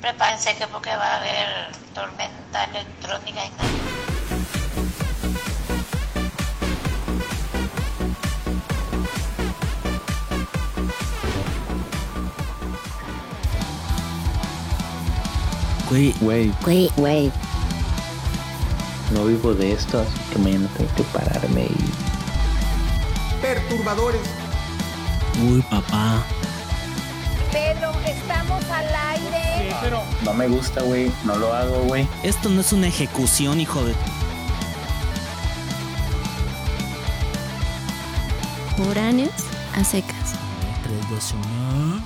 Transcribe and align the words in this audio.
Prepárense 0.00 0.54
que 0.56 0.66
porque 0.66 0.90
va 0.96 1.14
a 1.14 1.16
haber 1.18 1.72
tormenta 1.94 2.64
electrónica 2.64 3.44
y 3.44 3.50
nada. 3.50 3.70
Güey, 15.88 16.14
Güey, 16.20 16.52
Güey, 16.62 16.90
güey. 16.96 17.32
no 19.12 19.24
vivo 19.24 19.52
de 19.54 19.72
esto, 19.72 20.00
así 20.00 20.18
que 20.32 20.38
mañana 20.38 20.68
tengo 20.76 20.94
que 20.94 21.02
pararme 21.04 21.62
y... 21.64 23.40
perturbadores. 23.42 24.20
uy, 25.42 25.60
papá. 25.62 26.22
No 30.24 30.34
me 30.34 30.48
gusta, 30.48 30.82
güey, 30.82 31.10
no 31.24 31.36
lo 31.36 31.54
hago, 31.54 31.84
güey. 31.84 32.06
Esto 32.22 32.50
no 32.50 32.60
es 32.60 32.74
una 32.74 32.88
ejecución, 32.88 33.58
hijo 33.58 33.82
de. 33.82 33.94
Foráneos 38.76 39.32
a 39.74 39.82
secas. 39.82 40.34
3, 40.84 41.10
2, 41.10 41.34
1. 41.34 42.04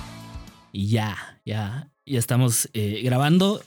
Y 0.71 0.87
ya, 0.87 1.41
ya. 1.45 1.89
Ya 2.05 2.19
estamos 2.19 2.69
eh, 2.73 3.01
grabando. 3.03 3.61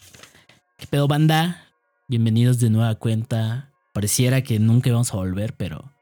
¿Qué 0.78 0.86
pedo, 0.86 1.08
banda? 1.08 1.66
Bienvenidos 2.06 2.58
de 2.58 2.70
nueva 2.70 2.94
cuenta. 2.94 3.70
Pareciera 3.92 4.42
que 4.42 4.58
nunca 4.58 4.88
íbamos 4.88 5.12
a 5.12 5.18
volver, 5.18 5.56
pero 5.56 5.92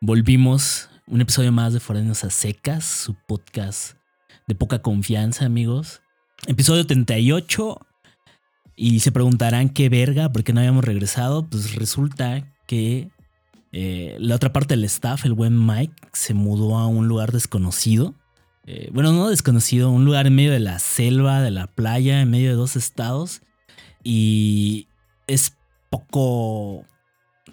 volvimos. 0.00 0.90
Un 1.06 1.20
episodio 1.20 1.52
más 1.52 1.72
de 1.72 1.80
Foráneos 1.80 2.24
a 2.24 2.30
secas, 2.30 2.84
su 2.84 3.14
podcast 3.14 3.96
de 4.48 4.54
poca 4.56 4.82
confianza, 4.82 5.44
amigos. 5.44 6.02
Episodio 6.46 6.86
38. 6.86 7.80
Y 8.76 9.00
se 9.00 9.10
preguntarán 9.10 9.70
qué 9.70 9.88
verga, 9.88 10.30
por 10.30 10.44
qué 10.44 10.52
no 10.52 10.60
habíamos 10.60 10.84
regresado. 10.84 11.46
Pues 11.46 11.74
resulta 11.74 12.44
que 12.66 13.10
eh, 13.72 14.16
la 14.20 14.36
otra 14.36 14.52
parte 14.52 14.74
del 14.74 14.84
staff, 14.84 15.24
el 15.24 15.34
buen 15.34 15.66
Mike, 15.66 15.94
se 16.12 16.34
mudó 16.34 16.78
a 16.78 16.86
un 16.86 17.08
lugar 17.08 17.32
desconocido. 17.32 18.14
Eh, 18.66 18.90
bueno, 18.92 19.12
no 19.12 19.30
desconocido, 19.30 19.90
un 19.90 20.04
lugar 20.04 20.26
en 20.26 20.34
medio 20.34 20.52
de 20.52 20.60
la 20.60 20.78
selva, 20.78 21.40
de 21.40 21.50
la 21.50 21.66
playa, 21.66 22.20
en 22.20 22.30
medio 22.30 22.50
de 22.50 22.56
dos 22.56 22.76
estados. 22.76 23.42
Y 24.04 24.86
es 25.26 25.54
poco, 25.90 26.84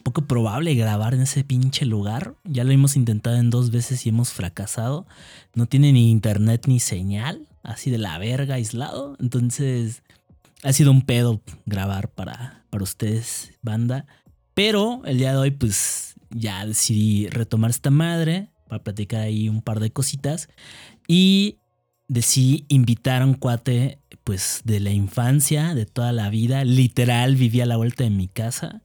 poco 0.03 0.22
probable 0.28 0.75
grabar 0.75 1.13
en 1.13 1.22
ese 1.22 1.44
pinche 1.44 1.86
lugar. 1.86 2.36
Ya 2.44 2.63
lo 2.63 2.72
hemos 2.72 2.95
intentado 2.95 3.38
en 3.38 3.50
dos 3.50 3.72
veces 3.72 4.06
y 4.06 4.09
hemos 4.09 4.31
fracasado. 4.31 5.08
No 5.53 5.66
tiene 5.66 5.91
ni 5.91 6.11
internet 6.11 6.66
ni 6.67 6.80
señal, 6.80 7.47
así 7.66 7.91
de 7.91 7.97
la 7.97 8.17
verga 8.17 8.55
aislado. 8.55 9.16
Entonces 9.19 10.03
ha 10.63 10.73
sido 10.73 10.91
un 10.91 11.02
pedo 11.03 11.41
grabar 11.66 12.09
para, 12.09 12.63
para 12.69 12.83
ustedes, 12.83 13.53
banda. 13.61 14.05
Pero 14.53 15.02
el 15.05 15.17
día 15.17 15.31
de 15.31 15.38
hoy, 15.38 15.52
pues 15.52 16.16
ya 16.30 16.66
decidí 16.66 17.27
retomar 17.27 17.69
esta 17.72 17.89
madre 17.91 18.49
para 18.67 18.83
platicar 18.83 19.22
ahí 19.22 19.49
un 19.49 19.61
par 19.61 19.80
de 19.80 19.91
cositas. 19.91 20.49
Y 21.07 21.57
decidí 22.07 22.66
invitar 22.69 23.22
a 23.22 23.25
un 23.25 23.33
cuate, 23.35 24.00
pues 24.23 24.61
de 24.63 24.79
la 24.79 24.91
infancia, 24.91 25.75
de 25.75 25.85
toda 25.85 26.11
la 26.13 26.29
vida. 26.29 26.63
Literal, 26.63 27.35
vivía 27.35 27.63
a 27.63 27.67
la 27.67 27.77
vuelta 27.77 28.03
de 28.03 28.09
mi 28.09 28.27
casa. 28.27 28.81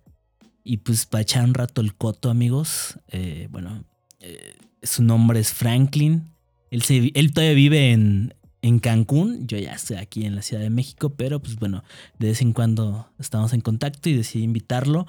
Y 0.65 0.79
pues 0.79 1.07
para 1.07 1.23
echar 1.23 1.45
un 1.45 1.55
rato 1.55 1.81
el 1.81 1.95
coto, 1.95 2.31
amigos. 2.31 2.99
eh, 3.09 3.49
bueno, 3.51 3.85
eh, 4.21 4.55
su 4.83 5.03
nombre 5.03 5.41
es 5.41 5.53
Franklin. 5.53 6.31
Él, 6.71 6.83
se- 6.83 7.11
él 7.15 7.33
todavía 7.33 7.55
vive 7.55 7.93
en, 7.93 8.35
en 8.63 8.79
Cancún. 8.79 9.47
Yo 9.47 9.59
ya 9.59 9.73
estoy 9.73 9.97
aquí 9.97 10.25
en 10.25 10.35
la 10.35 10.43
Ciudad 10.43 10.63
de 10.63 10.71
México, 10.71 11.11
pero 11.11 11.41
pues 11.41 11.57
bueno, 11.57 11.85
de 12.19 12.29
vez 12.29 12.43
en 12.43 12.53
cuando 12.53 13.11
estamos 13.19 13.53
en 13.53 13.61
contacto 13.61 14.09
y 14.09 14.17
decidí 14.17 14.45
invitarlo. 14.45 15.07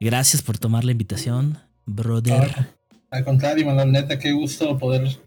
Gracias 0.00 0.42
por 0.42 0.58
tomar 0.58 0.84
la 0.84 0.92
invitación, 0.92 1.58
brother. 1.84 2.68
Al 3.10 3.24
contrario, 3.24 3.66
Manuel, 3.66 3.92
neta, 3.92 4.18
qué 4.18 4.32
gusto 4.32 4.78
poder 4.78 5.18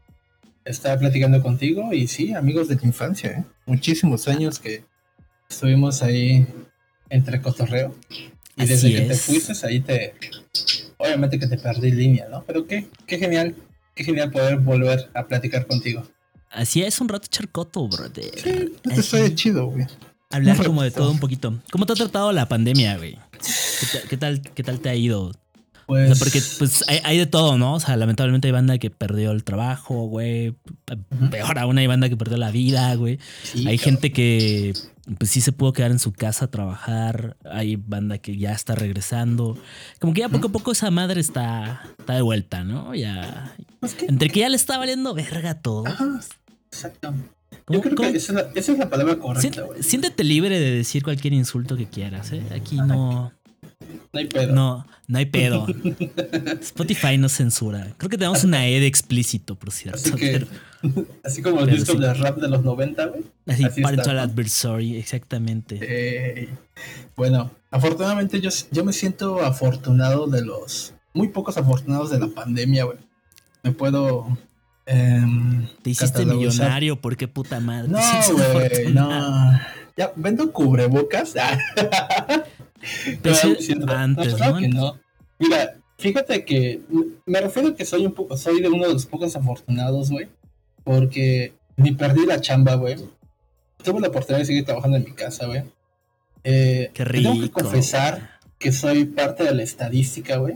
estar 0.66 1.00
platicando 1.00 1.42
contigo. 1.42 1.94
Y 1.94 2.08
sí, 2.08 2.34
amigos 2.34 2.68
de 2.68 2.76
tu 2.76 2.86
infancia, 2.86 3.32
¿eh? 3.32 3.44
Muchísimos 3.66 4.28
años 4.28 4.60
que 4.60 4.84
estuvimos 5.50 6.02
ahí 6.04 6.48
entre 7.10 7.42
cotorreo. 7.42 7.96
Y 8.56 8.64
Así 8.64 8.74
desde 8.74 8.96
que 8.96 9.02
te 9.02 9.16
fuiste, 9.16 9.54
ahí 9.66 9.80
te. 9.80 10.14
Obviamente 10.98 11.40
que 11.40 11.48
te 11.48 11.58
perdí 11.58 11.92
línea, 11.92 12.28
¿no? 12.30 12.44
Pero 12.46 12.68
qué, 12.68 12.88
qué 13.08 13.18
genial, 13.18 13.56
qué 13.96 14.04
genial 14.04 14.32
poder 14.32 14.58
volver 14.58 15.10
a 15.14 15.28
platicar 15.28 15.66
contigo. 15.66 16.04
Así 16.52 16.82
es 16.82 17.00
un 17.02 17.10
rato 17.10 17.28
charcoto, 17.30 17.88
brother. 17.88 18.32
Sí, 18.36 18.74
te 18.82 19.00
estoy 19.00 19.36
chido, 19.36 19.68
güey. 19.68 19.86
hablar 20.32 20.64
como 20.66 20.82
de 20.84 20.92
todo 20.92 21.12
un 21.12 21.20
poquito. 21.20 21.60
¿Cómo 21.72 21.86
te 21.86 21.94
ha 21.94 21.96
tratado 21.96 22.32
la 22.32 22.48
pandemia, 22.48 22.98
güey? 22.98 23.18
¿Qué, 23.92 24.00
qué 24.10 24.18
tal, 24.18 24.42
¿Qué 24.42 24.64
tal 24.64 24.80
te 24.80 24.90
ha 24.90 24.96
ido? 24.96 25.26
O 25.28 25.34
Pues. 25.88 26.08
sea, 26.08 26.16
porque 26.20 26.42
pues 26.60 26.84
hay, 26.88 27.00
hay 27.04 27.18
de 27.18 27.26
todo, 27.26 27.58
¿no? 27.58 27.74
O 27.76 27.80
sea, 27.80 27.98
lamentablemente 27.98 28.48
hay 28.48 28.52
banda 28.52 28.78
que 28.78 28.90
perdió 28.92 29.32
el 29.32 29.44
trabajo, 29.44 30.06
güey. 30.08 30.56
Peor 31.32 31.58
aún 31.60 31.78
hay 31.78 31.88
banda 31.88 32.10
que 32.10 32.18
perdió 32.18 32.38
la 32.38 32.52
vida, 32.52 32.94
güey. 32.96 33.20
sí, 33.44 33.60
Hay 33.68 33.78
cabrón. 33.78 33.80
gente 33.80 34.12
que 34.12 34.74
pues 35.18 35.32
sí 35.32 35.42
se 35.42 35.52
pudo 35.52 35.74
quedar 35.74 35.92
en 35.92 36.00
su 36.00 36.12
casa 36.14 36.46
a 36.46 36.52
trabajar. 36.52 37.38
Hay 37.50 37.76
banda 37.78 38.18
que 38.20 38.38
ya 38.38 38.52
está 38.54 38.76
regresando. 38.76 39.58
Como 40.00 40.14
que 40.14 40.22
ya 40.22 40.30
poco 40.30 40.48
a 40.48 40.52
poco 40.52 40.72
esa 40.72 40.92
madre 40.92 41.20
está, 41.22 41.84
está 41.98 42.14
de 42.14 42.22
vuelta, 42.22 42.64
¿no? 42.64 42.94
Ya. 42.96 43.56
Pues 43.80 43.96
que- 43.96 44.06
Entre 44.06 44.30
que 44.30 44.42
ya 44.42 44.50
le 44.50 44.56
está 44.56 44.78
valiendo 44.78 45.14
verga 45.14 45.56
todo. 45.56 45.88
Ajá, 45.88 46.20
exacto. 46.72 47.14
¿Cómo- 47.66 47.78
Yo 47.78 47.82
creo 47.82 47.96
cómo- 47.96 48.12
que 48.12 48.18
esa 48.18 48.32
es, 48.32 48.36
la, 48.36 48.52
esa 48.56 48.72
es 48.74 48.78
la 48.80 48.90
palabra 48.90 49.18
correcta, 49.18 49.62
güey. 49.64 49.82
siéntete 49.84 50.24
libre 50.24 50.60
de 50.60 50.72
decir 50.72 51.04
cualquier 51.04 51.34
insulto 51.34 51.76
que 51.78 51.88
quieras, 51.88 52.32
¿eh? 52.32 52.44
Aquí 52.56 52.78
no, 52.78 53.32
No 54.12 54.20
hay 54.20 54.26
pedo. 54.28 54.54
no, 54.54 54.86
no 55.08 55.18
hay 55.18 55.26
pedo. 55.26 55.66
Spotify 56.62 57.18
no 57.18 57.30
censura. 57.30 57.94
Creo 57.98 58.10
que 58.10 58.18
tenemos 58.18 58.44
una 58.44 58.68
E 58.68 58.80
de 58.80 58.88
explícito, 58.88 59.56
por 59.56 59.72
cierto. 59.72 60.00
Así 60.00 60.12
que, 60.14 60.32
pero- 60.32 60.48
así 61.24 61.42
como 61.42 61.60
el 61.60 61.66
pero 61.66 61.78
disco 61.78 61.94
sí. 61.94 62.00
de 62.00 62.14
rap 62.14 62.38
de 62.38 62.48
los 62.50 62.64
90, 62.64 63.06
güey. 63.08 63.24
así, 63.48 63.64
así 63.66 63.82
está, 63.82 64.14
¿no? 64.14 64.22
adversary, 64.22 64.98
exactamente. 64.98 65.80
Eh, 65.82 66.50
bueno, 67.16 67.52
afortunadamente 67.72 68.40
yo, 68.42 68.50
yo 68.72 68.84
me 68.84 68.94
siento 68.94 69.42
afortunado 69.44 70.28
de 70.28 70.44
los 70.44 70.94
muy 71.14 71.30
pocos 71.30 71.58
afortunados 71.58 72.10
de 72.10 72.20
la 72.20 72.28
pandemia, 72.28 72.86
güey. 72.86 72.98
Me 73.64 73.72
puedo. 73.72 74.38
em, 74.86 75.68
Te 75.82 75.90
hiciste 75.90 76.26
millonario, 76.26 77.00
¿por 77.02 77.18
qué 77.18 77.28
puta 77.28 77.60
madre? 77.60 77.90
No, 77.90 78.00
güey, 78.54 78.94
no. 78.94 79.60
Ya, 79.98 80.14
vendo 80.16 80.52
cubrebocas. 80.52 81.36
Ah. 82.82 83.18
Pero 83.22 83.36
antes, 83.90 84.36
claro 84.36 84.54
¿no? 84.54 84.60
que 84.62 84.68
no. 84.70 85.00
Mira, 85.38 85.76
fíjate 85.98 86.46
que 86.46 86.80
me 87.26 87.42
refiero 87.42 87.76
que 87.76 87.84
soy 87.84 88.06
un 88.06 88.14
poco, 88.14 88.38
soy 88.38 88.62
de 88.62 88.70
uno 88.70 88.88
de 88.88 88.94
los 88.94 89.06
pocos 89.06 89.36
afortunados, 89.36 90.10
güey. 90.10 90.30
Porque 90.84 91.54
ni 91.78 91.92
perdí 91.94 92.26
la 92.26 92.42
chamba, 92.42 92.76
güey. 92.76 92.96
Tuve 93.84 94.02
la 94.02 94.08
oportunidad 94.10 94.40
de 94.40 94.46
seguir 94.46 94.66
trabajando 94.66 94.98
en 94.98 95.04
mi 95.06 95.12
casa, 95.12 95.46
güey. 95.48 95.64
Eh, 96.44 96.92
Qué 96.94 97.04
te 97.06 97.12
Tengo 97.14 97.34
que 97.36 97.42
rico. 97.44 97.62
confesar 97.62 98.40
que 98.58 98.72
soy 98.72 99.06
parte 99.06 99.44
de 99.44 99.54
la 99.54 99.64
estadística, 99.64 100.38
güey. 100.38 100.56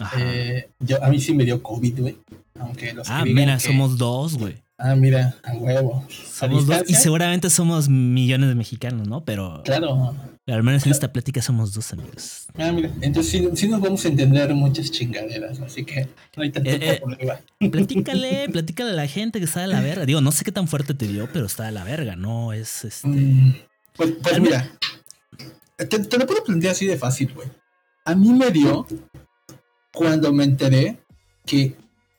Ajá. 0.00 0.16
Eh, 0.20 0.68
yo, 0.78 1.02
a 1.02 1.08
mí 1.08 1.20
sí 1.20 1.34
me 1.34 1.44
dio 1.44 1.62
COVID, 1.62 2.00
güey. 2.00 2.16
Aunque 2.60 2.92
los 2.92 3.08
ah, 3.10 3.22
que 3.24 3.32
mira, 3.34 3.54
que- 3.54 3.60
somos 3.66 3.98
dos, 3.98 4.36
güey. 4.36 4.56
Ah, 4.80 4.94
mira, 4.94 5.34
a 5.42 5.54
huevo. 5.54 6.04
A 6.08 6.12
Somos 6.32 6.66
dos 6.66 6.84
y 6.86 6.94
seguramente 6.94 7.50
somos 7.50 7.88
millones 7.88 8.48
de 8.48 8.54
mexicanos, 8.54 9.08
¿no? 9.08 9.24
Pero 9.24 9.62
Claro. 9.64 10.14
Al 10.48 10.62
menos 10.62 10.84
en 10.86 10.92
esta 10.92 11.12
plática 11.12 11.42
somos 11.42 11.74
dos 11.74 11.92
amigos. 11.92 12.46
Ah, 12.56 12.72
mira. 12.72 12.90
Entonces 13.00 13.30
sí, 13.32 13.48
sí 13.54 13.68
nos 13.68 13.80
vamos 13.80 14.04
a 14.04 14.08
entender 14.08 14.52
muchas 14.54 14.90
chingaderas, 14.90 15.60
así 15.60 15.84
que 15.84 16.08
no 16.36 16.42
hay 16.42 16.50
tanto 16.50 16.70
Eh, 16.70 16.78
eh. 16.80 17.00
problema. 17.02 17.40
Platícale, 17.70 18.48
platícale 18.50 18.90
a 18.90 18.94
la 18.94 19.06
gente 19.06 19.38
que 19.38 19.44
está 19.44 19.60
de 19.60 19.66
la 19.66 19.80
verga. 19.80 20.06
Digo, 20.06 20.20
no 20.20 20.32
sé 20.32 20.44
qué 20.44 20.52
tan 20.52 20.68
fuerte 20.68 20.94
te 20.94 21.06
dio, 21.06 21.28
pero 21.32 21.46
está 21.46 21.64
de 21.64 21.72
la 21.72 21.84
verga, 21.84 22.16
¿no? 22.16 22.52
Es 22.52 22.84
este. 22.84 23.06
Mm, 23.08 23.54
Pues, 23.96 24.12
pues 24.22 24.34
Al 24.34 24.40
mira, 24.40 24.70
te, 25.76 25.86
te 25.86 26.18
lo 26.18 26.26
puedo 26.26 26.44
plantear 26.44 26.72
así 26.72 26.86
de 26.86 26.96
fácil, 26.96 27.32
güey. 27.34 27.48
A 28.04 28.14
mí 28.14 28.30
me 28.30 28.50
dio 28.50 28.86
cuando 29.92 30.32
me 30.32 30.44
enteré 30.44 30.98
que 31.44 31.74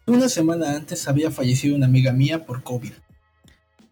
una 0.06 0.30
semana 0.30 0.76
antes 0.76 1.08
había 1.08 1.32
fallecido 1.32 1.76
una 1.76 1.86
amiga 1.86 2.12
mía 2.14 2.46
por 2.46 2.64
COVID. 2.64 2.92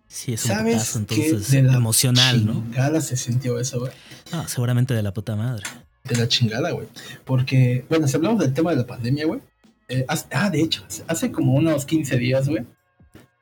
Sí, 0.10 0.34
es 0.34 0.46
un 0.46 0.52
¿Sabes 0.52 0.74
putazo, 0.76 1.00
entonces 1.00 1.52
de 1.52 1.64
la 1.64 1.74
emocional, 1.76 2.46
¿no? 2.46 3.02
se 3.02 3.18
sintió 3.18 3.60
eso, 3.60 3.80
güey? 3.82 3.92
Ah, 4.32 4.46
seguramente 4.48 4.94
de 4.94 5.04
la 5.04 5.14
puta 5.14 5.36
madre. 5.36 5.64
De 6.04 6.16
la 6.16 6.28
chingada, 6.28 6.72
güey. 6.72 6.88
Porque, 7.26 7.86
bueno, 7.90 8.08
si 8.08 8.16
hablamos 8.16 8.40
del 8.40 8.54
tema 8.54 8.72
de 8.72 8.78
la 8.78 8.88
pandemia, 8.88 9.26
güey. 9.26 9.42
eh, 9.90 10.06
ah, 10.32 10.50
de 10.50 10.62
hecho, 10.62 10.84
hace- 11.08 11.32
como 11.32 11.54
unos 11.54 11.86
15 11.86 12.18
días, 12.18 12.48
güey. 12.50 12.66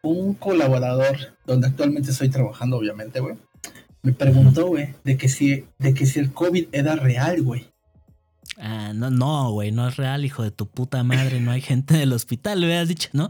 Un 0.04 0.36
colaborador, 0.36 1.18
donde 1.48 1.68
actualmente 1.68 2.12
estoy 2.12 2.30
trabajando, 2.30 2.78
obviamente, 2.78 3.20
güey. 3.20 3.36
Me 4.04 4.14
preguntó, 4.14 4.68
güey, 4.68 4.94
de 5.04 5.18
que 5.18 5.28
si, 5.28 5.66
de 5.80 5.94
que 5.96 6.06
si 6.06 6.20
el 6.20 6.32
COVID 6.32 6.68
era 6.72 6.96
real, 6.96 7.42
güey. 7.42 7.68
Ah, 8.58 8.92
no, 8.94 9.10
no, 9.10 9.52
güey, 9.52 9.72
no 9.72 9.88
es 9.88 9.98
real, 9.98 10.24
hijo 10.24 10.44
de 10.44 10.52
tu 10.52 10.68
puta 10.68 11.04
madre, 11.04 11.40
no 11.42 11.50
hay 11.52 11.62
gente 11.62 11.96
en 11.96 12.02
el 12.02 12.14
hospital, 12.14 12.62
le 12.62 12.68
hubieras 12.68 12.88
dicho, 12.88 13.10
¿no? 13.14 13.30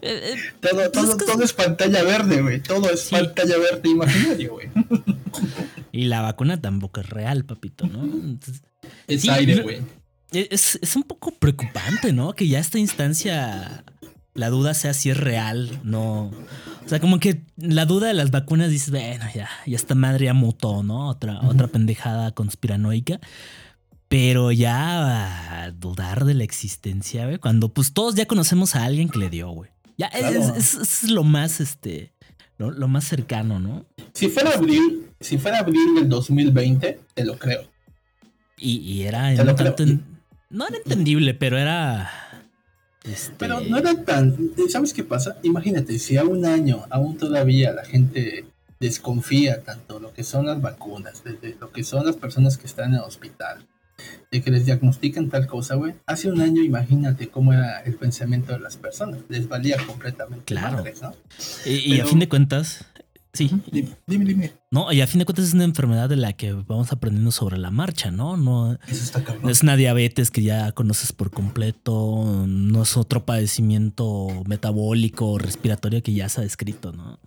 Eh, 0.00 0.32
eh, 0.34 0.36
Todo, 0.60 0.72
Pues 0.76 0.92
todo, 0.92 1.16
todo 1.18 1.42
es 1.44 1.52
pantalla 1.52 2.02
verde, 2.02 2.40
güey. 2.40 2.60
Todo 2.62 2.88
es 2.90 3.00
Sí. 3.02 3.14
pantalla 3.14 3.58
verde 3.58 3.88
imaginario, 3.90 4.52
güey. 4.52 4.68
y 5.96 6.04
la 6.06 6.20
vacuna 6.22 6.60
tampoco 6.60 7.00
es 7.00 7.08
real, 7.08 7.44
papito, 7.44 7.86
¿no? 7.86 8.02
Entonces, 8.04 8.62
Es 9.06 9.22
Sí, 9.22 9.28
aire, 9.30 9.62
güey. 9.62 9.78
es, 10.32 10.78
es 10.82 10.96
un 10.96 11.04
poco 11.04 11.30
preocupante, 11.32 12.12
¿no? 12.12 12.32
Que 12.34 12.48
ya 12.48 12.58
a 12.58 12.60
esta 12.60 12.78
instancia 12.78 13.84
la 14.34 14.50
duda 14.50 14.74
sea 14.74 14.92
si 14.94 15.10
es 15.10 15.16
real, 15.16 15.78
no. 15.84 16.32
O 16.84 16.88
sea, 16.88 16.98
como 16.98 17.20
que 17.20 17.42
la 17.56 17.86
duda 17.86 18.08
de 18.08 18.14
las 18.14 18.30
vacunas 18.32 18.70
dices, 18.70 18.90
bueno, 18.90 19.24
ya, 19.34 19.48
ya 19.66 19.76
esta 19.76 19.94
madre 19.94 20.24
ya 20.26 20.34
mutó, 20.34 20.82
¿no? 20.82 21.08
Otra, 21.08 21.40
otra 21.46 21.68
pendejada 21.68 22.32
conspiranoica. 22.32 23.20
Pero 24.08 24.52
ya 24.52 25.64
ah, 25.66 25.70
dudar 25.70 26.24
de 26.24 26.34
la 26.34 26.44
existencia, 26.44 27.26
güey. 27.26 27.38
Cuando 27.38 27.72
pues 27.72 27.92
todos 27.94 28.14
ya 28.14 28.26
conocemos 28.26 28.74
a 28.76 28.84
alguien 28.84 29.08
que 29.08 29.18
le 29.18 29.30
dio, 29.30 29.50
güey. 29.50 29.70
Ya 29.96 30.06
es, 30.08 30.20
Claro. 30.20 30.54
es- 30.56 30.74
es 30.74 31.10
lo 31.10 31.22
más, 31.24 31.60
este, 31.60 32.12
lo, 32.58 32.70
lo 32.70 32.86
más 32.88 33.04
cercano, 33.04 33.60
¿no? 33.60 33.86
Si 34.12 34.28
fuera 34.28 34.50
abril, 34.54 35.10
si 35.24 35.38
fuera 35.38 35.58
abril 35.58 35.94
del 35.96 36.08
2020, 36.08 37.00
te 37.14 37.24
lo 37.24 37.38
creo. 37.38 37.62
Y, 38.58 38.76
y 38.78 39.02
era 39.02 39.32
lo 39.44 39.54
tanto 39.54 39.82
en- 39.82 40.04
no 40.50 40.66
era 40.68 40.76
entendible, 40.76 41.34
pero 41.34 41.58
era. 41.58 42.10
este, 43.02 43.34
Pero 43.38 43.60
no 43.60 43.76
era 43.78 43.94
tan. 44.04 44.36
¿Sabes 44.68 44.92
qué 44.94 45.02
pasa? 45.02 45.38
Imagínate, 45.42 45.98
si 45.98 46.16
a 46.16 46.24
un 46.24 46.44
año 46.46 46.84
aún 46.90 47.16
todavía 47.16 47.72
la 47.72 47.84
gente 47.84 48.44
desconfía 48.78 49.62
tanto 49.62 49.98
lo 49.98 50.12
que 50.12 50.22
son 50.24 50.46
las 50.46 50.60
vacunas, 50.60 51.24
de, 51.24 51.32
de 51.34 51.56
lo 51.60 51.72
que 51.72 51.82
son 51.82 52.06
las 52.06 52.16
personas 52.16 52.56
que 52.58 52.66
están 52.66 52.90
en 52.90 52.94
el 52.96 53.00
hospital, 53.00 53.66
de 54.30 54.42
que 54.42 54.50
les 54.50 54.66
diagnostican 54.66 55.28
tal 55.30 55.46
cosa, 55.46 55.74
güey. 55.74 55.94
Hace 56.06 56.30
un 56.30 56.40
año, 56.40 56.62
imagínate 56.62 57.28
cómo 57.28 57.52
era 57.52 57.80
el 57.80 57.94
pensamiento 57.94 58.52
de 58.52 58.60
las 58.60 58.76
personas. 58.76 59.20
Les 59.28 59.48
valía 59.48 59.76
completamente 59.86 60.44
Claro. 60.44 60.76
madres, 60.78 61.02
¿no? 61.02 61.14
Y, 61.64 61.94
y 61.96 62.00
a 62.00 62.06
fin 62.06 62.18
de 62.20 62.28
cuentas, 62.28 62.84
sí. 63.34 63.50
Dime, 63.70 63.90
dime, 64.06 64.24
dime. 64.24 64.52
No, 64.70 64.90
y 64.90 65.02
a 65.02 65.06
fin 65.06 65.18
de 65.18 65.26
cuentas 65.26 65.44
es 65.44 65.54
una 65.54 65.64
enfermedad 65.64 66.08
de 66.08 66.16
la 66.16 66.32
que 66.32 66.52
vamos 66.52 66.90
aprendiendo 66.92 67.30
sobre 67.30 67.58
la 67.58 67.70
marcha, 67.70 68.10
¿no? 68.10 68.36
No, 68.36 68.72
Eso 68.88 69.04
está 69.04 69.22
es 69.48 69.62
una 69.62 69.76
diabetes 69.76 70.30
que 70.30 70.42
ya 70.42 70.72
conoces 70.72 71.12
por 71.12 71.30
completo, 71.30 72.44
no 72.46 72.82
es 72.82 72.96
otro 72.96 73.26
padecimiento 73.26 74.28
metabólico 74.46 75.32
o 75.32 75.38
respiratorio 75.38 76.02
que 76.02 76.14
ya 76.14 76.28
se 76.28 76.40
ha 76.40 76.44
descrito, 76.44 76.92
¿no? 76.92 77.18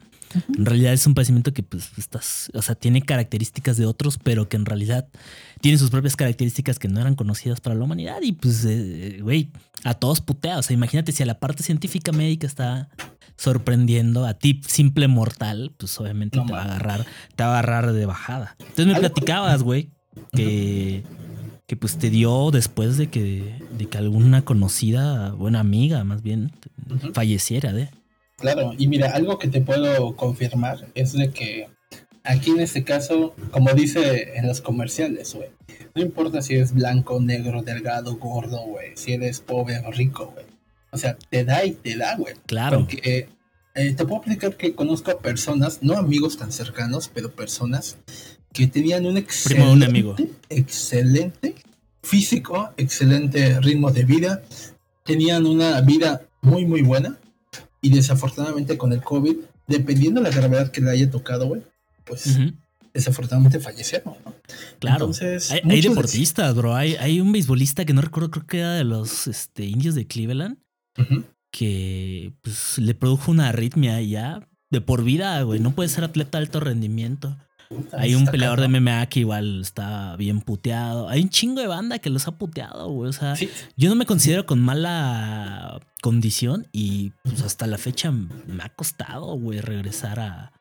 En 0.57 0.65
realidad 0.65 0.93
es 0.93 1.07
un 1.07 1.13
padecimiento 1.13 1.53
que 1.53 1.63
pues 1.63 1.91
estás, 1.97 2.51
o 2.53 2.61
sea, 2.61 2.75
tiene 2.75 3.01
características 3.01 3.77
de 3.77 3.85
otros, 3.85 4.17
pero 4.21 4.49
que 4.49 4.57
en 4.57 4.65
realidad 4.65 5.07
tiene 5.61 5.77
sus 5.77 5.89
propias 5.89 6.15
características 6.15 6.79
que 6.79 6.87
no 6.87 6.99
eran 6.99 7.15
conocidas 7.15 7.61
para 7.61 7.75
la 7.75 7.83
humanidad 7.83 8.21
y 8.21 8.33
pues, 8.33 8.65
eh, 8.65 9.19
güey, 9.21 9.51
a 9.83 9.93
todos 9.93 10.21
putea. 10.21 10.57
O 10.59 10.63
sea, 10.63 10.73
imagínate 10.73 11.11
si 11.11 11.23
a 11.23 11.25
la 11.25 11.39
parte 11.39 11.63
científica 11.63 12.11
médica 12.11 12.45
está 12.45 12.89
sorprendiendo 13.37 14.25
a 14.25 14.33
ti, 14.33 14.61
simple 14.67 15.07
mortal, 15.07 15.71
pues 15.77 15.99
obviamente 15.99 16.37
No 16.37 16.45
te 16.45 16.53
va 16.53 16.61
a 16.61 16.65
agarrar, 16.65 17.05
te 17.35 17.43
va 17.43 17.55
a 17.55 17.59
agarrar 17.59 17.93
de 17.93 18.05
bajada. 18.05 18.55
Entonces 18.59 18.87
me 18.87 18.95
platicabas, 18.99 19.63
güey, 19.63 19.91
que, 20.33 21.03
que 21.67 21.75
pues 21.77 21.97
te 21.97 22.09
dio 22.09 22.51
después 22.51 22.97
de 22.97 23.07
que, 23.07 23.59
de 23.77 23.85
que 23.85 23.97
alguna 23.97 24.43
conocida, 24.43 25.31
buena 25.31 25.59
amiga 25.59 26.03
más 26.03 26.21
bien, 26.23 26.51
falleciera 27.13 27.73
de. 27.73 27.89
Claro, 28.37 28.73
y 28.77 28.87
mira, 28.87 29.11
algo 29.11 29.39
que 29.39 29.47
te 29.47 29.61
puedo 29.61 30.15
confirmar 30.15 30.87
es 30.93 31.13
de 31.13 31.31
que 31.31 31.69
aquí 32.23 32.51
en 32.51 32.59
este 32.59 32.83
caso, 32.83 33.33
como 33.51 33.71
dice 33.73 34.37
en 34.37 34.47
los 34.47 34.61
comerciales, 34.61 35.33
güey, 35.33 35.49
no 35.95 36.01
importa 36.01 36.41
si 36.41 36.55
eres 36.55 36.73
blanco, 36.73 37.19
negro, 37.19 37.63
delgado, 37.63 38.17
gordo, 38.17 38.59
güey, 38.67 38.91
si 38.95 39.13
eres 39.13 39.39
pobre 39.39 39.79
o 39.79 39.91
rico, 39.91 40.31
güey. 40.33 40.46
O 40.91 40.97
sea, 40.97 41.17
te 41.29 41.43
da 41.43 41.65
y 41.65 41.71
te 41.71 41.95
da, 41.97 42.15
güey. 42.15 42.35
Claro. 42.45 42.79
Porque 42.79 43.29
eh, 43.75 43.93
te 43.93 44.05
puedo 44.05 44.17
explicar 44.17 44.55
que 44.55 44.73
conozco 44.73 45.11
a 45.11 45.19
personas, 45.19 45.79
no 45.81 45.97
amigos 45.97 46.37
tan 46.37 46.51
cercanos, 46.51 47.11
pero 47.13 47.31
personas 47.31 47.97
que 48.53 48.67
tenían 48.67 49.05
un 49.05 49.17
excelente, 49.17 49.55
Primo 49.55 49.65
de 49.67 49.73
un 49.73 49.83
amigo. 49.83 50.15
excelente 50.49 51.55
físico, 52.01 52.71
excelente 52.77 53.59
ritmo 53.59 53.91
de 53.91 54.05
vida, 54.05 54.41
tenían 55.03 55.45
una 55.45 55.79
vida 55.81 56.21
muy, 56.41 56.65
muy 56.65 56.81
buena 56.81 57.17
y 57.81 57.89
desafortunadamente 57.89 58.77
con 58.77 58.93
el 58.93 59.01
COVID, 59.01 59.35
dependiendo 59.67 60.21
de 60.21 60.29
la 60.29 60.35
gravedad 60.35 60.71
que 60.71 60.81
le 60.81 60.91
haya 60.91 61.11
tocado, 61.11 61.47
güey, 61.47 61.61
pues 62.05 62.37
desafortunadamente 62.93 63.59
fallecieron, 63.59 64.15
¿no? 64.25 64.33
Claro. 64.79 65.05
Entonces, 65.05 65.51
Hay, 65.51 65.81
deportistas, 65.81 66.55
bro. 66.55 66.75
Hay, 66.75 66.95
hay 66.95 67.19
un 67.19 67.31
beisbolista 67.31 67.85
que 67.85 67.93
no 67.93 68.01
recuerdo, 68.01 68.31
creo 68.31 68.47
que 68.47 68.59
era 68.59 68.73
de 68.73 68.85
los 68.85 69.27
este, 69.27 69.65
indios 69.65 69.93
de 69.93 70.07
Cleveland, 70.07 70.57
Que 71.51 72.33
pues, 72.41 72.77
le 72.77 72.93
produjo 72.93 73.31
una 73.31 73.49
arritmia 73.49 74.01
y 74.01 74.11
ya 74.11 74.47
de 74.69 74.81
por 74.81 75.03
vida, 75.03 75.41
güey. 75.43 75.59
No 75.59 75.71
puede 75.71 75.89
ser 75.89 76.03
atleta 76.03 76.37
de 76.37 76.45
alto 76.45 76.59
rendimiento. 76.59 77.37
Puta, 77.69 77.99
Hay 77.99 78.15
un 78.15 78.25
peleador 78.27 78.61
de. 78.61 78.67
MMA 78.69 79.07
que 79.07 79.21
igual 79.21 79.61
está 79.61 80.15
bien 80.15 80.39
puteado. 80.41 81.09
Hay 81.09 81.21
un 81.21 81.29
chingo 81.29 81.59
de 81.61 81.67
banda 81.67 81.99
que 81.99 82.09
los 82.09 82.27
ha 82.27 82.37
puteado, 82.37 82.89
güey. 82.89 83.09
O 83.09 83.13
sea, 83.13 83.35
Sí, 83.35 83.49
yo 83.75 83.89
no 83.89 83.95
me 83.95 84.05
considero 84.05 84.45
con 84.45 84.59
mala 84.61 85.79
condición 86.01 86.67
y 86.71 87.11
pues 87.23 87.41
hasta 87.41 87.67
la 87.67 87.77
fecha 87.77 88.11
me 88.11 88.63
ha 88.63 88.69
costado, 88.69 89.35
güey, 89.37 89.59
regresar 89.59 90.19
a, 90.19 90.53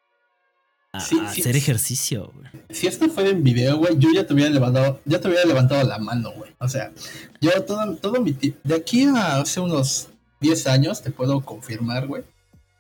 a- 0.93 1.01
Sí, 1.01 1.17
a 1.21 1.31
sí, 1.33 1.43
hacer 1.43 1.55
ejercicio, 1.57 2.33
güey. 2.35 2.47
si 2.71 2.87
esto 2.89 3.09
fuera 3.09 3.31
en 3.31 3.45
video, 3.45 3.77
güey, 3.77 3.97
yo 3.99 4.09
ya 4.13 4.27
te 4.27 4.35
hubiera 4.35 4.51
levantado, 4.51 5.01
ya 5.05 5.21
te 5.21 5.29
hubiera 5.29 5.45
levantado 5.45 5.87
la 5.87 5.99
mano, 5.99 6.33
güey. 6.33 6.53
O 6.59 6.69
sea, 6.69 6.91
yo 7.41 7.51
todo, 7.65 7.95
todo 7.97 8.21
mi 8.21 8.33
de 8.33 8.75
aquí 8.75 9.05
a 9.05 9.41
hace 9.41 9.61
unos 9.61 10.09
10 10.41 10.67
años, 10.67 11.03
te 11.03 11.11
puedo 11.11 11.41
confirmar, 11.41 12.07
güey. 12.07 12.23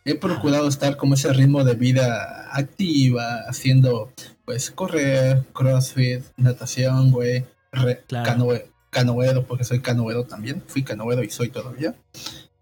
He 0.05 0.15
procurado 0.15 0.69
estar 0.69 0.97
como 0.97 1.15
ese 1.15 1.33
ritmo 1.33 1.65
de 1.65 1.75
vida 1.75 2.49
activa, 2.53 3.41
haciendo, 3.49 4.13
pues, 4.45 4.71
correr, 4.71 5.43
crossfit, 5.53 6.23
natación, 6.37 7.11
güey, 7.11 7.45
Claro. 8.07 8.31
canoe- 8.31 8.67
canoedo, 8.91 9.45
porque 9.47 9.65
soy 9.65 9.81
canoedo 9.81 10.25
también. 10.25 10.63
Fui 10.67 10.83
canoedo 10.85 11.23
y 11.25 11.31
soy 11.31 11.49
todavía. 11.51 11.95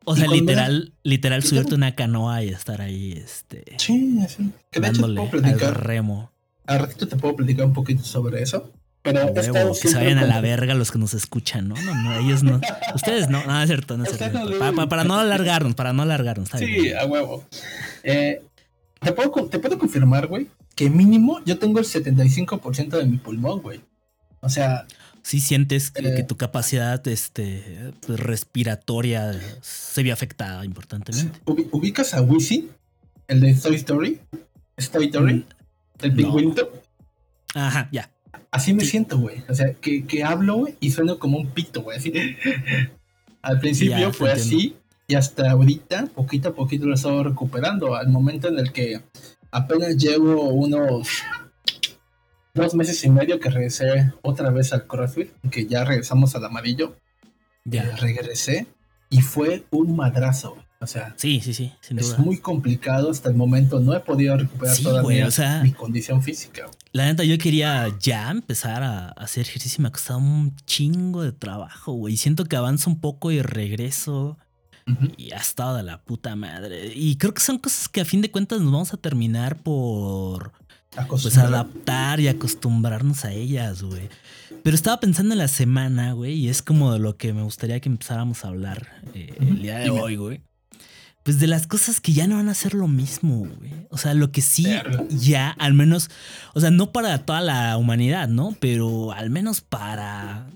O 0.07 0.17
sea, 0.17 0.27
literal, 0.27 0.93
literal 1.03 1.43
subirte 1.43 1.75
una 1.75 1.95
canoa 1.95 2.43
y 2.43 2.49
estar 2.49 2.81
ahí, 2.83 3.13
este, 3.13 3.65
Sí, 3.79 4.19
sí. 4.29 4.51
Que 4.71 4.81
de 4.81 4.89
hecho 4.89 5.03
te 5.07 5.13
puedo 5.15 5.23
al 5.23 5.31
platicar, 5.31 5.87
remo. 5.87 6.31
al 6.67 6.79
ratito 6.81 7.09
te 7.09 7.17
puedo 7.17 7.37
platicar 7.37 7.67
un 7.67 7.73
poquito 7.73 8.03
sobre 8.05 8.43
eso. 8.43 8.71
Pero 9.05 9.21
estado 9.29 9.53
huevo, 9.53 9.79
que 9.81 9.89
se 9.89 9.95
vayan 9.97 10.19
a 10.19 10.27
la 10.27 10.41
verga 10.41 10.75
los 10.75 10.91
que 10.91 10.99
nos 10.99 11.15
escuchan, 11.15 11.69
¿no? 11.69 11.75
No, 11.77 11.95
no, 11.95 12.19
ellos 12.19 12.43
no. 12.43 12.61
Ustedes 12.95 13.29
no, 13.29 13.45
no 13.45 13.61
es 13.61 13.69
cierto, 13.69 13.97
no 13.99 14.05
es 14.05 14.17
cierto. 14.17 14.39
no 14.41 14.51
Pa- 14.53 14.59
pa- 14.59 14.71
deben. 14.73 14.89
para 14.89 15.05
no 15.05 15.15
alargarnos, 15.19 15.75
para 15.75 15.93
no 15.93 16.03
alargarnos. 16.03 16.47
está 16.47 16.59
Sí, 16.59 16.65
bien. 16.67 16.97
a 16.97 17.05
huevo. 17.05 17.45
Eh, 18.03 18.43
te, 19.01 19.13
puedo, 19.13 19.31
con- 19.31 19.51
te 19.51 19.59
puedo 19.59 19.79
confirmar, 19.79 20.27
güey, 20.27 20.49
que 20.75 20.89
mínimo 20.91 21.41
yo 21.45 21.59
tengo 21.59 21.79
el 21.79 21.85
75% 21.85 22.97
de 22.99 23.05
mi 23.05 23.19
pulmón, 23.19 23.61
güey. 23.61 23.81
O 24.41 24.49
sea, 24.49 24.87
Sí 25.23 25.41
sientes 25.41 25.91
que, 25.91 26.07
Eh. 26.07 26.15
que 26.17 26.23
tu 26.23 26.37
capacidad 26.37 27.07
este, 27.09 27.93
pues, 28.07 28.21
respiratoria 28.21 29.33
se 29.63 30.03
vio 30.03 30.13
afectada 30.13 30.65
importantemente. 30.67 31.41
ubi- 31.47 31.67
ubicas 31.73 32.13
a 32.13 32.21
Wizzy, 32.21 32.69
el 33.29 33.41
de 33.41 33.55
Toy 33.55 33.75
Story, 33.77 34.21
Toy 34.93 35.07
Story, 35.07 35.47
el 36.03 36.11
no. 36.11 36.17
pingüinito. 36.17 36.71
Ajá, 37.55 37.89
ya. 37.91 38.11
Así 38.55 38.73
me 38.73 38.85
Sí. 38.85 38.91
siento, 38.93 39.19
güey. 39.19 39.43
O 39.49 39.55
sea, 39.55 39.73
que, 39.75 40.05
que 40.07 40.23
hablo, 40.23 40.67
y 40.79 40.91
sueno 40.93 41.19
como 41.19 41.39
un 41.39 41.49
pito, 41.49 41.83
güey. 41.83 41.99
Así. 41.99 42.13
Al 43.43 43.59
principio 43.59 43.99
Ya, 43.99 44.13
fue 44.13 44.31
entiendo. 44.31 44.57
así, 44.57 44.77
y 45.09 45.15
hasta 45.17 45.51
ahorita, 45.51 46.07
poquito 46.15 46.51
a 46.51 46.55
poquito 46.55 46.87
lo 46.87 46.93
he 46.93 46.95
estado 46.95 47.25
recuperando. 47.25 47.97
Al 47.97 48.09
momento 48.09 48.49
en 48.49 48.59
el 48.61 48.73
que 48.73 49.01
apenas 49.51 49.97
llevo 49.97 50.49
unos 50.51 51.09
dos 52.55 52.75
meses 52.75 53.03
y 53.05 53.11
medio 53.11 53.41
que 53.41 53.51
regresé 53.51 54.13
otra 54.23 54.51
vez 54.51 54.73
al 54.73 54.87
CrossFit, 54.87 55.31
que 55.51 55.67
ya 55.67 55.85
regresamos 55.85 56.35
al 56.37 56.45
amarillo. 56.45 56.97
Ya. 57.65 57.83
eh, 57.83 57.97
regresé 57.97 58.67
y 59.11 59.21
fue 59.21 59.65
un 59.71 59.97
madrazo, 59.97 60.53
güey. 60.55 60.64
O 60.85 60.87
sea, 60.87 61.15
Sí, 61.17 61.41
sí, 61.43 61.53
sí, 61.55 61.73
sin 61.81 61.99
es 61.99 62.11
duda. 62.11 62.19
muy 62.19 62.39
complicado 62.39 63.11
hasta 63.11 63.29
el 63.29 63.35
momento. 63.35 63.81
No 63.81 63.93
he 63.95 64.01
podido 64.01 64.37
recuperar 64.37 64.77
Sí, 64.77 64.83
todavía 64.85 65.03
güey, 65.03 65.23
o 65.23 65.31
sea- 65.31 65.63
mi 65.63 65.73
condición 65.73 66.23
física. 66.23 66.67
La 66.93 67.07
neta, 67.07 67.25
yo 67.25 67.37
quería 67.39 67.89
ya 67.99 68.31
empezar 68.31 68.83
a 68.85 69.09
hacer 69.09 69.43
ejercicio 69.49 69.81
y 69.81 69.83
me 69.83 69.89
ha 69.89 69.93
costado 69.93 70.21
un 70.21 70.55
chingo 70.67 71.23
de 71.23 71.33
trabajo, 71.33 71.93
güey. 71.93 72.17
Siento 72.17 72.45
que 72.45 72.55
avanzo 72.57 72.89
un 72.91 73.01
poco 73.01 73.33
y 73.33 73.43
regreso 73.43 74.39
y 75.17 75.33
ha 75.33 75.39
estado 75.39 75.77
de 75.77 75.83
la 75.83 76.03
puta 76.03 76.37
madre. 76.37 76.93
Y 76.95 77.17
creo 77.17 77.33
que 77.35 77.41
son 77.41 77.59
cosas 77.59 77.89
que 77.89 78.03
a 78.03 78.05
fin 78.05 78.21
de 78.21 78.31
cuentas 78.31 78.61
nos 78.61 78.71
vamos 78.73 78.93
a 78.95 78.99
terminar 78.99 79.63
por 79.63 80.53
pues 81.09 81.37
adaptar 81.39 82.21
y 82.21 82.29
acostumbrarnos 82.29 83.25
a 83.25 83.33
ellas, 83.33 83.83
güey. 83.83 84.09
Pero 84.63 84.77
estaba 84.77 85.01
pensando 85.01 85.35
en 85.35 85.39
la 85.39 85.49
semana, 85.49 86.13
güey, 86.13 86.35
y 86.35 86.49
es 86.49 86.63
como 86.63 86.93
de 86.93 86.99
lo 86.99 87.17
que 87.17 87.33
me 87.33 87.43
gustaría 87.43 87.81
que 87.81 87.89
empezáramos 87.89 88.45
a 88.45 88.49
hablar 88.49 88.87
eh, 89.15 89.35
el 89.41 89.61
día 89.63 89.79
de 89.79 89.91
hoy, 89.91 90.17
güey. 90.17 90.41
Pues 91.25 91.41
de 91.41 91.47
las 91.47 91.67
cosas 91.67 92.01
que 92.01 92.13
ya 92.13 92.27
no 92.27 92.37
van 92.37 92.49
a 92.49 92.55
ser 92.55 92.75
lo 92.75 92.87
mismo, 92.87 93.39
güey. 93.39 93.73
O 93.91 93.99
sea, 93.99 94.15
lo 94.15 94.31
que 94.31 94.43
sí 94.43 94.69
ya, 95.09 95.51
al 95.51 95.75
menos, 95.75 96.11
o 96.53 96.61
sea, 96.61 96.71
no 96.71 96.93
para 96.93 97.25
toda 97.25 97.41
la 97.41 97.77
humanidad, 97.77 98.29
¿no? 98.29 98.57
Pero 98.61 99.11
al 99.13 99.31
menos 99.31 99.61
para 99.61 100.47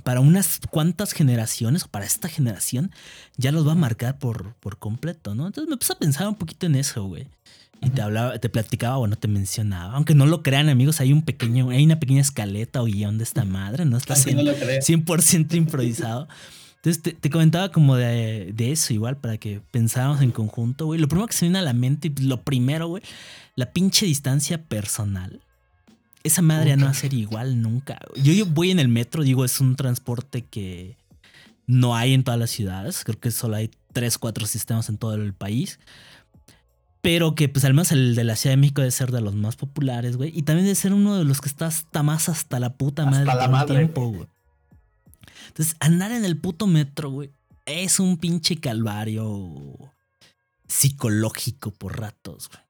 para 0.00 0.20
unas 0.20 0.60
cuantas 0.70 1.12
generaciones, 1.12 1.84
o 1.84 1.88
para 1.88 2.06
esta 2.06 2.28
generación, 2.28 2.92
ya 3.36 3.52
los 3.52 3.66
va 3.66 3.72
a 3.72 3.76
marcar 3.76 4.18
por, 4.18 4.54
por 4.54 4.78
completo, 4.78 5.34
¿no? 5.34 5.46
Entonces 5.46 5.68
me 5.68 5.76
puse 5.76 5.92
a 5.92 5.98
pensar 5.98 6.28
un 6.28 6.36
poquito 6.36 6.66
en 6.66 6.76
eso, 6.76 7.04
güey. 7.04 7.26
Y 7.84 7.90
te 7.90 8.00
hablaba, 8.00 8.38
te 8.38 8.48
platicaba, 8.48 8.96
bueno, 8.98 9.16
te 9.16 9.26
mencionaba. 9.26 9.94
Aunque 9.94 10.14
no 10.14 10.24
lo 10.26 10.42
crean, 10.42 10.68
amigos, 10.68 11.00
hay 11.00 11.12
un 11.12 11.22
pequeño, 11.22 11.70
hay 11.70 11.84
una 11.84 11.98
pequeña 11.98 12.20
escaleta 12.20 12.80
o 12.80 12.84
guion 12.84 13.18
de 13.18 13.24
esta 13.24 13.44
madre, 13.44 13.84
¿no? 13.84 13.96
Está 13.96 14.14
Aunque 14.14 14.34
no 14.34 14.42
lo 14.44 14.54
creas. 14.54 14.88
100% 14.88 15.54
improvisado. 15.56 16.28
Entonces 16.84 17.00
te, 17.00 17.12
te 17.12 17.30
comentaba 17.30 17.70
como 17.70 17.94
de, 17.94 18.50
de 18.52 18.72
eso 18.72 18.92
igual 18.92 19.16
para 19.16 19.38
que 19.38 19.60
pensáramos 19.70 20.20
en 20.20 20.32
conjunto, 20.32 20.86
güey. 20.86 20.98
Lo 20.98 21.06
primero 21.06 21.28
que 21.28 21.32
se 21.32 21.44
viene 21.44 21.60
a 21.60 21.62
la 21.62 21.74
mente, 21.74 22.12
y 22.16 22.22
lo 22.22 22.42
primero, 22.42 22.88
güey, 22.88 23.04
la 23.54 23.72
pinche 23.72 24.04
distancia 24.04 24.60
personal. 24.64 25.40
Esa 26.24 26.42
madre 26.42 26.70
ya 26.70 26.76
no 26.76 26.86
va 26.86 26.90
a 26.90 26.94
ser 26.94 27.14
igual 27.14 27.62
nunca. 27.62 28.00
Yo, 28.16 28.32
yo 28.32 28.46
voy 28.46 28.72
en 28.72 28.80
el 28.80 28.88
metro, 28.88 29.22
digo, 29.22 29.44
es 29.44 29.60
un 29.60 29.76
transporte 29.76 30.42
que 30.42 30.96
no 31.68 31.94
hay 31.94 32.14
en 32.14 32.24
todas 32.24 32.40
las 32.40 32.50
ciudades. 32.50 33.04
Creo 33.04 33.20
que 33.20 33.30
solo 33.30 33.54
hay 33.56 33.70
tres, 33.92 34.18
cuatro 34.18 34.46
sistemas 34.46 34.88
en 34.88 34.98
todo 34.98 35.14
el 35.14 35.34
país. 35.34 35.78
Pero 37.00 37.36
que 37.36 37.48
pues 37.48 37.64
al 37.64 37.74
menos 37.74 37.92
el 37.92 38.16
de 38.16 38.24
la 38.24 38.34
Ciudad 38.34 38.54
de 38.54 38.60
México 38.60 38.80
debe 38.80 38.90
ser 38.90 39.12
de 39.12 39.20
los 39.20 39.36
más 39.36 39.54
populares, 39.54 40.16
güey. 40.16 40.32
Y 40.36 40.42
también 40.42 40.64
debe 40.64 40.74
ser 40.74 40.92
uno 40.92 41.16
de 41.16 41.24
los 41.24 41.40
que 41.40 41.48
está 41.48 41.66
hasta 41.66 42.02
más 42.02 42.28
hasta 42.28 42.58
la 42.58 42.74
puta 42.74 43.02
Hasta 43.02 43.10
madre 43.10 43.26
la 43.26 43.32
todo 43.34 43.44
el 43.44 43.50
madre, 43.50 43.76
tiempo, 43.76 44.08
güey. 44.08 44.26
Entonces, 45.48 45.76
andar 45.80 46.12
en 46.12 46.24
el 46.24 46.36
puto 46.36 46.66
metro, 46.66 47.10
güey, 47.10 47.30
es 47.66 48.00
un 48.00 48.16
pinche 48.16 48.56
calvario 48.56 49.76
psicológico 50.66 51.70
por 51.70 52.00
ratos, 52.00 52.48
güey. 52.48 52.62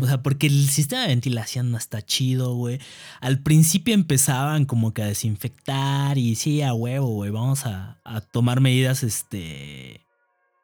O 0.00 0.06
sea, 0.06 0.22
porque 0.22 0.46
el 0.46 0.68
sistema 0.68 1.02
de 1.02 1.08
ventilación 1.08 1.72
no 1.72 1.76
está 1.76 2.00
chido, 2.00 2.54
güey. 2.54 2.78
Al 3.20 3.40
principio 3.40 3.94
empezaban 3.94 4.64
como 4.64 4.94
que 4.94 5.02
a 5.02 5.06
desinfectar 5.06 6.18
y 6.18 6.36
sí, 6.36 6.62
a 6.62 6.72
huevo, 6.72 7.08
güey. 7.08 7.30
Vamos 7.30 7.66
a, 7.66 8.00
a 8.04 8.20
tomar 8.20 8.60
medidas, 8.60 9.02
este 9.02 10.06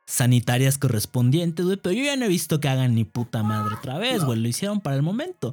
sanitarias 0.07 0.79
correspondientes, 0.79 1.65
güey. 1.65 1.79
Pero 1.79 1.95
yo 1.95 2.05
ya 2.05 2.17
no 2.17 2.27
he 2.27 2.29
visto 2.29 2.61
que 2.61 2.69
hagan 2.69 2.95
ni 2.95 3.05
puta 3.05 3.43
madre 3.43 3.75
otra 3.75 3.99
vez, 3.99 4.23
güey. 4.23 4.39
Lo 4.39 4.47
hicieron 4.47 4.81
para 4.81 4.95
el 4.95 5.03
momento. 5.03 5.53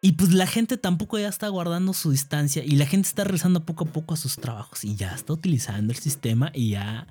Y 0.00 0.12
pues 0.12 0.32
la 0.32 0.46
gente 0.46 0.76
tampoco 0.76 1.18
ya 1.18 1.28
está 1.28 1.48
guardando 1.48 1.92
su 1.92 2.12
distancia 2.12 2.64
y 2.64 2.76
la 2.76 2.86
gente 2.86 3.08
está 3.08 3.24
regresando 3.24 3.64
poco 3.64 3.84
a 3.84 3.88
poco 3.88 4.14
a 4.14 4.16
sus 4.16 4.36
trabajos 4.36 4.84
y 4.84 4.94
ya 4.94 5.14
está 5.14 5.32
utilizando 5.32 5.92
el 5.92 5.98
sistema 5.98 6.52
y 6.54 6.70
ya 6.70 7.08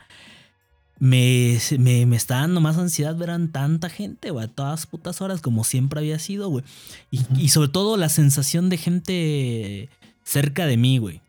me, 0.99 1.59
me, 1.77 2.05
me 2.05 2.15
está 2.15 2.37
dando 2.37 2.61
más 2.61 2.77
ansiedad 2.77 3.15
ver 3.15 3.31
a 3.31 3.47
tanta 3.51 3.89
gente, 3.89 4.31
güey, 4.31 4.45
a 4.45 4.47
todas 4.47 4.85
putas 4.87 5.21
horas 5.21 5.41
como 5.41 5.63
siempre 5.63 5.99
había 5.99 6.17
sido, 6.17 6.49
güey. 6.49 6.63
Y, 7.11 7.21
y 7.37 7.49
sobre 7.49 7.69
todo 7.69 7.97
la 7.97 8.09
sensación 8.09 8.69
de 8.69 8.77
gente 8.77 9.89
cerca 10.23 10.65
de 10.65 10.77
mí, 10.77 10.97
güey. 10.97 11.21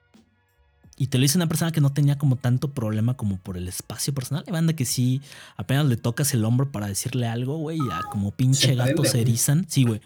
Y 0.98 1.06
te 1.06 1.18
lo 1.18 1.22
dice 1.22 1.38
una 1.38 1.46
persona 1.46 1.70
que 1.70 1.80
no 1.80 1.92
tenía 1.92 2.18
como 2.18 2.34
tanto 2.34 2.72
problema 2.72 3.16
como 3.16 3.38
por 3.38 3.56
el 3.56 3.68
espacio 3.68 4.12
personal. 4.12 4.42
Hay 4.46 4.52
banda 4.52 4.72
que 4.72 4.84
sí, 4.84 5.22
apenas 5.56 5.86
le 5.86 5.96
tocas 5.96 6.34
el 6.34 6.44
hombro 6.44 6.72
para 6.72 6.88
decirle 6.88 7.28
algo, 7.28 7.56
güey, 7.56 7.78
ya 7.78 8.02
como 8.10 8.32
pinche 8.32 8.74
gato 8.74 9.04
se 9.04 9.20
erizan. 9.20 9.64
Sí, 9.68 9.84
güey. 9.84 10.00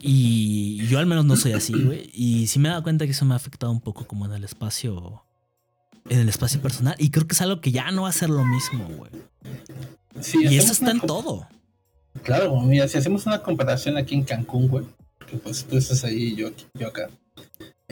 Y 0.00 0.84
yo 0.88 0.98
al 0.98 1.06
menos 1.06 1.24
no 1.24 1.36
soy 1.36 1.52
así, 1.52 1.72
güey. 1.72 2.10
Y 2.12 2.48
sí 2.48 2.58
me 2.58 2.68
he 2.68 2.70
dado 2.72 2.82
cuenta 2.82 3.04
que 3.04 3.12
eso 3.12 3.24
me 3.24 3.34
ha 3.34 3.36
afectado 3.36 3.70
un 3.70 3.80
poco 3.80 4.04
como 4.04 4.26
en 4.26 4.32
el 4.32 4.42
espacio. 4.42 5.22
En 6.08 6.18
el 6.18 6.28
espacio 6.28 6.60
personal. 6.60 6.96
Y 6.98 7.10
creo 7.10 7.28
que 7.28 7.34
es 7.34 7.40
algo 7.40 7.60
que 7.60 7.70
ya 7.70 7.90
no 7.92 8.02
va 8.02 8.08
a 8.08 8.12
ser 8.12 8.28
lo 8.28 8.44
mismo, 8.44 8.84
güey. 8.96 9.12
Sí, 10.20 10.38
Y 10.42 10.56
eso 10.56 10.72
está 10.72 10.90
en 10.90 11.00
todo. 11.00 11.46
Claro, 12.24 12.60
mira, 12.60 12.88
si 12.88 12.98
hacemos 12.98 13.24
una 13.26 13.40
comparación 13.40 13.96
aquí 13.96 14.16
en 14.16 14.24
Cancún, 14.24 14.66
güey, 14.66 14.84
que 15.30 15.36
pues 15.36 15.64
tú 15.64 15.76
estás 15.76 16.02
ahí 16.02 16.32
y 16.32 16.34
yo, 16.34 16.50
yo 16.74 16.88
acá. 16.88 17.08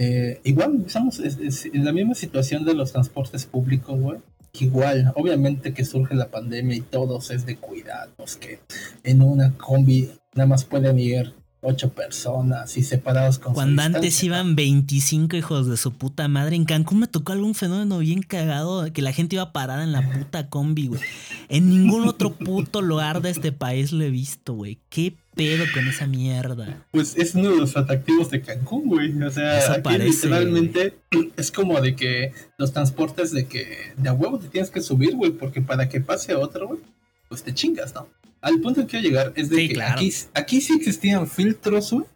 Eh, 0.02 0.40
igual, 0.44 0.82
estamos 0.86 1.18
es- 1.20 1.36
es 1.38 1.66
en 1.66 1.84
la 1.84 1.92
misma 1.92 2.14
situación 2.14 2.64
de 2.64 2.72
los 2.72 2.92
transportes 2.92 3.44
públicos, 3.44 4.00
güey. 4.00 4.18
Igual, 4.58 5.12
obviamente 5.14 5.74
que 5.74 5.84
surge 5.84 6.14
la 6.14 6.30
pandemia 6.30 6.74
y 6.76 6.80
todos 6.80 7.30
es 7.30 7.44
de 7.44 7.56
cuidados, 7.56 8.36
que 8.36 8.60
en 9.04 9.20
una 9.20 9.52
combi 9.58 10.08
nada 10.34 10.46
más 10.46 10.64
pueden 10.64 10.98
ir 10.98 11.34
ocho 11.62 11.90
personas 11.92 12.76
y 12.76 12.82
separados 12.82 13.38
con 13.38 13.52
Cuando 13.52 13.82
antes 13.82 14.02
distancia, 14.02 14.26
iban 14.26 14.56
25 14.56 15.36
hijos 15.36 15.66
de 15.66 15.76
su 15.76 15.92
puta 15.92 16.26
madre, 16.28 16.56
en 16.56 16.64
Cancún 16.64 17.00
me 17.00 17.06
tocó 17.06 17.32
algún 17.32 17.54
fenómeno 17.54 17.98
bien 17.98 18.22
cagado 18.22 18.90
que 18.92 19.02
la 19.02 19.12
gente 19.12 19.36
iba 19.36 19.52
parada 19.52 19.84
en 19.84 19.92
la 19.92 20.10
puta 20.10 20.48
combi, 20.48 20.86
güey. 20.88 21.00
En 21.48 21.68
ningún 21.68 22.08
otro 22.08 22.34
puto 22.34 22.80
lugar 22.80 23.20
de 23.20 23.30
este 23.30 23.52
país 23.52 23.92
lo 23.92 24.04
he 24.04 24.10
visto, 24.10 24.54
güey. 24.54 24.78
¿Qué 24.88 25.16
pedo 25.34 25.64
con 25.74 25.86
esa 25.86 26.06
mierda? 26.06 26.84
Pues 26.92 27.16
es 27.16 27.34
uno 27.34 27.50
de 27.50 27.56
los 27.56 27.76
atractivos 27.76 28.30
de 28.30 28.40
Cancún, 28.40 28.88
güey. 28.88 29.22
O 29.22 29.30
sea, 29.30 29.58
Eso 29.58 29.72
aquí 29.72 29.82
parece, 29.82 30.26
literalmente 30.26 30.94
es 31.36 31.50
como 31.50 31.80
de 31.80 31.94
que 31.94 32.32
los 32.56 32.72
transportes 32.72 33.32
de 33.32 33.46
que 33.46 33.92
de 33.96 34.08
a 34.08 34.12
huevo 34.12 34.38
te 34.38 34.48
tienes 34.48 34.70
que 34.70 34.80
subir, 34.80 35.14
güey, 35.14 35.32
porque 35.32 35.60
para 35.60 35.88
que 35.88 36.00
pase 36.00 36.34
otro, 36.34 36.68
güey, 36.68 36.80
pues 37.28 37.42
te 37.42 37.52
chingas, 37.52 37.94
¿no? 37.94 38.08
Al 38.42 38.60
punto 38.60 38.80
que 38.82 38.86
quiero 38.86 39.08
llegar 39.08 39.32
es 39.36 39.50
de 39.50 39.56
Sí, 39.56 39.68
que 39.68 39.74
claro. 39.74 39.94
aquí, 39.94 40.12
aquí 40.34 40.60
sí 40.60 40.74
existían 40.74 41.26
filtros, 41.26 41.92
güey, 41.92 42.06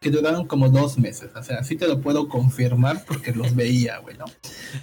que 0.00 0.10
duraron 0.10 0.46
como 0.46 0.68
dos 0.68 0.98
meses. 0.98 1.30
O 1.34 1.42
sea, 1.42 1.64
sí 1.64 1.76
te 1.76 1.88
lo 1.88 2.00
puedo 2.00 2.28
confirmar 2.28 3.04
porque 3.06 3.32
los 3.32 3.54
veía, 3.54 3.98
güey, 3.98 4.16
¿no? 4.18 4.26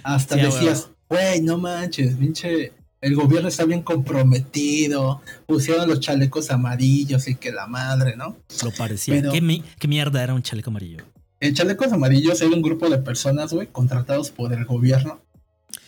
Hasta 0.02 0.34
Sí, 0.36 0.40
decías, 0.42 0.88
güey, 1.08 1.40
no 1.42 1.58
manches, 1.58 2.16
pinche. 2.16 2.72
El 3.00 3.14
gobierno 3.14 3.48
está 3.48 3.64
bien 3.66 3.82
comprometido, 3.82 5.20
pusieron 5.46 5.88
los 5.88 6.00
chalecos 6.00 6.50
amarillos 6.50 7.28
y 7.28 7.34
que 7.34 7.52
la 7.52 7.66
madre, 7.66 8.16
¿no? 8.16 8.36
Lo 8.62 8.70
parecía. 8.72 9.14
Pero- 9.16 9.30
¿Qué, 9.32 9.40
mi- 9.40 9.62
qué 9.78 9.88
mierda 9.88 10.22
era 10.22 10.34
un 10.34 10.42
chaleco 10.42 10.70
amarillo? 10.70 11.04
El 11.40 11.52
Chalecos 11.52 11.92
Amarillos 11.92 12.40
era 12.40 12.54
un 12.54 12.62
grupo 12.62 12.88
de 12.88 12.96
personas, 12.96 13.52
güey, 13.52 13.66
contratados 13.66 14.30
por 14.30 14.54
el 14.54 14.64
gobierno. 14.64 15.20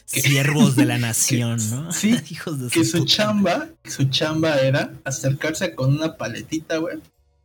Siervos 0.06 0.76
de 0.76 0.86
la 0.86 0.98
nación, 1.08 1.58
¿no? 1.70 1.92
Sí, 1.92 2.16
Hijos 2.30 2.60
de 2.60 2.68
Que 2.70 2.84
su 2.84 3.00
puta 3.00 3.12
chamba, 3.12 3.68
su 3.84 4.04
chamba 4.04 4.56
era 4.60 4.94
acercarse 5.04 5.74
con 5.74 5.94
una 5.94 6.16
paletita, 6.16 6.78
güey, 6.78 6.98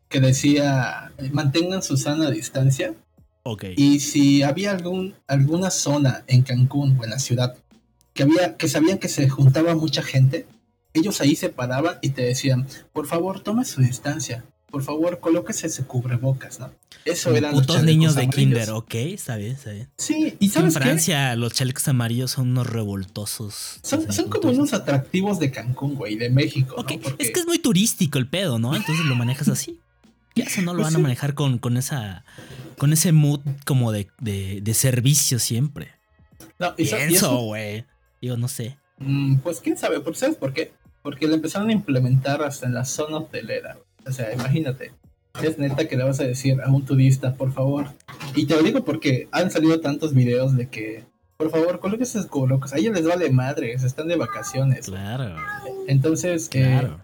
que 0.08 0.20
decía 0.20 1.12
mantengan 1.34 1.84
su 1.84 1.98
sana 1.98 2.30
distancia. 2.30 2.94
Ok. 3.44 3.66
Y 3.76 4.00
si 4.00 4.44
había 4.44 4.72
algún, 4.72 5.16
alguna 5.28 5.72
zona 5.72 6.24
en 6.28 6.44
Cancún 6.44 6.98
o 7.00 7.04
en 7.04 7.10
la 7.10 7.20
ciudad 7.20 7.58
que 8.14 8.24
había, 8.24 8.56
que 8.56 8.68
sabían 8.68 9.00
que 9.00 9.10
se 9.10 9.28
juntaba 9.28 9.74
mucha 9.74 10.04
gente, 10.04 10.46
ellos 10.94 11.22
ahí 11.22 11.36
se 11.36 11.50
paraban 11.50 11.98
y 12.02 12.10
te 12.10 12.24
decían, 12.24 12.68
por 12.94 13.08
favor, 13.08 13.40
tome 13.42 13.66
su 13.66 13.82
distancia. 13.82 14.44
Por 14.72 14.84
favor, 14.84 15.20
colóquese 15.20 15.68
ese 15.68 15.84
cubrebocas, 15.84 16.60
¿no? 16.62 16.72
Eso 17.04 17.36
eran 17.36 17.52
los 17.52 17.62
putos 17.62 17.76
chalecos 17.78 17.86
niños 17.98 18.16
de 18.16 18.22
amarillos. 18.24 18.36
kinder, 18.36 18.70
ok, 18.72 18.94
está 18.96 19.36
bien, 19.36 19.52
está 19.52 19.72
bien. 19.72 19.90
Sí, 19.98 20.38
y 20.40 20.46
En 20.46 20.52
sabes 20.52 20.74
qué? 20.76 20.80
Francia 20.82 21.36
los 21.36 21.52
chalecos 21.54 21.88
amarillos 21.88 22.32
son 22.32 22.52
unos 22.52 22.68
revoltosos. 22.68 23.80
Son, 23.84 24.06
como 24.06 24.30
putos. 24.30 24.58
unos 24.58 24.74
atractivos 24.74 25.40
de 25.40 25.52
Cancún, 25.52 25.96
güey, 25.96 26.16
de 26.16 26.30
México, 26.30 26.76
Ok, 26.78 26.92
¿no? 26.94 27.00
Porque 27.02 27.24
es 27.26 27.32
que 27.32 27.40
es 27.42 27.48
muy 27.48 27.60
turístico 27.60 28.18
el 28.18 28.28
pedo, 28.30 28.60
¿no? 28.60 28.76
Entonces 28.76 29.06
lo 29.06 29.16
manejas 29.16 29.48
así. 29.50 29.80
Y 30.36 30.42
eso 30.44 30.62
no 30.62 30.74
lo 30.74 30.82
Pues 30.82 30.94
van 30.94 31.02
a 31.02 31.04
manejar 31.04 31.34
con, 31.34 31.58
con 31.58 31.76
esa. 31.76 32.24
con 32.78 32.94
ese 32.94 33.12
mood 33.12 33.42
como 33.66 33.92
de, 33.92 34.08
de, 34.20 34.62
de 34.62 34.74
servicio 34.74 35.40
siempre. 35.40 35.92
no, 36.60 36.74
y 36.78 36.86
so- 36.86 36.96
y 36.96 37.00
Pienso, 37.00 37.16
eso, 37.26 37.38
güey. 37.42 37.86
Digo, 38.22 38.38
no 38.38 38.48
sé. 38.48 38.78
mm, 39.00 39.38
pues 39.40 39.60
quién 39.60 39.78
sabe, 39.78 40.00
porque 40.00 40.20
¿sabes 40.20 40.38
por 40.38 40.54
qué? 40.54 40.72
Porque 41.02 41.28
lo 41.28 41.34
empezaron 41.34 41.70
a 41.70 41.74
implementar 41.74 42.44
hasta 42.44 42.68
en 42.68 42.76
la 42.76 42.86
zona 42.86 43.18
hotelera. 43.18 43.78
O 44.08 44.12
sea, 44.12 44.34
imagínate, 44.34 44.92
es 45.42 45.58
neta 45.58 45.88
que 45.88 45.96
le 45.96 46.04
vas 46.04 46.20
a 46.20 46.24
decir 46.26 46.62
a 46.62 46.70
un 46.70 46.86
turista, 46.86 47.36
por 47.36 47.52
favor. 47.54 47.88
Y 48.36 48.46
te 48.46 48.56
lo 48.56 48.64
digo 48.64 48.84
porque 48.84 49.28
han 49.32 49.52
salido 49.52 49.80
tantos 49.80 50.14
videos 50.14 50.56
de 50.56 50.68
que, 50.70 51.06
por 51.38 51.50
favor, 51.50 51.80
colóquense 51.80 52.20
sus 52.20 52.28
cubrebocas. 52.28 52.74
A 52.74 52.78
ellos 52.78 52.94
les 52.94 53.06
vale 53.06 53.30
madres, 53.32 53.84
están 53.84 54.08
de 54.08 54.16
vacaciones. 54.18 54.86
Claro, 54.88 55.36
Entonces, 55.88 56.50
eh, 56.54 56.64
claro. 56.64 57.00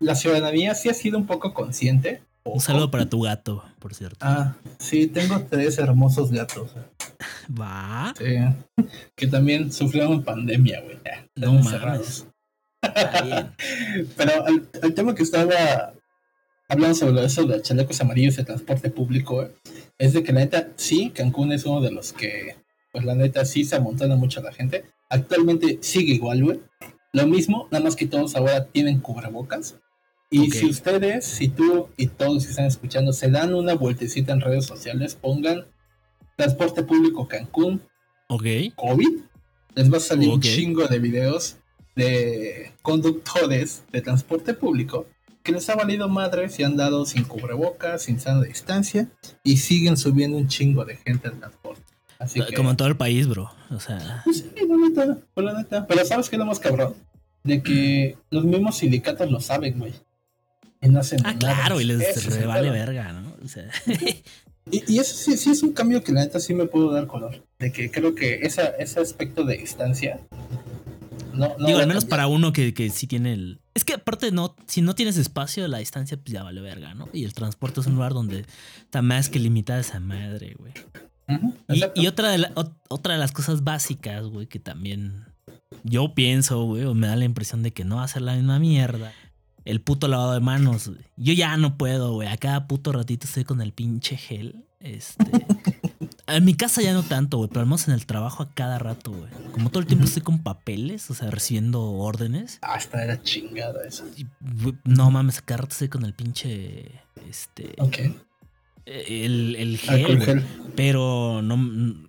la 0.00 0.14
ciudadanía 0.14 0.74
sí 0.74 0.88
ha 0.88 0.94
sido 0.94 1.18
un 1.18 1.26
poco 1.26 1.54
consciente. 1.54 2.22
Un 2.44 2.60
saludo 2.60 2.90
para 2.90 3.08
tu 3.08 3.20
gato, 3.22 3.62
por 3.78 3.94
cierto. 3.94 4.18
Ah, 4.20 4.56
sí, 4.78 5.06
tengo 5.06 5.42
tres 5.48 5.78
hermosos 5.78 6.30
gatos. 6.30 6.70
Va. 7.60 8.14
Sí, 8.18 8.84
que 9.14 9.26
también 9.26 9.72
sufrieron 9.72 10.22
pandemia, 10.22 10.80
güey. 10.80 10.98
No 11.36 11.58
encerrados. 11.58 12.26
Está 12.82 13.22
bien. 13.22 14.08
Pero 14.16 14.46
el, 14.46 14.68
el 14.82 14.94
tema 14.94 15.14
que 15.14 15.22
estaba 15.22 15.92
hablando 16.68 16.94
sobre 16.94 17.24
eso 17.24 17.44
de 17.44 17.62
chalecos 17.62 18.00
amarillos 18.00 18.36
de 18.36 18.44
transporte 18.44 18.90
público, 18.90 19.36
güey, 19.36 19.48
es 19.98 20.12
de 20.12 20.22
que 20.22 20.32
la 20.32 20.40
neta, 20.40 20.68
sí, 20.76 21.10
Cancún 21.10 21.52
es 21.52 21.64
uno 21.64 21.80
de 21.80 21.90
los 21.90 22.12
que, 22.12 22.56
pues 22.92 23.04
la 23.04 23.14
neta, 23.14 23.44
sí 23.44 23.64
se 23.64 23.76
amontona 23.76 24.16
mucho 24.16 24.42
la 24.42 24.52
gente. 24.52 24.84
Actualmente 25.08 25.78
sigue 25.80 26.12
igual, 26.14 26.44
güey. 26.44 26.60
Lo 27.14 27.26
mismo, 27.26 27.68
nada 27.70 27.82
más 27.84 27.96
que 27.96 28.06
todos 28.06 28.36
ahora 28.36 28.66
tienen 28.66 29.00
cubrebocas. 29.00 29.76
Y 30.30 30.48
Ok. 30.48 30.52
si 30.52 30.66
ustedes, 30.66 31.24
si 31.24 31.48
tú 31.48 31.88
y 31.96 32.06
todos 32.08 32.34
los 32.34 32.44
que 32.44 32.50
están 32.50 32.66
escuchando 32.66 33.14
se 33.14 33.30
dan 33.30 33.54
una 33.54 33.74
vueltecita 33.74 34.32
en 34.32 34.42
redes 34.42 34.66
sociales, 34.66 35.14
pongan 35.14 35.66
transporte 36.36 36.82
público 36.82 37.26
Cancún 37.26 37.80
Ok. 38.28 38.44
COVID, 38.76 39.20
les 39.74 39.90
va 39.90 39.96
a 39.96 40.00
salir 40.00 40.28
un 40.28 40.34
Ok. 40.34 40.42
chingo 40.42 40.86
de 40.86 40.98
videos 40.98 41.56
de 41.96 42.72
conductores 42.82 43.84
de 43.90 44.02
transporte 44.02 44.52
público 44.52 45.06
que 45.48 45.52
les 45.52 45.70
ha 45.70 45.76
valido 45.76 46.10
madres 46.10 46.58
y 46.58 46.62
han 46.62 46.76
dado 46.76 47.06
sin 47.06 47.24
cubrebocas, 47.24 48.02
sin 48.02 48.20
sana 48.20 48.42
distancia 48.42 49.08
y 49.42 49.56
siguen 49.56 49.96
subiendo 49.96 50.36
un 50.36 50.46
chingo 50.46 50.84
de 50.84 50.98
gente 50.98 51.28
al 51.28 51.38
transporte. 51.38 51.82
Así 52.18 52.42
que, 52.44 52.52
Como 52.52 52.68
en 52.68 52.76
todo 52.76 52.88
el 52.88 52.98
país, 52.98 53.26
bro. 53.26 53.50
O 53.70 53.80
sea, 53.80 54.20
pues 54.26 54.40
sí, 54.40 54.66
la 54.68 54.76
neta, 54.76 55.18
pues 55.32 55.46
la 55.46 55.54
neta. 55.54 55.86
Pero 55.86 56.04
¿sabes 56.04 56.28
qué 56.28 56.36
es 56.36 56.40
lo 56.40 56.44
más 56.44 56.58
cabrón? 56.58 56.94
De 57.44 57.62
que 57.62 58.18
los 58.28 58.44
mismos 58.44 58.76
sindicatos 58.76 59.30
lo 59.30 59.40
saben, 59.40 59.78
güey. 59.78 59.94
Y 60.82 60.90
no 60.90 61.00
hacen 61.00 61.20
ah, 61.24 61.32
nada. 61.32 61.38
claro, 61.38 61.80
y 61.80 61.84
les 61.84 62.26
revale 62.26 62.70
pedo. 62.70 62.72
verga, 62.72 63.12
¿no? 63.14 63.34
O 63.42 63.48
sea, 63.48 63.70
Y, 64.70 64.84
y 64.86 64.98
eso 64.98 65.16
sí, 65.16 65.38
sí 65.38 65.50
es 65.50 65.62
un 65.62 65.72
cambio 65.72 66.02
que 66.02 66.12
la 66.12 66.20
neta 66.20 66.40
sí 66.40 66.52
me 66.52 66.66
puedo 66.66 66.92
dar 66.92 67.06
color. 67.06 67.42
De 67.58 67.72
que 67.72 67.90
creo 67.90 68.14
que 68.14 68.40
esa, 68.42 68.66
ese 68.66 69.00
aspecto 69.00 69.44
de 69.44 69.56
distancia. 69.56 70.20
No, 71.38 71.56
no 71.58 71.66
digo, 71.66 71.78
al 71.78 71.86
menos 71.86 72.04
para 72.04 72.26
uno 72.26 72.52
que, 72.52 72.74
que 72.74 72.90
sí 72.90 73.06
tiene 73.06 73.32
el. 73.32 73.60
Es 73.74 73.84
que 73.84 73.94
aparte, 73.94 74.32
no, 74.32 74.56
si 74.66 74.82
no 74.82 74.94
tienes 74.94 75.16
espacio, 75.16 75.66
la 75.68 75.78
distancia, 75.78 76.16
pues 76.16 76.32
ya 76.32 76.42
vale 76.42 76.60
verga, 76.60 76.94
¿no? 76.94 77.08
Y 77.12 77.24
el 77.24 77.32
transporte 77.34 77.80
es 77.80 77.86
un 77.86 77.94
lugar 77.94 78.12
donde 78.12 78.44
está 78.80 79.02
más 79.02 79.28
que 79.28 79.38
limitada 79.38 79.80
esa 79.80 80.00
madre, 80.00 80.56
güey. 80.58 80.72
Y, 81.68 81.82
y 82.02 82.06
otra, 82.06 82.30
de 82.30 82.38
la- 82.38 82.54
ot- 82.54 82.74
otra 82.88 83.14
de 83.14 83.20
las 83.20 83.32
cosas 83.32 83.62
básicas, 83.62 84.24
güey, 84.26 84.46
que 84.46 84.58
también 84.58 85.26
yo 85.84 86.14
pienso, 86.14 86.64
güey, 86.64 86.84
o 86.84 86.94
me 86.94 87.06
da 87.06 87.16
la 87.16 87.24
impresión 87.26 87.62
de 87.62 87.72
que 87.72 87.84
no 87.84 87.96
va 87.96 88.04
a 88.04 88.08
ser 88.08 88.22
la 88.22 88.34
misma 88.34 88.58
mierda. 88.58 89.12
El 89.64 89.82
puto 89.82 90.08
lavado 90.08 90.32
de 90.32 90.40
manos, 90.40 90.88
güey. 90.88 91.00
Yo 91.16 91.34
ya 91.34 91.56
no 91.58 91.76
puedo, 91.76 92.14
güey. 92.14 92.26
A 92.28 92.38
cada 92.38 92.66
puto 92.66 92.90
ratito 92.92 93.26
estoy 93.26 93.44
con 93.44 93.60
el 93.60 93.72
pinche 93.72 94.16
gel. 94.16 94.64
Este. 94.80 95.24
En 96.28 96.44
mi 96.44 96.54
casa 96.54 96.82
ya 96.82 96.92
no 96.92 97.02
tanto, 97.02 97.38
güey, 97.38 97.48
pero 97.48 97.60
al 97.60 97.66
menos 97.66 97.88
en 97.88 97.94
el 97.94 98.04
trabajo 98.04 98.42
a 98.42 98.50
cada 98.52 98.78
rato, 98.78 99.12
güey. 99.12 99.30
Como 99.52 99.70
todo 99.70 99.80
el 99.80 99.86
tiempo 99.86 100.04
estoy 100.04 100.22
con 100.22 100.42
papeles, 100.42 101.10
o 101.10 101.14
sea, 101.14 101.30
recibiendo 101.30 101.82
órdenes. 101.82 102.58
Hasta 102.60 103.02
era 103.02 103.22
chingada 103.22 103.86
eso. 103.86 104.04
y, 104.16 104.26
güey, 104.62 104.74
no 104.84 105.10
mames, 105.10 105.38
a 105.38 105.42
cada 105.42 105.62
rato 105.62 105.72
estoy 105.72 105.88
con 105.88 106.04
el 106.04 106.12
pinche. 106.12 106.92
Este. 107.28 107.74
Ok. 107.78 107.98
El, 108.84 109.56
el 109.56 109.78
gel. 109.78 109.94
Alcohol 109.94 110.16
güey. 110.16 110.26
gel. 110.26 110.44
Pero 110.76 111.40
no. 111.42 111.56
mm, 111.56 112.08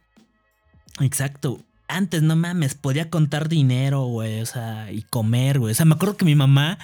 Exacto. 1.02 1.62
Antes, 1.88 2.22
no 2.22 2.36
mames, 2.36 2.76
podía 2.76 3.10
contar 3.10 3.50
dinero, 3.50 4.06
güey, 4.06 4.42
o 4.42 4.46
sea, 4.46 4.92
y 4.92 5.02
comer, 5.04 5.60
güey. 5.60 5.72
O 5.72 5.76
sea, 5.76 5.86
me 5.86 5.96
acuerdo 5.96 6.18
que 6.18 6.26
mi 6.26 6.36
mamá 6.36 6.78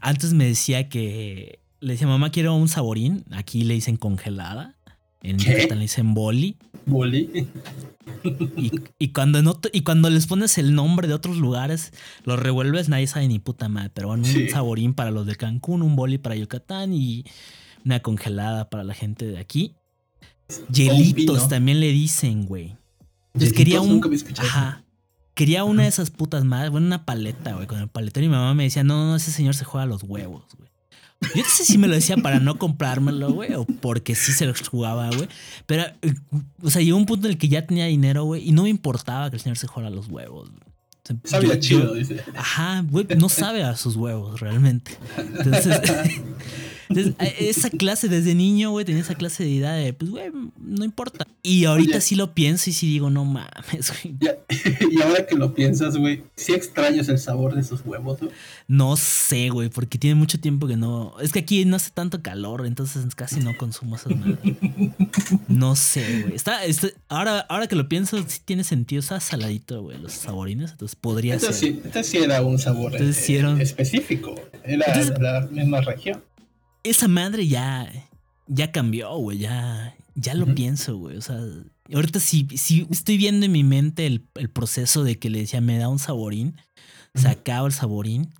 antes 0.00 0.32
me 0.34 0.44
decía 0.44 0.88
que. 0.88 1.60
Le 1.80 1.92
decía, 1.92 2.08
mamá, 2.08 2.30
quiero 2.30 2.54
un 2.54 2.68
saborín. 2.68 3.24
Aquí 3.32 3.62
le 3.62 3.74
dicen 3.74 3.96
congelada. 3.96 4.74
En. 5.22 5.38
Yucatán 5.38 5.78
le 5.78 5.82
dicen 5.82 6.14
boli. 6.14 6.56
Boli. 6.86 7.48
Y, 8.56 8.72
y 8.98 9.08
cuando 9.12 9.42
no 9.42 9.60
y 9.72 9.82
cuando 9.82 10.08
les 10.10 10.26
pones 10.26 10.56
el 10.58 10.74
nombre 10.74 11.08
de 11.08 11.14
otros 11.14 11.36
lugares, 11.36 11.92
los 12.24 12.38
revuelves, 12.38 12.88
nadie 12.88 13.06
sabe 13.06 13.28
ni 13.28 13.38
puta 13.38 13.68
madre. 13.68 13.90
Pero 13.94 14.08
bueno, 14.08 14.24
Sí. 14.24 14.44
un 14.44 14.48
saborín 14.48 14.94
para 14.94 15.10
los 15.10 15.26
de 15.26 15.36
Cancún, 15.36 15.82
un 15.82 15.94
boli 15.96 16.18
para 16.18 16.34
Yucatán 16.34 16.92
y 16.92 17.24
una 17.84 18.00
congelada 18.00 18.70
para 18.70 18.84
la 18.84 18.94
gente 18.94 19.26
de 19.26 19.38
aquí. 19.38 19.74
Hielitos 20.72 21.48
también 21.48 21.80
le 21.80 21.92
dicen, 21.92 22.46
güey. 22.46 22.76
Entonces 23.34 23.52
quería 23.52 23.80
un. 23.80 23.88
nunca 24.00 24.08
eso. 24.12 24.26
Ajá. 24.38 24.82
Quería 25.34 25.62
una 25.64 25.82
de 25.84 25.88
esas 25.88 26.10
putas 26.10 26.44
madres, 26.44 26.70
bueno, 26.72 26.86
una 26.88 27.04
paleta, 27.04 27.54
güey, 27.54 27.66
con 27.68 27.78
el 27.78 27.88
paletero. 27.88 28.24
Y 28.24 28.28
mi 28.28 28.34
mamá 28.34 28.54
me 28.54 28.64
decía, 28.64 28.82
no, 28.82 29.06
no, 29.06 29.14
ese 29.14 29.30
señor 29.30 29.54
se 29.54 29.64
juega 29.64 29.84
a 29.84 29.86
los 29.86 30.02
huevos, 30.02 30.44
güey. 30.56 30.67
Yo 31.34 31.42
no 31.42 31.48
sé 31.48 31.64
si 31.64 31.78
me 31.78 31.88
lo 31.88 31.94
decía 31.94 32.16
para 32.16 32.38
no 32.38 32.58
comprármelo, 32.58 33.32
güey, 33.32 33.52
o 33.54 33.64
porque 33.64 34.14
sí 34.14 34.32
se 34.32 34.46
los 34.46 34.60
jugaba, 34.68 35.08
güey. 35.10 35.28
Pero, 35.66 35.82
eh, 36.02 36.14
o 36.62 36.70
sea, 36.70 36.80
llegó 36.80 36.96
un 36.96 37.06
punto 37.06 37.26
en 37.26 37.32
el 37.32 37.38
que 37.38 37.48
ya 37.48 37.66
tenía 37.66 37.86
dinero, 37.86 38.24
güey, 38.24 38.48
y 38.48 38.52
no 38.52 38.62
me 38.62 38.68
importaba 38.68 39.28
que 39.30 39.36
el 39.36 39.42
señor 39.42 39.58
se 39.58 39.66
jugara 39.66 39.90
los 39.90 40.08
huevos. 40.08 40.50
Sabía 41.24 41.54
yo- 41.54 41.60
chido, 41.60 41.94
dice. 41.94 42.20
Ajá, 42.36 42.84
güey, 42.88 43.06
no 43.16 43.28
sabe 43.28 43.62
a 43.64 43.74
sus 43.76 43.96
huevos 43.96 44.40
realmente. 44.40 44.92
Entonces, 45.16 45.80
entonces, 46.88 47.14
a- 47.18 47.24
esa 47.26 47.70
clase 47.70 48.08
desde 48.08 48.34
niño, 48.34 48.70
güey, 48.70 48.84
tenía 48.84 49.02
esa 49.02 49.14
clase 49.14 49.44
de 49.44 49.50
idea 49.50 49.72
de, 49.72 49.92
pues, 49.92 50.10
güey, 50.10 50.30
no 50.58 50.84
importa. 50.84 51.26
Y 51.42 51.64
ahorita 51.64 51.92
Oye. 51.96 52.00
sí 52.00 52.14
lo 52.14 52.34
pienso 52.34 52.70
y 52.70 52.72
sí 52.72 52.86
digo, 52.88 53.10
no 53.10 53.24
mames, 53.24 53.92
güey. 54.02 54.16
Y 54.90 55.00
ahora 55.02 55.26
que 55.26 55.36
lo 55.36 55.54
piensas, 55.54 55.96
güey, 55.96 56.22
sí 56.34 56.52
extrañas 56.54 57.08
el 57.08 57.18
sabor 57.18 57.54
de 57.54 57.60
esos 57.60 57.82
huevos, 57.84 58.18
güey. 58.20 58.30
No 58.66 58.96
sé, 58.96 59.50
güey, 59.50 59.68
porque 59.68 59.98
tiene 59.98 60.14
mucho 60.14 60.40
tiempo 60.40 60.66
que 60.66 60.76
no. 60.76 61.14
Es 61.20 61.32
que 61.32 61.40
aquí 61.40 61.64
no 61.64 61.76
hace 61.76 61.90
tanto 61.90 62.22
calor, 62.22 62.66
entonces 62.66 63.04
casi 63.14 63.40
no 63.40 63.56
consumo 63.56 63.96
esas 63.96 64.16
madres. 64.16 64.38
No 65.48 65.76
sé, 65.76 66.22
güey. 66.22 66.34
Está, 66.34 66.64
está- 66.64 66.88
ahora, 67.08 67.40
ahora 67.48 67.66
que 67.66 67.76
lo 67.76 67.88
pienso, 67.88 68.18
sí 68.26 68.40
tiene 68.44 68.64
sentido. 68.64 69.00
Está 69.00 69.20
saladito, 69.20 69.82
güey, 69.82 69.98
los 69.98 70.12
saborines. 70.12 70.72
Entonces 70.72 70.96
podría 70.96 71.34
Este 71.34 71.52
ser. 71.52 71.54
sí, 71.54 71.80
este 71.84 72.04
sí 72.04 72.16
era 72.18 72.42
un 72.42 72.58
sabor 72.58 72.92
Entonces 72.92 73.18
eh, 73.18 73.26
sí 73.26 73.36
era 73.36 73.50
un- 73.50 73.60
específico. 73.60 74.34
Era 74.64 74.86
Entonces- 74.86 75.18
la 75.20 75.46
misma 75.50 75.80
región. 75.80 76.22
Esa 76.88 77.08
madre 77.08 77.46
ya, 77.46 77.90
ya 78.46 78.72
cambió, 78.72 79.14
güey. 79.16 79.38
Ya, 79.38 79.94
ya 80.14 80.34
lo 80.34 80.54
pienso, 80.54 80.96
güey. 80.96 81.16
O 81.16 81.22
sea, 81.22 81.38
ahorita 81.92 82.18
sí, 82.20 82.46
sí 82.56 82.86
estoy 82.90 83.18
viendo 83.18 83.46
en 83.46 83.52
mi 83.52 83.64
mente 83.64 84.06
el, 84.06 84.26
el 84.34 84.48
proceso 84.48 85.04
de 85.04 85.18
que 85.18 85.30
le 85.30 85.40
decía, 85.40 85.60
me 85.60 85.78
da 85.78 85.88
un 85.88 85.98
saborín. 85.98 86.56
Sacaba 87.14 87.66
el 87.66 87.72
saborín. 87.72 88.32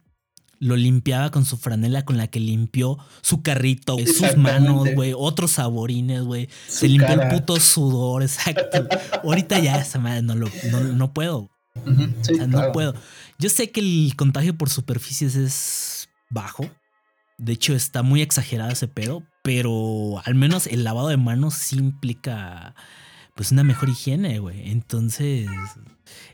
Lo 0.60 0.76
limpiaba 0.76 1.30
con 1.30 1.44
su 1.44 1.56
franela 1.56 2.04
con 2.04 2.16
la 2.16 2.26
que 2.26 2.40
limpió 2.40 2.98
su 3.22 3.42
carrito, 3.42 3.96
sus 3.98 4.36
manos, 4.36 4.88
güey, 4.94 5.12
otros 5.16 5.52
saborines, 5.52 6.22
güey. 6.22 6.48
Se 6.66 6.88
limpió 6.88 7.08
cara. 7.08 7.28
el 7.28 7.38
puto 7.38 7.60
sudor, 7.60 8.22
exacto. 8.24 8.88
Ahorita 9.22 9.60
ya 9.60 9.78
esa 9.78 10.00
madre 10.00 10.22
no 10.22 10.34
lo, 10.34 10.48
no, 10.72 10.80
no 10.80 11.12
puedo. 11.12 11.50
Sí, 12.22 12.32
O 12.32 12.36
sea, 12.36 12.46
no 12.48 12.72
puedo. 12.72 12.94
Yo 13.38 13.48
sé 13.50 13.70
que 13.70 13.80
el 13.80 14.14
contagio 14.16 14.56
por 14.56 14.68
superficies 14.68 15.36
es 15.36 16.08
bajo. 16.28 16.68
De 17.38 17.52
hecho, 17.52 17.74
está 17.74 18.02
muy 18.02 18.20
exagerado 18.20 18.70
ese 18.70 18.88
pedo. 18.88 19.22
Pero 19.42 20.20
al 20.24 20.34
menos 20.34 20.66
el 20.66 20.84
lavado 20.84 21.08
de 21.08 21.16
manos 21.16 21.54
sí 21.54 21.78
implica 21.78 22.74
pues 23.34 23.52
una 23.52 23.64
mejor 23.64 23.88
higiene, 23.88 24.40
güey. 24.40 24.70
Entonces, 24.70 25.48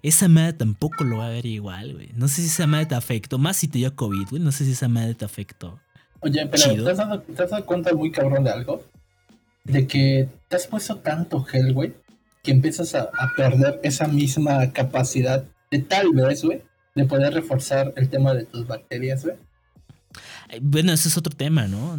esa 0.03 0.27
madre 0.27 0.55
tampoco 0.55 1.05
lo 1.05 1.19
va 1.19 1.27
a 1.27 1.31
ver 1.31 1.47
igual, 1.47 1.93
güey. 1.93 2.09
No 2.15 2.29
sé 2.29 2.43
si 2.43 2.49
esa 2.49 2.67
madre 2.67 2.87
te 2.87 2.95
afectó. 2.95 3.39
Más 3.39 3.59
si 3.59 3.69
te 3.69 3.79
dio 3.79 3.95
COVID, 3.95 4.31
güey. 4.31 4.43
No 4.43 4.53
sé 4.53 4.65
si 4.65 4.73
esa 4.73 4.89
madre 4.89 5.15
te 5.15 5.25
afectó. 5.25 5.79
Oye, 6.21 6.47
pero 6.47 6.63
Chido. 6.63 6.85
¿te 6.87 6.91
has, 6.93 6.97
dado, 6.97 7.21
te 7.21 7.43
has 7.43 7.51
dado 7.51 7.67
cuenta 7.67 7.95
muy 7.95 8.11
cabrón 8.11 8.43
de 8.43 8.51
algo? 8.51 8.83
De 9.65 9.87
que 9.87 10.29
te 10.49 10.57
has 10.57 10.67
puesto 10.67 10.97
tanto 10.97 11.43
gel, 11.45 11.75
güey, 11.75 11.93
que 12.43 12.51
empiezas 12.51 12.95
a, 12.95 13.11
a 13.19 13.33
perder 13.37 13.81
esa 13.83 14.09
misma 14.09 14.73
capacidad 14.73 15.45
de 15.71 15.79
tal 15.81 16.13
vez, 16.15 16.43
güey, 16.43 16.63
de 16.95 17.05
poder 17.05 17.35
reforzar 17.35 17.93
el 17.97 18.09
tema 18.09 18.33
de 18.33 18.45
tus 18.45 18.67
bacterias, 18.67 19.25
güey. 19.25 19.37
Bueno, 20.63 20.93
ese 20.93 21.09
es 21.09 21.17
otro 21.17 21.35
tema, 21.35 21.67
¿no? 21.69 21.99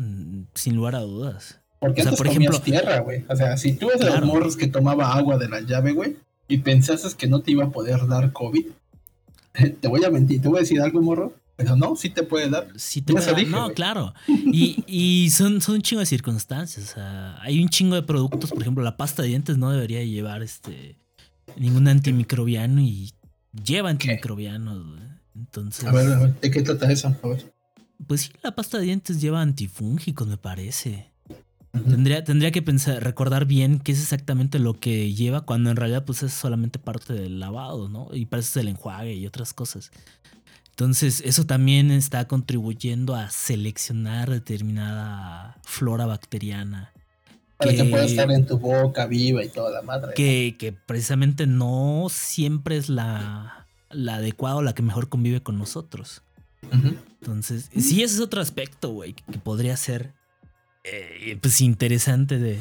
Sin 0.53 0.75
lugar 0.75 0.95
a 0.95 0.99
dudas. 1.01 1.59
Porque 1.79 2.01
O 2.01 2.05
sea, 2.05 2.13
por 2.13 2.27
ejemplo- 2.27 2.59
tierra, 2.61 2.99
güey. 2.99 3.23
O 3.29 3.35
sea, 3.35 3.57
si 3.57 3.73
tú 3.73 3.89
eres 3.89 3.99
de 4.01 4.07
Claro. 4.07 4.21
los 4.25 4.29
morros 4.33 4.57
que 4.57 4.67
tomaba 4.67 5.13
agua 5.13 5.37
de 5.37 5.49
la 5.49 5.61
llave, 5.61 5.91
güey, 5.93 6.17
y 6.47 6.59
pensases 6.59 7.15
que 7.15 7.27
no 7.27 7.41
te 7.41 7.51
iba 7.51 7.65
a 7.65 7.69
poder 7.71 8.07
dar 8.07 8.31
COVID, 8.31 8.65
te 9.81 9.87
voy 9.87 10.03
a 10.03 10.09
mentir, 10.09 10.41
te 10.41 10.47
voy 10.47 10.57
a 10.57 10.61
decir 10.61 10.81
algo, 10.81 11.01
morro, 11.01 11.33
pero 11.55 11.75
no, 11.75 11.95
sí 11.95 12.09
te 12.09 12.23
puede 12.23 12.49
dar. 12.49 12.67
Sí 12.75 13.01
te 13.01 13.11
Yo 13.13 13.15
puede 13.15 13.25
eso 13.25 13.31
dar- 13.35 13.39
dije, 13.39 13.51
no, 13.51 13.71
claro. 13.73 14.13
Y, 14.27 14.83
y 14.87 15.29
son, 15.29 15.61
son 15.61 15.75
un 15.75 15.81
chingo 15.81 16.01
de 16.01 16.05
circunstancias. 16.05 16.89
O 16.91 16.93
sea, 16.95 17.41
hay 17.41 17.61
un 17.61 17.69
chingo 17.69 17.95
de 17.95 18.03
productos. 18.03 18.49
Por 18.51 18.61
ejemplo, 18.61 18.83
la 18.83 18.97
pasta 18.97 19.21
de 19.21 19.29
dientes 19.29 19.57
no 19.57 19.71
debería 19.71 20.03
llevar 20.03 20.43
este 20.43 20.97
ningún 21.57 21.87
antimicrobiano 21.87 22.81
y 22.81 23.13
lleva 23.63 23.89
antimicrobianos. 23.89 24.85
güey. 24.85 24.99
Entonces, 25.35 25.85
A 25.85 25.91
ver, 25.91 26.11
a 26.11 26.19
ver, 26.19 26.39
¿de 26.41 26.51
qué 26.51 26.61
trata 26.61 26.91
eso? 26.91 27.15
A 27.23 27.27
ver. 27.27 27.53
Pues 28.07 28.21
sí, 28.21 28.31
la 28.43 28.53
pasta 28.55 28.77
de 28.77 28.85
dientes 28.85 29.21
lleva 29.21 29.41
antifúngicos, 29.41 30.27
me 30.27 30.37
parece. 30.37 31.11
Tendría, 31.71 32.23
tendría 32.23 32.51
que 32.51 32.61
pensar, 32.61 33.03
recordar 33.03 33.45
bien 33.45 33.79
qué 33.79 33.91
es 33.91 34.01
exactamente 34.01 34.59
lo 34.59 34.75
que 34.75 35.13
lleva, 35.13 35.41
cuando 35.41 35.69
en 35.69 35.75
realidad 35.75 36.05
pues 36.05 36.23
es 36.23 36.33
solamente 36.33 36.79
parte 36.79 37.13
del 37.13 37.39
lavado, 37.41 37.89
¿no? 37.89 38.07
Y 38.13 38.27
para 38.27 38.39
eso 38.39 38.51
es 38.59 38.63
el 38.63 38.69
enjuague 38.69 39.13
y 39.13 39.27
otras 39.27 39.53
cosas. 39.53 39.91
Entonces, 40.69 41.21
eso 41.25 41.45
también 41.45 41.91
está 41.91 42.27
contribuyendo 42.29 43.13
a 43.15 43.29
seleccionar 43.29 44.29
determinada 44.29 45.57
flora 45.63 46.05
bacteriana. 46.05 46.91
Para 47.57 47.71
que 47.71 47.77
que- 47.77 47.83
pueda 47.85 48.05
estar 48.05 48.31
en 48.31 48.45
tu 48.45 48.57
boca 48.57 49.05
viva 49.05 49.43
y 49.43 49.49
toda 49.49 49.69
la 49.71 49.81
madre. 49.81 50.13
Que, 50.15 50.55
que 50.59 50.71
precisamente 50.73 51.47
no 51.47 52.07
siempre 52.09 52.77
es 52.77 52.89
la, 52.89 53.67
la 53.89 54.15
adecuada 54.15 54.57
o 54.57 54.61
la 54.61 54.73
que 54.75 54.81
mejor 54.81 55.07
convive 55.09 55.41
con 55.41 55.57
nosotros. 55.57 56.21
Entonces, 56.71 57.69
sí, 57.75 58.03
ese 58.03 58.15
es 58.15 58.19
otro 58.19 58.41
aspecto, 58.41 58.89
güey, 58.89 59.13
que, 59.13 59.39
podría 59.39 59.75
ser 59.77 60.13
eh, 60.83 61.37
pues 61.41 61.61
interesante 61.61 62.37
de, 62.37 62.59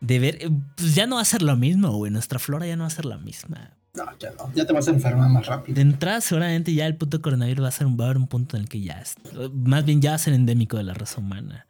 de 0.00 0.18
ver. 0.18 0.38
Eh, 0.40 0.50
Pues 0.76 0.94
ya 0.94 1.06
no 1.06 1.16
va 1.16 1.22
a 1.22 1.26
ser 1.26 1.42
lo 1.42 1.56
mismo, 1.56 1.92
güey. 1.92 2.10
Nuestra 2.10 2.38
flora 2.38 2.66
ya 2.66 2.76
no 2.76 2.84
va 2.84 2.88
a 2.88 2.90
ser 2.90 3.04
la 3.04 3.18
misma. 3.18 3.72
No, 3.92 4.04
ya 4.18 4.30
no. 4.38 4.52
Ya 4.54 4.66
te 4.66 4.72
vas 4.72 4.86
a 4.88 4.92
enfermar 4.92 5.28
más 5.28 5.46
rápido. 5.46 5.74
De 5.74 5.82
entrada, 5.82 6.20
seguramente 6.20 6.72
ya 6.72 6.86
el 6.86 6.96
puto 6.96 7.20
coronavirus 7.20 7.64
va 7.64 7.68
a 7.68 7.72
ser 7.72 7.86
un, 7.86 7.98
va 7.98 8.04
a 8.04 8.06
haber 8.06 8.18
un 8.18 8.28
punto 8.28 8.56
en 8.56 8.62
el 8.62 8.68
que 8.68 8.80
ya 8.80 9.00
es, 9.00 9.16
más 9.52 9.84
bien 9.84 10.00
ya 10.00 10.10
va 10.10 10.16
a 10.16 10.18
ser 10.18 10.32
endémico 10.32 10.76
de 10.76 10.84
la 10.84 10.94
raza 10.94 11.20
humana. 11.20 11.66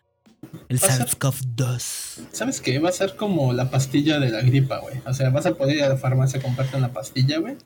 El 0.69 0.83
Va 0.83 0.89
a 0.89 0.91
ser- 0.97 1.07
SARS-CoV-2. 1.07 1.79
¿Sabes 2.33 2.61
qué? 2.61 2.79
Va 2.79 2.89
a 2.89 2.93
ser 2.93 3.17
como 3.17 3.53
la 3.53 3.71
pastilla 3.71 4.19
de 4.19 4.31
la 4.31 4.41
gripa, 4.41 4.79
güey. 4.79 4.97
O 5.07 5.13
sea, 5.15 5.31
vas 5.31 5.47
a 5.47 5.55
poder 5.55 5.77
ir 5.77 5.83
a 5.85 5.89
la 5.89 5.97
farmacia 5.97 6.39
a 6.41 6.43
comprarte 6.43 6.77
una 6.77 6.93
pastilla, 6.93 7.39
güey. 7.39 7.57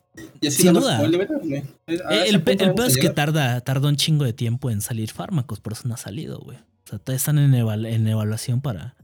Y 0.40 0.48
así 0.48 0.62
Sin 0.62 0.72
vas 0.74 0.82
duda. 0.84 1.06
liberar, 1.06 1.38
güey. 1.42 1.54
Eh, 1.56 1.64
ese 1.86 2.28
El, 2.28 2.42
pe- 2.42 2.52
el 2.52 2.74
peor 2.74 2.86
es 2.88 2.96
que 2.98 3.10
tarda, 3.10 3.60
tarda 3.60 3.88
un 3.88 3.96
chingo 3.96 4.24
de 4.24 4.32
tiempo 4.32 4.70
en 4.70 4.80
salir 4.80 5.10
fármacos, 5.12 5.60
por 5.60 5.72
eso 5.74 5.86
no 5.88 5.94
ha 5.94 5.98
salido, 5.98 6.38
güey. 6.40 6.56
O 6.58 6.88
sea, 6.90 6.98
todavía 6.98 7.16
están 7.16 7.38
en, 7.38 7.52
eval- 7.54 7.86
en 7.86 8.06
evaluación 8.06 8.60
para, 8.60 8.94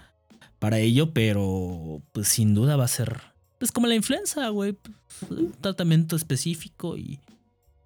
para 0.59 0.79
ello, 0.79 1.13
pero 1.13 2.03
pues 2.13 2.29
sin 2.29 2.55
duda 2.55 2.77
va 2.77 2.85
a 2.85 2.89
ser 2.89 3.21
Pues 3.59 3.71
como 3.73 3.87
la 3.87 3.95
influenza, 3.95 4.49
güey. 4.49 4.73
pues, 4.73 5.31
Un 5.31 5.53
tratamiento 5.61 6.17
específico 6.17 6.97
y, 6.97 7.21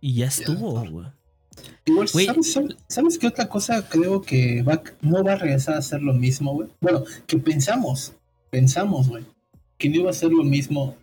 y 0.01 0.15
ya 0.15 0.27
estuvo, 0.27 0.81
güey. 0.89 1.07
Igual. 1.87 2.09
¿sabes, 2.09 2.53
sabes, 2.53 2.77
sabes 2.89 3.19
qué 3.19 3.27
otra 3.27 3.49
cosa 3.49 3.89
creo 3.89 4.23
que 4.23 4.63
va, 4.63 4.83
no 5.03 5.23
va 5.23 5.33
a 5.33 5.37
regresar 5.37 5.77
a 5.77 5.83
ser 5.83 6.03
lo 6.03 6.15
mismo, 6.15 6.55
güey? 6.55 6.69
Bueno, 6.81 7.05
que 7.27 7.39
pensamos, 7.39 8.15
pensamos, 8.51 9.09
güey, 9.09 9.25
que 9.77 9.91
no 9.91 9.97
iba 9.97 10.11
a 10.11 10.15
ser 10.15 10.31
lo 10.31 10.45
mismo. 10.45 10.97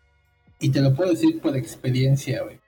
Y 0.60 0.70
te 0.70 0.82
lo 0.82 0.94
puedo 0.94 1.12
decir 1.12 1.40
por 1.40 1.58
experiencia, 1.58 2.44
güey. 2.44 2.60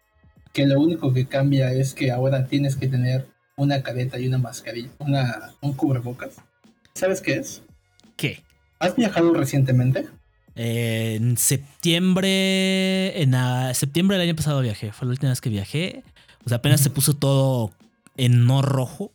Que 0.52 0.66
lo 0.66 0.80
único 0.80 1.14
que 1.14 1.26
cambia 1.26 1.74
es 1.74 1.94
que 1.94 2.12
ahora 2.12 2.48
tienes 2.48 2.76
que 2.76 2.88
tener 2.88 3.28
una 3.56 3.82
careta 3.84 4.20
y 4.20 4.28
una 4.28 4.38
mascarilla, 4.38 4.90
una, 5.00 5.56
un 5.62 5.74
cubrebocas. 5.74 6.36
¿Sabes 6.94 7.22
qué 7.22 7.36
es? 7.36 7.64
¿Qué? 8.16 8.44
¿Has 8.80 8.96
viajado 8.96 9.34
recientemente? 9.34 10.08
Eh, 10.56 11.16
en 11.20 11.38
septiembre. 11.38 13.22
En 13.22 13.34
ah, 13.36 13.74
septiembre 13.74 14.18
del 14.18 14.28
año 14.28 14.36
pasado 14.36 14.62
viajé. 14.62 14.92
Fue 14.92 15.08
la 15.08 15.12
última 15.12 15.30
vez 15.30 15.42
que 15.42 15.50
viajé. 15.50 16.04
O 16.46 16.50
sea, 16.50 16.58
apenas 16.58 16.82
se 16.82 16.90
puso 16.90 17.14
todo 17.16 17.72
en 18.18 18.46
no 18.46 18.62
rojo. 18.62 19.12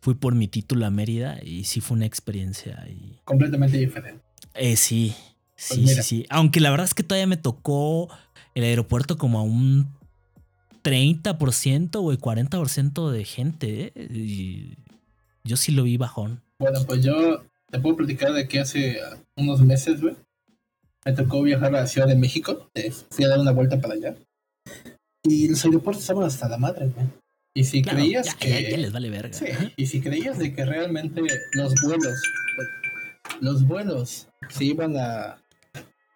Fui 0.00 0.14
por 0.14 0.34
mi 0.34 0.46
título 0.48 0.86
a 0.86 0.90
Mérida 0.90 1.38
y 1.42 1.64
sí 1.64 1.80
fue 1.80 1.96
una 1.96 2.06
experiencia. 2.06 2.86
Y, 2.88 3.18
Completamente 3.24 3.76
diferente. 3.78 4.22
eh, 4.54 4.76
sí, 4.76 5.14
sí, 5.56 5.82
Pues 5.82 5.96
sí, 5.96 6.02
sí. 6.02 6.26
Aunque 6.30 6.60
la 6.60 6.70
verdad 6.70 6.84
es 6.84 6.94
que 6.94 7.02
todavía 7.02 7.26
me 7.26 7.36
tocó 7.36 8.08
el 8.54 8.64
aeropuerto 8.64 9.18
como 9.18 9.38
a 9.38 9.42
un 9.42 9.88
30% 10.82 11.96
o 11.96 12.12
40% 12.12 13.10
de 13.10 13.24
gente. 13.24 13.92
¿eh? 13.94 14.08
Y 14.12 14.76
yo 15.44 15.56
sí 15.56 15.72
lo 15.72 15.82
vi 15.82 15.96
bajón. 15.96 16.42
Bueno, 16.58 16.80
pues 16.86 17.02
yo 17.02 17.42
te 17.70 17.78
puedo 17.80 17.96
platicar 17.96 18.32
de 18.32 18.48
que 18.48 18.60
hace 18.60 18.98
unos 19.36 19.60
meses, 19.60 20.00
güey, 20.00 20.16
me 21.04 21.12
tocó 21.12 21.42
viajar 21.42 21.74
a 21.74 21.80
la 21.80 21.86
Ciudad 21.86 22.06
de 22.08 22.16
México. 22.16 22.70
eh, 22.74 22.92
Fui 23.10 23.24
a 23.24 23.28
dar 23.28 23.38
una 23.40 23.52
vuelta 23.52 23.80
para 23.80 23.94
allá. 23.94 24.14
Y 25.24 25.48
los 25.48 25.64
aeropuertos 25.64 26.02
estaban 26.02 26.24
hasta 26.24 26.48
la 26.48 26.58
madre, 26.58 26.86
güey. 26.88 27.06
Y 27.54 27.64
si 27.64 27.82
Claro, 27.82 27.98
creías 27.98 28.26
ya, 28.26 28.34
que. 28.36 28.62
ya- 28.62 28.70
ya 28.70 28.76
les 28.76 28.92
vale 28.92 29.10
verga. 29.10 29.32
Sí, 29.36 29.46
y 29.76 29.86
si 29.86 30.00
creías 30.00 30.38
de 30.38 30.52
que 30.54 30.64
realmente 30.64 31.22
los 31.54 31.74
vuelos, 31.82 32.20
los 33.40 33.66
vuelos 33.66 34.28
se 34.48 34.64
iban 34.64 34.96
a, 34.96 35.38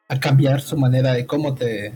a 0.09 0.21
cambiar 0.21 0.61
su 0.61 0.77
manera 0.77 1.13
de 1.15 1.27
cómo 1.27 1.55
te, 1.55 1.95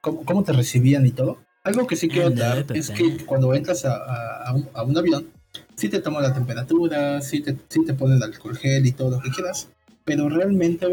cómo, 0.00 0.24
cómo 0.24 0.44
te 0.44 0.52
recibían 0.52 1.06
y 1.06 1.10
todo. 1.12 1.38
Algo 1.64 1.86
que 1.86 1.96
sí 1.96 2.08
quiero 2.08 2.28
Ándale, 2.28 2.62
dar 2.64 2.76
es 2.76 2.90
que 2.90 3.24
cuando 3.24 3.52
entras 3.54 3.84
a, 3.84 3.94
a- 3.96 4.48
a 4.48 4.54
un, 4.54 4.68
a 4.72 4.82
un 4.84 4.96
avión, 4.96 5.26
sí 5.74 5.88
te 5.88 6.00
toman 6.00 6.22
la 6.22 6.32
temperatura, 6.34 7.20
sí 7.22 7.40
te, 7.40 7.56
sí 7.68 7.84
te 7.84 7.94
ponen 7.94 8.22
alcohol 8.22 8.56
gel 8.56 8.86
y 8.86 8.92
todo 8.92 9.10
lo 9.10 9.20
que 9.20 9.30
quieras, 9.30 9.68
pero 10.04 10.28
realmente, 10.28 10.86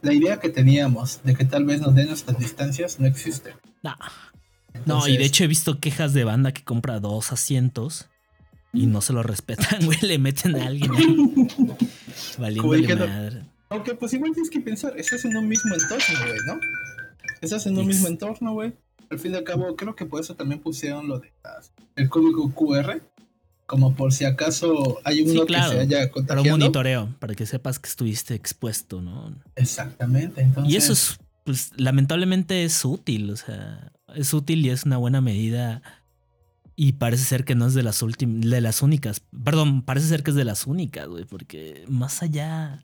la 0.00 0.12
idea 0.14 0.38
que 0.40 0.48
teníamos 0.48 1.20
de 1.22 1.34
que 1.34 1.44
tal 1.44 1.64
vez 1.66 1.80
nos 1.82 1.94
den 1.94 2.08
nuestras 2.08 2.38
distancias 2.38 2.98
no 2.98 3.06
existe. 3.06 3.52
No. 4.86 4.98
No, 5.00 5.08
y 5.08 5.16
de 5.16 5.24
hecho 5.24 5.44
he 5.44 5.46
visto 5.46 5.78
quejas 5.80 6.12
de 6.12 6.24
banda 6.24 6.52
que 6.52 6.62
compra 6.62 7.00
dos 7.00 7.32
asientos 7.32 8.06
y 8.72 8.86
no 8.86 9.00
se 9.00 9.12
lo 9.12 9.22
respetan, 9.22 9.80
güey. 9.86 9.98
Le 10.02 10.18
meten 10.18 10.56
a 10.56 10.66
alguien. 10.66 10.90
Valiéndole 12.38 12.86
que 12.86 12.96
no- 12.96 13.06
madre. 13.06 13.42
Aunque 13.70 13.94
pues 13.94 14.12
igual 14.12 14.32
tienes 14.32 14.50
que 14.50 14.60
pensar, 14.60 14.94
estás 14.98 15.24
en 15.24 15.36
un 15.36 15.48
mismo 15.48 15.74
entorno, 15.74 16.04
güey, 16.26 16.38
¿no? 16.46 16.58
Estás 17.40 17.66
en 17.66 17.78
un 17.78 17.86
mismo 17.86 18.08
entorno, 18.08 18.52
güey. 18.52 18.72
Al 19.10 19.18
fin 19.18 19.32
y 19.32 19.36
al 19.36 19.44
cabo, 19.44 19.74
creo 19.76 19.94
que 19.96 20.06
por 20.06 20.20
eso 20.20 20.34
también 20.34 20.60
pusieron 20.60 21.08
lo 21.08 21.18
de 21.18 21.32
las- 21.42 21.72
el 21.96 22.08
código 22.08 22.52
QR, 22.52 23.00
como 23.66 23.94
por 23.94 24.12
si 24.12 24.24
acaso 24.24 24.98
hay 25.04 25.22
uno 25.22 25.40
Sí, 25.42 25.46
claro. 25.46 25.70
que 25.70 25.76
se 25.76 25.82
haya 25.82 25.96
Para 25.96 26.04
un 26.06 26.12
contagiado. 26.12 26.58
monitoreo, 26.58 27.08
para 27.18 27.34
que 27.34 27.46
sepas 27.46 27.78
que 27.78 27.88
estuviste 27.88 28.34
expuesto, 28.34 29.00
¿no? 29.00 29.34
Exactamente, 29.56 30.42
entonces. 30.42 30.72
Y 30.72 30.76
eso 30.76 30.92
es, 30.92 31.18
pues, 31.44 31.72
lamentablemente 31.76 32.64
es 32.64 32.84
útil, 32.84 33.30
o 33.30 33.36
sea, 33.36 33.90
es 34.16 34.34
útil 34.34 34.64
y 34.64 34.70
es 34.70 34.84
una 34.84 34.96
buena 34.96 35.20
medida. 35.20 35.82
Y 36.76 36.94
parece 36.94 37.24
ser 37.24 37.44
que 37.44 37.54
no 37.54 37.66
es 37.66 37.74
de 37.74 37.82
las 37.82 38.02
últimas, 38.02 38.50
de 38.50 38.60
las 38.60 38.82
únicas. 38.82 39.22
Perdón, 39.44 39.82
parece 39.82 40.08
ser 40.08 40.22
que 40.22 40.30
es 40.30 40.36
de 40.36 40.44
las 40.44 40.66
únicas, 40.66 41.06
güey, 41.06 41.24
porque 41.24 41.84
más 41.88 42.22
allá 42.22 42.82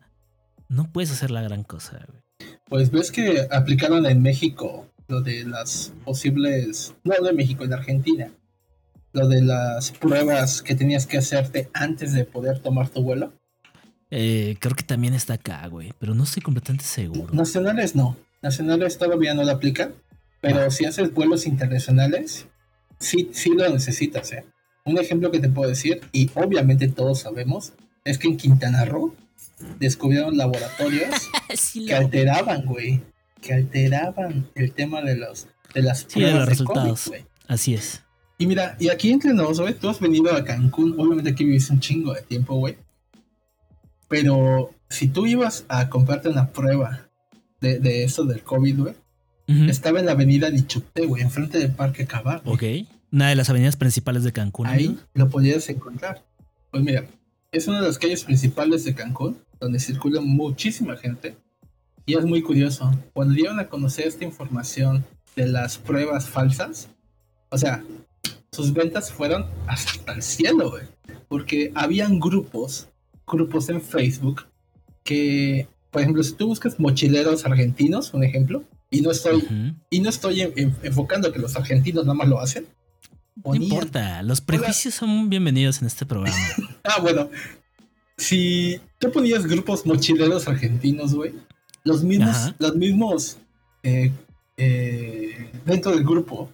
no 0.69 0.91
puedes 0.91 1.11
hacer 1.11 1.31
la 1.31 1.41
gran 1.41 1.63
cosa, 1.63 2.05
güey. 2.07 2.21
Pues 2.69 2.89
ves 2.89 3.11
que 3.11 3.47
aplicaron 3.51 4.05
en 4.05 4.21
México 4.21 4.87
lo 5.07 5.21
de 5.21 5.43
las 5.43 5.93
posibles. 6.05 6.95
No 7.03 7.13
de 7.21 7.33
México, 7.33 7.65
en 7.65 7.73
Argentina. 7.73 8.31
Lo 9.13 9.27
de 9.27 9.41
las 9.41 9.91
pruebas 9.91 10.61
que 10.61 10.73
tenías 10.73 11.05
que 11.05 11.17
hacerte 11.17 11.69
antes 11.73 12.13
de 12.13 12.23
poder 12.23 12.59
tomar 12.59 12.87
tu 12.87 13.03
vuelo. 13.03 13.33
Eh, 14.09 14.55
creo 14.59 14.75
que 14.75 14.83
también 14.83 15.13
está 15.13 15.33
acá, 15.33 15.67
güey, 15.67 15.93
pero 15.99 16.15
no 16.15 16.23
estoy 16.23 16.41
completamente 16.41 16.85
seguro. 16.85 17.33
Nacionales 17.33 17.95
no. 17.95 18.17
Nacionales 18.41 18.97
todavía 18.97 19.33
no 19.33 19.43
lo 19.43 19.51
aplican. 19.51 19.93
Pero 20.41 20.71
si 20.71 20.85
haces 20.85 21.13
vuelos 21.13 21.45
internacionales, 21.45 22.47
sí, 22.99 23.29
sí 23.33 23.51
lo 23.51 23.69
necesitas, 23.69 24.31
¿eh? 24.33 24.45
Un 24.85 24.97
ejemplo 24.97 25.29
que 25.31 25.39
te 25.39 25.49
puedo 25.49 25.69
decir, 25.69 26.01
y 26.11 26.31
obviamente 26.33 26.87
todos 26.87 27.19
sabemos, 27.19 27.73
es 28.03 28.17
que 28.17 28.27
en 28.27 28.37
Quintana 28.37 28.83
Roo 28.85 29.15
descubrieron 29.79 30.37
laboratorios 30.37 31.09
Sí, 31.55 31.85
que 31.85 31.93
alteraban, 31.93 32.65
güey. 32.65 33.01
Que 33.41 33.53
alteraban 33.53 34.49
el 34.55 34.71
tema 34.73 35.01
de 35.01 35.15
los 35.17 35.47
de 35.75 35.83
las 35.83 36.05
Sí, 36.07 36.21
de 36.21 36.31
los 36.31 36.33
de 36.33 36.39
COVID, 36.39 36.49
resultados. 36.49 37.07
güey. 37.07 37.25
Así 37.47 37.73
es. 37.75 38.01
Y 38.39 38.47
mira, 38.47 38.75
y 38.79 38.89
aquí 38.89 39.11
entre 39.11 39.33
nos, 39.33 39.59
güey, 39.61 39.75
tú 39.75 39.89
has 39.89 39.99
venido 39.99 40.33
a 40.35 40.43
Cancún, 40.43 40.95
obviamente 40.99 41.29
aquí 41.29 41.43
viviste 41.43 41.73
un 41.73 41.79
chingo 41.79 42.13
de 42.13 42.23
tiempo, 42.23 42.55
güey. 42.55 42.75
Pero 44.07 44.71
si 44.89 45.07
tú 45.07 45.25
ibas 45.25 45.65
a 45.69 45.89
comprarte 45.89 46.29
una 46.29 46.51
prueba 46.51 47.09
de, 47.61 47.79
de 47.79 48.03
eso 48.03 48.23
del 48.25 48.43
COVID, 48.43 48.79
güey, 48.79 48.93
Estaba 49.69 49.99
en 49.99 50.05
la 50.05 50.13
avenida 50.13 50.49
Nichupte, 50.49 51.05
güey, 51.05 51.23
enfrente 51.23 51.57
del 51.57 51.71
Parque 51.71 52.05
Cabá. 52.05 52.41
Ok. 52.45 52.63
Una 53.11 53.29
de 53.29 53.35
las 53.35 53.49
avenidas 53.49 53.75
principales 53.75 54.23
de 54.23 54.31
Cancún. 54.31 54.67
Ahí 54.67 54.85
amigo. 54.85 55.01
lo 55.13 55.29
podías 55.29 55.67
encontrar. 55.69 56.23
Pues 56.71 56.83
mira, 56.83 57.05
es 57.51 57.67
una 57.67 57.81
de 57.81 57.87
las 57.87 57.97
calles 57.97 58.23
principales 58.23 58.85
de 58.85 58.95
Cancún, 58.95 59.37
donde 59.59 59.79
circula 59.79 60.21
muchísima 60.21 60.95
gente. 60.95 61.35
Y 62.05 62.15
es 62.15 62.25
muy 62.25 62.41
curioso, 62.41 62.91
cuando 63.13 63.33
dieron 63.33 63.59
a 63.59 63.67
conocer 63.67 64.07
esta 64.07 64.23
información 64.23 65.03
de 65.35 65.47
las 65.47 65.77
pruebas 65.77 66.29
falsas, 66.29 66.89
o 67.49 67.57
sea, 67.57 67.83
sus 68.51 68.73
ventas 68.73 69.11
fueron 69.11 69.45
hasta 69.67 70.13
el 70.13 70.21
cielo, 70.21 70.71
güey. 70.71 70.83
Porque 71.27 71.71
habían 71.75 72.19
grupos, 72.19 72.87
grupos 73.27 73.69
en 73.69 73.81
Facebook, 73.81 74.45
que, 75.03 75.67
por 75.89 76.01
ejemplo, 76.01 76.23
si 76.23 76.33
tú 76.33 76.47
buscas 76.47 76.79
mochileros 76.79 77.45
argentinos, 77.45 78.13
un 78.13 78.23
ejemplo, 78.23 78.63
y 78.91 79.01
no 79.01 79.09
estoy, 79.09 79.43
y 79.89 79.99
no 80.01 80.09
estoy 80.09 80.41
en- 80.41 80.53
en- 80.55 80.75
enfocando 80.83 81.31
que 81.31 81.39
los 81.39 81.55
argentinos 81.55 82.03
nada 82.05 82.13
más 82.13 82.27
lo 82.27 82.39
hacen. 82.39 82.67
No 83.43 83.55
importa, 83.55 84.21
los 84.21 84.41
prejuicios 84.41 84.93
son 84.93 85.29
bienvenidos 85.29 85.81
en 85.81 85.87
este 85.87 86.05
programa. 86.05 86.37
Ah, 86.83 86.99
bueno. 87.01 87.29
Si 88.17 88.79
tú 88.99 89.11
ponías 89.11 89.45
grupos 89.47 89.85
mochileros 89.85 90.47
argentinos, 90.47 91.13
güey, 91.13 91.33
los 91.83 92.03
mismos, 92.03 92.29
Ajá. 92.35 92.55
los 92.59 92.75
mismos 92.75 93.37
eh, 93.83 94.11
eh, 94.57 95.49
dentro 95.65 95.91
del 95.91 96.03
grupo 96.03 96.51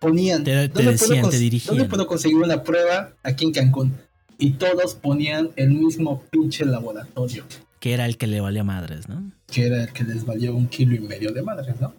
ponían. 0.00 0.44
Te- 0.44 0.50
te 0.52 0.58
¿dónde 0.68 0.72
puedo 0.82 0.90
decían, 0.92 1.30
te 1.30 1.36
cons- 1.36 1.40
dirigían. 1.40 1.76
¿Dónde 1.76 1.88
puedo 1.88 2.06
conseguir 2.06 2.36
una 2.38 2.62
prueba 2.62 3.12
aquí 3.22 3.44
en 3.46 3.52
Cancún? 3.52 3.94
Y 4.38 4.52
todos 4.52 4.94
ponían 4.94 5.50
el 5.56 5.70
mismo 5.70 6.22
pinche 6.30 6.64
laboratorio, 6.66 7.44
que 7.80 7.92
era 7.94 8.04
el 8.04 8.18
que 8.18 8.26
le 8.26 8.40
valía 8.40 8.64
madres, 8.64 9.08
¿no? 9.08 9.32
Que 9.46 9.66
era 9.66 9.84
el 9.84 9.92
que 9.92 10.04
les 10.04 10.24
valió 10.24 10.54
un 10.54 10.68
kilo 10.68 10.94
y 10.94 11.00
medio 11.00 11.32
de 11.32 11.42
madres, 11.42 11.80
¿no? 11.80 11.94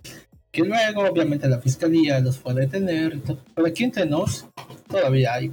Que 0.52 0.64
luego, 0.64 1.04
obviamente, 1.04 1.48
la 1.48 1.60
fiscalía 1.60 2.20
los 2.20 2.38
fue 2.38 2.54
a 2.54 2.56
detener. 2.56 3.22
Pero 3.56 3.68
aquí 3.68 3.84
entre 3.84 4.06
nos, 4.06 4.48
todavía 4.88 5.34
hay 5.34 5.52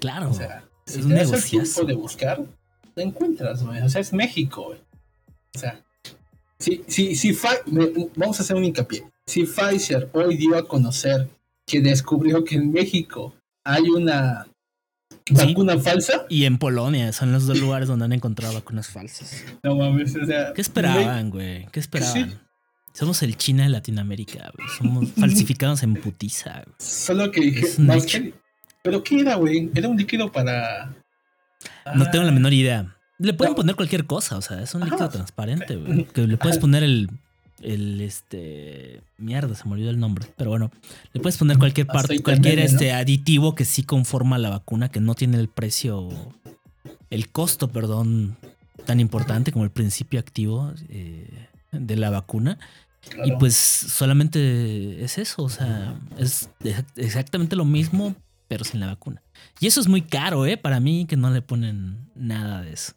Claro. 0.00 0.30
O 0.30 0.34
sea, 0.34 0.64
si 0.86 1.02
te 1.02 1.14
das 1.14 1.32
el 1.32 1.42
tiempo 1.42 1.84
de 1.84 1.94
buscar, 1.94 2.40
lo 2.94 3.02
encuentras, 3.02 3.64
güey. 3.64 3.80
O 3.82 3.88
sea, 3.88 4.00
es 4.00 4.12
México, 4.12 4.64
güey. 4.64 4.78
O 5.54 5.58
sea, 5.58 5.82
si, 6.58 6.82
si, 6.86 7.14
si 7.14 7.36
vamos 8.16 8.38
a 8.38 8.42
hacer 8.42 8.56
un 8.56 8.64
hincapié. 8.64 9.04
Si 9.26 9.44
Pfizer 9.44 10.08
hoy 10.12 10.36
dio 10.36 10.56
a 10.56 10.66
conocer 10.66 11.28
que 11.66 11.80
descubrió 11.80 12.44
que 12.44 12.56
en 12.56 12.72
México 12.72 13.34
hay 13.64 13.82
una 13.82 14.46
vacuna 15.30 15.78
falsa, 15.78 16.24
y 16.28 16.44
en 16.44 16.58
Polonia 16.58 17.12
son 17.12 17.32
los 17.32 17.46
dos 17.46 17.58
lugares 17.58 17.88
donde 17.88 18.04
han 18.04 18.12
encontrado 18.12 18.54
vacunas 18.54 18.88
falsas. 18.88 19.44
no 19.62 19.76
mames, 19.76 20.14
o 20.16 20.24
sea. 20.26 20.52
¿Qué 20.54 20.60
esperaban, 20.60 21.30
güey? 21.30 21.66
¿Qué 21.72 21.80
esperaban? 21.80 22.30
Sí. 22.30 22.36
Somos 22.92 23.22
el 23.22 23.36
China 23.36 23.64
de 23.64 23.68
Latinoamérica, 23.70 24.50
güey. 24.56 24.68
Somos 24.78 25.10
falsificados 25.18 25.82
en 25.82 25.94
putiza, 25.94 26.62
güey. 26.64 26.76
Solo 26.78 27.30
que 27.30 27.40
dije, 27.40 27.66
más 27.82 28.06
que- 28.06 28.32
¿Pero 28.82 29.02
qué 29.02 29.20
era, 29.20 29.34
güey? 29.34 29.70
Era 29.74 29.88
un 29.88 29.96
líquido 29.96 30.30
para. 30.30 30.94
No 31.94 32.08
tengo 32.10 32.24
la 32.24 32.30
menor 32.32 32.52
idea. 32.52 32.96
Le 33.18 33.32
pueden 33.34 33.52
No. 33.52 33.56
poner 33.56 33.74
cualquier 33.74 34.06
cosa, 34.06 34.36
o 34.36 34.42
sea, 34.42 34.62
es 34.62 34.74
un 34.74 34.82
líquido 34.82 34.96
Ajá. 35.04 35.08
transparente, 35.10 35.74
güey. 35.76 36.04
Que 36.14 36.26
le 36.26 36.36
puedes 36.36 36.58
poner 36.58 36.84
el. 36.84 37.10
El 37.62 38.00
este. 38.00 39.00
Mierda, 39.18 39.54
se 39.54 39.64
me 39.66 39.72
olvidó 39.72 39.90
el 39.90 39.98
nombre. 39.98 40.26
Pero 40.36 40.50
bueno, 40.50 40.70
le 41.12 41.20
puedes 41.20 41.36
poner 41.38 41.58
cualquier 41.58 41.86
parte, 41.86 42.20
cualquier 42.22 42.58
este 42.58 42.92
aditivo 42.92 43.54
que 43.54 43.64
sí 43.64 43.82
conforma 43.82 44.38
la 44.38 44.50
vacuna, 44.50 44.90
que 44.90 45.00
no 45.00 45.14
tiene 45.14 45.38
el 45.38 45.48
precio. 45.48 46.08
El 47.08 47.28
costo, 47.30 47.68
perdón, 47.68 48.36
tan 48.84 49.00
importante 49.00 49.52
como 49.52 49.64
el 49.64 49.70
principio 49.70 50.18
activo 50.20 50.72
eh, 50.88 51.48
de 51.72 51.96
la 51.96 52.10
vacuna. 52.10 52.58
Claro. 53.08 53.26
Y 53.28 53.38
pues 53.38 53.54
solamente 53.54 55.04
es 55.04 55.16
eso, 55.18 55.44
o 55.44 55.48
sea, 55.48 55.98
es 56.18 56.50
exa- 56.60 56.84
exactamente 56.96 57.54
lo 57.54 57.64
mismo, 57.64 58.16
pero 58.48 58.64
sin 58.64 58.80
la 58.80 58.86
vacuna. 58.86 59.22
Y 59.60 59.68
eso 59.68 59.80
es 59.80 59.86
muy 59.86 60.02
caro, 60.02 60.44
¿eh? 60.44 60.56
Para 60.56 60.80
mí 60.80 61.06
que 61.08 61.16
no 61.16 61.30
le 61.30 61.40
ponen 61.40 62.08
nada 62.16 62.62
de 62.62 62.72
eso. 62.72 62.94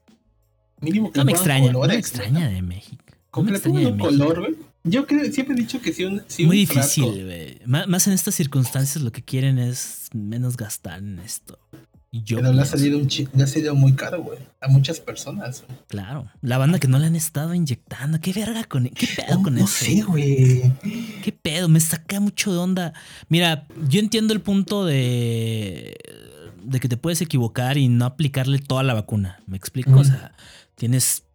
Mínimo 0.81 1.11
que 1.11 1.19
No 1.19 1.25
me 1.25 1.31
extraña, 1.33 1.71
no 1.71 1.81
me 1.81 1.95
extraña 1.95 2.45
¿no? 2.45 2.51
de 2.51 2.61
México. 2.63 3.03
No 3.35 3.41
un 3.41 3.47
México. 3.51 3.97
color, 3.97 4.39
güey. 4.39 4.55
Yo 4.83 5.05
creo, 5.05 5.31
siempre 5.31 5.55
he 5.55 5.59
dicho 5.59 5.81
que 5.81 5.91
si 5.93 6.05
un. 6.05 6.21
Si 6.27 6.45
Muy 6.45 6.61
un 6.61 6.67
difícil, 6.67 7.25
güey. 7.25 7.59
Má- 7.65 7.85
Más 7.87 8.07
en 8.07 8.13
estas 8.13 8.35
circunstancias 8.35 9.03
lo 9.03 9.11
que 9.11 9.21
quieren 9.21 9.59
es 9.59 10.07
menos 10.13 10.55
gastar 10.57 10.99
en 10.99 11.19
esto. 11.19 11.59
Yo 12.11 12.37
pero 12.37 12.53
le 12.53 12.61
ha 12.63 12.65
salido 12.65 12.97
un 12.97 13.07
le 13.35 13.43
ha 13.43 13.45
salido 13.45 13.75
muy 13.75 13.93
caro, 13.93 14.23
güey. 14.23 14.39
A 14.61 14.67
muchas 14.67 14.99
personas. 14.99 15.63
güey. 15.67 15.77
claro, 15.87 16.27
la 16.41 16.57
banda 16.57 16.79
que 16.79 16.87
no 16.87 16.97
le 16.97 17.05
han 17.05 17.15
estado 17.15 17.53
inyectando, 17.53 18.19
qué 18.19 18.33
verga 18.33 18.63
con 18.63 18.85
qué 18.89 19.07
pedo 19.15 19.37
No, 19.37 19.43
con 19.43 19.53
no 19.55 19.65
eso. 19.65 19.67
sé, 19.85 20.01
güey. 20.01 20.73
¿Qué 21.23 21.31
pedo? 21.39 21.69
Me 21.69 21.79
saca 21.79 22.19
mucho 22.19 22.51
de 22.51 22.57
onda. 22.57 22.93
Mira, 23.27 23.67
yo 23.89 23.99
entiendo 23.99 24.33
el 24.33 24.41
punto 24.41 24.85
de, 24.85 25.95
de 26.63 26.79
que 26.79 26.89
te 26.89 26.97
puedes 26.97 27.21
equivocar 27.21 27.77
y 27.77 27.89
no 27.89 28.05
aplicarle 28.05 28.57
toda 28.57 28.81
la 28.81 28.95
vacuna. 28.95 29.39
¿Me 29.45 29.57
explico? 29.57 29.91
O 29.99 30.03
sea, 30.03 30.33
tienes 30.73 31.25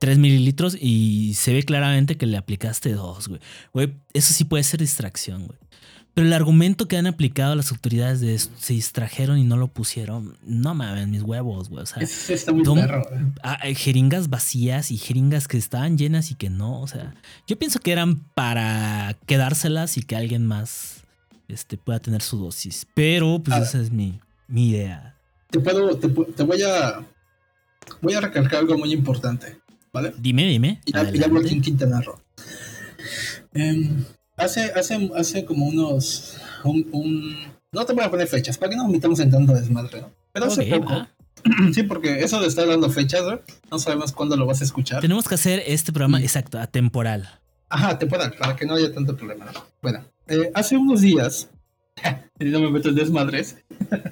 3 0.00 0.18
mililitros 0.18 0.76
y 0.80 1.34
se 1.34 1.52
ve 1.52 1.62
claramente 1.62 2.16
que 2.16 2.26
le 2.26 2.36
aplicaste 2.36 2.92
dos, 2.92 3.28
güey. 3.28 3.40
Güey, 3.72 3.94
eso 4.12 4.34
sí 4.34 4.44
puede 4.44 4.64
ser 4.64 4.80
distracción, 4.80 5.46
güey. 5.46 5.58
Pero 6.12 6.26
el 6.26 6.32
argumento 6.32 6.88
que 6.88 6.96
han 6.96 7.06
aplicado 7.06 7.54
las 7.54 7.70
autoridades 7.70 8.20
de 8.20 8.34
esto, 8.34 8.52
se 8.58 8.72
distrajeron 8.72 9.38
y 9.38 9.44
no 9.44 9.56
lo 9.56 9.68
pusieron, 9.68 10.36
no 10.42 10.74
mames, 10.74 11.06
mis 11.06 11.22
huevos, 11.22 11.68
güey. 11.68 11.84
O 11.84 11.86
sea, 11.86 12.02
está 12.02 12.52
muy 12.52 12.64
perro, 12.64 13.04
güey. 13.08 13.20
Ah, 13.44 13.58
eh, 13.62 13.76
jeringas 13.76 14.28
vacías 14.28 14.90
y 14.90 14.96
jeringas 14.98 15.46
que 15.46 15.56
estaban 15.56 15.96
llenas 15.96 16.32
y 16.32 16.34
que 16.34 16.50
no. 16.50 16.80
O 16.80 16.88
sea, 16.88 17.14
yo 17.46 17.56
pienso 17.58 17.78
que 17.78 17.92
eran 17.92 18.16
para 18.34 19.16
quedárselas 19.26 19.96
y 19.98 20.02
que 20.02 20.16
alguien 20.16 20.46
más 20.46 21.04
este, 21.46 21.76
pueda 21.76 22.00
tener 22.00 22.22
su 22.22 22.38
dosis. 22.38 22.86
Pero 22.94 23.40
pues 23.44 23.56
Ah. 23.56 23.62
esa 23.62 23.80
es 23.80 23.92
mi, 23.92 24.18
mi 24.48 24.70
idea. 24.70 25.14
Te 25.50 25.60
puedo, 25.60 25.96
te, 25.96 26.08
te 26.08 26.42
voy 26.42 26.62
a. 26.62 27.06
Voy 28.02 28.14
a 28.14 28.20
recalcar 28.20 28.60
algo 28.60 28.76
muy 28.78 28.92
importante, 28.92 29.58
¿vale? 29.92 30.12
Dime, 30.18 30.46
dime. 30.46 30.80
Y 30.84 30.92
ya, 30.92 31.10
y 31.12 31.22
hablo 31.22 31.40
aquí 31.40 31.54
en. 31.54 31.60
Quintana 31.60 32.00
Roo. 32.00 32.20
Em, 33.54 34.04
hace, 34.36 34.72
hace, 34.74 35.10
hace 35.16 35.44
como 35.44 35.66
unos. 35.66 36.36
Un, 36.64 36.86
un- 36.92 37.36
no 37.72 37.84
te 37.86 37.92
voy 37.92 38.04
a 38.04 38.10
poner 38.10 38.26
fechas, 38.26 38.58
para 38.58 38.70
que 38.70 38.76
no 38.76 38.88
metamos 38.88 39.20
en 39.20 39.30
tanto 39.30 39.52
desmadre, 39.54 40.00
¿no? 40.02 40.10
Pero 40.32 40.46
hace 40.46 40.72
Ok, 40.72 40.80
poco. 40.80 40.92
va. 40.94 41.08
Sí, 41.72 41.84
porque 41.84 42.20
eso 42.20 42.38
de 42.40 42.48
estar 42.48 42.66
dando 42.68 42.90
fechas, 42.90 43.22
güey, 43.24 43.38
no 43.70 43.78
sabemos 43.78 44.12
cuándo 44.12 44.36
lo 44.36 44.44
vas 44.46 44.60
a 44.60 44.64
escuchar. 44.64 45.00
Tenemos 45.00 45.26
que 45.26 45.36
hacer 45.36 45.62
este 45.66 45.90
programa 45.92 46.18
Mm. 46.18 46.22
exacto, 46.22 46.58
atemporal. 46.58 47.28
Ajá, 47.70 47.98
temporal, 47.98 48.34
para 48.38 48.56
que 48.56 48.66
no 48.66 48.74
haya 48.74 48.92
tanto 48.92 49.16
problema. 49.16 49.46
¿no? 49.46 49.64
Bueno, 49.80 50.04
eh, 50.28 50.50
hace 50.54 50.76
unos 50.76 51.00
días, 51.00 51.48
y 52.40 52.44
no 52.46 52.60
me 52.60 52.70
meto 52.70 52.88
en 52.90 52.94
desmadres, 52.96 53.56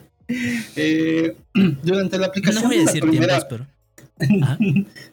eh, 0.76 1.36
durante 1.82 2.16
la 2.18 2.26
No 2.26 2.30
aplicación 2.30 2.64
voy 2.64 2.76
a 2.76 2.78
de 2.80 2.84
la 2.84 2.92
decir 2.92 3.02
primera, 3.02 3.26
tiempos, 3.40 3.46
pero. 3.50 3.66
Ajá. 4.42 4.58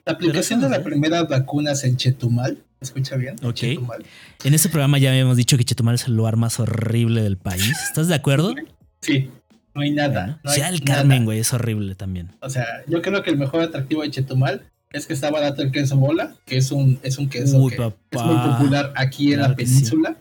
la 0.05 0.13
aplicación 0.13 0.59
de 0.61 0.67
Pero 0.67 0.69
la 0.69 0.75
eso 0.77 0.79
no 0.79 0.83
sé. 0.83 0.89
primera 0.89 1.23
vacunas 1.23 1.83
en 1.83 1.97
Chetumal, 1.97 2.57
¿escucha 2.81 3.15
bien? 3.15 3.35
Ok. 3.43 3.53
Chetumal. 3.55 4.05
En 4.43 4.53
este 4.53 4.69
programa 4.69 4.97
ya 4.97 5.09
habíamos 5.11 5.37
dicho 5.37 5.57
que 5.57 5.63
Chetumal 5.63 5.95
es 5.95 6.07
el 6.07 6.15
lugar 6.15 6.35
más 6.37 6.59
horrible 6.59 7.21
del 7.23 7.37
país. 7.37 7.71
¿Estás 7.87 8.07
de 8.07 8.15
acuerdo? 8.15 8.53
Sí, 9.01 9.29
no 9.73 9.81
hay 9.81 9.91
nada. 9.91 10.25
Bueno, 10.25 10.39
no 10.43 10.49
hay 10.51 10.55
Ciudad 10.55 10.71
del 10.71 10.83
nada. 10.85 10.97
Carmen, 11.01 11.25
güey, 11.25 11.39
es 11.39 11.53
horrible 11.53 11.95
también. 11.95 12.31
O 12.41 12.49
sea, 12.49 12.65
yo 12.87 13.01
creo 13.01 13.21
que 13.23 13.29
el 13.29 13.37
mejor 13.37 13.61
atractivo 13.61 14.01
de 14.03 14.11
Chetumal 14.11 14.63
es 14.91 15.05
que 15.07 15.13
está 15.13 15.29
barato 15.29 15.61
el 15.61 15.71
queso 15.71 15.97
bola, 15.97 16.35
que 16.45 16.57
es 16.57 16.71
un, 16.71 16.99
es 17.03 17.17
un 17.17 17.27
queso 17.29 17.57
Uy, 17.57 17.71
que 17.71 17.77
papá. 17.77 17.95
es 18.11 18.21
muy 18.23 18.35
popular 18.53 18.93
aquí 18.95 19.33
en 19.33 19.39
Claro 19.39 19.53
la 19.53 19.57
sí. 19.57 19.65
península. 19.65 20.17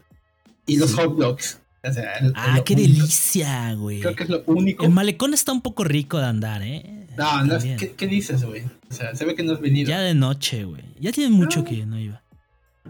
Y 0.66 0.76
los 0.78 0.90
Sí. 0.90 0.96
hot 0.96 1.16
dogs. 1.18 1.60
O 1.86 1.92
sea, 1.92 2.12
el- 2.14 2.32
Ah, 2.34 2.60
qué 2.64 2.74
único- 2.74 2.88
delicia, 2.88 3.74
güey. 3.74 4.00
Creo 4.00 4.16
que 4.16 4.22
es 4.24 4.28
lo 4.30 4.42
único. 4.46 4.84
El 4.84 4.90
malecón 4.90 5.34
está 5.34 5.52
un 5.52 5.60
poco 5.60 5.84
rico 5.84 6.18
de 6.18 6.26
andar, 6.26 6.62
¿eh? 6.62 7.06
No, 7.16 7.44
no. 7.44 7.58
¿qué, 7.58 7.92
qué 7.96 8.06
dices, 8.06 8.42
güey? 8.44 8.62
O 8.90 8.94
sea, 8.94 9.14
se 9.14 9.24
ve 9.24 9.34
que 9.34 9.42
no 9.42 9.52
has 9.52 9.60
venido. 9.60 9.88
Ya 9.88 10.00
de 10.00 10.14
noche, 10.14 10.64
güey. 10.64 10.82
Ya 10.98 11.12
tiene 11.12 11.30
mucho 11.30 11.60
Ah. 11.60 11.64
que 11.64 11.84
no 11.86 11.98
iba. 11.98 12.22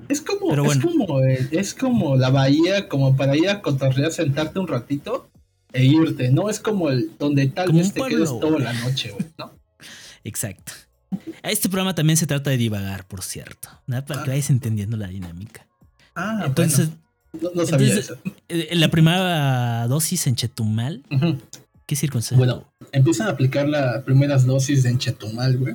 es 0.09 0.20
como, 0.20 0.48
pero 0.48 0.64
es, 0.72 0.78
como 0.78 1.20
eh, 1.20 1.48
es 1.52 1.72
como 1.74 2.16
la 2.16 2.30
bahía, 2.30 2.88
como 2.88 3.16
para 3.16 3.37
ir 3.37 3.48
a 3.48 3.61
cotorrear, 3.62 4.11
sentarte 4.12 4.59
un 4.59 4.66
ratito 4.66 5.30
e 5.72 5.85
irte. 5.85 6.30
No 6.30 6.48
es 6.50 6.59
como 6.61 6.90
el 6.90 7.12
donde 7.18 7.46
tal 7.48 7.66
Como 7.66 7.78
vez 7.78 7.92
te 7.92 8.00
pueblo, 8.00 8.16
quedes 8.24 8.40
toda 8.40 8.59
la 8.59 8.72
noche, 8.72 9.11
güey, 9.12 9.26
¿no? 9.38 9.52
Exacto. 10.24 10.72
Este 11.42 11.68
programa 11.68 11.94
también 11.94 12.16
se 12.16 12.26
trata 12.26 12.50
de 12.50 12.57
divagar, 12.57 13.07
por 13.07 13.22
cierto. 13.22 13.68
Nada 13.87 14.04
para 14.04 14.22
que 14.24 14.30
Ah. 14.30 14.33
vayas 14.33 14.50
entendiendo 14.50 14.96
la 14.96 15.07
dinámica. 15.09 15.66
Ah, 16.16 16.42
Entonces, 16.46 16.88
bueno, 16.88 17.02
no, 17.40 17.51
no 17.55 17.66
sabía 17.66 17.88
entonces- 17.88 18.16
eh, 18.49 18.68
la 18.75 18.88
primera 18.90 19.87
dosis 19.88 20.27
en 20.27 20.37
Chetumal, 20.37 21.03
eso. 21.11 21.38
¿qué 21.87 21.97
circunstancia? 21.97 22.37
Bueno, 22.38 22.73
empiezan 22.92 23.27
a 23.29 23.31
aplicar 23.31 23.68
las 23.68 24.03
primeras 24.05 24.44
dosis 24.47 24.85
en 24.85 24.99
Chetumal, 24.99 25.59
güey. 25.59 25.75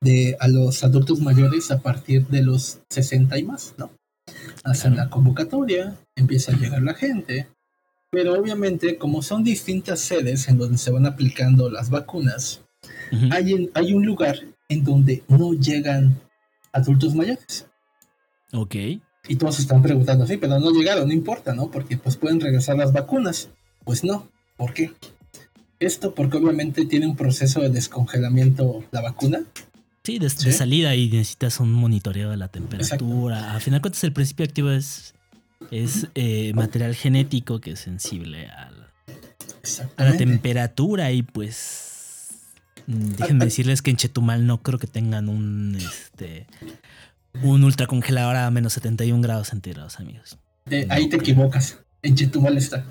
De 0.00 0.36
a 0.40 0.48
los 0.48 0.84
adultos 0.84 1.20
mayores 1.20 1.70
a 1.70 1.80
partir 1.80 2.26
de 2.28 2.42
los 2.42 2.78
60 2.90 3.38
y 3.38 3.42
más, 3.44 3.74
¿no? 3.78 3.90
Hacen 4.64 4.92
Claro. 4.94 5.04
la 5.08 5.10
convocatoria, 5.10 5.96
empieza 6.16 6.52
a 6.52 6.56
llegar 6.56 6.82
la 6.82 6.94
gente. 6.94 7.48
Pero 8.10 8.34
obviamente, 8.38 8.96
como 8.96 9.22
son 9.22 9.42
distintas 9.44 10.00
sedes 10.00 10.48
en 10.48 10.58
donde 10.58 10.78
se 10.78 10.90
van 10.90 11.06
aplicando 11.06 11.70
las 11.70 11.90
vacunas, 11.90 12.60
Ujú. 13.12 13.28
hay, 13.32 13.52
en- 13.54 13.70
hay 13.74 13.92
un 13.94 14.04
lugar 14.04 14.38
en 14.68 14.84
donde 14.84 15.22
no 15.28 15.52
llegan 15.54 16.20
adultos 16.72 17.14
mayores. 17.14 17.66
Ok. 18.52 18.74
Y 19.26 19.36
todos 19.36 19.58
están 19.58 19.82
preguntando, 19.82 20.26
sí, 20.26 20.36
pero 20.36 20.58
no 20.58 20.70
llegaron, 20.70 21.08
no 21.08 21.14
importa, 21.14 21.54
¿no? 21.54 21.70
Porque 21.70 21.96
pues 21.96 22.16
pueden 22.16 22.40
regresar 22.40 22.76
las 22.76 22.92
vacunas. 22.92 23.48
Pues 23.84 24.04
no, 24.04 24.28
¿por 24.56 24.74
qué? 24.74 24.92
Esto 25.80 26.14
porque 26.14 26.36
obviamente 26.36 26.84
tiene 26.86 27.06
un 27.06 27.16
proceso 27.16 27.60
de 27.60 27.70
descongelamiento 27.70 28.84
la 28.90 29.00
vacuna. 29.00 29.42
Sí, 30.04 30.18
de, 30.18 30.28
salida 30.28 30.94
y 30.94 31.08
necesitas 31.08 31.60
un 31.60 31.72
monitoreo 31.72 32.30
de 32.30 32.36
la 32.36 32.48
temperatura. 32.48 33.54
Al 33.54 33.60
final 33.62 33.78
de 33.78 33.82
cuentas, 33.82 34.04
el 34.04 34.12
principio 34.12 34.44
activo 34.44 34.70
es, 34.70 35.14
es 35.70 36.08
eh, 36.14 36.52
material 36.54 36.94
genético 36.94 37.58
que 37.58 37.70
es 37.70 37.80
sensible 37.80 38.48
a 38.48 38.70
la 38.70 38.84
Exactamente. 39.62 40.18
temperatura 40.18 41.10
y 41.10 41.22
pues 41.22 42.28
mm, 42.86 43.12
déjenme 43.16 43.40
Ah, 43.40 43.44
ah. 43.44 43.44
decirles 43.46 43.80
que 43.80 43.90
en 43.90 43.96
Chetumal 43.96 44.46
no 44.46 44.62
creo 44.62 44.78
que 44.78 44.86
tengan 44.86 45.30
un 45.30 45.76
este 45.76 46.46
un 47.42 47.64
ultracongelador 47.64 48.36
a 48.36 48.50
menos 48.50 48.72
71 48.74 49.20
grados 49.22 49.48
centígrados, 49.48 49.98
amigos. 50.00 50.38
Eh, 50.70 50.86
ahí 50.90 51.08
te 51.08 51.16
equivocas. 51.16 51.78
En 52.02 52.14
Chetumal 52.14 52.56
está. 52.56 52.84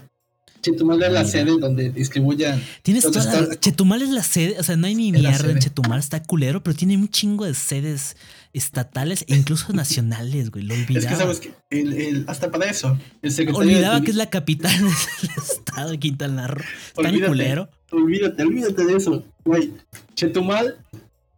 Chetumal 0.61 1.03
es 1.03 1.11
la 1.11 1.25
sede 1.25 1.51
donde 1.59 1.89
distribuyan. 1.89 2.61
Tienes 2.83 3.03
¿Dónde 3.03 3.19
toda 3.19 3.33
la- 3.33 3.39
está? 3.43 3.59
Chetumal 3.59 4.01
es 4.01 4.09
la 4.11 4.23
sede, 4.23 4.55
o 4.59 4.63
sea, 4.63 4.77
no 4.77 4.87
hay 4.87 4.95
ni 4.95 5.11
mierda 5.11 5.51
en. 5.51 5.59
Chetumal, 5.59 5.99
está 5.99 6.23
culero, 6.23 6.63
pero 6.63 6.75
tiene 6.75 6.95
un 6.95 7.09
chingo 7.09 7.43
de 7.45 7.53
sedes 7.53 8.15
estatales 8.53 9.25
e 9.27 9.35
incluso 9.35 9.73
nacionales, 9.73 10.51
güey. 10.51 10.63
Lo 10.63 10.73
olvidaba. 10.73 10.99
Es 10.99 11.05
que 11.05 11.15
sabes 11.15 11.39
que 11.41 11.53
el, 11.69 11.93
el- 11.93 12.25
hasta 12.27 12.49
para 12.49 12.65
eso, 12.69 12.97
el 13.21 13.31
secretario 13.31 13.69
Olvidaba 13.69 13.99
de 13.99 14.05
que 14.05 14.11
es 14.11 14.17
la 14.17 14.29
capital 14.29 14.71
del 14.79 15.31
estado 15.37 15.89
de 15.91 15.99
Quintana 15.99 16.47
Roo. 16.47 16.63
Tan 16.95 17.19
culero. 17.19 17.69
Olvídate, 17.91 18.43
olvídate 18.43 18.85
de 18.85 18.95
eso. 18.95 19.23
Güey, 19.43 19.73
Chetumal 20.15 20.77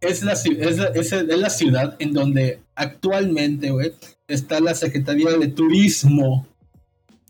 es 0.00 0.22
la, 0.22 0.32
es, 0.34 0.76
la, 0.78 0.86
es, 0.88 1.12
es 1.12 1.26
la 1.38 1.50
ciudad 1.50 1.96
en 1.98 2.12
donde 2.12 2.60
actualmente, 2.76 3.70
güey, 3.70 3.92
está 4.28 4.60
la 4.60 4.74
Secretaría 4.74 5.30
de 5.32 5.48
Turismo. 5.48 6.46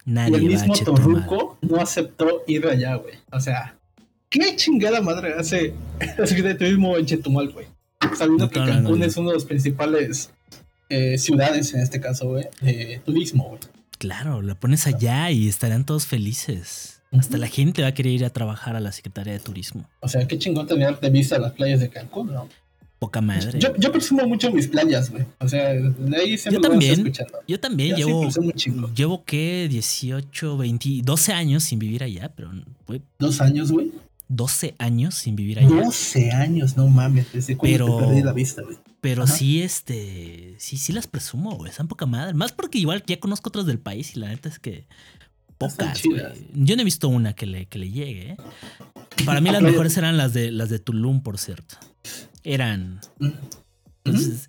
Y 0.05 0.11
Nadie 0.13 0.37
el 0.37 0.55
va 0.57 0.63
a 0.63 0.67
mismo. 0.67 0.85
Torruco 0.85 1.59
no 1.63 1.81
aceptó 1.81 2.43
ir 2.47 2.67
allá, 2.67 2.97
güey. 2.97 3.15
O 3.33 3.41
sea, 3.41 3.77
¿qué 4.29 4.55
chingada 4.57 5.01
madre 5.01 5.35
hace 5.39 5.75
la 5.99 6.27
Secretaría 6.27 6.53
de 6.53 6.55
Turismo 6.55 6.97
en 6.97 7.07
Chetumal, 7.07 7.51
güey? 7.51 7.67
Sabiendo 8.17 8.45
No, 8.45 8.51
que 8.51 8.61
no, 8.61 8.67
Cancún 8.67 8.99
no. 9.01 9.05
es 9.05 9.17
una 9.17 9.31
de 9.31 9.35
las 9.37 9.45
principales 9.45 10.31
eh, 10.89 11.19
ciudades, 11.19 11.75
en 11.75 11.81
este 11.81 12.01
caso, 12.01 12.29
güey, 12.29 12.45
de 12.61 13.01
turismo, 13.05 13.49
güey. 13.49 13.61
Claro, 13.99 14.43
la 14.43 14.55
pones 14.55 14.87
allá 14.87 15.31
y 15.31 15.49
estarán 15.49 15.85
todos 15.85 16.07
felices. 16.07 17.03
Hasta 17.13 17.39
la 17.39 17.49
gente 17.49 17.83
va 17.83 17.89
a 17.89 17.95
querer 17.95 18.13
ir 18.13 18.25
a 18.25 18.31
trabajar 18.31 18.77
a 18.77 18.81
la 18.81 18.93
Secretaría 18.93 19.33
de 19.33 19.39
Turismo. 19.41 19.89
O 20.01 20.09
sea, 20.09 20.29
qué 20.29 20.39
chingón 20.39 20.67
tener 20.67 21.01
de 21.01 21.09
vista 21.09 21.39
las 21.39 21.53
playas 21.53 21.81
de 21.81 21.89
Cancún, 21.89 22.33
¿no? 22.33 22.49
Poca 22.99 23.21
madre. 23.21 23.59
Yo, 23.59 23.77
yo 23.77 23.93
presumo 23.93 24.27
mucho 24.27 24.51
mis 24.51 24.69
playas, 24.69 25.11
güey. 25.11 25.25
O 25.39 25.47
sea, 25.49 25.75
de 25.75 26.17
ahí 26.17 26.39
siempre 26.39 26.63
Yo 26.63 26.69
también. 26.69 26.93
escuchando. 27.01 27.39
Yo 27.47 27.61
también 27.61 27.91
Yo 27.97 28.31
sí 28.31 28.41
llevo, 28.71 28.89
llevo 28.95 29.25
que 29.25 29.69
18, 29.69 30.57
20, 30.57 30.89
12 31.05 31.33
años 31.35 31.63
sin 31.65 31.79
vivir 31.79 32.03
allá, 32.03 32.33
pero 32.35 32.51
¿Dos 33.19 33.41
años, 33.43 33.71
güey? 33.71 33.93
12 34.29 34.75
años 34.79 35.15
sin 35.15 35.37
vivir 35.37 35.59
allá. 35.59 35.69
12 35.69 36.31
años, 36.33 36.77
no 36.77 36.89
mames. 36.89 37.33
Desde 37.33 37.57
Pero- 37.57 37.99
te 37.99 38.05
perdí 38.07 38.23
la 38.23 38.33
vista, 38.33 38.63
güey. 38.63 38.77
Pero 39.03 39.25
Ajá. 39.25 39.33
sí, 39.37 39.63
este, 39.63 40.55
sí, 40.59 40.79
sí 40.79 40.93
las 40.93 41.07
presumo, 41.07 41.55
güey. 41.57 41.71
Están 41.71 41.87
poca 41.89 42.07
madre. 42.07 42.33
Más 42.35 42.51
porque 42.53 42.79
igual 42.79 43.05
ya 43.07 43.21
conozco 43.21 43.51
otras 43.51 43.67
del 43.67 43.79
país 43.79 44.17
y 44.17 44.21
la 44.21 44.29
neta 44.29 44.49
es 44.49 44.59
que 44.59 44.87
pocas, 45.59 46.03
güey. 46.03 46.23
Yo 46.55 46.75
no 46.75 46.83
he 46.83 46.85
visto 46.85 47.09
una 47.09 47.35
que 47.35 47.47
le, 47.47 47.67
que 47.67 47.79
le 47.79 47.91
llegue, 47.91 48.31
¿eh? 48.33 48.37
Para 49.25 49.41
mí 49.41 49.51
las 49.51 49.63
mejores 49.63 49.97
eran 49.97 50.17
las 50.17 50.33
de 50.33 50.51
las 50.51 50.71
de 50.71 50.79
Tulum, 50.81 51.23
por 51.23 51.39
cierto. 51.39 51.77
Eran. 52.47 53.01
Entonces, 54.05 54.49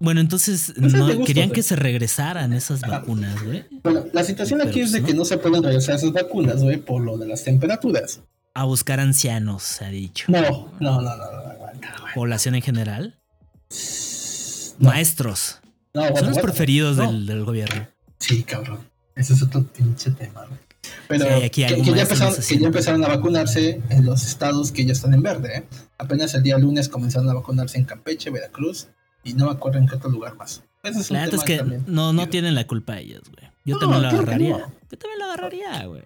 Bueno, 0.00 0.20
entonces 0.20 0.72
Pues 0.76 0.92
es 0.92 0.98
no, 0.98 1.06
gusto, 1.06 1.24
querían 1.24 1.50
que 1.50 1.62
se 1.62 1.76
regresaran 1.76 2.52
esas 2.52 2.82
Ajá. 2.82 2.98
vacunas, 2.98 3.42
güey. 3.42 3.64
Bueno, 3.82 4.04
la 4.12 4.24
situación 4.24 4.58
Pero, 4.58 4.70
aquí 4.70 4.80
es 4.80 4.92
de 4.92 4.98
pues, 5.00 5.10
que 5.10 5.14
no. 5.14 5.20
no 5.20 5.24
se 5.24 5.38
pueden 5.38 5.62
regresar 5.62 5.94
esas 5.96 6.12
vacunas, 6.12 6.62
güey, 6.62 6.78
por 6.78 7.02
lo 7.02 7.16
de 7.16 7.28
las 7.28 7.44
temperaturas. 7.44 8.20
A 8.54 8.64
buscar 8.64 9.00
ancianos, 9.00 9.62
se 9.62 9.84
ha 9.84 9.88
dicho. 9.88 10.26
No, 10.28 10.40
no, 10.42 10.70
no, 10.80 11.00
no, 11.00 11.16
no, 11.16 11.50
aguanta, 11.50 11.94
güey. 12.00 12.14
Población 12.14 12.54
en 12.56 12.62
general. 12.62 13.18
No, 14.78 14.90
Maestros. 14.90 15.60
no, 15.94 16.16
Son 16.16 16.28
los 16.30 16.38
preferidos 16.38 16.96
No. 16.96 17.06
del, 17.12 17.26
del 17.26 17.44
gobierno. 17.44 17.86
Sí, 18.18 18.42
cabrón. 18.42 18.80
Ese 19.14 19.34
es 19.34 19.42
otro 19.42 19.62
pinche 19.62 20.10
tema, 20.10 20.44
güey. 20.46 20.58
Pero 21.08 21.24
Sí, 21.24 21.30
hay 21.30 21.42
aquí 21.44 21.64
que, 21.66 21.82
ya 21.82 22.02
empezaron, 22.02 22.34
que 22.36 22.58
ya 22.58 22.66
empezaron 22.66 23.04
a 23.04 23.08
vacunarse 23.08 23.80
en 23.90 24.04
los 24.04 24.26
estados 24.26 24.72
que 24.72 24.84
ya 24.84 24.92
están 24.92 25.14
en 25.14 25.22
verde, 25.22 25.58
¿eh? 25.58 25.64
Apenas 25.98 26.34
el 26.34 26.42
día 26.42 26.58
lunes 26.58 26.88
comenzaron 26.88 27.28
a 27.30 27.34
vacunarse 27.34 27.78
en 27.78 27.84
Campeche, 27.84 28.30
Veracruz 28.30 28.88
y 29.22 29.34
no 29.34 29.46
me 29.46 29.52
acuerdo 29.52 29.78
en 29.78 29.86
qué 29.86 29.96
otro 29.96 30.10
lugar 30.10 30.36
más. 30.36 30.62
Ese 30.82 31.00
es 31.00 31.10
La 31.10 31.24
neta 31.24 31.36
es 31.36 31.44
que 31.44 31.56
también. 31.58 31.84
no, 31.86 32.12
no 32.12 32.28
tienen 32.28 32.54
la 32.54 32.66
culpa 32.66 32.98
ellos, 32.98 33.22
güey. 33.34 33.50
Yo 33.64 33.74
No, 33.76 33.80
también 33.80 34.02
lo 34.02 34.08
agarraría. 34.08 34.50
no. 34.58 34.72
Yo 34.90 34.98
también 34.98 35.18
lo 35.18 35.24
agarraría, 35.24 35.86
güey. 35.86 36.02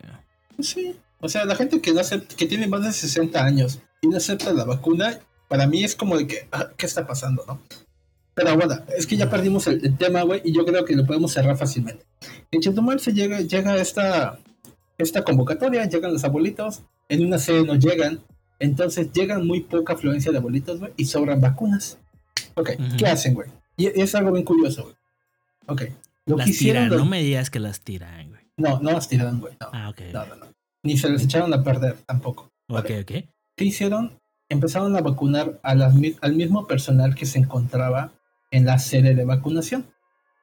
Sí. 0.60 0.96
O 1.20 1.28
sea, 1.28 1.44
la 1.44 1.56
gente 1.56 1.80
que 1.80 1.92
no 1.92 2.00
acepta, 2.00 2.36
que 2.36 2.46
tiene 2.46 2.68
más 2.68 2.82
de 2.84 2.92
60 2.92 3.44
años 3.44 3.80
y 4.00 4.06
no 4.06 4.16
acepta 4.18 4.52
la 4.52 4.64
vacuna, 4.64 5.18
para 5.48 5.66
mí 5.66 5.82
es 5.82 5.96
como 5.96 6.16
de 6.16 6.26
que, 6.28 6.46
ah, 6.52 6.68
¿qué 6.76 6.86
está 6.86 7.06
pasando, 7.08 7.44
no? 7.48 7.60
Pero 8.34 8.54
bueno, 8.54 8.76
es 8.96 9.04
que 9.08 9.16
ya 9.16 9.28
perdimos 9.28 9.66
el, 9.66 9.84
el 9.84 9.96
tema, 9.98 10.22
güey, 10.22 10.40
y 10.44 10.52
yo 10.52 10.64
creo 10.64 10.84
que 10.84 10.94
lo 10.94 11.04
podemos 11.04 11.32
cerrar 11.32 11.56
fácilmente. 11.56 12.04
En 12.52 12.60
Chetumal 12.60 13.00
se 13.00 13.12
llega, 13.12 13.40
llega 13.40 13.76
esta, 13.78 14.38
esta 14.98 15.24
convocatoria, 15.24 15.84
llegan 15.86 16.12
los 16.12 16.24
abuelitos, 16.24 16.82
en 17.08 17.24
una 17.24 17.38
sede 17.38 17.64
no 17.64 17.74
llegan, 17.76 18.20
entonces 18.58 19.12
llegan 19.12 19.46
muy 19.46 19.60
poca 19.60 19.94
afluencia 19.94 20.32
de 20.32 20.38
abuelitos, 20.38 20.80
güey, 20.80 20.92
y 20.96 21.06
sobran 21.06 21.40
vacunas. 21.40 21.98
Ok, 22.54 22.70
Ujú. 22.78 22.96
¿qué 22.98 23.06
hacen, 23.06 23.34
güey? 23.34 23.48
Y 23.76 23.86
es 23.86 24.14
algo 24.14 24.32
bien 24.32 24.44
curioso, 24.44 24.82
güey. 24.84 24.94
Ok, 25.68 25.82
lo 26.26 26.36
Las 26.36 26.46
que 26.46 26.50
hicieron, 26.50 26.82
tiran, 26.84 26.90
los- 26.90 26.98
no 26.98 27.10
me 27.10 27.22
digas 27.22 27.50
que 27.50 27.60
las 27.60 27.80
tiran, 27.80 28.28
güey. 28.30 28.40
no, 28.56 28.80
no 28.80 28.90
las 28.90 29.08
tiraron, 29.08 29.40
güey, 29.40 29.54
no, 29.60 29.68
Ah, 29.72 29.88
ok. 29.90 30.00
no, 30.12 30.26
no, 30.26 30.36
no. 30.36 30.46
Ni 30.82 30.96
se 30.96 31.08
les 31.08 31.22
echaron 31.24 31.52
a 31.54 31.62
perder 31.62 31.96
tampoco. 32.06 32.50
Ok, 32.68 32.90
ok. 33.02 33.12
¿Qué 33.56 33.64
hicieron? 33.64 34.18
Empezaron 34.48 34.96
a 34.96 35.00
vacunar 35.00 35.60
a 35.62 35.74
las 35.74 35.94
al 36.22 36.34
mismo 36.34 36.66
personal 36.66 37.14
que 37.14 37.26
se 37.26 37.38
encontraba 37.38 38.12
en 38.50 38.64
la 38.64 38.78
sede 38.78 39.14
de 39.14 39.24
vacunación. 39.24 39.86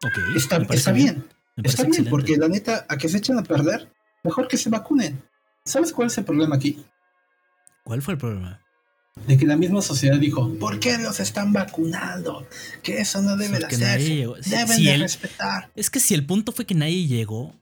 Ok. 0.06 0.36
Está, 0.36 0.58
está 0.58 0.92
bien, 0.92 1.26
está 1.58 1.84
bien, 1.84 1.94
excelente. 1.94 2.10
porque 2.10 2.38
la 2.38 2.48
neta, 2.48 2.86
a 2.88 2.98
que 2.98 3.10
se 3.10 3.18
echen 3.18 3.40
a 3.40 3.44
perder, 3.44 3.90
mejor 4.26 4.48
que 4.50 4.58
se 4.58 4.70
vacunen. 4.70 5.24
¿Sabes 5.64 5.94
cuál 5.94 6.08
es 6.08 6.18
el 6.18 6.26
problema 6.26 6.56
aquí? 6.58 6.84
¿Cuál 7.84 8.02
fue 8.02 8.16
el 8.16 8.18
problema? 8.20 8.62
De 9.28 9.38
que 9.38 9.46
la 9.46 9.56
misma 9.56 9.82
sociedad 9.82 10.20
dijo, 10.20 10.54
¿por 10.60 10.80
qué 10.82 10.98
los 10.98 11.20
están 11.22 11.54
vacunando? 11.54 12.46
Que 12.84 12.98
eso 13.00 13.22
no 13.22 13.38
debe 13.38 13.60
de 13.60 13.66
hacerse. 13.66 14.28
Deben 14.50 14.68
si 14.78 14.86
de 14.86 14.94
el- 14.96 15.02
respetar. 15.02 15.72
Es 15.76 15.90
que 15.90 16.02
si 16.02 16.14
el 16.14 16.26
punto 16.26 16.52
fue 16.52 16.66
que 16.66 16.76
nadie 16.76 17.08
llegó, 17.08 17.54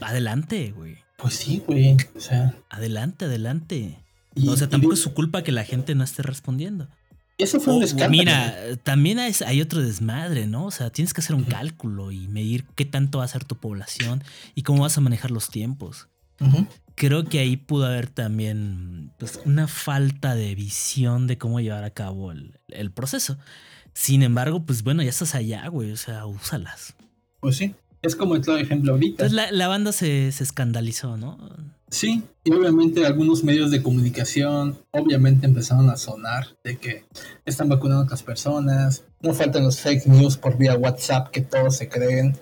adelante, 0.00 0.72
güey. 0.72 0.98
Pues 1.16 1.34
sí, 1.34 1.62
güey. 1.64 1.96
O 2.16 2.20
sea, 2.20 2.54
Adelante, 2.70 3.26
adelante. 3.26 3.98
y- 4.34 4.48
o 4.48 4.56
sea, 4.56 4.68
tampoco 4.68 4.94
es 4.94 5.00
su 5.00 5.14
culpa 5.14 5.42
que 5.44 5.52
la 5.52 5.64
gente 5.64 5.94
no 5.94 6.02
esté 6.02 6.22
respondiendo. 6.22 6.88
Eso 7.36 7.58
fue 7.60 7.74
un 7.74 7.82
escándalo. 7.82 8.10
mira, 8.10 8.56
también 8.82 9.18
hay, 9.18 9.34
hay 9.44 9.60
otro 9.60 9.82
desmadre, 9.82 10.46
¿no? 10.46 10.66
O 10.66 10.70
sea, 10.70 10.90
tienes 10.90 11.12
que 11.12 11.20
hacer 11.20 11.34
un 11.34 11.44
cálculo 11.44 12.12
y 12.12 12.28
medir 12.28 12.64
qué 12.76 12.84
tanto 12.84 13.18
va 13.18 13.24
a 13.24 13.28
ser 13.28 13.44
tu 13.44 13.56
población 13.56 14.22
y 14.54 14.62
cómo 14.62 14.82
vas 14.82 14.96
a 14.98 15.00
manejar 15.00 15.30
los 15.30 15.48
tiempos. 15.48 16.08
Creo 16.94 17.24
que 17.24 17.40
ahí 17.40 17.56
pudo 17.56 17.86
haber 17.86 18.08
también 18.08 19.12
pues, 19.18 19.40
una 19.44 19.66
falta 19.66 20.34
de 20.34 20.54
visión 20.54 21.26
de 21.26 21.38
cómo 21.38 21.60
llevar 21.60 21.84
a 21.84 21.90
cabo 21.90 22.30
el, 22.30 22.60
el 22.68 22.92
proceso. 22.92 23.36
Sin 23.94 24.22
embargo, 24.22 24.64
pues 24.64 24.82
bueno, 24.82 25.02
ya 25.02 25.10
estás 25.10 25.34
allá, 25.34 25.66
güey. 25.68 25.90
O 25.90 25.96
sea, 25.96 26.26
úsalas. 26.26 26.94
Pues 27.40 27.56
sí. 27.56 27.74
Es 28.02 28.16
como 28.16 28.36
el 28.36 28.42
claro 28.42 28.60
ejemplo 28.60 28.92
ahorita. 28.92 29.24
Entonces 29.24 29.32
la, 29.32 29.50
la 29.50 29.66
banda 29.66 29.90
se, 29.92 30.30
se 30.30 30.44
escandalizó, 30.44 31.16
¿no? 31.16 31.38
Sí, 31.94 32.24
y 32.42 32.52
obviamente 32.52 33.06
algunos 33.06 33.44
medios 33.44 33.70
de 33.70 33.80
comunicación 33.80 34.76
obviamente 34.90 35.46
empezaron 35.46 35.88
a 35.90 35.96
sonar 35.96 36.48
de 36.64 36.76
que 36.76 37.04
están 37.44 37.68
vacunando 37.68 38.02
a 38.02 38.04
otras 38.06 38.24
personas, 38.24 39.04
no 39.20 39.32
faltan 39.32 39.62
los 39.62 39.78
fake 39.78 40.06
news 40.06 40.36
por 40.36 40.58
vía 40.58 40.74
WhatsApp 40.74 41.30
que 41.30 41.40
todos 41.40 41.76
se 41.76 41.88
creen 41.88 42.36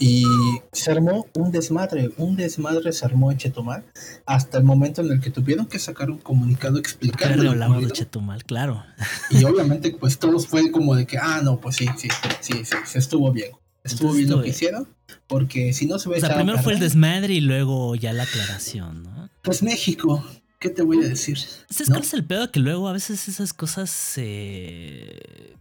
y 0.00 0.24
se 0.72 0.90
armó 0.90 1.26
un 1.34 1.52
desmadre, 1.52 2.10
un 2.16 2.34
desmadre 2.34 2.90
se 2.90 3.04
armó 3.04 3.30
en 3.30 3.38
Chetumal 3.38 3.84
hasta 4.26 4.58
el 4.58 4.64
momento 4.64 5.00
en 5.02 5.12
el 5.12 5.20
que 5.20 5.30
tuvieron 5.30 5.66
que 5.66 5.78
sacar 5.78 6.10
un 6.10 6.18
comunicado 6.18 6.76
explicando 6.78 7.34
Claro, 7.34 7.50
hablamos 7.50 7.84
de. 7.84 7.92
Chetumal, 7.92 8.42
claro. 8.42 8.82
y 9.30 9.44
obviamente 9.44 9.92
pues 9.92 10.18
todos 10.18 10.48
fue 10.48 10.72
como 10.72 10.96
de 10.96 11.06
que 11.06 11.18
ah 11.18 11.40
no 11.44 11.60
pues 11.60 11.76
sí 11.76 11.86
sí 11.96 12.08
sí 12.40 12.64
sí 12.64 12.76
se 12.84 12.98
estuvo 12.98 13.30
bien 13.30 13.52
estuvo 13.84 14.12
bien 14.12 14.28
lo 14.28 14.42
que 14.42 14.48
hicieron 14.48 14.88
porque 15.26 15.72
si 15.72 15.86
no 15.86 15.98
se 15.98 16.08
O 16.08 16.12
hubiera 16.12 16.20
sea, 16.20 16.28
echado 16.36 16.40
a 16.40 16.44
primero 16.44 16.62
fue 16.62 16.72
el 16.74 16.80
desmadre 16.80 17.34
y 17.34 17.40
luego 17.40 17.94
ya 17.96 18.12
la 18.12 18.24
aclaración, 18.24 19.02
¿no? 19.04 19.28
pues 19.42 19.62
México 19.62 20.24
qué 20.58 20.70
te 20.70 20.82
voy 20.82 21.04
a 21.04 21.08
decir 21.08 21.38
¿Sabes 21.38 21.88
¿No? 21.88 21.94
cuál 21.94 22.04
es 22.04 22.14
el 22.14 22.24
pedo? 22.24 22.50
Que 22.50 22.60
luego 22.60 22.88
a 22.88 22.92
veces 22.92 23.28
esas 23.28 23.52
cosas 23.52 24.14
eh, 24.16 25.54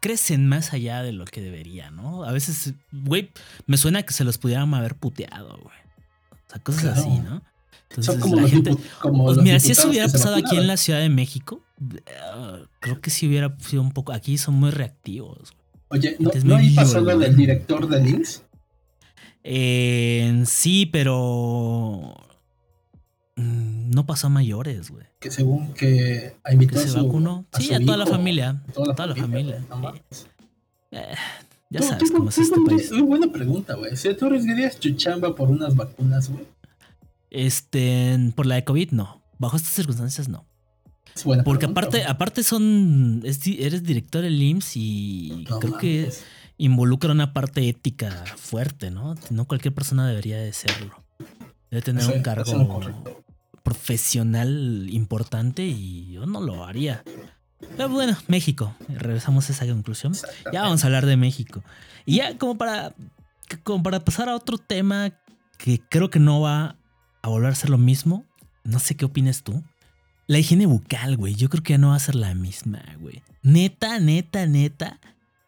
crecen 0.00 0.46
más 0.46 0.72
allá 0.72 1.02
de 1.02 1.12
lo 1.12 1.24
que 1.24 1.40
debería, 1.40 1.90
¿no? 1.90 2.24
A 2.24 2.32
veces, 2.32 2.74
güey, 2.92 3.30
me 3.66 3.76
suena 3.76 4.02
que 4.04 4.12
se 4.12 4.24
los 4.24 4.38
pudieran 4.38 4.72
haber 4.74 4.94
puteado, 4.94 5.58
güey. 5.62 5.76
O 6.30 6.50
sea, 6.50 6.62
cosas 6.62 6.82
Claro. 6.82 7.00
así, 7.00 7.08
¿no? 7.20 7.42
Entonces, 7.90 8.12
Son 8.14 8.20
como 8.20 8.36
la 8.36 8.42
los, 8.42 8.50
gente. 8.50 8.76
como 9.00 9.24
Pues 9.24 9.36
los 9.38 9.44
mira, 9.44 9.58
si 9.60 9.72
eso 9.72 9.88
hubiera 9.88 10.06
se 10.08 10.12
pasado 10.12 10.36
aquí 10.36 10.56
en 10.56 10.66
la 10.66 10.76
Ciudad 10.76 11.00
de 11.00 11.08
México, 11.08 11.60
eh, 12.06 12.64
creo 12.80 13.00
que 13.00 13.10
sí 13.10 13.26
hubiera 13.26 13.56
sido 13.60 13.82
un 13.82 13.92
poco. 13.92 14.12
Aquí 14.12 14.38
son 14.38 14.54
muy 14.54 14.70
reactivos. 14.70 15.54
Oye, 15.88 16.16
¿no, 16.18 16.30
¿no 16.44 16.56
ahí 16.56 16.70
pasó 16.74 17.00
lo 17.00 17.18
del 17.18 17.34
director 17.34 17.88
de 17.88 18.02
Links? 18.02 18.42
Eh, 19.50 20.42
sí, 20.46 20.84
pero. 20.86 22.14
mm, 23.36 23.90
No 23.90 24.04
pasó 24.04 24.26
a 24.26 24.30
mayores, 24.30 24.90
güey. 24.90 25.06
Que 25.18 25.30
según 25.30 25.72
que 25.72 26.34
invitó 26.52 26.74
Que 26.74 26.80
a 26.80 26.88
se 26.88 27.00
vacunó. 27.00 27.46
a 27.52 27.58
Sí, 27.60 27.72
a 27.72 27.80
toda 27.80 27.96
la 27.96 28.06
familia. 28.06 28.62
a 28.68 28.72
toda 28.72 28.86
la 28.88 28.94
toda 28.94 29.06
la 29.08 29.14
familia. 29.16 29.64
No. 29.70 29.92
Eh, 30.90 31.14
ya 31.70 31.82
sabes 31.82 32.10
tú- 32.10 32.16
cómo 32.16 32.28
es 32.28 32.34
tú- 32.36 32.42
este 32.42 32.56
país. 32.66 32.92
Muy 32.92 33.02
buena 33.02 33.32
pregunta, 33.32 33.74
güey. 33.74 33.96
Si 33.96 34.12
tú 34.14 34.26
arriesgarías 34.26 34.76
tu 34.78 34.90
chamba 34.92 35.34
por 35.34 35.50
unas 35.50 35.74
vacunas, 35.74 36.28
güey. 36.30 36.44
Este, 37.30 38.18
por 38.34 38.46
la 38.46 38.56
de 38.56 38.64
COVID, 38.64 38.90
no. 38.92 39.22
Bajo 39.38 39.56
estas 39.56 39.72
circunstancias, 39.74 40.28
no. 40.28 40.44
Es 41.14 41.24
buena 41.24 41.42
Porque 41.42 41.60
pregunta, 41.66 41.80
aparte, 41.80 42.04
aparte 42.04 42.42
son. 42.42 43.22
es 43.24 43.40
eres 43.46 43.82
director 43.82 44.22
del 44.22 44.40
IMSS 44.40 44.76
y 44.76 45.44
No 45.48 45.58
creo 45.58 45.78
que 45.78 46.00
mames. 46.02 46.24
Involucra 46.58 47.12
una 47.12 47.32
parte 47.32 47.66
ética 47.68 48.10
fuerte, 48.36 48.90
¿no? 48.90 49.14
No 49.30 49.46
cualquier 49.46 49.74
persona 49.74 50.06
debería 50.06 50.38
de 50.38 50.52
serlo. 50.52 51.04
Debe 51.70 51.82
tener 51.82 52.06
un 52.06 52.22
cargo 52.22 52.80
profesional 53.62 54.88
importante 54.90 55.64
y 55.64 56.12
yo 56.12 56.26
no 56.26 56.40
lo 56.40 56.64
haría. 56.64 57.02
Pero 57.76 57.88
bueno, 57.88 58.16
México. 58.26 58.74
Regresamos 58.88 59.48
a 59.48 59.52
esa 59.52 59.66
conclusión. 59.66 60.14
Ya 60.52 60.62
vamos 60.62 60.82
a 60.82 60.86
hablar 60.86 61.06
de 61.06 61.16
México. 61.16 61.62
Y 62.06 62.16
ya 62.16 62.36
como 62.38 62.56
para, 62.56 62.94
como 63.62 63.82
para 63.82 64.04
pasar 64.04 64.28
a 64.28 64.34
otro 64.34 64.58
tema 64.58 65.12
que 65.58 65.80
creo 65.88 66.10
que 66.10 66.18
no 66.18 66.40
va 66.40 66.76
a 67.22 67.28
volver 67.28 67.52
a 67.52 67.54
ser 67.54 67.70
lo 67.70 67.78
mismo. 67.78 68.24
No 68.64 68.78
sé 68.78 68.96
qué 68.96 69.04
opinas 69.04 69.42
tú. 69.42 69.62
La 70.26 70.38
higiene 70.38 70.66
bucal, 70.66 71.16
güey. 71.16 71.34
Yo 71.34 71.48
creo 71.48 71.62
que 71.62 71.74
ya 71.74 71.78
no 71.78 71.88
va 71.88 71.96
a 71.96 72.00
ser 72.00 72.14
la 72.14 72.34
misma, 72.34 72.82
güey. 73.00 73.22
Neta, 73.42 73.98
neta, 73.98 74.46
neta. 74.46 74.98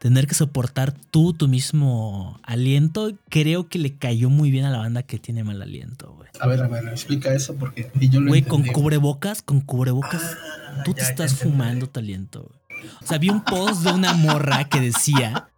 Tener 0.01 0.27
que 0.27 0.35
soportar 0.35 0.93
tú 0.93 1.35
tu 1.35 1.47
mismo 1.47 2.41
aliento, 2.43 3.13
creo 3.29 3.69
que 3.69 3.79
le 3.79 3.97
cayó 3.97 4.31
muy 4.31 4.51
bien 4.51 4.65
a 4.65 4.71
la 4.71 4.79
banda 4.79 5.03
que 5.03 5.19
tiene 5.19 5.45
mal 5.45 5.61
aliento, 5.61 6.15
güey. 6.15 6.31
A 6.41 6.47
ver, 6.47 6.63
a 6.63 6.69
ver, 6.69 6.89
explica 6.89 7.35
eso 7.35 7.55
porque 7.55 7.91
yo 8.01 8.23
lo 8.23 8.29
Güey, 8.29 8.41
con 8.41 8.65
cubrebocas, 8.65 9.43
con 9.43 9.61
cubrebocas, 9.61 10.23
Ah, 10.23 10.83
tú 10.87 10.95
te 10.95 11.03
ya, 11.03 11.09
estás 11.09 11.35
fumando 11.35 11.87
tu 11.87 12.01
aliento, 12.01 12.45
güey. 12.49 12.91
O 13.03 13.07
sea, 13.07 13.19
vi 13.19 13.29
un 13.29 13.45
post 13.45 13.83
de 13.83 13.93
una 13.93 14.15
morra 14.15 14.65
que 14.65 14.81
decía 14.81 15.51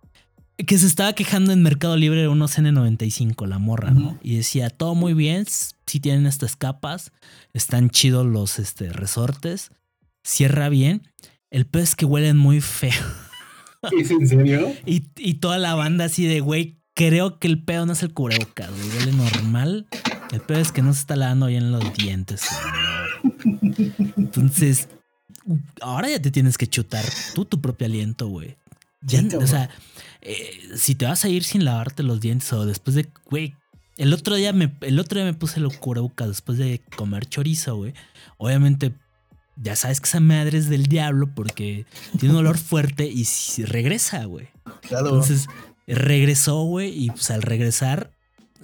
que 0.56 0.76
se 0.76 0.86
estaba 0.86 1.12
quejando 1.12 1.52
en 1.52 1.62
Mercado 1.62 1.96
Libre 1.96 2.22
de 2.22 2.28
unos 2.28 2.58
N95, 2.58 3.46
la 3.46 3.58
morra, 3.58 3.92
¿no? 3.92 4.18
Y 4.22 4.36
decía, 4.36 4.70
todo 4.70 4.96
muy 4.96 5.14
bien, 5.14 5.46
si 5.46 6.00
tienen 6.00 6.26
estas 6.26 6.56
capas, 6.56 7.12
están 7.52 7.90
chidos 7.90 8.26
los 8.26 8.58
este, 8.58 8.92
resortes, 8.92 9.70
cierra 10.24 10.68
bien. 10.68 11.08
El 11.50 11.68
es 11.74 11.94
que 11.94 12.06
huelen 12.06 12.38
muy 12.38 12.60
feo. 12.60 12.92
¿Es 13.98 14.10
en 14.10 14.26
serio? 14.26 14.72
Y, 14.86 15.04
y 15.16 15.34
toda 15.34 15.58
la 15.58 15.74
banda 15.74 16.04
así 16.04 16.26
de, 16.26 16.40
güey, 16.40 16.82
creo 16.94 17.38
que 17.38 17.48
el 17.48 17.64
pedo 17.64 17.86
no 17.86 17.92
es 17.92 18.02
el 18.02 18.12
cubrebocas, 18.12 18.70
güey, 18.70 18.98
huele 18.98 19.12
normal. 19.12 19.86
El 20.30 20.40
pedo 20.40 20.58
es 20.60 20.72
que 20.72 20.82
no 20.82 20.92
se 20.92 21.00
está 21.00 21.16
lavando 21.16 21.46
bien 21.46 21.72
los 21.72 21.92
dientes. 21.94 22.46
Entonces, 24.16 24.88
ahora 25.80 26.08
ya 26.08 26.20
te 26.20 26.30
tienes 26.30 26.56
que 26.56 26.66
chutar 26.66 27.04
tú 27.34 27.44
tu 27.44 27.60
propio 27.60 27.86
aliento, 27.86 28.28
güey. 28.28 28.56
Ya, 29.02 29.20
Sí, 29.20 29.34
o 29.36 29.46
sea, 29.46 29.68
eh, 30.20 30.60
si 30.76 30.94
te 30.94 31.06
vas 31.06 31.24
a 31.24 31.28
ir 31.28 31.42
sin 31.42 31.64
lavarte 31.64 32.02
los 32.02 32.20
dientes 32.20 32.52
o 32.52 32.64
después 32.64 32.94
de, 32.94 33.08
güey, 33.28 33.56
el 33.98 34.12
otro 34.14 34.36
día 34.36 34.52
me, 34.52 34.72
el 34.82 34.98
otro 35.00 35.18
día 35.18 35.24
me 35.24 35.34
puse 35.34 35.60
el 35.60 35.68
cubrebocas 35.78 36.28
después 36.28 36.56
de 36.56 36.80
comer 36.96 37.26
chorizo, 37.26 37.76
güey. 37.76 37.94
Obviamente 38.38 38.94
ya 39.56 39.76
sabes 39.76 40.00
que 40.00 40.06
esa 40.08 40.20
madre 40.20 40.58
es 40.58 40.68
del 40.68 40.86
diablo 40.86 41.28
porque 41.34 41.86
tiene 42.18 42.34
un 42.34 42.40
olor 42.40 42.58
fuerte 42.58 43.06
y 43.06 43.24
regresa, 43.64 44.24
güey. 44.24 44.48
Claro. 44.82 45.08
Entonces 45.08 45.46
regresó, 45.86 46.62
güey, 46.64 46.90
y 47.04 47.10
pues 47.10 47.30
al 47.30 47.42
regresar 47.42 48.10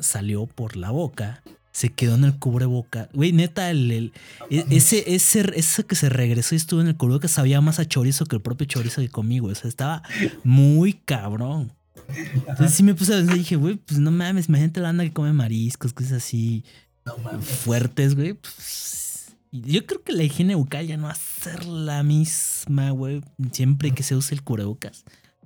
salió 0.00 0.46
por 0.46 0.76
la 0.76 0.90
boca. 0.90 1.42
Se 1.72 1.90
quedó 1.90 2.16
en 2.16 2.24
el 2.24 2.36
cubreboca. 2.38 3.08
Güey, 3.12 3.32
neta, 3.32 3.70
el, 3.70 3.90
el- 3.92 4.12
e- 4.50 4.64
ese, 4.70 5.14
ese, 5.14 5.44
ese 5.54 5.84
que 5.84 5.94
se 5.94 6.08
regresó 6.08 6.54
y 6.54 6.58
estuvo 6.58 6.80
en 6.80 6.88
el 6.88 6.96
cubreboca 6.96 7.28
sabía 7.28 7.60
más 7.60 7.78
a 7.78 7.84
chorizo 7.86 8.26
que 8.26 8.34
el 8.36 8.42
propio 8.42 8.66
chorizo 8.66 9.00
que 9.00 9.08
conmigo. 9.08 9.48
O 9.48 9.54
sea, 9.54 9.68
estaba 9.68 10.02
muy 10.42 10.94
cabrón. 10.94 11.72
Entonces 12.34 12.72
sí 12.74 12.82
me 12.82 12.94
puse 12.94 13.12
a 13.14 13.18
pensar 13.18 13.36
y 13.36 13.40
dije, 13.40 13.56
güey, 13.56 13.76
pues 13.76 14.00
no 14.00 14.10
mames, 14.10 14.48
imagínate 14.48 14.80
la 14.80 14.88
banda 14.88 15.04
que 15.04 15.12
come 15.12 15.32
mariscos, 15.32 15.92
cosas 15.92 16.12
así 16.12 16.64
no 17.04 17.16
mames. 17.18 17.46
fuertes, 17.46 18.14
güey. 18.16 18.32
Pues, 18.34 19.07
yo 19.52 19.86
creo 19.86 20.02
que 20.02 20.12
la 20.12 20.22
higiene 20.22 20.54
bucal 20.54 20.86
ya 20.86 20.96
no 20.96 21.06
va 21.06 21.12
a 21.12 21.14
ser 21.14 21.64
la 21.64 22.02
misma, 22.02 22.90
güey. 22.90 23.22
Siempre 23.52 23.92
que 23.92 24.02
se 24.02 24.16
use 24.16 24.34
el 24.34 24.42
cubrebocas. 24.42 25.04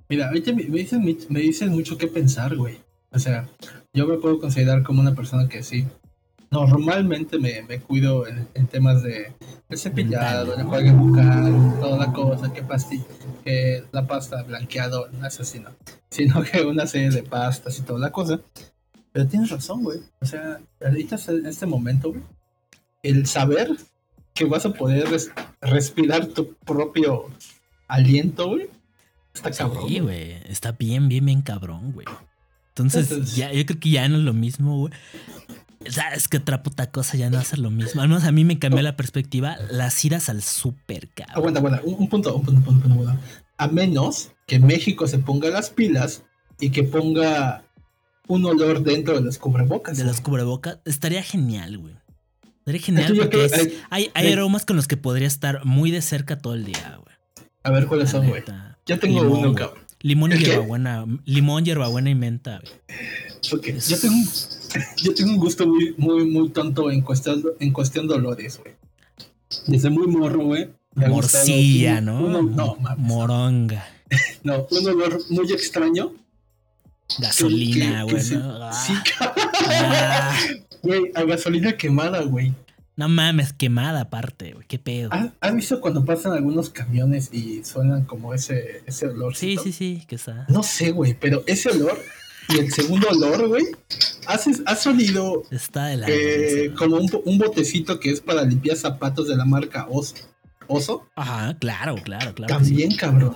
Mira, 0.09 0.27
ahorita 0.27 0.53
me, 0.53 0.63
me 0.65 0.79
dicen, 0.79 1.17
me 1.29 1.39
dicen 1.39 1.69
mucho 1.69 1.97
qué 1.97 2.07
pensar, 2.07 2.55
güey. 2.55 2.77
O 3.11 3.19
sea, 3.19 3.47
yo 3.93 4.07
me 4.07 4.17
puedo 4.17 4.39
considerar 4.39 4.83
como 4.83 5.01
una 5.01 5.15
persona 5.15 5.47
que 5.47 5.63
sí. 5.63 5.85
Normalmente 6.51 7.39
me, 7.39 7.63
me 7.63 7.79
cuido 7.79 8.27
en, 8.27 8.47
en 8.53 8.67
temas 8.67 9.01
de, 9.01 9.33
de 9.69 9.77
cepillado, 9.77 10.55
de 10.55 10.61
enjuague 10.61 10.91
bucal, 10.91 11.79
toda 11.79 11.97
la 11.97 12.13
cosa, 12.13 12.53
que 12.53 12.61
pasti, 12.61 13.01
que 13.43 13.83
la 13.91 14.05
pasta 14.05 14.43
blanqueado, 14.43 15.09
no 15.11 15.25
es 15.25 15.39
así, 15.39 15.59
no. 15.59 15.71
Sino 16.09 16.43
que 16.43 16.61
una 16.61 16.85
serie 16.85 17.09
de 17.09 17.23
pastas 17.23 17.79
y 17.79 17.81
toda 17.81 17.99
la 17.99 18.11
cosa. 18.11 18.39
Pero 19.11 19.27
tienes 19.27 19.49
razón, 19.49 19.83
güey. 19.83 19.99
O 20.21 20.25
sea, 20.25 20.59
ahorita 20.83 21.17
en 21.27 21.45
este 21.45 21.65
momento, 21.65 22.09
güey, 22.09 22.23
el 23.03 23.25
saber 23.25 23.69
que 24.33 24.45
vas 24.45 24.65
a 24.65 24.73
poder 24.73 25.07
res- 25.09 25.31
respirar 25.61 26.25
tu 26.27 26.53
propio 26.65 27.29
aliento, 27.87 28.49
güey, 28.49 28.67
está 29.33 29.51
cabrón. 29.51 29.87
Sí, 29.87 29.99
güey. 29.99 30.33
Está 30.49 30.71
bien, 30.73 31.07
bien, 31.09 31.25
bien 31.25 31.41
cabrón, 31.41 31.91
güey. 31.93 32.07
Entonces, 32.69 33.11
Entonces- 33.11 33.35
ya, 33.35 33.51
yo 33.53 33.65
creo 33.65 33.79
que 33.79 33.89
ya 33.91 34.07
no 34.09 34.17
es 34.17 34.23
lo 34.23 34.33
mismo, 34.33 34.77
güey. 34.79 34.93
Sabes 35.87 36.27
que 36.29 36.37
otra 36.37 36.63
puta 36.63 36.89
cosa 36.91 37.17
ya 37.17 37.29
no 37.29 37.41
ser 37.43 37.59
lo 37.59 37.69
mismo. 37.69 38.01
Al 38.01 38.07
menos 38.07 38.23
a 38.23 38.31
mí 38.31 38.45
me 38.45 38.57
cambió 38.57 38.81
la 38.81 38.95
perspectiva. 38.95 39.57
Las 39.69 40.03
iras 40.05 40.29
al 40.29 40.41
súper, 40.41 41.09
cabrón. 41.09 41.35
Aguanta, 41.35 41.59
aguanta, 41.59 41.81
un, 41.83 41.95
un 41.95 42.07
punto, 42.09 42.33
un 42.35 42.43
punto, 42.45 42.59
un 42.59 42.63
punto, 42.79 42.87
un 42.87 42.95
punto. 43.05 43.19
A 43.57 43.67
menos 43.67 44.31
que 44.47 44.59
México 44.59 45.07
se 45.07 45.19
ponga 45.19 45.49
las 45.49 45.69
pilas 45.69 46.23
y 46.59 46.69
que 46.69 46.83
ponga 46.83 47.65
un 48.29 48.45
olor 48.45 48.81
dentro 48.81 49.15
de 49.15 49.21
los 49.21 49.37
cubrebocas. 49.37 49.97
De 49.97 50.05
los 50.05 50.21
cubrebocas. 50.21 50.79
Estaría 50.85 51.21
genial, 51.21 51.77
güey. 51.77 51.95
Estaría 52.65 52.81
genial 52.81 53.13
porque 53.17 53.45
es- 53.45 53.69
hay, 53.89 54.09
hay 54.13 54.31
aromas 54.31 54.65
con 54.65 54.75
los 54.77 54.87
que 54.87 54.95
podría 54.97 55.27
estar 55.27 55.65
muy 55.65 55.91
de 55.91 56.01
cerca 56.01 56.37
todo 56.37 56.53
el 56.53 56.63
día, 56.65 56.97
güey. 57.03 57.15
A 57.63 57.71
ver 57.71 57.87
cuáles 57.87 58.09
son, 58.09 58.27
güey. 58.29 58.41
Ya 58.85 58.97
tengo 58.99 59.21
Limón, 59.23 59.39
uno, 59.39 59.53
cabrón. 59.53 59.83
Limón 60.01 60.31
y 60.33 60.37
hierbabuena. 60.37 61.05
Limón, 61.25 61.63
hierbabuena 61.65 62.09
y 62.09 62.15
menta, 62.15 62.59
güey. 62.61 62.73
Ok, 63.53 63.67
Yo 63.87 63.97
tengo, 63.99 64.15
un- 64.15 64.29
yo 65.03 65.13
tengo 65.13 65.31
un 65.31 65.37
gusto 65.37 65.67
muy, 65.67 65.93
muy, 65.97 66.25
muy 66.25 66.49
tonto 66.49 66.89
en 66.91 67.01
cuestión, 67.01 67.43
en 67.59 67.71
cuestión 67.71 68.07
de 68.07 68.13
olores, 68.15 68.59
güey. 68.59 68.75
Desde 69.67 69.89
muy 69.89 70.07
morro, 70.07 70.39
güey. 70.45 70.69
Morcilla, 70.95 71.99
¿no? 72.01 72.19
uno- 72.23 72.43
no, 72.43 72.75
mames. 72.79 72.99
Moronga. 73.05 73.85
No, 74.43 74.67
un 74.69 74.87
olor 74.87 75.19
muy 75.29 75.51
extraño. 75.51 76.13
Gasolina, 77.19 78.03
güey. 78.03 78.23
¿no? 78.31 78.63
Ah, 78.63 78.73
Sí, 78.73 78.93
ah. 79.19 80.35
güey, 80.83 81.11
a 81.15 81.23
gasolina 81.23 81.75
quemada, 81.77 82.21
güey. 82.21 82.53
no 82.95 83.09
mames, 83.09 83.53
quemada 83.53 84.01
aparte, 84.01 84.53
güey. 84.53 84.67
Qué 84.67 84.77
pedo. 84.77 85.09
¿Has, 85.11 85.31
has 85.41 85.55
visto 85.55 85.81
cuando 85.81 86.05
pasan 86.05 86.33
algunos 86.33 86.69
camiones 86.69 87.29
y 87.33 87.63
suenan 87.63 88.05
como 88.05 88.33
ese, 88.35 88.83
ese 88.85 89.07
olor? 89.07 89.35
Sí, 89.35 89.57
sí, 89.63 89.71
sí, 89.71 90.03
que 90.07 90.15
está. 90.15 90.45
No 90.49 90.61
sé, 90.61 90.91
güey, 90.91 91.15
pero 91.19 91.43
ese 91.47 91.69
olor 91.71 91.97
y 92.49 92.59
el 92.59 92.71
segundo 92.71 93.07
olor, 93.09 93.47
güey, 93.47 93.65
has 94.27 94.85
olido 94.87 95.43
Está 95.49 95.87
de 95.87 95.97
la. 95.97 96.05
eh, 96.09 96.73
como 96.77 96.97
un, 96.97 97.09
un 97.25 97.37
botecito 97.37 97.99
que 97.99 98.11
es 98.11 98.21
para 98.21 98.43
limpiar 98.43 98.77
zapatos 98.77 99.27
de 99.27 99.35
la 99.37 99.45
marca 99.45 99.87
Oso. 99.89 100.15
¿Oso? 100.67 101.07
Ajá, 101.15 101.57
claro, 101.57 101.95
claro, 102.03 102.33
claro. 102.33 102.53
sí. 102.59 102.69
También, 102.69 102.95
cabrón. 102.95 103.35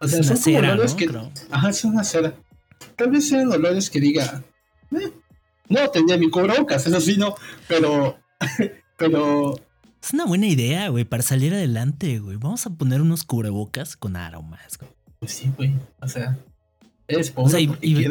O 0.00 0.08
sea, 0.08 0.20
es 0.20 0.26
una 0.26 0.36
son 0.36 0.44
como 0.52 0.56
cera, 0.58 0.72
olores 0.72 0.92
¿no? 0.92 0.96
que. 0.98 1.06
Creo. 1.06 1.32
Ajá, 1.50 1.70
es 1.70 1.84
una 1.84 2.04
cera. 2.04 2.34
Tal 2.96 3.10
vez 3.10 3.28
sean 3.28 3.50
olores 3.50 3.90
que 3.90 4.00
diga. 4.00 4.42
"Eh, 4.92 5.10
no, 5.68 5.88
tenía 5.90 6.16
mi 6.16 6.30
cubrebocas, 6.30 6.86
eso 6.86 7.00
sí, 7.00 7.16
no. 7.16 7.34
Pero. 7.68 8.18
pero. 8.96 9.54
Es 10.02 10.12
una 10.12 10.26
buena 10.26 10.46
idea, 10.46 10.88
güey, 10.88 11.04
para 11.04 11.22
salir 11.22 11.54
adelante, 11.54 12.18
güey. 12.18 12.36
Vamos 12.36 12.66
a 12.66 12.70
poner 12.70 13.00
unos 13.00 13.24
cubrebocas 13.24 13.96
con 13.96 14.16
aromas, 14.16 14.76
güey. 14.78 14.90
Pues 15.18 15.32
sí, 15.32 15.50
güey. 15.56 15.74
O 16.00 16.08
sea. 16.08 16.38
O 17.06 17.34
pobre. 17.34 17.50
sea, 17.50 17.60
y, 17.60 17.70
y- 17.82 18.04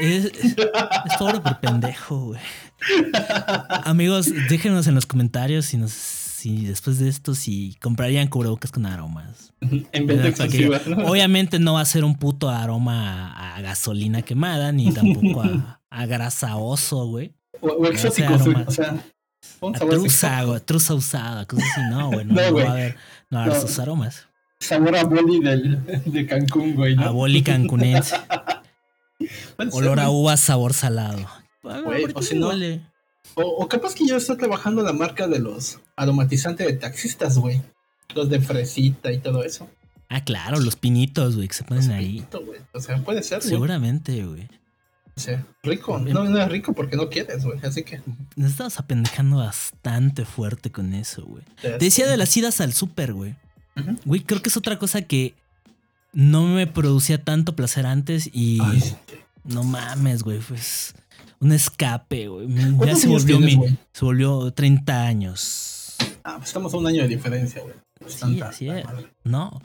es, 0.00 0.24
es 0.26 1.16
pobre 1.18 1.40
por 1.40 1.58
pendejo, 1.60 2.26
güey. 2.26 2.40
Amigos, 3.84 4.30
déjenos 4.48 4.86
en 4.86 4.94
los 4.94 5.06
comentarios 5.06 5.66
si 5.66 5.76
nos 5.76 6.25
si 6.46 6.64
después 6.64 6.98
de 7.00 7.08
esto 7.08 7.34
si 7.34 7.76
comprarían 7.82 8.28
cubrebocas 8.28 8.70
con 8.70 8.86
aromas. 8.86 9.52
en 9.92 10.06
vez 10.06 10.38
de 10.38 10.80
¿no? 10.86 11.06
Obviamente 11.06 11.58
no 11.58 11.74
va 11.74 11.80
a 11.80 11.84
ser 11.84 12.04
un 12.04 12.16
puto 12.16 12.48
aroma 12.48 13.32
a, 13.32 13.56
a 13.56 13.60
gasolina 13.62 14.22
quemada, 14.22 14.70
ni 14.70 14.92
tampoco 14.92 15.42
a, 15.42 15.80
a 15.90 16.06
grasa 16.06 16.56
oso, 16.56 17.06
güey. 17.08 17.34
O, 17.60 17.68
o 17.68 17.86
exótico, 17.88 18.34
o 18.34 18.70
sea. 18.70 18.96
A 19.60 20.44
güey, 20.44 20.60
truza 20.60 20.94
usada, 20.94 21.46
cosas 21.46 21.66
así, 21.72 21.80
no, 21.90 22.10
güey. 22.12 22.24
No, 22.26 22.34
No, 22.34 22.42
no 22.46 22.52
güey. 22.52 22.64
va 22.64 22.70
a 22.70 22.72
haber, 22.74 22.96
no 23.30 23.46
No. 23.46 23.52
esos 23.52 23.78
aromas. 23.80 24.28
Sabor 24.60 24.96
a 24.96 25.04
boli 25.04 25.40
del, 25.40 25.84
de 26.06 26.26
Cancún, 26.26 26.74
güey. 26.76 26.96
A 27.02 27.10
boli 27.10 27.42
cancunense. 27.42 28.16
Olor 29.72 29.98
a 30.00 30.10
uva, 30.10 30.36
sabor 30.36 30.74
salado. 30.74 31.26
Güey, 31.62 32.02
¿por 32.02 32.12
qué 32.14 32.18
o 32.20 32.22
si 32.22 32.38
no-? 32.38 32.52
O, 33.36 33.42
o 33.42 33.68
capaz 33.68 33.94
que 33.94 34.06
ya 34.06 34.16
está 34.16 34.36
trabajando 34.36 34.82
la 34.82 34.92
marca 34.92 35.28
de 35.28 35.38
los 35.38 35.78
aromatizantes 35.96 36.66
de 36.66 36.72
taxistas, 36.74 37.38
güey. 37.38 37.62
Los 38.14 38.28
de 38.30 38.40
fresita 38.40 39.12
y 39.12 39.18
todo 39.18 39.44
eso. 39.44 39.68
Ah, 40.08 40.22
claro, 40.24 40.58
los 40.60 40.76
pinitos, 40.76 41.36
güey, 41.36 41.48
que 41.48 41.54
se 41.54 41.64
ponen 41.64 41.90
ahí. 41.90 42.06
Pinito. 42.14 42.42
O 42.72 42.80
sea, 42.80 42.96
puede 43.02 43.22
ser, 43.22 43.38
güey. 43.40 43.48
Seguramente, 43.50 44.24
güey. 44.24 44.48
O 45.16 45.20
sea, 45.20 45.44
rico. 45.62 45.98
No, 45.98 46.24
no 46.24 46.38
es 46.38 46.48
rico 46.48 46.72
porque 46.74 46.96
no 46.96 47.08
quieres, 47.08 47.44
güey. 47.44 47.58
Así 47.62 47.82
que. 47.82 48.00
Nos 48.36 48.50
estamos 48.52 48.78
apendejando 48.78 49.38
bastante 49.38 50.24
fuerte 50.24 50.70
con 50.70 50.94
eso, 50.94 51.24
güey. 51.24 51.42
te- 51.60 51.78
decía 51.78 52.06
de 52.06 52.16
las 52.16 52.36
idas 52.36 52.60
al 52.60 52.72
súper, 52.72 53.12
güey. 53.14 53.34
Güey, 54.04 54.22
creo 54.22 54.40
que 54.40 54.48
es 54.48 54.56
otra 54.56 54.78
cosa 54.78 55.02
que 55.02 55.34
no 56.12 56.46
me 56.46 56.66
producía 56.66 57.22
tanto 57.22 57.54
placer 57.56 57.84
antes 57.84 58.30
y 58.32 58.58
Ay, 58.62 58.80
sí. 58.80 58.94
no 59.44 59.64
mames, 59.64 60.22
güey, 60.22 60.38
pues 60.38 60.94
un 61.40 61.52
escape, 61.52 62.28
güey. 62.28 62.48
Ya 62.48 62.72
¿Cuántos 62.76 63.00
se 63.00 63.08
volvió 63.08 63.38
tienes, 63.38 63.58
mi, 63.58 63.76
se 63.92 64.04
volvió 64.04 64.50
30 64.52 65.02
años. 65.06 65.96
Ah, 66.24 66.36
pues 66.38 66.48
estamos 66.48 66.72
a 66.74 66.76
un 66.78 66.86
año 66.86 67.02
de 67.02 67.08
diferencia, 67.08 67.62
güey. 67.62 67.74
Sí, 68.06 68.18
tanta 68.20 68.48
así 68.48 68.68
es. 68.68 68.84
No, 69.24 69.60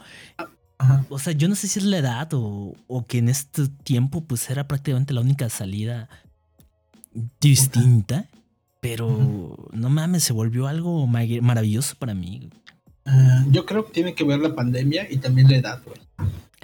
Ajá. 0.77 1.05
o 1.09 1.19
sea, 1.19 1.33
yo 1.33 1.47
no 1.49 1.55
sé 1.55 1.67
si 1.67 1.79
es 1.79 1.85
la 1.85 1.97
edad 1.97 2.29
o, 2.33 2.73
o 2.87 3.05
que 3.05 3.17
en 3.19 3.29
este 3.29 3.67
tiempo 3.83 4.21
pues 4.21 4.49
era 4.49 4.67
prácticamente 4.67 5.13
la 5.13 5.21
única 5.21 5.49
salida 5.49 6.07
distinta, 7.39 8.27
pero 8.79 9.69
no 9.71 9.89
mames, 9.89 10.23
se 10.23 10.33
volvió 10.33 10.67
algo 10.67 11.05
ma- 11.07 11.21
maravilloso 11.41 11.95
para 11.97 12.13
mí. 12.13 12.49
Ah, 13.05 13.43
yo 13.49 13.65
creo 13.65 13.85
que 13.85 13.91
tiene 13.93 14.13
que 14.13 14.23
ver 14.23 14.39
la 14.39 14.55
pandemia 14.55 15.07
y 15.11 15.17
también 15.17 15.49
la 15.49 15.57
edad, 15.57 15.81
güey. 15.83 15.97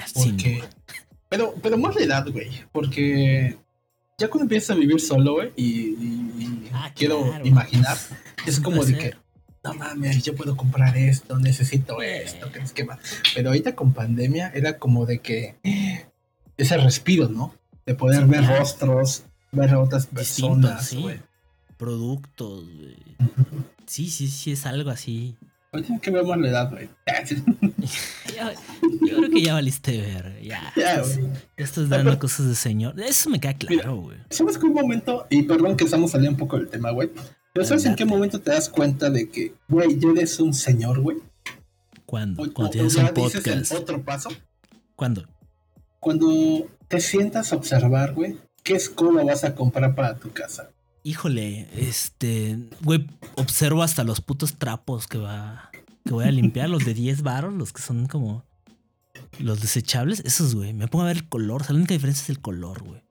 Sí, 0.05 0.29
Porque. 0.31 0.63
Pero, 1.29 1.53
pero 1.61 1.77
más 1.77 1.95
la 1.95 2.01
edad, 2.03 2.25
güey. 2.31 2.49
Porque 2.71 3.57
ya 4.19 4.29
cuando 4.29 4.43
empiezas 4.45 4.71
a 4.75 4.79
vivir 4.79 4.99
solo, 4.99 5.33
güey, 5.35 5.51
y, 5.55 6.69
Ah, 6.73 6.91
quiero 6.95 7.23
claro. 7.23 7.45
imaginar, 7.45 7.97
es 8.45 8.59
como 8.59 8.83
de 8.83 8.97
que, 8.97 9.15
no 9.63 9.73
mames, 9.73 10.23
yo 10.23 10.35
puedo 10.35 10.55
comprar 10.57 10.95
esto, 10.97 11.37
necesito 11.39 12.01
esto, 12.01 12.51
que 12.51 12.59
es 12.59 12.71
que 12.73 12.83
más. 12.83 12.99
Pero 13.35 13.49
ahorita 13.49 13.75
con 13.75 13.93
pandemia 13.93 14.51
era 14.53 14.77
como 14.77 15.05
de 15.05 15.19
que 15.19 15.55
ese 16.57 16.77
respiro, 16.77 17.29
¿no? 17.29 17.53
De 17.85 17.95
poder 17.95 18.23
Sí, 18.23 18.29
ver 18.29 18.39
claro. 18.41 18.59
rostros, 18.59 19.23
ver 19.51 19.71
a 19.71 19.79
otras 19.79 20.07
personas, 20.07 20.87
sí. 20.87 21.03
productos, 21.77 22.65
güey. 22.65 22.97
Sí, 23.87 24.09
sí, 24.09 24.27
sí, 24.27 24.51
es 24.51 24.65
algo 24.65 24.89
así. 24.91 25.35
Tiene 25.81 25.99
que 26.01 26.11
ver 26.11 26.23
más 26.25 26.37
la 26.39 26.49
edad, 26.49 26.69
güey. 26.71 26.89
Yo 29.07 29.17
creo 29.17 29.29
que 29.31 29.41
ya 29.41 29.53
valiste 29.53 29.99
ver. 30.01 30.39
Ya. 30.41 30.71
Ya, 30.75 31.03
ya 31.03 31.63
estás 31.63 31.89
dando 31.89 32.17
cosas 32.19 32.47
de 32.47 32.55
señor. 32.55 32.99
Eso 32.99 33.29
me 33.29 33.39
queda 33.39 33.53
claro, 33.55 33.97
güey. 33.97 34.17
¿Sabes 34.29 34.57
que 34.57 34.65
un 34.65 34.73
momento, 34.73 35.25
y 35.29 35.43
perdón 35.43 35.75
que 35.77 35.85
estamos 35.85 36.11
saliendo 36.11 36.35
un 36.35 36.39
poco 36.39 36.57
del 36.57 36.69
tema, 36.69 36.91
güey, 36.91 37.09
pero 37.53 37.65
¿sabes 37.65 37.85
en 37.85 37.95
qué 37.95 38.05
momento 38.05 38.39
te 38.39 38.51
das 38.51 38.69
cuenta 38.69 39.09
de 39.09 39.29
que, 39.29 39.55
güey, 39.67 39.97
ya 39.99 40.09
eres 40.09 40.39
un 40.39 40.53
señor, 40.53 40.99
güey? 41.01 41.17
¿Cuándo? 42.05 42.43
O- 42.43 42.53
Cuando 42.53 42.71
tienes 42.71 42.95
un 42.95 43.07
podcast. 43.09 43.71
otro 43.73 44.01
paso, 44.03 44.29
¿Cuándo? 44.95 45.25
cuando 45.99 46.67
te 46.87 47.01
sientas 47.01 47.51
a 47.51 47.55
observar, 47.57 48.13
güey, 48.13 48.37
qué 48.63 48.75
escoba 48.75 49.23
vas 49.23 49.43
a 49.43 49.55
comprar 49.55 49.93
para 49.95 50.15
tu 50.15 50.31
casa. 50.31 50.69
Híjole, 51.07 51.69
este, 51.73 52.59
güey, 52.81 53.07
observo 53.35 53.81
hasta 53.81 54.03
los 54.03 54.19
putos 54.19 54.55
trapos 54.55 55.07
que 55.07 55.17
va 55.17 55.71
que 56.03 56.11
voy 56.11 56.25
a 56.25 56.31
limpiar, 56.31 56.69
los 56.69 56.83
de 56.83 56.93
10 56.93 57.21
baros, 57.21 57.53
los 57.53 57.71
que 57.71 57.81
son 57.81 58.07
como 58.07 58.43
los 59.39 59.61
desechables, 59.61 60.19
esos, 60.25 60.53
güey. 60.53 60.73
Me 60.73 60.89
pongo 60.89 61.05
a 61.05 61.07
ver 61.07 61.15
el 61.15 61.29
color. 61.29 61.61
O 61.61 61.63
sea, 61.63 61.71
la 61.71 61.77
única 61.77 61.93
diferencia 61.93 62.23
es 62.23 62.29
el 62.29 62.41
color, 62.41 62.83
güey. 62.83 63.01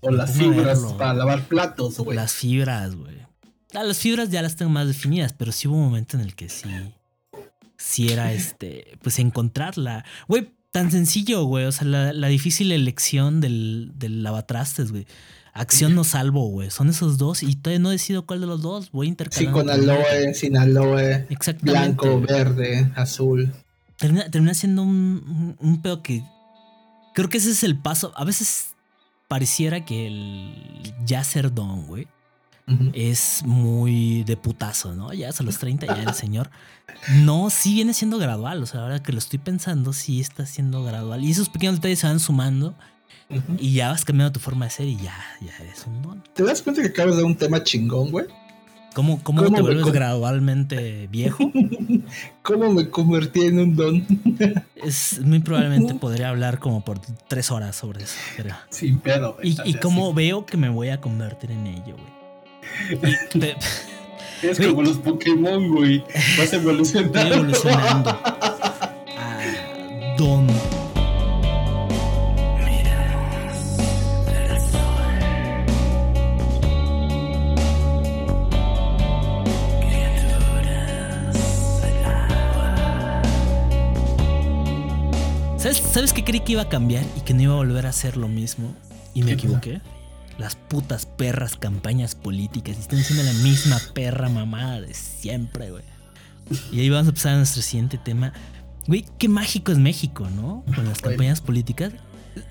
O 0.00 0.10
las 0.10 0.32
fibras 0.32 0.82
verlo. 0.82 0.96
para 0.96 1.14
lavar 1.14 1.46
platos, 1.46 1.98
güey. 1.98 2.16
Las 2.16 2.32
fibras, 2.32 2.96
güey. 2.96 3.14
Ah, 3.74 3.84
las 3.84 3.98
fibras 3.98 4.28
ya 4.30 4.42
las 4.42 4.56
tengo 4.56 4.72
más 4.72 4.88
definidas, 4.88 5.32
pero 5.32 5.52
sí 5.52 5.68
hubo 5.68 5.76
un 5.76 5.84
momento 5.84 6.16
en 6.16 6.24
el 6.24 6.34
que 6.34 6.48
sí. 6.48 6.68
Sí 7.76 8.08
era 8.08 8.32
este. 8.32 8.98
Pues 9.02 9.20
encontrarla. 9.20 10.04
Güey, 10.26 10.50
tan 10.72 10.90
sencillo, 10.90 11.44
güey. 11.44 11.66
O 11.66 11.70
sea, 11.70 11.86
la, 11.86 12.12
la 12.12 12.26
difícil 12.26 12.72
elección 12.72 13.40
del, 13.40 13.92
del 13.94 14.24
lavatrastes, 14.24 14.90
güey. 14.90 15.06
Acción 15.56 15.94
no 15.94 16.04
salvo, 16.04 16.48
güey. 16.48 16.70
Son 16.70 16.88
esos 16.90 17.16
dos 17.18 17.42
y 17.42 17.54
todavía 17.56 17.78
no 17.80 17.90
decido 17.90 18.26
cuál 18.26 18.40
de 18.40 18.46
los 18.46 18.60
dos. 18.62 18.90
Voy 18.92 19.06
Sí, 19.06 19.10
intercalando. 19.10 19.52
con 19.58 19.70
aloe, 19.70 20.34
sin 20.34 20.56
aloe, 20.56 21.26
Exactamente. 21.30 21.70
blanco, 21.70 22.20
verde, 22.20 22.92
azul. 22.94 23.52
termina, 23.96 24.30
termina 24.30 24.52
siendo 24.54 24.82
un, 24.82 25.56
un, 25.58 25.80
pedo 25.82 26.02
que 26.02 26.22
creo 27.14 27.28
que 27.30 27.38
ese 27.38 27.50
es 27.52 27.62
el 27.62 27.76
paso. 27.78 28.12
A 28.16 28.24
veces 28.24 28.74
pareciera 29.28 29.84
que 29.84 30.06
el 30.06 30.94
ya 31.06 31.24
ser 31.24 31.52
don, 31.54 31.86
güey, 31.86 32.06
es 32.92 33.42
muy 33.44 34.24
de 34.24 34.36
putazo, 34.36 34.94
¿no? 34.94 35.12
Ya 35.12 35.30
a 35.30 35.42
los 35.42 35.58
30 35.58 35.86
ya 35.86 36.02
el 36.02 36.14
señor. 36.14 36.50
No, 37.22 37.48
sí 37.48 37.74
viene 37.74 37.94
siendo 37.94 38.18
gradual. 38.18 38.62
O 38.62 38.66
sea, 38.66 38.82
ahora 38.82 39.02
que 39.02 39.12
lo 39.12 39.18
estoy 39.18 39.38
pensando, 39.38 39.92
sí 39.92 40.20
está 40.20 40.44
siendo 40.46 40.82
gradual. 40.84 41.24
Y 41.24 41.30
esos 41.30 41.48
pequeños 41.48 41.76
detalles 41.76 42.00
se 42.00 42.06
van 42.08 42.20
sumando 42.20 42.74
Y 43.58 43.74
ya 43.74 43.90
vas 43.90 44.04
cambiando 44.04 44.32
tu 44.32 44.40
forma 44.40 44.66
de 44.66 44.70
ser 44.70 44.86
y 44.86 44.96
ya, 44.96 45.16
ya 45.40 45.52
eres 45.60 45.84
un 45.86 46.00
don. 46.02 46.22
¿Te 46.32 46.44
das 46.44 46.62
cuenta 46.62 46.80
que 46.82 46.88
acabas 46.88 47.16
de 47.16 47.22
dar 47.22 47.26
un 47.26 47.36
tema 47.36 47.62
chingón, 47.62 48.10
güey? 48.10 48.26
¿Cómo, 48.94 49.22
cómo, 49.22 49.42
¿Cómo 49.44 49.56
te 49.56 49.62
vuelves 49.62 49.84
con- 49.84 49.92
gradualmente 49.92 51.06
viejo? 51.08 51.50
¿Cómo 52.42 52.72
me 52.72 52.88
convertí 52.88 53.42
en 53.42 53.58
un 53.58 53.76
don? 53.76 54.06
Es 54.76 55.20
muy 55.22 55.40
probablemente 55.40 55.94
podría 55.96 56.28
hablar 56.30 56.60
como 56.60 56.84
por 56.84 57.00
tres 57.28 57.50
horas 57.50 57.74
sobre 57.76 58.04
eso. 58.04 58.14
Pero... 58.36 58.54
Sin 58.70 58.98
pedo. 59.00 59.36
Y, 59.42 59.56
y 59.68 59.74
cómo 59.74 60.14
veo 60.14 60.46
que 60.46 60.56
me 60.56 60.68
voy 60.68 60.88
a 60.90 61.00
convertir 61.00 61.50
en 61.50 61.66
ello, 61.66 61.96
güey. 62.98 63.14
Te-. 63.38 63.56
Es 64.42 64.60
como 64.60 64.82
los 64.82 64.98
Pokémon, 64.98 65.74
güey. 65.74 66.04
Vas 66.38 66.52
evolucionando. 66.52 67.18
Estoy 67.18 67.32
evolucionando. 67.32 68.10
a 68.10 69.38
Don. 70.18 70.46
¿Sabes, 85.96 86.10
¿Sabes 86.10 86.12
qué 86.12 86.30
creí 86.30 86.40
que 86.40 86.52
iba 86.52 86.60
a 86.60 86.68
cambiar 86.68 87.04
y 87.16 87.22
que 87.22 87.32
no 87.32 87.40
iba 87.40 87.54
a 87.54 87.56
volver 87.56 87.86
a 87.86 87.88
hacer 87.88 88.18
lo 88.18 88.28
mismo? 88.28 88.74
Y 89.14 89.22
me 89.22 89.32
equivoqué. 89.32 89.80
Las 90.36 90.54
putas 90.54 91.06
perras 91.06 91.56
campañas 91.56 92.14
políticas. 92.14 92.76
Y 92.76 92.80
están 92.80 92.98
haciendo 92.98 93.24
la 93.24 93.32
misma 93.32 93.80
perra 93.94 94.28
mamada 94.28 94.82
de 94.82 94.92
siempre, 94.92 95.70
güey. 95.70 95.84
Y 96.70 96.80
ahí 96.80 96.90
vamos 96.90 97.08
a 97.08 97.12
pasar 97.12 97.32
a 97.32 97.36
nuestro 97.38 97.62
siguiente 97.62 97.96
tema. 97.96 98.34
Güey, 98.86 99.06
qué 99.16 99.30
mágico 99.30 99.72
es 99.72 99.78
México, 99.78 100.28
¿no? 100.28 100.64
Con 100.66 100.84
las 100.84 101.00
Bueno. 101.00 101.16
campañas 101.16 101.40
políticas. 101.40 101.94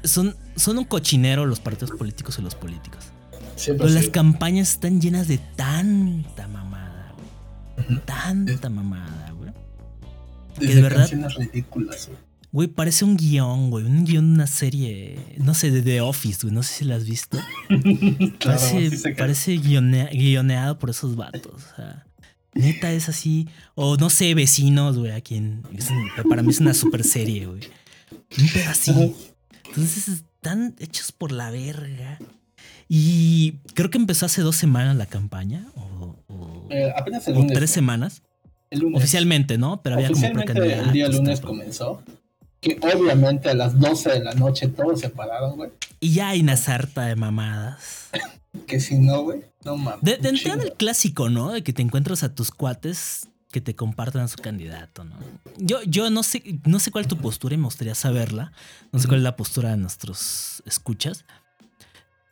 Son, 0.03 0.35
son 0.55 0.79
un 0.79 0.85
cochinero 0.85 1.45
los 1.45 1.59
partidos 1.59 1.91
políticos 1.91 2.39
y 2.39 2.41
los 2.41 2.55
políticos. 2.55 3.05
Siempre 3.57 3.85
Pero 3.85 3.99
las 3.99 4.09
campañas 4.09 4.71
están 4.71 4.99
llenas 4.99 5.27
de 5.27 5.37
tanta 5.37 6.47
mamada, 6.47 7.13
güey. 7.77 7.99
Tanta 8.05 8.71
mamada, 8.71 9.29
güey. 9.33 9.51
Desde 10.59 10.75
de 10.77 10.81
verdad- 10.81 11.09
ridículas, 11.37 12.07
güey. 12.07 12.34
Güey, 12.55 12.69
parece 12.69 13.03
un 13.03 13.17
guion, 13.17 13.69
güey. 13.69 13.83
Un 13.83 14.05
guion 14.05 14.27
de 14.29 14.33
una 14.35 14.47
serie, 14.47 15.19
no 15.39 15.53
sé, 15.53 15.71
de 15.71 15.81
The 15.81 15.99
Office, 15.99 16.39
güey. 16.43 16.53
No 16.53 16.63
sé 16.63 16.73
si 16.73 16.85
la 16.85 16.95
has 16.95 17.03
visto. 17.05 17.37
Claro, 18.39 18.61
parece 18.61 18.97
sí 18.97 19.09
parece 19.17 19.55
guionea- 19.59 20.09
guioneado 20.09 20.79
por 20.79 20.89
esos 20.89 21.17
vatos. 21.17 21.51
O 21.53 21.75
sea, 21.75 22.05
neta 22.53 22.93
es 22.93 23.09
así. 23.09 23.49
O 23.75 23.97
no 23.97 24.09
sé, 24.09 24.33
vecinos, 24.35 24.97
güey, 24.97 25.11
a 25.11 25.19
quien. 25.19 25.63
para 26.29 26.43
mí 26.43 26.51
es 26.51 26.61
una 26.61 26.73
super 26.73 27.03
serie, 27.03 27.45
güey. 27.45 27.59
Un 28.37 28.61
así. 28.69 29.13
Entonces 29.67 30.07
están 30.07 30.75
hechos 30.79 31.11
por 31.11 31.33
la 31.33 31.51
verga. 31.51 32.19
Y 32.87 33.55
creo 33.73 33.89
que 33.89 33.97
empezó 33.97 34.27
hace 34.27 34.41
dos 34.41 34.55
semanas 34.55 34.95
la 34.95 35.07
campaña. 35.07 35.67
O, 35.75 36.15
o- 36.29 36.67
Eh, 36.71 36.89
apenas 36.95 37.27
el 37.27 37.33
o 37.35 37.39
lunes. 37.39 37.53
tres 37.53 37.69
semanas. 37.69 38.21
El 38.69 38.79
lunes. 38.79 38.97
Oficialmente, 38.99 39.57
¿no? 39.57 39.81
Pero 39.81 39.95
había 39.95 40.09
como 40.09 40.25
el 40.25 40.91
día 40.93 41.09
lunes 41.09 41.41
comenzó. 41.41 42.01
Que 42.65 42.79
obviamente 42.81 43.51
a 43.51 43.53
las 43.53 43.79
12 43.79 44.09
de 44.09 44.23
la 44.23 44.33
noche 44.33 44.67
todos 44.67 44.99
se 44.99 45.09
pararon, 45.09 45.55
güey. 45.55 45.69
Y 45.99 46.13
ya 46.13 46.29
hay 46.29 46.41
una 46.41 46.57
sarta 46.57 47.05
de 47.05 47.15
mamadas. 47.15 48.09
Que 48.67 48.79
si 48.79 48.97
no, 48.97 49.21
güey, 49.21 49.41
no 49.65 49.75
mames. 49.75 50.01
De, 50.01 50.29
entrada 50.29 50.63
el 50.63 50.71
clásico, 50.71 51.29
¿no? 51.29 51.51
De 51.51 51.61
que 51.61 51.73
te 51.73 51.81
encuentras 51.81 52.23
a 52.23 52.33
tus 52.33 52.51
cuates 52.51 53.27
que 53.51 53.59
te 53.59 53.75
compartan 53.75 54.21
a 54.21 54.27
su 54.29 54.37
candidato, 54.37 55.03
¿no? 55.03 55.17
Yo, 55.57 55.83
yo 55.83 56.09
no 56.09 56.23
sé, 56.23 56.61
no 56.63 56.79
sé 56.79 56.89
cuál 56.89 57.01
es 57.01 57.09
tu 57.09 57.17
postura 57.17 57.53
y 57.53 57.57
me 57.57 57.65
gustaría 57.65 57.95
saberla. 57.95 58.53
No 58.93 58.99
sé 58.99 59.09
cuál 59.09 59.19
es 59.19 59.23
la 59.25 59.35
postura 59.35 59.71
de 59.71 59.77
nuestros 59.77 60.63
escuchas. 60.65 61.25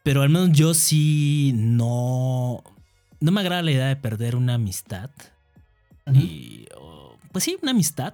Pero 0.01 0.21
al 0.21 0.29
menos 0.29 0.53
yo 0.53 0.73
sí 0.73 1.51
no. 1.53 2.63
No 3.19 3.31
me 3.33 3.41
agrada 3.41 3.61
la 3.61 3.71
idea 3.71 3.87
de 3.87 3.97
perder 3.97 4.37
una 4.37 4.53
amistad. 4.53 5.11
Y. 6.13 6.67
pues 7.33 7.43
sí, 7.43 7.57
una 7.61 7.71
amistad. 7.71 8.13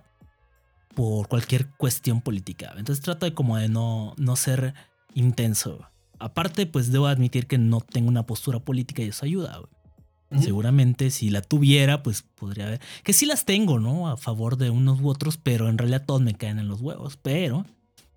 Por 0.99 1.29
cualquier 1.29 1.67
cuestión 1.77 2.19
política. 2.19 2.73
Entonces 2.77 3.01
trato 3.01 3.25
de 3.25 3.33
como 3.33 3.55
de 3.55 3.69
no, 3.69 4.13
no 4.17 4.35
ser 4.35 4.73
intenso. 5.13 5.79
Aparte, 6.19 6.65
pues 6.65 6.91
debo 6.91 7.07
admitir 7.07 7.47
que 7.47 7.57
no 7.57 7.79
tengo 7.79 8.09
una 8.09 8.25
postura 8.25 8.59
política 8.59 9.01
y 9.01 9.07
eso 9.07 9.23
ayuda. 9.25 9.59
güey. 9.59 10.43
Seguramente 10.43 11.09
si 11.09 11.29
la 11.29 11.41
tuviera, 11.41 12.03
pues 12.03 12.23
podría 12.35 12.67
haber. 12.67 12.81
Que 13.03 13.13
sí 13.13 13.25
las 13.25 13.45
tengo, 13.45 13.79
¿no? 13.79 14.09
A 14.09 14.17
favor 14.17 14.57
de 14.57 14.69
unos 14.71 14.99
u 14.99 15.07
otros, 15.07 15.37
pero 15.37 15.69
en 15.69 15.77
realidad 15.77 16.03
todos 16.05 16.21
me 16.21 16.35
caen 16.35 16.59
en 16.59 16.67
los 16.67 16.81
huevos. 16.81 17.17
Pero 17.21 17.65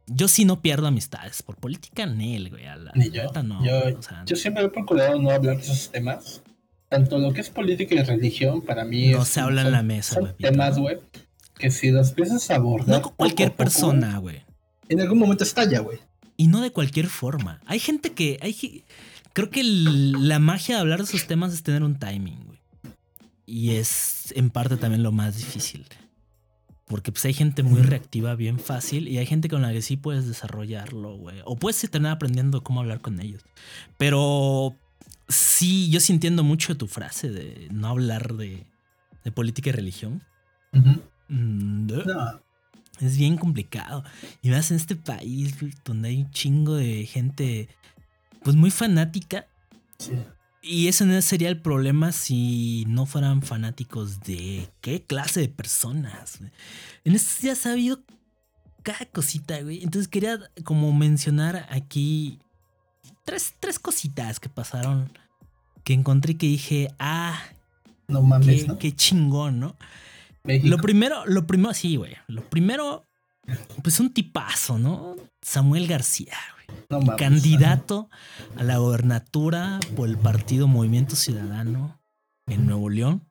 yo 0.08 0.26
sí 0.26 0.44
no 0.44 0.60
pierdo 0.60 0.88
amistades 0.88 1.40
por 1.42 1.56
política, 1.58 2.04
Nel, 2.04 2.50
güey. 2.50 2.66
A 2.66 2.74
la 2.74 2.90
Ni 2.96 3.10
yo. 3.10 3.30
no. 3.44 3.64
Yo- 3.64 3.96
o 3.96 4.02
sea, 4.02 4.24
Yo 4.26 4.34
siempre 4.34 4.64
he 4.64 4.68
procurado 4.68 5.20
no 5.22 5.30
hablar 5.30 5.56
de 5.56 5.62
esos 5.62 5.90
temas. 5.92 6.42
Tanto 6.88 7.16
lo 7.18 7.32
que 7.32 7.40
es 7.42 7.48
política 7.48 7.94
y 7.94 8.02
religión, 8.02 8.60
para 8.60 8.84
mí. 8.84 9.06
No 9.10 9.22
es- 9.22 9.28
se 9.28 9.40
habla 9.40 9.62
en 9.62 9.70
la 9.70 9.82
mesa, 9.84 10.16
Pepito, 10.20 10.50
temas, 10.50 10.76
¿no? 10.76 10.88
Que 11.62 11.70
si 11.70 11.92
los 11.92 12.08
empiezas 12.08 12.50
a 12.50 12.56
abordar. 12.56 12.88
no 12.88 13.02
con 13.02 13.14
cualquier 13.14 13.50
poco 13.50 13.58
persona, 13.58 14.18
güey. 14.18 14.42
En 14.88 15.00
algún 15.00 15.20
momento 15.20 15.44
estalla, 15.44 15.78
güey. 15.78 16.00
Y 16.36 16.48
no 16.48 16.60
de 16.60 16.72
cualquier 16.72 17.06
forma. 17.06 17.60
Hay 17.66 17.78
gente 17.78 18.12
que. 18.12 18.38
Hay, 18.42 18.84
creo 19.32 19.48
que 19.48 19.62
la 19.62 20.40
magia 20.40 20.74
de 20.74 20.80
hablar 20.80 20.98
de 20.98 21.04
esos 21.04 21.28
temas 21.28 21.54
es 21.54 21.62
tener 21.62 21.84
un 21.84 22.00
timing, 22.00 22.44
güey. 22.44 22.58
Y 23.46 23.76
es 23.76 24.32
en 24.34 24.50
parte 24.50 24.76
también 24.76 25.04
lo 25.04 25.12
más 25.12 25.36
difícil. 25.36 25.86
Porque 26.86 27.12
pues 27.12 27.24
hay 27.26 27.32
gente 27.32 27.62
muy 27.62 27.80
reactiva 27.82 28.34
bien 28.34 28.58
fácil 28.58 29.06
y 29.06 29.18
hay 29.18 29.26
gente 29.26 29.48
con 29.48 29.62
la 29.62 29.72
que 29.72 29.82
sí 29.82 29.96
puedes 29.96 30.26
desarrollarlo, 30.26 31.16
güey. 31.16 31.36
O 31.44 31.54
puedes 31.54 31.88
tener 31.88 32.10
aprendiendo 32.10 32.64
cómo 32.64 32.80
hablar 32.80 33.00
con 33.00 33.20
ellos. 33.20 33.44
Pero 33.98 34.74
sí, 35.28 35.90
yo 35.90 36.00
sí 36.00 36.12
entiendo 36.12 36.42
mucho 36.42 36.76
tu 36.76 36.88
frase 36.88 37.30
de 37.30 37.68
no 37.70 37.86
hablar 37.86 38.34
de, 38.34 38.66
de 39.22 39.30
política 39.30 39.70
y 39.70 39.72
religión. 39.72 40.24
Mm, 40.72 40.96
¿no? 41.32 42.04
No, 42.04 42.40
Es 43.00 43.16
bien 43.16 43.36
complicado. 43.36 44.04
Y 44.42 44.50
más 44.50 44.70
en 44.70 44.76
este 44.76 44.96
país 44.96 45.54
donde 45.84 46.10
hay 46.10 46.22
un 46.22 46.30
chingo 46.30 46.74
de 46.74 47.06
gente, 47.06 47.68
pues 48.42 48.56
muy 48.56 48.70
fanática. 48.70 49.46
sí. 49.98 50.12
Y 50.64 50.86
ese 50.86 51.04
no 51.04 51.20
sería 51.22 51.48
el 51.48 51.60
problema 51.60 52.12
si 52.12 52.84
no 52.86 53.04
fueran 53.04 53.42
fanáticos 53.42 54.20
de 54.20 54.68
qué 54.80 55.02
clase 55.02 55.40
de 55.40 55.48
personas. 55.48 56.38
En 57.04 57.16
estos 57.16 57.40
días 57.40 57.66
ha 57.66 57.72
habido 57.72 57.98
cada 58.84 59.04
cosita, 59.06 59.60
güey. 59.60 59.82
Entonces 59.82 60.06
quería 60.06 60.38
como 60.62 60.92
mencionar 60.92 61.66
aquí 61.68 62.38
tres, 63.24 63.54
tres 63.58 63.80
cositas 63.80 64.38
que 64.38 64.48
pasaron 64.48 65.10
que 65.82 65.94
encontré 65.94 66.36
que 66.36 66.46
dije, 66.46 66.94
ah, 67.00 67.42
No 68.06 68.22
mames, 68.22 68.62
qué, 68.62 68.68
¿no? 68.68 68.78
qué 68.78 68.92
chingón, 68.94 69.58
¿no? 69.58 69.74
México. 70.44 70.68
Lo 70.68 70.78
primero, 70.78 71.24
lo 71.26 71.46
primero, 71.46 71.72
sí, 71.74 71.96
güey. 71.96 72.14
Lo 72.28 72.42
primero, 72.48 73.06
pues 73.82 74.00
un 74.00 74.12
tipazo, 74.12 74.78
¿no? 74.78 75.16
Samuel 75.40 75.86
García, 75.86 76.36
güey. 76.54 76.78
no 76.90 77.00
mames. 77.00 77.16
Candidato 77.18 78.08
a 78.56 78.62
la 78.64 78.78
gobernatura 78.78 79.80
por 79.96 80.08
el 80.08 80.18
partido 80.18 80.66
Movimiento 80.68 81.16
Ciudadano 81.16 82.00
en 82.46 82.66
Nuevo 82.66 82.88
León. 82.90 83.26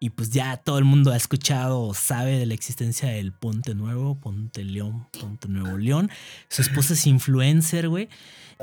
Y 0.00 0.10
pues 0.10 0.28
ya 0.30 0.58
todo 0.58 0.76
el 0.78 0.84
mundo 0.84 1.12
ha 1.12 1.16
escuchado 1.16 1.80
o 1.80 1.94
sabe 1.94 2.38
de 2.38 2.44
la 2.44 2.52
existencia 2.52 3.08
del 3.08 3.32
Ponte 3.32 3.74
Nuevo, 3.74 4.20
Ponte 4.20 4.62
León, 4.62 5.06
Ponte 5.18 5.48
Nuevo 5.48 5.78
León. 5.78 6.10
Su 6.50 6.60
esposa 6.60 6.92
es 6.92 7.06
influencer, 7.06 7.88
güey. 7.88 8.10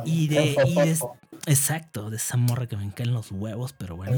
Y 0.06 0.28
de, 0.28 0.56
y 0.68 0.76
de- 0.76 1.00
exacto, 1.48 2.12
de 2.12 2.18
esa 2.18 2.38
morra 2.38 2.68
que 2.68 2.78
me 2.78 2.92
caen 2.94 3.14
los 3.14 3.32
huevos, 3.32 3.74
pero 3.74 3.96
bueno. 3.96 4.18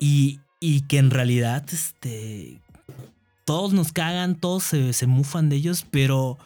Y, 0.00 0.40
y 0.60 0.82
que 0.82 0.98
en 0.98 1.10
realidad, 1.10 1.64
este, 1.72 2.60
todos 3.44 3.72
nos 3.72 3.92
cagan, 3.92 4.36
todos 4.36 4.62
se, 4.62 4.92
se 4.92 5.06
mufan 5.06 5.48
de 5.48 5.56
ellos, 5.56 5.86
pero 5.90 6.38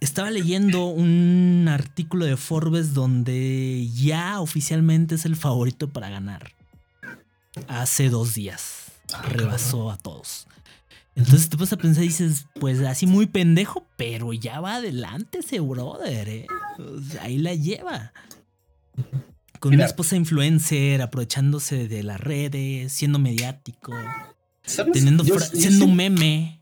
estaba 0.00 0.30
leyendo 0.30 0.86
un 0.86 1.66
artículo 1.68 2.26
de 2.26 2.36
Forbes 2.36 2.94
donde 2.94 3.88
ya 3.94 4.40
oficialmente 4.40 5.16
es 5.16 5.24
el 5.24 5.34
favorito 5.34 5.88
para 5.88 6.10
ganar. 6.10 6.52
Hace 7.66 8.08
dos 8.08 8.34
días. 8.34 8.92
Rebasó 9.24 9.90
a 9.90 9.96
todos. 9.96 10.46
Entonces 11.16 11.48
te 11.48 11.56
pones 11.56 11.72
a 11.72 11.76
pensar 11.78 12.04
y 12.04 12.08
dices, 12.08 12.46
pues 12.60 12.80
así 12.82 13.06
muy 13.06 13.26
pendejo, 13.26 13.84
pero 13.96 14.32
ya 14.32 14.60
va 14.60 14.76
adelante 14.76 15.38
ese 15.38 15.58
brother, 15.58 16.28
¿eh? 16.28 16.46
O 16.78 17.00
sea, 17.00 17.24
ahí 17.24 17.38
la 17.38 17.54
lleva. 17.54 18.12
Con 19.60 19.70
Mira. 19.70 19.82
una 19.82 19.86
esposa 19.86 20.16
influencer, 20.16 21.02
aprovechándose 21.02 21.88
de 21.88 22.02
las 22.02 22.20
redes, 22.20 22.92
siendo 22.92 23.18
mediático, 23.18 23.92
¿Sabes? 24.62 24.92
teniendo 24.94 25.24
Yo- 25.24 25.36
fra- 25.36 25.46
yo 25.52 25.58
siendo 25.60 25.84
un 25.86 25.96
meme. 25.96 26.58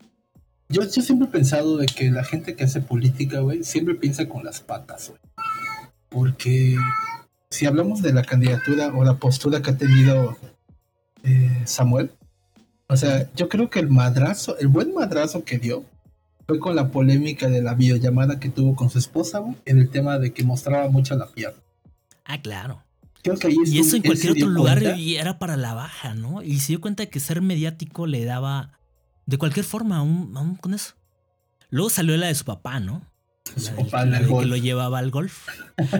Yo, 0.69 0.81
yo 0.83 1.01
siempre 1.01 1.27
he 1.27 1.31
pensado 1.31 1.77
de 1.77 1.85
que 1.85 2.11
la 2.11 2.23
gente 2.23 2.55
que 2.55 2.63
hace 2.65 2.81
política, 2.81 3.39
güey, 3.39 3.63
siempre 3.63 3.95
piensa 3.95 4.27
con 4.27 4.43
las 4.43 4.59
patas, 4.61 5.09
güey. 5.09 5.21
Porque 6.09 6.75
si 7.49 7.65
hablamos 7.65 8.01
de 8.01 8.13
la 8.13 8.23
candidatura 8.23 8.87
o 8.93 9.03
la 9.03 9.15
postura 9.15 9.61
que 9.61 9.71
ha 9.71 9.77
tenido 9.77 10.37
eh, 11.23 11.61
Samuel, 11.65 12.11
o 12.87 12.95
sea, 12.97 13.29
yo 13.35 13.47
creo 13.49 13.69
que 13.69 13.79
el 13.79 13.89
madrazo, 13.89 14.57
el 14.59 14.67
buen 14.69 14.93
madrazo 14.93 15.43
que 15.43 15.57
dio 15.59 15.85
fue 16.47 16.59
con 16.59 16.75
la 16.75 16.89
polémica 16.89 17.49
de 17.49 17.61
la 17.61 17.73
videollamada 17.73 18.39
que 18.39 18.49
tuvo 18.49 18.75
con 18.75 18.89
su 18.89 18.97
esposa, 18.99 19.39
güey, 19.39 19.55
en 19.65 19.79
el 19.79 19.89
tema 19.89 20.17
de 20.19 20.31
que 20.33 20.43
mostraba 20.43 20.89
mucho 20.89 21.15
la 21.15 21.27
pierna. 21.27 21.59
Ah, 22.25 22.41
claro. 22.41 22.83
Creo 23.27 23.39
que 23.39 23.47
ahí 23.47 23.57
es 23.63 23.71
Y 23.71 23.79
eso 23.79 23.95
en 23.95 24.01
cualquier 24.03 24.31
otro 24.33 24.47
lugar 24.49 24.79
cuenta. 24.81 24.97
y 24.99 25.15
era 25.15 25.39
para 25.39 25.57
la 25.57 25.73
baja, 25.73 26.13
¿no? 26.13 26.41
Y 26.41 26.59
se 26.59 26.67
dio 26.73 26.81
cuenta 26.81 27.03
de 27.03 27.09
que 27.09 27.19
ser 27.19 27.41
mediático 27.41 28.07
le 28.07 28.23
daba 28.25 28.79
de 29.25 29.37
cualquier 29.37 29.65
forma 29.65 29.97
aún, 29.97 30.33
aún 30.35 30.55
con 30.55 30.73
eso. 30.73 30.93
Luego 31.69 31.89
salió 31.89 32.15
la 32.17 32.27
de 32.27 32.35
su 32.35 32.45
papá, 32.45 32.79
¿no? 32.79 33.03
Su 33.55 33.65
del- 33.71 33.85
papá 33.85 34.05
la 34.05 34.17
en 34.17 34.23
el 34.23 34.29
de 34.29 34.39
que 34.39 34.45
lo 34.45 34.55
llevaba 34.57 34.99
al 34.99 35.09
golf. 35.11 35.47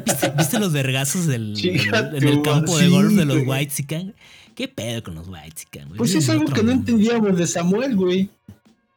¿Viste, 0.06 0.30
viste 0.38 0.60
los 0.60 0.72
vergazos 0.74 1.28
del, 1.28 1.54
del- 1.62 2.16
en 2.16 2.28
el 2.28 2.42
campo 2.42 2.78
de 2.78 2.90
golf 2.90 3.14
de 3.14 3.26
los 3.26 3.44
güey. 3.46 3.60
White 3.68 4.14
¿Qué 4.56 4.68
pedo 4.68 5.04
con 5.04 5.16
los 5.16 5.28
White 5.28 5.64
Pues 5.98 6.16
es 6.16 6.30
algo 6.30 6.46
que 6.46 6.64
no 6.64 6.72
entendía 6.72 7.12
entendíamos 7.14 7.38
de 7.40 7.48
Samuel, 7.48 7.96
güey. 7.96 8.30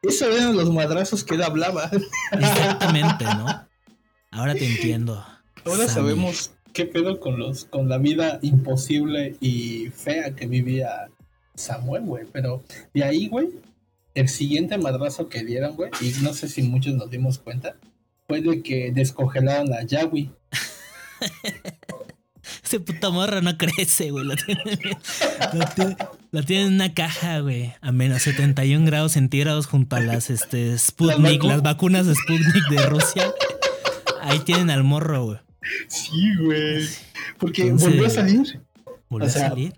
Esos 0.03 0.35
eran 0.35 0.57
los 0.57 0.73
madrazos 0.73 1.23
que 1.23 1.35
él 1.35 1.43
hablaba. 1.43 1.91
Exactamente, 2.33 3.25
¿no? 3.25 3.47
Ahora 4.31 4.55
te 4.55 4.65
entiendo. 4.67 5.23
Ahora 5.67 5.87
Sammy. 5.89 5.91
sabemos 5.95 6.53
qué 6.73 6.85
pedo 6.87 7.21
con 7.21 7.39
los 7.39 7.65
con 7.67 7.89
la 7.89 7.99
vida 7.99 8.39
imposible 8.43 9.37
y 9.41 9.89
fea 9.91 10.35
que 10.35 10.47
vivía 10.47 11.09
Samuel, 11.55 12.03
güey. 12.05 12.25
Pero 12.33 12.63
de 12.95 13.05
ahí, 13.05 13.29
güey, 13.29 13.49
el 14.15 14.29
siguiente 14.29 14.79
madrazo 14.79 15.29
que 15.29 15.45
dieron, 15.45 15.77
güey, 15.77 15.91
y 16.01 16.13
no 16.23 16.33
sé 16.35 16.49
si 16.49 16.63
muchos 16.63 16.95
nos 16.95 17.11
dimos 17.11 17.39
cuenta, 17.39 17.77
fue 18.29 18.41
de 18.43 18.63
que 18.63 18.93
descongelaron 18.93 19.73
a 19.73 19.83
Yahweh. 19.83 20.31
Ese 22.65 22.81
puta 22.81 23.11
morra 23.11 23.41
no 23.41 23.57
crece, 23.59 24.11
güey. 24.11 24.25
La 24.27 24.37
tiene, 24.37 24.63
la 25.53 25.75
tiene- 25.75 25.97
la 26.33 26.43
tiene 26.43 26.67
en 26.67 26.75
una 26.75 26.95
caja, 26.95 27.41
güey. 27.41 27.73
A 27.81 27.93
menos 27.93 28.23
71 28.23 28.87
grados 28.87 29.13
centígrados 29.13 29.67
junto 29.67 29.97
a 29.97 30.01
las 30.01 30.31
este, 30.31 30.77
Sputnik, 30.79 31.43
vacu- 31.43 31.49
las 31.49 31.63
vacunas 31.63 32.07
de 32.07 32.15
Sputnik 32.15 32.69
de 32.71 32.87
Rusia. 32.87 33.33
Ahí 34.23 34.39
tienen 34.41 34.71
al 34.71 34.85
morro, 34.85 35.25
güey. 35.25 35.39
Sí, 35.89 36.35
güey. 36.43 36.87
Porque 37.39 37.63
Entonces- 37.63 37.89
volvió 37.89 38.07
a 38.07 38.11
salir. 38.11 38.61
Volvió 39.09 39.27
O 39.29 39.31
sea, 39.31 39.47
a 39.47 39.49
salir. 39.51 39.75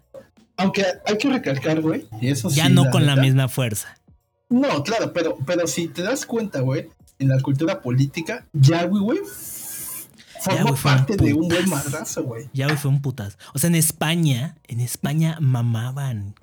Aunque 0.56 0.84
hay 1.06 1.18
que 1.18 1.28
recalcar, 1.30 1.80
güey, 1.80 2.06
eso 2.20 2.48
Ya 2.50 2.66
sí, 2.66 2.72
no 2.72 2.90
con 2.90 3.06
la 3.06 3.16
misma 3.16 3.48
fuerza. 3.48 3.96
No, 4.48 4.82
claro, 4.84 5.12
pero, 5.12 5.38
pero 5.46 5.66
si 5.66 5.88
te 5.88 6.02
das 6.02 6.26
cuenta, 6.26 6.60
güey, 6.60 6.88
en 7.18 7.28
la 7.28 7.40
cultura 7.40 7.80
política, 7.80 8.46
Yahweh, 8.52 9.00
güey, 9.00 9.18
forma 10.40 10.70
un 10.72 10.76
parte 10.76 11.16
de 11.16 11.32
un 11.34 11.48
buen 11.48 11.68
madrazo, 11.68 12.24
güey. 12.24 12.48
Ya, 12.52 12.66
güey, 12.66 12.76
fue 12.76 12.90
un 12.90 13.00
putas. 13.00 13.38
O 13.54 13.58
sea, 13.58 13.68
en 13.68 13.76
España, 13.76 14.56
en 14.68 14.80
España 14.80 15.38
mamaban 15.40 16.34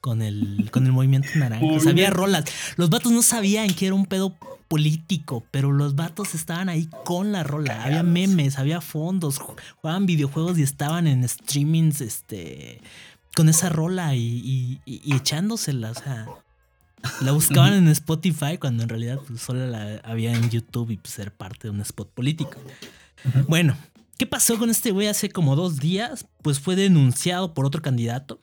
con 0.00 0.20
el, 0.22 0.68
con 0.70 0.84
el 0.86 0.92
movimiento 0.92 1.28
naranja. 1.36 1.64
Había 1.64 1.78
Movimiento. 1.78 2.14
rolas. 2.16 2.44
Los 2.76 2.90
vatos 2.90 3.10
no 3.12 3.22
sabían 3.22 3.68
que 3.68 3.86
era 3.86 3.94
un 3.94 4.04
pedo 4.06 4.36
político, 4.68 5.44
pero 5.50 5.72
los 5.72 5.94
vatos 5.94 6.34
estaban 6.34 6.68
ahí 6.68 6.88
con 7.04 7.32
la 7.32 7.42
rola. 7.42 7.84
Había 7.84 8.02
memes, 8.02 8.58
había 8.58 8.80
fondos, 8.80 9.40
ju- 9.40 9.54
jugaban 9.80 10.06
videojuegos 10.06 10.58
y 10.58 10.62
estaban 10.62 11.06
en 11.06 11.28
streamings, 11.28 12.00
este, 12.00 12.80
con 13.36 13.48
esa 13.48 13.68
rola 13.68 14.14
y, 14.14 14.80
y- 14.86 15.00
y- 15.04 15.14
echándosela. 15.14 15.90
O 15.90 15.94
sea, 15.94 16.26
la 17.20 17.32
buscaban 17.32 17.74
en 17.74 17.88
Spotify 17.88 18.58
cuando 18.58 18.82
en 18.82 18.88
realidad 18.88 19.20
pues, 19.26 19.40
solo 19.42 19.66
la 19.66 19.96
había 20.04 20.32
en 20.34 20.48
YouTube 20.50 20.90
y 20.90 20.96
pues 20.96 21.12
ser 21.14 21.32
parte 21.32 21.68
de 21.68 21.70
un 21.70 21.80
spot 21.80 22.10
político. 22.10 22.54
Bueno, 23.48 23.76
¿qué 24.18 24.26
pasó 24.26 24.58
con 24.58 24.70
este 24.70 24.90
güey 24.90 25.08
hace 25.08 25.28
como 25.30 25.56
dos 25.56 25.78
días? 25.78 26.26
Pues 26.42 26.60
fue 26.60 26.76
denunciado 26.76 27.52
por 27.54 27.66
otro 27.66 27.82
candidato, 27.82 28.40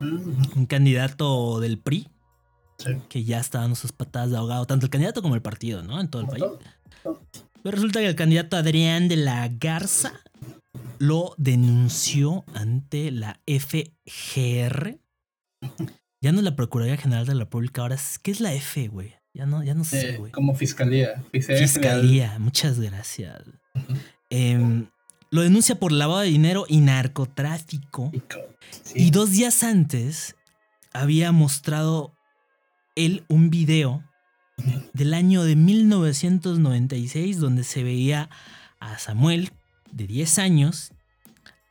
un 0.00 0.66
candidato 0.66 1.60
del 1.60 1.78
PRI, 1.78 2.08
Sí. 2.78 2.92
que 3.08 3.24
ya 3.24 3.40
está 3.40 3.58
dando 3.60 3.74
sus 3.76 3.90
patadas 3.92 4.30
de 4.30 4.36
ahogado, 4.36 4.64
tanto 4.66 4.86
el 4.86 4.90
candidato 4.90 5.20
como 5.20 5.34
el 5.34 5.42
partido, 5.42 5.82
¿no? 5.82 6.00
En 6.00 6.08
todo 6.08 6.22
el 6.22 6.28
país. 6.28 6.44
Pero 7.62 7.74
resulta 7.74 7.98
que 8.00 8.06
el 8.06 8.14
candidato 8.14 8.56
Adrián 8.56 9.08
de 9.08 9.16
la 9.16 9.48
Garza 9.48 10.12
lo 10.98 11.34
denunció 11.38 12.44
ante 12.54 13.10
la 13.10 13.40
FGR. 13.46 14.98
Ya 16.20 16.32
no 16.32 16.38
es 16.38 16.44
la 16.44 16.56
Procuraduría 16.56 16.96
General 17.00 17.26
de 17.26 17.34
la 17.34 17.40
República, 17.44 17.82
ahora 17.82 17.94
es, 17.96 18.18
¿qué 18.18 18.30
es 18.30 18.40
la 18.40 18.52
F, 18.54 18.88
güey? 18.88 19.14
Ya 19.34 19.46
no, 19.46 19.62
ya 19.62 19.74
no 19.74 19.84
sé, 19.84 20.14
Eh, 20.14 20.16
güey. 20.18 20.32
como 20.32 20.54
fiscalía. 20.54 21.22
Fiscalía. 21.32 21.62
Fiscalía, 21.66 22.38
muchas 22.38 22.80
gracias. 22.80 23.42
Em, 24.30 24.86
lo 25.30 25.42
denuncia 25.42 25.78
por 25.78 25.92
lavado 25.92 26.20
de 26.20 26.28
dinero 26.28 26.64
y 26.68 26.80
narcotráfico. 26.80 28.10
Sí. 28.82 28.94
Y 29.06 29.10
dos 29.10 29.30
días 29.32 29.62
antes 29.62 30.34
había 30.92 31.30
mostrado 31.32 32.14
él 32.98 33.24
un 33.28 33.48
video 33.50 34.02
del 34.92 35.14
año 35.14 35.44
de 35.44 35.56
1996 35.56 37.38
donde 37.38 37.62
se 37.64 37.84
veía 37.84 38.28
a 38.80 38.98
Samuel 38.98 39.52
de 39.92 40.06
10 40.06 40.38
años 40.38 40.92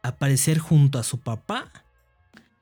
aparecer 0.04 0.58
junto 0.58 0.98
a 0.98 1.04
su 1.04 1.20
papá 1.20 1.72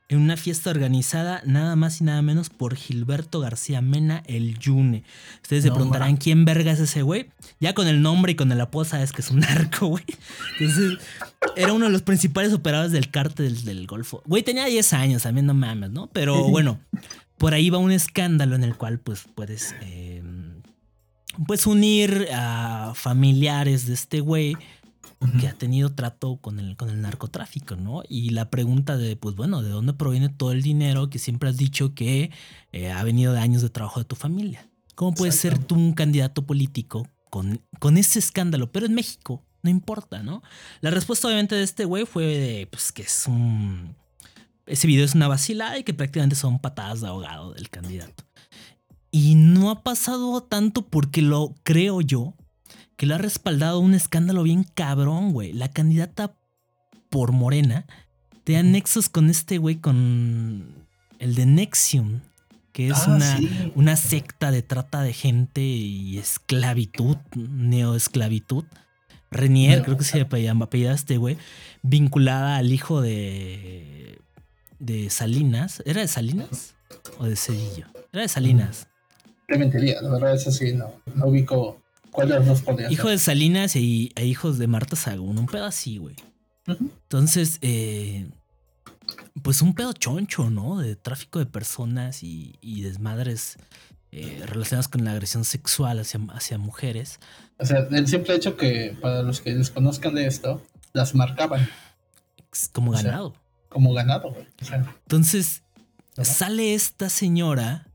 en 0.08 0.20
una 0.20 0.38
fiesta 0.38 0.70
organizada 0.70 1.42
nada 1.46 1.76
más 1.76 2.00
y 2.00 2.04
nada 2.04 2.22
menos 2.22 2.50
por 2.50 2.76
Gilberto 2.76 3.40
García 3.40 3.82
Mena, 3.82 4.22
el 4.28 4.58
Yune. 4.60 5.04
Ustedes 5.42 5.64
se 5.64 5.72
preguntarán 5.72 6.18
quién 6.18 6.46
verga 6.46 6.72
es 6.72 6.80
ese 6.80 7.02
güey. 7.02 7.32
Ya 7.60 7.74
con 7.74 7.88
el 7.88 8.02
nombre 8.02 8.34
y 8.34 8.36
con 8.36 8.52
el 8.52 8.62
apodo 8.62 8.86
sabes 8.86 9.12
que 9.12 9.22
es 9.22 9.32
un 9.32 9.40
narco, 9.40 9.88
güey. 9.88 10.04
Entonces, 10.60 11.00
era 11.56 11.74
uno 11.74 11.86
de 11.86 11.92
los 11.92 12.04
principales 12.04 12.54
operadores 12.54 12.92
del 12.92 13.10
cártel 13.10 13.64
del 13.64 13.88
Golfo. 13.88 14.22
Güey, 14.26 14.44
tenía 14.44 14.66
10 14.66 14.94
años, 14.94 15.24
también 15.24 15.48
no 15.48 15.56
mames, 15.56 15.90
¿no? 15.90 16.08
Pero 16.14 16.36
bueno, 16.50 16.80
por 17.38 17.54
ahí 17.54 17.70
va 17.70 17.78
un 17.78 17.92
escándalo 17.92 18.56
en 18.56 18.64
el 18.64 18.76
cual 18.78 19.00
pues 19.00 19.26
puedes 19.36 19.76
eh, 19.82 20.24
pues 21.48 21.68
unir 21.68 22.28
a 22.34 22.94
familiares 22.96 23.86
de 23.86 23.94
este 23.94 24.20
güey 24.20 24.56
que 25.40 25.48
ha 25.48 25.54
tenido 25.54 25.92
trato 25.94 26.38
con 26.38 26.60
el, 26.60 26.76
con 26.78 26.90
el 26.90 27.02
narcotráfico, 27.02 27.76
¿no? 27.76 28.04
Y 28.08 28.30
la 28.30 28.50
pregunta 28.50 28.96
de, 28.98 29.16
pues 29.16 29.36
bueno, 29.36 29.64
¿de 29.64 29.70
dónde 29.70 29.94
proviene 29.94 30.30
todo 30.30 30.52
el 30.52 30.62
dinero 30.62 31.10
que 31.10 31.20
siempre 31.20 31.50
has 31.50 31.58
dicho 31.58 31.96
que 31.96 32.32
eh, 32.72 32.92
ha 32.92 33.04
venido 33.04 33.34
de 33.34 33.40
años 33.40 33.62
de 33.62 33.70
trabajo 33.70 34.00
de 34.00 34.06
tu 34.06 34.16
familia? 34.16 34.70
¿Cómo 34.94 35.14
puedes 35.14 35.36
ser 35.36 35.58
tú 35.58 35.76
un 35.76 35.94
candidato 35.94 36.46
político 36.46 37.08
con, 37.30 37.62
con 37.80 37.98
ese 37.98 38.20
escándalo? 38.20 38.72
Pero 38.72 38.86
en 38.86 38.94
México, 38.94 39.44
no 39.64 39.70
importa, 39.70 40.22
¿no? 40.22 40.44
La 40.82 40.92
respuesta 40.92 41.28
obviamente 41.28 41.56
de 41.56 41.64
este 41.64 41.86
güey 41.86 42.06
fue 42.06 42.26
de, 42.26 42.68
pues 42.68 42.92
que 42.92 43.02
es 43.02 43.26
un... 43.28 43.96
Ese 44.66 44.88
video 44.88 45.06
es 45.06 45.14
una 45.16 45.28
vacilada 45.28 45.78
y 45.78 45.84
que 45.84 45.94
prácticamente 45.94 46.36
son 46.36 46.60
patadas 46.60 47.02
de 47.02 47.08
ahogado 47.08 47.54
del 47.54 47.70
candidato. 47.70 48.24
Y 49.12 49.36
no 49.36 49.70
ha 49.70 49.84
pasado 49.84 50.42
tanto 50.44 50.82
porque 50.88 51.22
lo 51.22 51.54
creo 51.64 52.02
yo, 52.02 52.34
que 52.98 53.06
lo 53.06 53.16
ha 53.16 53.20
respaldado 53.20 53.80
un 53.80 53.94
escándalo 53.94 54.44
bien 54.44 54.64
cabrón, 54.74 55.32
güey. 55.34 55.54
La 55.54 55.70
candidata 55.70 56.36
por 57.10 57.32
Morena 57.32 57.86
te 58.44 58.62
nexos 58.64 59.08
con 59.10 59.30
este 59.30 59.58
güey, 59.58 59.76
con 59.78 60.86
el 61.20 61.36
de 61.36 61.46
Nexium, 61.46 62.22
que 62.74 62.88
es 62.90 63.08
Ah, 63.08 63.16
una, 63.16 63.38
sí. 63.38 63.72
una 63.76 63.96
secta 63.96 64.52
de 64.52 64.62
trata 64.64 65.02
de 65.02 65.14
gente 65.14 65.62
y 65.62 66.18
esclavitud, 66.18 67.18
neoesclavitud. 67.36 68.66
Renier, 69.32 69.80
Neo- 69.80 69.84
creo 69.86 69.98
que 69.98 70.04
se 70.04 70.26
llama 70.44 70.66
apellida 70.66 70.94
este 70.94 71.18
güey, 71.18 71.38
vinculada 71.82 72.58
al 72.58 72.72
hijo 72.72 73.02
de, 73.02 74.20
de 74.80 75.10
Salinas. 75.10 75.82
¿Era 75.86 76.02
de 76.02 76.08
Salinas 76.08 76.76
o 77.18 77.26
de 77.26 77.36
Cedillo? 77.36 77.88
Era 78.12 78.24
de 78.24 78.28
Salinas. 78.28 78.88
Te 79.48 79.58
mentiría, 79.58 80.02
la 80.02 80.10
verdad 80.10 80.34
es 80.34 80.48
así, 80.48 80.74
no, 80.74 81.02
no 81.14 81.28
ubico 81.28 81.82
cuál 82.12 82.30
de 82.30 82.36
los 82.36 82.48
dos 82.48 82.62
podría 82.62 82.92
Hijo 82.92 83.10
de 83.10 83.20
Salinas 83.20 83.76
y, 83.76 84.12
e 84.16 84.26
hijos 84.26 84.58
de 84.58 84.68
Marta 84.68 84.96
Sagún, 84.96 85.38
un 85.38 85.46
pedo 85.46 85.66
así, 85.66 85.98
güey. 85.98 86.16
Entonces, 86.68 87.60
eh, 87.62 88.28
pues 89.44 89.62
un 89.62 89.76
pedo 89.76 89.94
choncho, 89.94 90.50
¿no? 90.50 90.80
De 90.80 90.96
tráfico 90.96 91.38
de 91.38 91.46
personas 91.46 92.24
y, 92.24 92.56
y 92.62 92.82
desmadres 92.82 93.58
eh, 94.12 94.44
relacionadas 94.46 94.88
con 94.88 95.04
la 95.04 95.12
agresión 95.12 95.44
sexual 95.44 96.00
hacia, 96.00 96.22
hacia 96.30 96.58
mujeres. 96.58 97.20
O 97.60 97.66
sea, 97.66 97.80
el 97.92 98.08
simple 98.08 98.34
hecho 98.34 98.56
que 98.56 98.98
para 99.02 99.22
los 99.22 99.42
que 99.42 99.54
desconozcan 99.54 100.16
de 100.16 100.26
esto, 100.26 100.62
las 100.94 101.16
marcaban 101.16 101.68
como 102.72 102.92
O 102.92 102.94
sea, 102.96 103.04
ganado. 103.04 103.36
Como 103.76 103.92
ganado, 103.92 104.32
güey. 104.32 104.48
O 104.62 104.64
sea, 104.64 104.78
Entonces 105.02 105.64
sale 106.24 106.76
esta 106.76 107.10
señora 107.10 107.90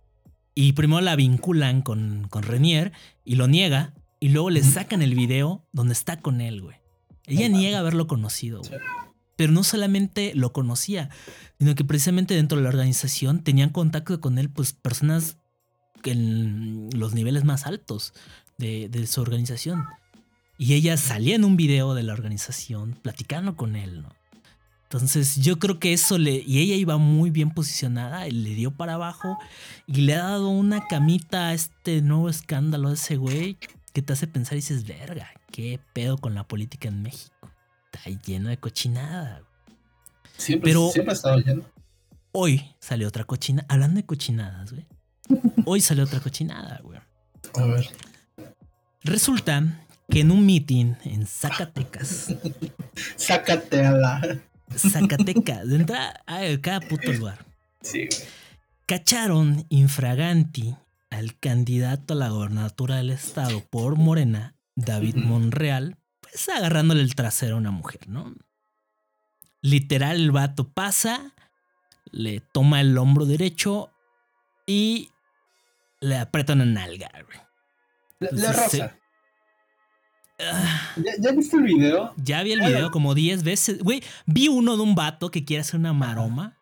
y 0.55 0.75
primero 0.75 1.01
la 1.01 1.17
vinculan 1.17 1.81
con, 1.81 2.27
con 2.29 2.43
Renier 2.43 2.93
y 3.25 3.37
lo 3.37 3.49
niega 3.49 3.95
y 4.21 4.29
luego 4.29 4.51
le 4.51 4.63
sacan 4.63 5.01
el 5.01 5.15
video 5.15 5.65
donde 5.73 5.95
está 5.95 6.21
con 6.21 6.43
él, 6.43 6.61
güey. 6.61 6.77
Ella 7.25 7.49
No 7.49 7.57
niega 7.57 7.79
haberlo 7.79 8.07
conocido, 8.07 8.61
güey. 8.61 8.73
Sí. 8.73 8.87
Pero 9.37 9.53
no 9.53 9.65
solamente 9.65 10.33
lo 10.35 10.53
conocía, 10.53 11.09
sino 11.59 11.75
que 11.75 11.85
precisamente 11.87 12.35
dentro 12.35 12.59
de 12.59 12.65
la 12.65 12.69
organización 12.69 13.43
tenían 13.43 13.71
contacto 13.71 14.21
con 14.21 14.37
él, 14.37 14.51
pues 14.51 14.75
personas 14.75 15.39
en 16.05 16.91
los 16.93 17.15
niveles 17.15 17.45
más 17.45 17.65
altos 17.65 18.13
de, 18.59 18.91
de 18.91 19.07
su 19.07 19.23
organización. 19.23 19.87
Y 20.59 20.75
ella 20.75 20.99
salía 20.99 21.37
en 21.37 21.45
un 21.47 21.57
video 21.57 21.95
de 21.95 22.03
la 22.03 22.13
organización 22.13 22.99
platicando 23.01 23.57
con 23.57 23.77
él, 23.77 24.03
¿no? 24.03 24.20
Entonces 24.93 25.37
yo 25.37 25.61
creo 25.61 25.79
que 25.79 25.93
eso 25.93 26.19
le... 26.19 26.43
Y 26.45 26.59
ella 26.59 26.75
iba 26.75 26.97
muy 26.97 27.31
bien 27.31 27.53
posicionada, 27.53 28.27
y 28.27 28.33
le 28.33 28.51
dio 28.57 28.73
para 28.73 28.95
abajo 28.95 29.39
y 29.87 30.01
le 30.01 30.15
ha 30.17 30.25
dado 30.25 30.49
una 30.49 30.89
camita 30.89 31.49
a 31.49 31.55
este 31.55 32.03
nuevo 32.03 32.29
escándalo 32.29 32.89
de 32.89 32.97
ese 32.97 33.17
güey 33.17 33.57
que 33.93 34.03
te 34.03 34.13
hace 34.13 34.27
pensar 34.27 34.55
y 34.55 34.57
dices, 34.57 34.85
verga, 34.85 35.29
qué 35.53 35.79
pedo 35.93 36.19
con 36.19 36.35
la 36.35 36.43
política 36.43 36.89
en 36.89 37.03
México. 37.03 37.49
Está 37.93 38.11
lleno 38.27 38.49
de 38.49 38.57
cochinada. 38.57 39.43
güey". 39.43 39.77
siempre, 40.37 40.71
Pero- 40.73 40.91
siempre 40.91 41.13
ha 41.13 41.15
estado 41.15 41.39
lleno. 41.39 41.63
Hoy 42.33 42.75
salió 42.81 43.07
otra 43.07 43.23
cochinada. 43.23 43.67
Hablando 43.71 43.99
de 44.01 44.07
cochinadas, 44.07 44.73
güey. 44.73 44.87
Hoy 45.67 45.81
salió 45.81 46.03
otra 46.03 46.19
cochinada, 46.19 46.81
güey. 46.83 46.99
A 47.55 47.65
ver. 47.65 47.89
Resulta 49.03 49.87
que 50.09 50.21
en 50.21 50.33
un 50.33 50.45
meeting 50.45 50.95
en 51.05 51.27
Zacatecas, 51.29 52.35
Sácate 53.17 53.87
a 53.87 53.93
la. 53.93 54.39
Zacatecas, 54.77 55.69
de 55.69 55.77
entrada 55.77 56.23
a 56.27 56.41
cada 56.61 56.81
puto 56.81 57.13
lugar, 57.13 57.45
Sí, 57.83 58.07
güey. 58.07 58.21
cacharon 58.87 59.67
infraganti 59.69 60.77
al 61.11 61.39
candidato 61.39 62.15
a 62.15 62.17
la 62.17 62.29
gobernatura 62.29 62.97
del 62.97 63.11
estado 63.11 63.63
por 63.71 63.97
Morena, 63.97 64.55
David. 64.77 65.17
Monreal, 65.17 65.97
pues 66.21 66.49
agarrándole 66.49 67.03
el 67.03 67.15
trasero 67.15 67.57
a 67.57 67.59
una 67.59 67.71
mujer, 67.73 68.09
¿no? 68.09 68.33
Literal, 69.63 70.17
el 70.17 70.31
vato 70.31 70.73
pasa, 70.73 71.35
le 72.13 72.41
toma 72.41 72.81
el 72.81 72.97
hombro 72.97 73.27
derecho 73.27 73.91
y 74.67 75.11
le 76.01 76.17
aprieta 76.17 76.55
una 76.55 76.65
nalga, 76.65 77.11
güey. 77.27 77.39
La, 78.21 78.29
la 78.33 78.51
Entonces, 78.51 78.81
rosa. 78.81 78.99
Ah, 80.53 80.93
¿Ya, 80.97 81.13
¿Ya 81.21 81.33
viste 81.33 81.57
el 81.57 81.63
video? 81.65 82.13
ya 82.17 82.43
vi 82.43 82.53
el 82.53 82.61
video 82.61 82.91
como 82.91 83.15
10 83.15 83.43
veces. 83.43 83.79
Güey, 83.83 84.03
vi 84.27 84.49
uno 84.49 84.77
de 84.77 84.83
un 84.83 84.95
vato 84.95 85.31
que 85.31 85.45
quiere 85.45 85.61
hacer 85.63 85.79
una 85.79 85.93
maroma. 85.93 86.57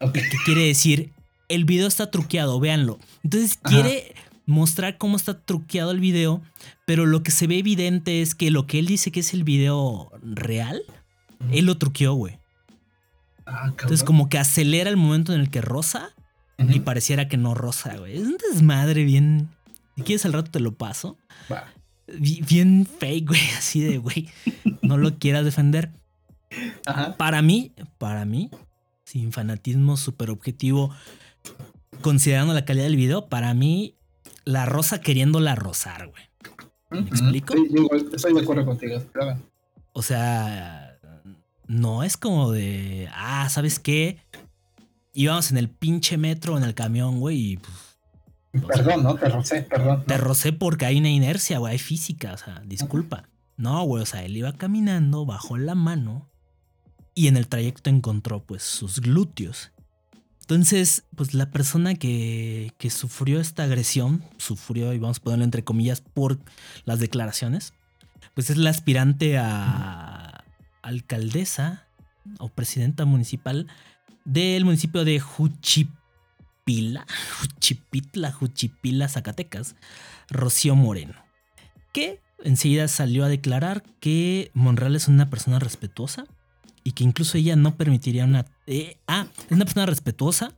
Ok. 0.00 0.14
que 0.14 0.36
quiere 0.46 0.62
decir, 0.66 1.12
el 1.48 1.64
video 1.64 1.86
está 1.86 2.10
truqueado, 2.10 2.58
véanlo. 2.60 2.98
Entonces 3.22 3.58
Ajá. 3.62 3.74
quiere 3.74 4.14
mostrar 4.46 4.96
cómo 4.98 5.16
está 5.16 5.38
truqueado 5.38 5.90
el 5.90 6.00
video, 6.00 6.42
pero 6.86 7.04
lo 7.06 7.22
que 7.22 7.30
se 7.30 7.46
ve 7.46 7.58
evidente 7.58 8.22
es 8.22 8.34
que 8.34 8.50
lo 8.50 8.66
que 8.66 8.78
él 8.78 8.86
dice 8.86 9.12
que 9.12 9.20
es 9.20 9.34
el 9.34 9.44
video 9.44 10.10
real, 10.22 10.82
él 11.52 11.66
lo 11.66 11.76
truqueó, 11.78 12.14
güey. 12.14 12.38
Ah, 13.44 13.52
cabrón. 13.52 13.70
Entonces 13.80 14.04
como 14.04 14.28
que 14.28 14.38
acelera 14.38 14.88
el 14.90 14.96
momento 14.96 15.34
en 15.34 15.40
el 15.40 15.50
que 15.50 15.60
rosa 15.60 16.10
y 16.58 16.80
pareciera 16.80 17.28
que 17.28 17.36
no 17.36 17.54
rosa, 17.54 17.96
güey. 17.96 18.16
Es 18.16 18.26
un 18.26 18.36
desmadre 18.52 19.04
bien... 19.04 19.48
Si 19.96 20.02
quieres 20.02 20.24
al 20.24 20.32
rato 20.32 20.50
te 20.50 20.60
lo 20.60 20.72
paso. 20.72 21.18
Va. 21.52 21.64
Bi- 22.18 22.42
Bien 22.48 22.86
fake, 22.86 23.26
güey. 23.28 23.40
Así 23.58 23.80
de, 23.80 23.98
güey. 23.98 24.28
No 24.82 24.96
lo 24.98 25.18
quieras 25.18 25.44
defender. 25.44 25.90
Ajá. 26.86 27.16
Para 27.16 27.42
mí, 27.42 27.72
para 27.98 28.24
mí, 28.24 28.50
sin 29.04 29.32
fanatismo 29.32 29.96
súper 29.96 30.30
objetivo, 30.30 30.92
considerando 32.00 32.54
la 32.54 32.64
calidad 32.64 32.84
del 32.84 32.96
video, 32.96 33.28
para 33.28 33.54
mí, 33.54 33.94
la 34.44 34.66
rosa 34.66 35.00
queriéndola 35.00 35.54
rozar, 35.54 36.08
güey. 36.08 36.24
Ujú. 36.92 37.06
explico? 37.08 37.54
Sí, 37.54 37.66
yo 37.70 37.82
igual 37.82 38.08
estoy 38.12 38.34
de 38.34 38.40
acuerdo 38.40 38.64
contigo. 38.64 39.00
claro. 39.12 39.38
O 39.92 40.02
sea, 40.02 40.96
no 41.66 42.02
es 42.04 42.16
como 42.16 42.50
de, 42.52 43.08
ah, 43.12 43.48
¿sabes 43.48 43.78
qué? 43.78 44.18
Íbamos 45.12 45.50
en 45.50 45.56
el 45.58 45.68
pinche 45.68 46.16
metro, 46.16 46.56
en 46.56 46.62
el 46.64 46.74
camión, 46.74 47.18
güey, 47.20 47.52
y 47.52 47.56
pues, 47.56 47.89
Perdón, 48.52 49.04
¿no? 49.04 49.14
Te 49.14 49.28
rocé, 49.28 49.62
perdón. 49.62 50.04
te 50.06 50.16
rocé 50.16 50.52
porque 50.52 50.86
hay 50.86 50.98
una 50.98 51.10
inercia, 51.10 51.58
güey, 51.58 51.72
hay 51.72 51.78
física, 51.78 52.32
o 52.34 52.36
sea, 52.36 52.62
disculpa. 52.66 53.28
No, 53.56 53.82
güey, 53.84 54.02
o 54.02 54.06
sea, 54.06 54.24
él 54.24 54.36
iba 54.36 54.52
caminando, 54.52 55.26
bajó 55.26 55.56
la 55.58 55.74
mano 55.74 56.28
y 57.14 57.28
en 57.28 57.36
el 57.36 57.46
trayecto 57.46 57.90
encontró 57.90 58.42
pues 58.42 58.62
sus 58.62 59.00
glúteos. 59.00 59.70
Entonces, 60.40 61.04
pues 61.14 61.32
la 61.34 61.50
persona 61.50 61.94
que, 61.94 62.72
que 62.78 62.90
sufrió 62.90 63.38
esta 63.40 63.64
agresión, 63.64 64.24
sufrió, 64.36 64.92
y 64.92 64.98
vamos 64.98 65.18
a 65.18 65.22
ponerlo 65.22 65.44
entre 65.44 65.62
comillas, 65.62 66.00
por 66.00 66.40
las 66.84 66.98
declaraciones, 66.98 67.72
pues 68.34 68.50
es 68.50 68.56
la 68.56 68.70
aspirante 68.70 69.38
a 69.38 70.44
alcaldesa 70.82 71.86
o 72.38 72.48
presidenta 72.48 73.04
municipal 73.04 73.68
del 74.24 74.64
municipio 74.64 75.04
de 75.04 75.20
Juchipila, 76.70 77.06
Juchipitla, 77.40 78.32
Juchipila, 78.32 79.08
Zacatecas, 79.08 79.74
Rocío 80.28 80.76
Moreno, 80.76 81.14
que 81.92 82.20
enseguida 82.44 82.88
salió 82.88 83.24
a 83.24 83.28
declarar 83.28 83.82
que 84.00 84.50
Monreal 84.54 84.96
es 84.96 85.08
una 85.08 85.30
persona 85.30 85.58
respetuosa 85.58 86.26
y 86.84 86.92
que 86.92 87.04
incluso 87.04 87.38
ella 87.38 87.56
no 87.56 87.76
permitiría 87.76 88.24
una... 88.24 88.46
eh, 88.66 88.96
ah, 89.06 89.26
es 89.46 89.52
una 89.52 89.64
persona 89.64 89.86
respetuosa 89.86 90.54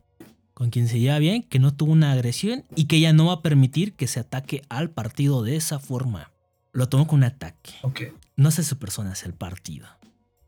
con 0.53 0.69
quien 0.69 0.87
se 0.87 0.99
lleva 0.99 1.17
bien, 1.17 1.43
que 1.43 1.59
no 1.59 1.73
tuvo 1.73 1.91
una 1.91 2.11
agresión 2.11 2.63
y 2.75 2.85
que 2.85 2.97
ella 2.97 3.11
no 3.11 3.25
va 3.25 3.33
a 3.33 3.41
permitir 3.41 3.93
que 3.93 4.07
se 4.07 4.19
ataque 4.19 4.61
al 4.69 4.91
partido 4.91 5.43
de 5.43 5.55
esa 5.55 5.79
forma. 5.79 6.31
Lo 6.71 6.89
tomó 6.89 7.07
como 7.07 7.17
un 7.17 7.23
ataque. 7.23 7.73
Ok. 7.81 8.01
No 8.35 8.49
es 8.49 8.55
su 8.55 8.77
persona, 8.77 9.13
es 9.13 9.23
el 9.23 9.33
partido. 9.33 9.87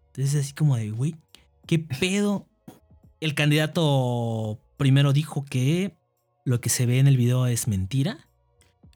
Entonces 0.07 0.45
así 0.45 0.53
como 0.53 0.77
de, 0.77 0.91
güey, 0.91 1.15
¿qué 1.65 1.79
pedo? 1.79 2.47
El 3.19 3.33
candidato 3.33 4.59
primero 4.77 5.13
dijo 5.13 5.45
que 5.45 5.95
lo 6.43 6.61
que 6.61 6.69
se 6.69 6.85
ve 6.85 6.99
en 6.99 7.07
el 7.07 7.17
video 7.17 7.47
es 7.47 7.67
mentira. 7.67 8.19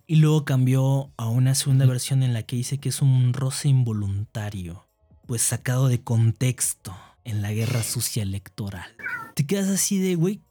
Y 0.08 0.16
luego 0.16 0.44
cambió 0.44 1.12
a 1.18 1.28
una 1.28 1.54
segunda 1.54 1.86
versión 1.86 2.24
en 2.24 2.34
la 2.34 2.44
que 2.44 2.56
dice 2.56 2.80
que 2.80 2.90
es 2.90 3.02
un 3.02 3.34
roce 3.34 3.70
involuntario. 3.70 4.88
Pues 5.28 5.44
sacado 5.44 5.88
de 5.88 6.02
contexto 6.02 6.96
en 7.24 7.42
la 7.42 7.54
guerra 7.54 7.84
sucia 7.84 8.24
electoral. 8.24 8.96
Te 9.36 9.46
quedas 9.46 9.70
así 9.70 10.00
de, 10.00 10.16
güey, 10.16 10.42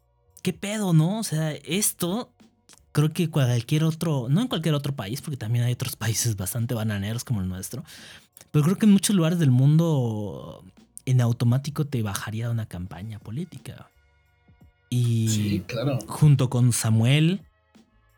¿qué 0.43 0.53
pedo, 0.53 0.93
no? 0.93 1.19
O 1.19 1.25
sea, 1.25 1.53
esto 1.53 2.33
creo 2.93 3.13
que 3.13 3.31
cualquier 3.31 3.85
otro, 3.85 4.29
no 4.29 4.41
en 4.41 4.49
cualquier 4.49 4.75
otro 4.75 4.95
país, 4.95 5.21
porque 5.21 5.37
también 5.37 5.65
hay 5.65 5.73
otros 5.73 5.97
países 5.97 6.37
bastante 6.37 6.75
bananeros 6.75 7.25
como 7.25 7.41
el 7.41 7.49
nuestro, 7.49 7.85
pero 8.51 8.65
creo 8.65 8.79
que 8.79 8.87
en 8.87 8.93
muchos 8.93 9.15
lugares 9.15 9.39
del 9.39 9.51
mundo 9.51 10.65
en 11.05 11.21
automático 11.21 11.87
te 11.87 12.03
bajaría 12.03 12.47
de 12.47 12.53
una 12.53 12.67
campaña 12.67 13.19
política. 13.19 13.91
Y 14.91 15.29
Sí, 15.29 15.65
claro. 15.67 15.99
junto 16.07 16.49
con 16.49 16.73
Samuel, 16.73 17.43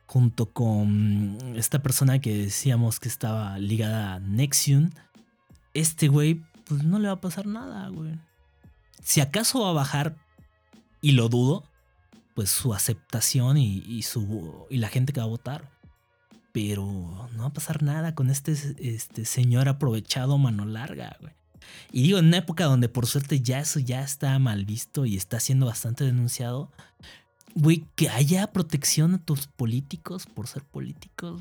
junto 0.06 0.46
con 0.46 1.36
esta 1.56 1.82
persona 1.82 2.20
que 2.20 2.36
decíamos 2.36 3.00
que 3.00 3.08
estaba 3.08 3.58
ligada 3.58 4.14
a 4.14 4.20
Nexium, 4.20 4.90
este 5.74 6.08
güey, 6.08 6.42
pues 6.66 6.84
no 6.84 6.98
le 6.98 7.08
va 7.08 7.14
a 7.14 7.20
pasar 7.20 7.46
nada, 7.46 7.88
güey. 7.88 8.18
Si 9.02 9.20
acaso 9.20 9.62
va 9.62 9.70
a 9.70 9.74
bajar, 9.74 10.16
y 11.00 11.12
lo 11.12 11.28
dudo, 11.28 11.64
pues 12.34 12.50
su 12.50 12.74
aceptación 12.74 13.56
y, 13.56 13.82
y 13.86 14.02
su, 14.02 14.66
y 14.68 14.76
la 14.78 14.88
gente 14.88 15.12
que 15.12 15.20
va 15.20 15.26
a 15.26 15.30
votar. 15.30 15.70
Pero 16.52 16.84
no 17.32 17.42
va 17.42 17.46
a 17.46 17.52
pasar 17.52 17.82
nada 17.82 18.14
con 18.14 18.28
este, 18.28 18.52
este 18.78 19.24
señor 19.24 19.68
aprovechado 19.68 20.36
mano 20.36 20.64
larga, 20.64 21.16
güey. 21.20 21.32
Y 21.92 22.02
digo, 22.02 22.18
en 22.18 22.26
una 22.26 22.38
época 22.38 22.64
donde 22.64 22.88
por 22.88 23.06
suerte 23.06 23.40
ya 23.40 23.60
eso 23.60 23.80
ya 23.80 24.02
está 24.02 24.38
mal 24.38 24.64
visto 24.64 25.06
y 25.06 25.16
está 25.16 25.40
siendo 25.40 25.66
bastante 25.66 26.04
denunciado, 26.04 26.70
güey, 27.54 27.84
que 27.96 28.08
haya 28.08 28.52
protección 28.52 29.14
a 29.14 29.18
tus 29.18 29.46
políticos 29.48 30.26
por 30.26 30.46
ser 30.46 30.62
políticos. 30.64 31.40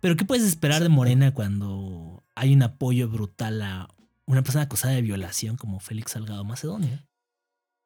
Pero 0.00 0.16
¿qué 0.16 0.24
puedes 0.24 0.44
esperar 0.44 0.82
de 0.82 0.88
Morena 0.88 1.32
cuando 1.32 2.22
hay 2.34 2.52
un 2.54 2.62
apoyo 2.62 3.08
brutal 3.08 3.62
a 3.62 3.88
una 4.26 4.42
persona 4.42 4.64
acusada 4.64 4.94
de 4.94 5.02
violación 5.02 5.56
como 5.56 5.80
Félix 5.80 6.12
Salgado 6.12 6.44
Macedonio? 6.44 6.98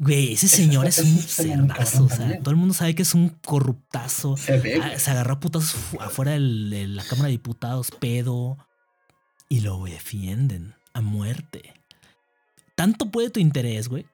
Güey, 0.00 0.34
ese 0.34 0.46
señor 0.46 0.86
es 0.86 0.98
un 0.98 1.18
cerdazo. 1.18 2.04
O 2.04 2.08
sea, 2.08 2.18
también. 2.18 2.42
todo 2.44 2.52
el 2.52 2.56
mundo 2.56 2.72
sabe 2.72 2.94
que 2.94 3.02
es 3.02 3.14
un 3.14 3.30
corruptazo. 3.30 4.36
Se 4.36 4.58
ve. 4.58 4.80
Ah, 4.80 4.96
se 4.96 5.10
agarró 5.10 5.34
a 5.34 5.40
putazos 5.40 5.72
fu- 5.72 6.00
afuera 6.00 6.32
de 6.32 6.86
la 6.86 7.02
Cámara 7.02 7.26
de 7.26 7.32
Diputados, 7.32 7.90
pedo. 7.90 8.58
Y 9.48 9.60
lo 9.60 9.82
defienden 9.84 10.74
a 10.92 11.00
muerte. 11.00 11.74
Tanto 12.74 13.10
puede 13.10 13.30
tu 13.30 13.40
interés, 13.40 13.88
güey, 13.88 14.06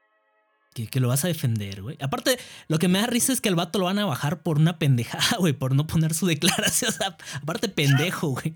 que, 0.75 0.87
que 0.87 1.01
lo 1.01 1.09
vas 1.09 1.25
a 1.25 1.29
defender, 1.29 1.83
güey. 1.83 1.97
Aparte, 2.01 2.39
lo 2.69 2.79
que 2.79 2.89
me 2.89 2.99
da 2.99 3.07
risa 3.07 3.33
es 3.33 3.41
que 3.41 3.49
al 3.49 3.55
vato 3.55 3.79
lo 3.79 3.87
van 3.87 3.99
a 3.99 4.07
bajar 4.07 4.43
por 4.43 4.59
una 4.59 4.79
pendejada, 4.79 5.37
güey, 5.39 5.53
por 5.53 5.75
no 5.75 5.87
poner 5.87 6.15
su 6.15 6.27
declaración. 6.27 6.91
O 6.95 6.97
sea, 6.97 7.17
aparte, 7.43 7.69
pendejo, 7.69 8.29
güey. 8.29 8.55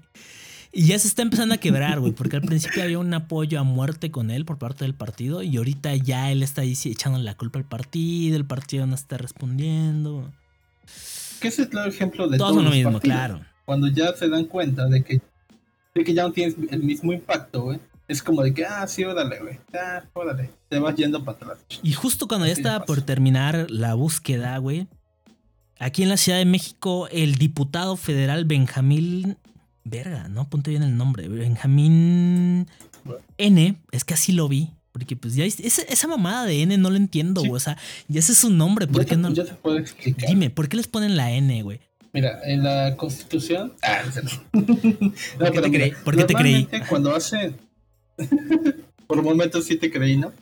Y 0.71 0.85
ya 0.87 0.99
se 0.99 1.09
está 1.09 1.23
empezando 1.23 1.55
a 1.55 1.59
quebrar, 1.59 1.99
güey, 1.99 2.13
porque 2.13 2.37
al 2.37 2.43
principio 2.43 2.83
había 2.83 2.99
un 2.99 3.13
apoyo 3.15 3.59
a 3.59 3.63
muerte 3.63 4.11
con 4.11 4.31
él 4.31 4.45
por 4.45 4.59
parte 4.59 4.85
del 4.85 4.95
partido 4.95 5.43
y 5.43 5.57
ahorita 5.57 5.97
ya 5.97 6.31
él 6.31 6.43
está 6.43 6.61
ahí 6.61 6.75
sí 6.75 6.91
echándole 6.91 7.25
la 7.25 7.35
culpa 7.37 7.59
al 7.59 7.65
partido, 7.65 8.37
el 8.37 8.45
partido 8.45 8.87
no 8.87 8.95
está 8.95 9.17
respondiendo. 9.17 10.31
Que 11.41 11.49
ese 11.49 11.63
es 11.63 11.67
el 11.67 11.69
claro 11.71 11.91
ejemplo 11.91 12.29
de 12.29 12.37
Todos 12.37 12.63
lo 12.63 12.71
mismo, 12.71 12.93
partidos. 12.93 13.17
claro. 13.17 13.47
Cuando 13.65 13.89
ya 13.89 14.13
se 14.13 14.29
dan 14.29 14.45
cuenta 14.45 14.87
de 14.89 15.03
que, 15.03 15.23
de 15.95 16.05
que 16.05 16.15
ya 16.15 16.23
no 16.23 16.33
tienes 16.33 16.57
el 16.71 16.83
mismo 16.83 17.13
impacto, 17.13 17.63
güey. 17.63 17.79
Es 18.07 18.23
como 18.23 18.43
de 18.43 18.55
que, 18.55 18.65
ah, 18.65 18.87
sí, 18.87 19.05
órale, 19.05 19.39
güey. 19.41 19.59
Ah, 19.75 20.03
órale. 20.15 20.51
Te 20.69 20.79
vas 20.79 20.95
yendo 20.97 21.25
para 21.25 21.37
atrás. 21.37 21.59
Y 21.83 21.93
justo 21.93 22.27
cuando 22.27 22.47
ya 22.47 22.53
estaba 22.53 22.85
por 22.87 23.03
terminar 23.03 23.67
la 23.71 23.95
búsqueda, 23.95 24.57
güey, 24.59 24.87
aquí 25.79 26.03
en 26.05 26.09
la 26.09 26.17
Ciudad 26.17 26.39
de 26.39 26.47
México, 26.47 27.09
el 27.13 27.35
diputado 27.35 27.97
federal 27.97 28.45
Benjamín. 28.47 29.37
Verga, 29.85 30.29
no 30.29 30.43
apunté 30.43 30.71
bien 30.71 30.83
el 30.83 30.97
nombre. 30.97 31.29
Benjamín 31.29 32.67
N. 33.39 33.77
Es 33.93 34.05
que 34.05 34.15
así 34.15 34.33
lo 34.33 34.49
vi. 34.49 34.71
Porque 34.93 35.15
pues 35.17 35.35
ya 35.35 35.45
es- 35.45 35.61
esa, 35.61 35.83
esa 35.83 36.09
mamada 36.09 36.45
de 36.47 36.63
N 36.63 36.77
no 36.79 36.91
lo 36.91 36.97
entiendo, 36.97 37.43
Sí. 37.43 37.49
güey. 37.49 37.57
O 37.59 37.61
sea, 37.61 37.77
ya 38.09 38.19
ese 38.21 38.33
es 38.33 38.39
su 38.39 38.51
nombre. 38.51 38.87
¿Por 38.87 39.03
Ya 39.03 39.05
qué 39.05 39.11
te, 39.17 39.17
no? 39.17 39.33
ya 39.33 39.45
te 39.45 39.55
puedo 39.55 39.79
explicar. 39.79 40.29
Dime, 40.29 40.51
¿por 40.51 40.69
qué 40.69 40.77
les 40.77 40.89
ponen 40.89 41.17
la 41.17 41.31
N, 41.31 41.63
güey? 41.63 41.81
Mira, 42.19 42.41
en 42.43 42.65
la 42.65 42.97
constitución. 42.97 43.75
Ah, 43.81 44.03
no. 44.53 44.61
No, 45.39 45.39
¿Por 45.39 45.53
qué 45.53 45.61
te 45.61 45.71
creí? 45.71 45.93
¿Por 46.05 46.17
qué 46.17 46.25
te 46.25 46.35
creí? 46.35 46.53
normalmente 46.65 46.89
Cuando 46.89 47.15
hace. 47.15 47.53
por 49.07 49.23
momentos 49.23 49.67
sí 49.67 49.77
te 49.77 49.89
creí, 49.89 50.17
¿no? 50.17 50.33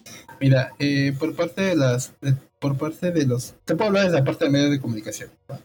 Mira, 0.40 0.72
eh, 0.78 1.14
por 1.18 1.34
parte 1.36 1.60
de 1.60 1.76
las. 1.76 2.14
por 2.58 2.78
parte 2.78 3.12
de 3.12 3.26
los. 3.26 3.56
Te 3.66 3.74
puedo 3.76 3.88
hablar 3.88 4.04
desde 4.04 4.16
la 4.16 4.24
parte 4.24 4.46
de 4.46 4.50
medios 4.50 4.70
de 4.70 4.80
comunicación. 4.80 5.28
¿va? 5.50 5.60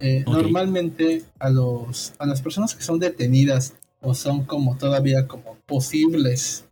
Eh, 0.00 0.22
Ok. 0.26 0.34
Normalmente 0.34 1.24
a 1.38 1.48
los 1.48 2.12
a 2.18 2.26
las 2.26 2.42
personas 2.42 2.74
que 2.74 2.82
son 2.82 2.98
detenidas 2.98 3.72
o 4.02 4.12
son 4.12 4.44
como 4.44 4.76
todavía 4.76 5.26
como 5.26 5.56
posibles 5.64 6.66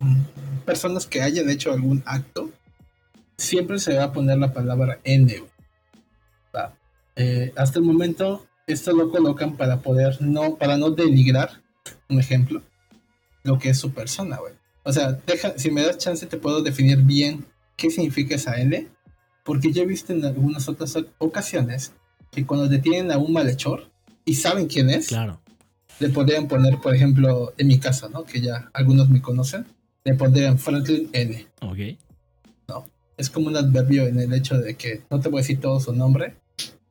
mm, 0.00 0.20
personas 0.66 1.06
que 1.06 1.22
hayan 1.22 1.48
hecho 1.48 1.72
algún 1.72 2.02
acto, 2.04 2.50
siempre 3.38 3.78
se 3.78 3.94
va 3.96 4.04
a 4.04 4.12
poner 4.12 4.36
la 4.36 4.52
palabra 4.52 5.00
N. 5.04 5.42
Eh, 7.16 7.52
hasta 7.56 7.78
el 7.78 7.84
momento 7.84 8.46
esto 8.66 8.92
lo 8.92 9.10
colocan 9.10 9.56
para 9.56 9.80
poder 9.80 10.20
no 10.22 10.56
para 10.56 10.76
no 10.76 10.90
denigrar, 10.90 11.60
un 12.08 12.20
ejemplo, 12.20 12.62
lo 13.42 13.58
que 13.58 13.70
es 13.70 13.78
su 13.78 13.92
persona, 13.92 14.36
güey. 14.38 14.54
O 14.84 14.92
sea, 14.92 15.12
deja, 15.26 15.58
si 15.58 15.70
me 15.70 15.82
das 15.82 15.98
chance 15.98 16.26
te 16.26 16.36
puedo 16.36 16.62
definir 16.62 16.98
bien 16.98 17.44
qué 17.76 17.90
significa 17.90 18.34
esa 18.36 18.60
N, 18.60 18.88
porque 19.44 19.72
yo 19.72 19.82
he 19.82 19.86
visto 19.86 20.12
en 20.12 20.24
algunas 20.24 20.68
otras 20.68 20.96
ocasiones 21.18 21.92
que 22.30 22.46
cuando 22.46 22.68
detienen 22.68 23.10
a 23.10 23.18
un 23.18 23.32
malhechor 23.32 23.90
y 24.24 24.34
saben 24.34 24.66
quién 24.68 24.90
es, 24.90 25.08
Claro. 25.08 25.40
le 25.98 26.08
podrían 26.10 26.46
poner, 26.46 26.78
por 26.78 26.94
ejemplo, 26.94 27.52
en 27.58 27.66
mi 27.66 27.78
caso, 27.78 28.08
¿no? 28.08 28.24
Que 28.24 28.40
ya 28.40 28.70
algunos 28.72 29.08
me 29.08 29.20
conocen, 29.20 29.66
le 30.04 30.14
pondrían 30.14 30.58
Franklin 30.58 31.08
N. 31.12 31.46
Ok. 31.62 31.78
Es 33.16 33.28
como 33.28 33.48
un 33.48 33.56
adverbio 33.56 34.06
en 34.06 34.18
el 34.18 34.32
hecho 34.32 34.56
de 34.58 34.76
que 34.76 35.02
no 35.10 35.20
te 35.20 35.28
voy 35.28 35.40
a 35.40 35.42
decir 35.42 35.60
todo 35.60 35.78
su 35.78 35.92
nombre, 35.92 36.36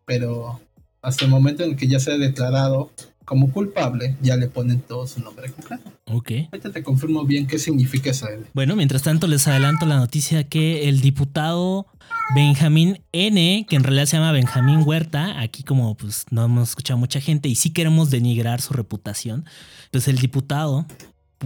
pero 0.10 0.60
hasta 1.03 1.26
el 1.26 1.30
momento 1.30 1.64
en 1.64 1.76
que 1.76 1.88
ya 1.88 1.99
sea 1.99 2.18
declarado 2.18 2.91
como 3.26 3.51
culpable, 3.51 4.18
ya 4.24 4.38
le 4.38 4.47
ponen 4.47 4.82
todo 4.82 5.05
su 5.05 5.22
nombre 5.22 5.51
completo. 5.51 5.84
Ok. 6.05 6.32
Ahorita 6.51 6.72
te 6.72 6.82
confirmo 6.82 7.26
bien 7.26 7.45
qué 7.45 7.60
significa 7.60 8.10
esa 8.10 8.34
N. 8.34 8.45
Bueno, 8.55 8.76
mientras 8.76 9.03
tanto 9.03 9.28
les 9.28 9.47
adelanto 9.47 9.86
la 9.86 9.97
noticia 9.97 10.45
que 10.45 10.89
el 10.89 11.01
diputado 11.01 11.86
Benjamín 12.34 13.03
N, 13.12 13.68
que 13.70 13.76
en 13.76 13.84
realidad 13.84 14.07
se 14.07 14.18
llama 14.18 14.32
Benjamín 14.32 14.82
Huerta, 14.84 15.39
aquí 15.39 15.62
como 15.62 15.95
pues 15.95 16.26
no 16.32 16.43
hemos 16.43 16.70
escuchado 16.70 16.97
mucha 16.97 17.22
gente 17.22 17.49
y 17.49 17.53
sí 17.53 17.70
queremos 17.70 18.10
denigrar 18.10 18.62
su 18.62 18.74
reputación, 18.74 19.45
pues 19.91 20.07
el 20.07 20.18
diputado 20.18 20.88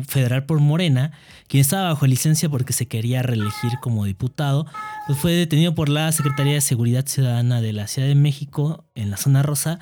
federal 0.08 0.46
por 0.46 0.60
Morena, 0.60 1.12
quien 1.48 1.62
estaba 1.62 1.89
bajo 1.89 2.08
licencia 2.08 2.50
porque 2.50 2.74
se 2.74 2.88
quería 2.88 3.22
reelegir 3.22 3.72
como 3.82 4.06
diputado, 4.06 4.66
pues 5.08 5.20
fue 5.20 5.34
detenido 5.34 5.76
por 5.76 5.89
la 5.89 6.12
Secretaría 6.12 6.54
de 6.54 6.62
Seguridad 6.62 7.06
Ciudadana 7.06 7.62
de 7.62 7.74
la 7.74 7.88
Ciudad 7.88 8.08
de 8.08 8.16
México 8.16 8.86
en 8.96 9.12
la 9.12 9.18
zona 9.18 9.44
rosa 9.44 9.80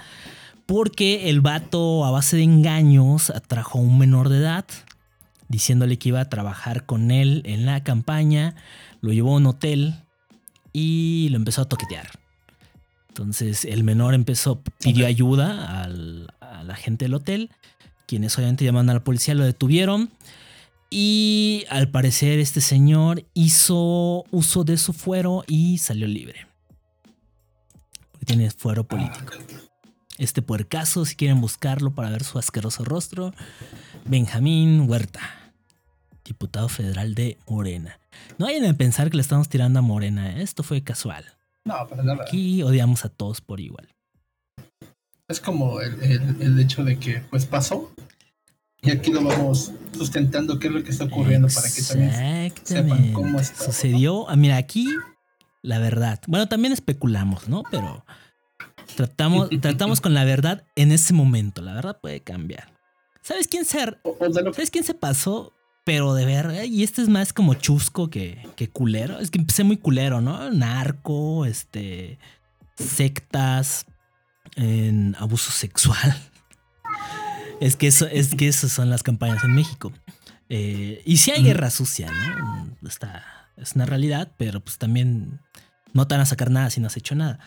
porque 0.66 1.30
el 1.30 1.42
vato 1.42 2.06
a 2.06 2.12
base 2.12 2.38
de 2.38 2.44
engaños 2.44 3.30
atrajo 3.30 3.80
a 3.80 3.82
un 3.82 3.98
menor 3.98 4.30
de 4.30 4.38
edad 4.38 4.66
diciéndole 5.50 5.98
que 5.98 6.10
iba 6.10 6.22
a 6.22 6.30
trabajar 6.30 6.86
con 6.86 7.12
él 7.12 7.42
en 7.46 7.66
la 7.66 7.84
campaña, 7.84 8.56
lo 9.02 9.12
llevó 9.12 9.34
a 9.34 9.38
un 9.38 9.48
hotel 9.48 9.96
y 10.72 11.28
lo 11.30 11.36
empezó 11.38 11.64
a 11.64 11.66
toquetear. 11.70 12.10
Entonces 13.10 13.66
el 13.66 13.84
menor 13.84 14.14
empezó, 14.14 14.62
pidió 14.82 15.06
ayuda 15.08 15.82
al- 15.84 16.34
a 16.40 16.64
la 16.64 16.76
gente 16.76 17.06
del 17.06 17.16
hotel, 17.16 17.50
quienes 18.08 18.38
obviamente 18.38 18.66
llamaron 18.66 18.90
a 18.90 18.96
la 18.96 19.04
policía, 19.04 19.34
lo 19.34 19.44
detuvieron 19.44 20.10
y 20.90 21.64
al 21.70 21.90
parecer 21.90 22.40
este 22.40 22.60
señor 22.60 23.24
hizo 23.34 24.26
uso 24.30 24.64
de 24.66 24.78
su 24.78 24.92
fuero 24.92 25.44
y 25.48 25.78
salió 25.78 26.06
libre. 26.06 26.48
Porque 28.12 28.26
tiene 28.26 28.52
fuero 28.52 28.84
político. 28.84 29.34
Este 30.18 30.42
puercaso, 30.42 31.06
si 31.06 31.16
quieren 31.16 31.40
buscarlo 31.40 31.96
para 31.96 32.10
ver 32.10 32.24
su 32.24 32.38
asqueroso 32.38 32.84
rostro, 32.84 33.34
Benjamín 34.06 34.90
Huerta, 34.90 35.54
diputado 36.26 36.68
federal 36.68 37.16
de 37.16 37.38
Morena. 37.48 38.00
No 38.38 38.48
vayan 38.48 38.66
a 38.66 38.74
pensar 38.74 39.10
que 39.10 39.16
le 39.16 39.22
estamos 39.22 39.48
tirando 39.48 39.80
a 39.80 39.82
Morena, 39.82 40.38
¿eh? 40.38 40.42
esto 40.42 40.62
fue 40.62 40.84
casual. 40.84 41.26
No, 41.64 41.88
nada. 42.04 42.24
Aquí 42.24 42.64
odiamos 42.64 43.06
a 43.06 43.10
todos 43.10 43.40
por 43.40 43.62
igual. 43.62 43.88
Es 45.32 45.40
como 45.40 45.82
el, 45.82 46.02
el- 46.04 46.42
el 46.42 46.60
hecho 46.60 46.84
de 46.84 47.00
que 47.00 47.22
pues 47.30 47.46
pasó 47.46 47.92
y 48.82 48.92
aquí 48.92 49.12
lo 49.12 49.24
vamos 49.24 49.72
sustentando 49.98 50.60
qué 50.60 50.68
es 50.68 50.74
lo 50.74 50.84
que 50.84 50.92
está 50.92 51.06
ocurriendo 51.06 51.48
para 51.54 51.70
que 51.70 51.82
también 51.82 52.54
sepan 52.64 53.14
cómo 53.14 53.40
está. 53.40 53.64
Sucedió, 53.66 54.30
ah, 54.30 54.36
mira, 54.36 54.58
aquí 54.58 54.88
la 55.62 55.78
verdad. 55.80 56.20
Bueno, 56.28 56.48
también 56.48 56.74
especulamos, 56.74 57.48
¿no? 57.48 57.64
Pero 57.70 58.04
tratamos, 58.96 59.50
tratamos 59.62 60.02
con 60.02 60.14
la 60.14 60.26
verdad 60.26 60.66
en 60.76 60.92
ese 60.92 61.14
momento. 61.14 61.62
La 61.62 61.74
verdad 61.76 62.00
puede 62.02 62.22
cambiar. 62.22 62.74
¿Sabes 63.22 63.48
quién 63.48 63.66
se, 63.66 63.78
o, 64.04 64.16
lo 64.20 64.54
¿Sabes 64.54 64.72
quién 64.72 64.84
se 64.84 64.96
pasó? 64.96 65.54
Pero 65.84 66.14
de 66.16 66.26
verdad, 66.26 66.64
y 66.64 66.84
este 66.84 67.02
es 67.04 67.10
más 67.10 67.34
como 67.34 67.54
chusco 67.56 68.10
que, 68.10 68.48
que 68.56 68.70
culero. 68.70 69.20
Es 69.20 69.30
que 69.32 69.38
empecé 69.40 69.64
muy 69.64 69.78
culero, 69.78 70.22
¿no? 70.22 70.50
Narco, 70.52 71.46
este. 71.46 72.18
sectas, 72.78 73.86
en 74.56 75.16
abuso 75.20 75.52
sexual. 75.52 76.18
Es 77.60 77.76
que 77.76 77.88
eso, 77.88 78.08
es 78.08 78.34
que 78.36 78.48
esas 78.48 78.72
son 78.72 78.90
las 78.90 79.04
campañas 79.04 79.44
en 79.44 79.54
México. 79.54 79.92
Eh, 80.50 81.02
y 81.06 81.18
sí 81.18 81.32
hay 81.32 81.44
guerra 81.44 81.70
sucia, 81.70 82.12
¿no? 82.12 82.76
Está, 82.88 83.24
es 83.56 83.74
una 83.76 83.86
realidad, 83.86 84.32
pero 84.38 84.60
pues 84.60 84.78
también 84.78 85.40
no 85.94 86.08
te 86.08 86.16
van 86.16 86.22
a 86.22 86.26
sacar 86.26 86.50
nada 86.50 86.70
si 86.70 86.82
no 86.82 86.88
has 86.88 86.98
hecho 86.98 87.16
nada. 87.16 87.40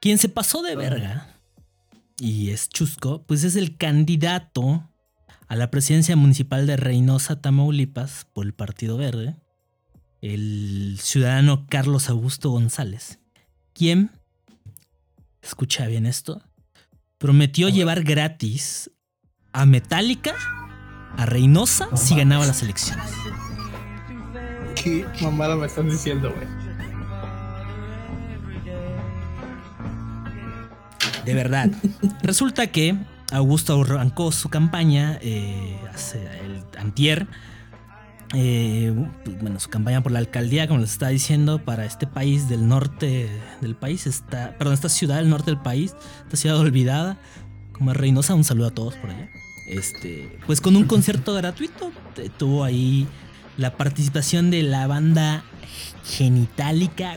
Quien 0.00 0.18
se 0.18 0.28
pasó 0.28 0.62
de 0.62 0.76
verga 0.76 1.34
y 2.18 2.50
es 2.50 2.68
chusco, 2.68 3.24
pues 3.26 3.44
es 3.44 3.56
el 3.56 3.76
candidato 3.76 4.88
a 5.48 5.56
la 5.56 5.70
presidencia 5.70 6.14
municipal 6.14 6.66
de 6.66 6.76
Reynosa, 6.76 7.40
Tamaulipas, 7.40 8.26
por 8.32 8.44
el 8.44 8.52
Partido 8.52 8.96
Verde, 8.96 9.36
el 10.20 10.98
ciudadano 11.00 11.66
Carlos 11.68 12.08
Augusto 12.08 12.50
González, 12.50 13.20
quien, 13.72 14.10
escucha 15.48 15.86
bien 15.86 16.04
esto, 16.04 16.42
prometió 17.16 17.70
llevar 17.70 18.02
gratis 18.02 18.90
a 19.52 19.64
Metallica 19.64 20.34
a 21.16 21.24
Reynosa 21.24 21.88
si 21.96 22.14
ganaba 22.14 22.46
las 22.46 22.62
elecciones. 22.62 23.10
¿Qué 24.80 25.06
mamada 25.22 25.56
me 25.56 25.66
están 25.66 25.88
diciendo, 25.88 26.32
güey? 26.32 26.46
De 31.24 31.34
verdad. 31.34 31.70
Resulta 32.22 32.66
que 32.68 32.94
Augusto 33.32 33.80
arrancó 33.82 34.30
su 34.32 34.50
campaña 34.50 35.18
eh, 35.22 35.80
hace 35.92 36.22
el 36.44 36.62
antier. 36.78 37.26
Eh, 38.34 38.92
bueno, 39.40 39.58
su 39.58 39.70
campaña 39.70 40.02
por 40.02 40.12
la 40.12 40.18
alcaldía, 40.18 40.68
como 40.68 40.80
les 40.80 40.92
estaba 40.92 41.10
diciendo, 41.10 41.64
para 41.64 41.84
este 41.84 42.06
país 42.06 42.48
del 42.48 42.68
norte 42.68 43.30
del 43.60 43.74
país, 43.74 44.06
esta, 44.06 44.56
perdón, 44.58 44.74
esta 44.74 44.88
ciudad 44.88 45.16
del 45.16 45.30
norte 45.30 45.50
del 45.50 45.60
país, 45.60 45.94
esta 46.24 46.36
ciudad 46.36 46.58
olvidada, 46.58 47.18
como 47.72 47.92
es 47.92 47.96
Reynosa, 47.96 48.34
un 48.34 48.44
saludo 48.44 48.68
a 48.68 48.70
todos 48.70 48.96
por 48.96 49.10
allá. 49.10 49.30
Este, 49.68 50.38
pues 50.46 50.60
con 50.60 50.76
un 50.76 50.84
concierto 50.86 51.34
gratuito, 51.34 51.90
tuvo 52.38 52.64
ahí 52.64 53.06
la 53.56 53.76
participación 53.76 54.50
de 54.50 54.62
la 54.62 54.86
banda 54.86 55.42
Genitalica 56.04 57.16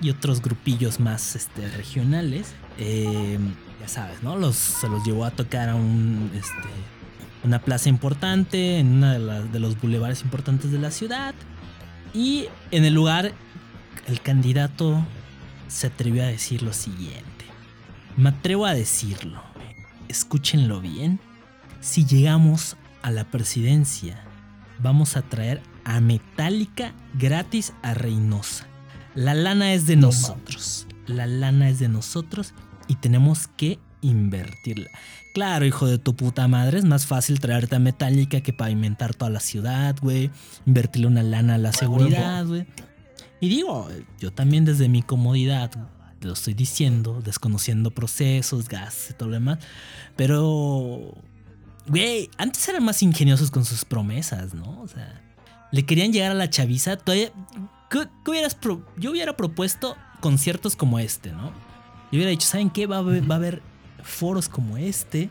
y 0.00 0.10
otros 0.10 0.40
grupillos 0.40 1.00
más 1.00 1.36
este, 1.36 1.68
regionales. 1.68 2.54
Eh, 2.78 3.38
ya 3.80 3.88
sabes, 3.88 4.22
¿no? 4.22 4.36
Los, 4.36 4.56
se 4.56 4.88
los 4.88 5.04
llevó 5.04 5.24
a 5.24 5.30
tocar 5.30 5.68
a 5.68 5.74
un, 5.74 6.30
este, 6.34 6.68
una 7.44 7.60
plaza 7.60 7.88
importante, 7.88 8.78
en 8.78 8.94
uno 8.94 9.12
de, 9.12 9.48
de 9.48 9.58
los 9.60 9.80
bulevares 9.80 10.22
importantes 10.22 10.70
de 10.72 10.78
la 10.78 10.90
ciudad. 10.90 11.34
Y 12.14 12.46
en 12.70 12.84
el 12.84 12.94
lugar 12.94 13.32
el 14.06 14.20
candidato 14.20 15.04
se 15.68 15.88
atrevió 15.88 16.24
a 16.24 16.26
decir 16.26 16.62
lo 16.62 16.72
siguiente. 16.72 17.44
Me 18.16 18.30
atrevo 18.30 18.66
a 18.66 18.74
decirlo. 18.74 19.42
Escúchenlo 20.08 20.80
bien. 20.80 21.20
Si 21.80 22.04
llegamos 22.04 22.76
a 23.02 23.10
la 23.10 23.24
presidencia, 23.24 24.24
vamos 24.80 25.16
a 25.16 25.22
traer 25.22 25.62
a 25.84 26.00
Metallica 26.00 26.94
gratis 27.14 27.72
a 27.82 27.94
Reynosa. 27.94 28.66
La 29.14 29.34
lana 29.34 29.72
es 29.72 29.86
de 29.86 29.96
No 29.96 30.08
nosotros. 30.08 30.86
La 31.06 31.26
lana 31.26 31.68
es 31.68 31.78
de 31.78 31.88
nosotros 31.88 32.54
y 32.88 32.96
tenemos 32.96 33.48
que 33.48 33.78
invertirla. 34.02 34.90
Claro, 35.34 35.64
hijo 35.66 35.86
de 35.86 35.98
tu 35.98 36.14
puta 36.16 36.48
madre, 36.48 36.78
es 36.78 36.84
más 36.84 37.06
fácil 37.06 37.38
traerte 37.40 37.76
a 37.76 37.78
Metallica 37.78 38.40
que 38.40 38.52
pavimentar 38.52 39.14
toda 39.14 39.30
la 39.30 39.40
ciudad, 39.40 39.96
güey. 40.00 40.30
Invertirle 40.66 41.06
una 41.06 41.22
lana 41.22 41.54
a 41.54 41.58
la 41.58 41.72
seguridad, 41.72 42.46
güey. 42.46 42.66
Y 43.40 43.48
digo, 43.48 43.88
yo 44.18 44.32
también 44.32 44.64
desde 44.64 44.88
mi 44.88 45.02
comodidad, 45.02 45.70
te 46.18 46.26
lo 46.26 46.32
estoy 46.32 46.54
diciendo, 46.54 47.20
desconociendo 47.24 47.92
procesos, 47.92 48.68
gastos 48.68 49.10
y 49.10 49.14
todo 49.14 49.28
lo 49.28 49.34
demás. 49.34 49.58
Pero, 50.16 51.14
güey, 51.86 52.28
antes 52.36 52.68
eran 52.68 52.84
más 52.84 53.02
ingeniosos 53.02 53.50
con 53.52 53.64
sus 53.64 53.84
promesas, 53.84 54.54
¿no? 54.54 54.80
O 54.80 54.88
sea, 54.88 55.22
le 55.70 55.84
querían 55.86 56.12
llegar 56.12 56.32
a 56.32 56.34
la 56.34 56.50
chaviza. 56.50 56.96
Todavía, 56.96 57.30
¿qué, 57.90 58.08
qué 58.24 58.30
hubieras 58.30 58.56
pro- 58.56 58.84
yo 58.96 59.12
hubiera 59.12 59.36
propuesto 59.36 59.96
conciertos 60.20 60.74
como 60.74 60.98
este, 60.98 61.30
¿no? 61.30 61.52
Yo 62.10 62.16
hubiera 62.16 62.30
dicho, 62.30 62.48
¿saben 62.48 62.70
qué? 62.70 62.86
Va 62.88 62.96
a 62.96 63.00
haber, 63.00 63.30
va 63.30 63.34
a 63.36 63.38
haber 63.38 63.62
foros 64.02 64.48
como 64.48 64.76
este. 64.76 65.30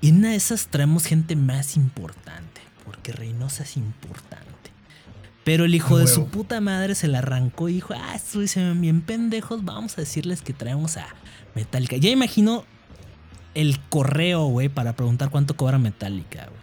Y 0.00 0.08
en 0.08 0.18
una 0.18 0.30
de 0.30 0.36
esas 0.36 0.66
traemos 0.66 1.04
gente 1.04 1.36
más 1.36 1.76
importante, 1.76 2.60
porque 2.84 3.12
Reynosa 3.12 3.62
es 3.62 3.76
importante. 3.76 4.52
Pero 5.44 5.64
el 5.64 5.74
hijo 5.74 5.98
de 5.98 6.06
su 6.06 6.26
puta 6.26 6.60
madre 6.60 6.94
se 6.94 7.08
la 7.08 7.18
arrancó 7.18 7.68
y 7.68 7.74
dijo, 7.74 7.94
ah, 7.94 8.16
ven 8.54 8.80
bien 8.80 9.00
pendejos, 9.00 9.64
vamos 9.64 9.98
a 9.98 10.02
decirles 10.02 10.40
que 10.40 10.52
traemos 10.52 10.96
a 10.96 11.06
Metallica. 11.54 11.96
Ya 11.96 12.10
imagino 12.10 12.64
el 13.54 13.80
correo, 13.88 14.46
güey, 14.46 14.68
para 14.68 14.94
preguntar 14.94 15.30
cuánto 15.30 15.56
cobra 15.56 15.78
Metallica, 15.78 16.46
güey. 16.46 16.62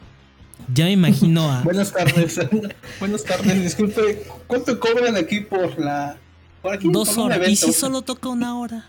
Ya 0.74 0.86
me 0.86 0.92
imagino 0.92 1.52
a... 1.52 1.62
Buenas 1.64 1.92
tardes. 1.92 2.40
Buenas 3.00 3.24
tardes. 3.24 3.62
Disculpe, 3.62 4.24
¿cuánto 4.48 4.80
cobran 4.80 5.16
aquí 5.16 5.42
por 5.42 5.80
la. 5.80 6.18
Por 6.62 6.74
aquí, 6.74 6.90
Dos 6.92 7.18
horas. 7.18 7.48
¿Y 7.48 7.56
si 7.56 7.74
solo 7.74 8.02
toca 8.02 8.30
una 8.30 8.58
hora? 8.58 8.86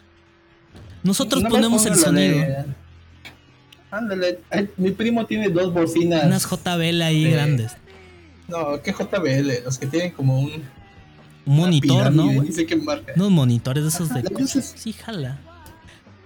Nosotros 1.02 1.42
ponemos 1.48 1.86
el 1.86 1.96
sonido. 1.96 2.38
de- 2.38 2.64
Ándale, 3.90 4.38
mi 4.76 4.92
primo 4.92 5.26
tiene 5.26 5.48
dos 5.48 5.72
bocinas. 5.74 6.24
Unas 6.24 6.44
JBL 6.48 7.02
ahí 7.02 7.24
de- 7.24 7.30
grandes. 7.30 7.72
No, 8.46 8.80
¿qué 8.82 8.92
JBL? 8.92 9.64
Los 9.64 9.78
que 9.78 9.86
tienen 9.86 10.12
como 10.12 10.40
un. 10.40 10.52
Un 11.46 11.56
monitor, 11.56 12.12
¿no? 12.12 12.28
qué 12.66 12.76
marca. 12.76 13.12
Unos 13.16 13.30
monitores 13.30 13.84
esos 13.84 14.08
de 14.10 14.20
Ajá, 14.20 14.28
la 14.30 14.30
cosa 14.38 14.58
es- 14.60 14.74
Sí, 14.76 14.92
jala. 14.92 15.38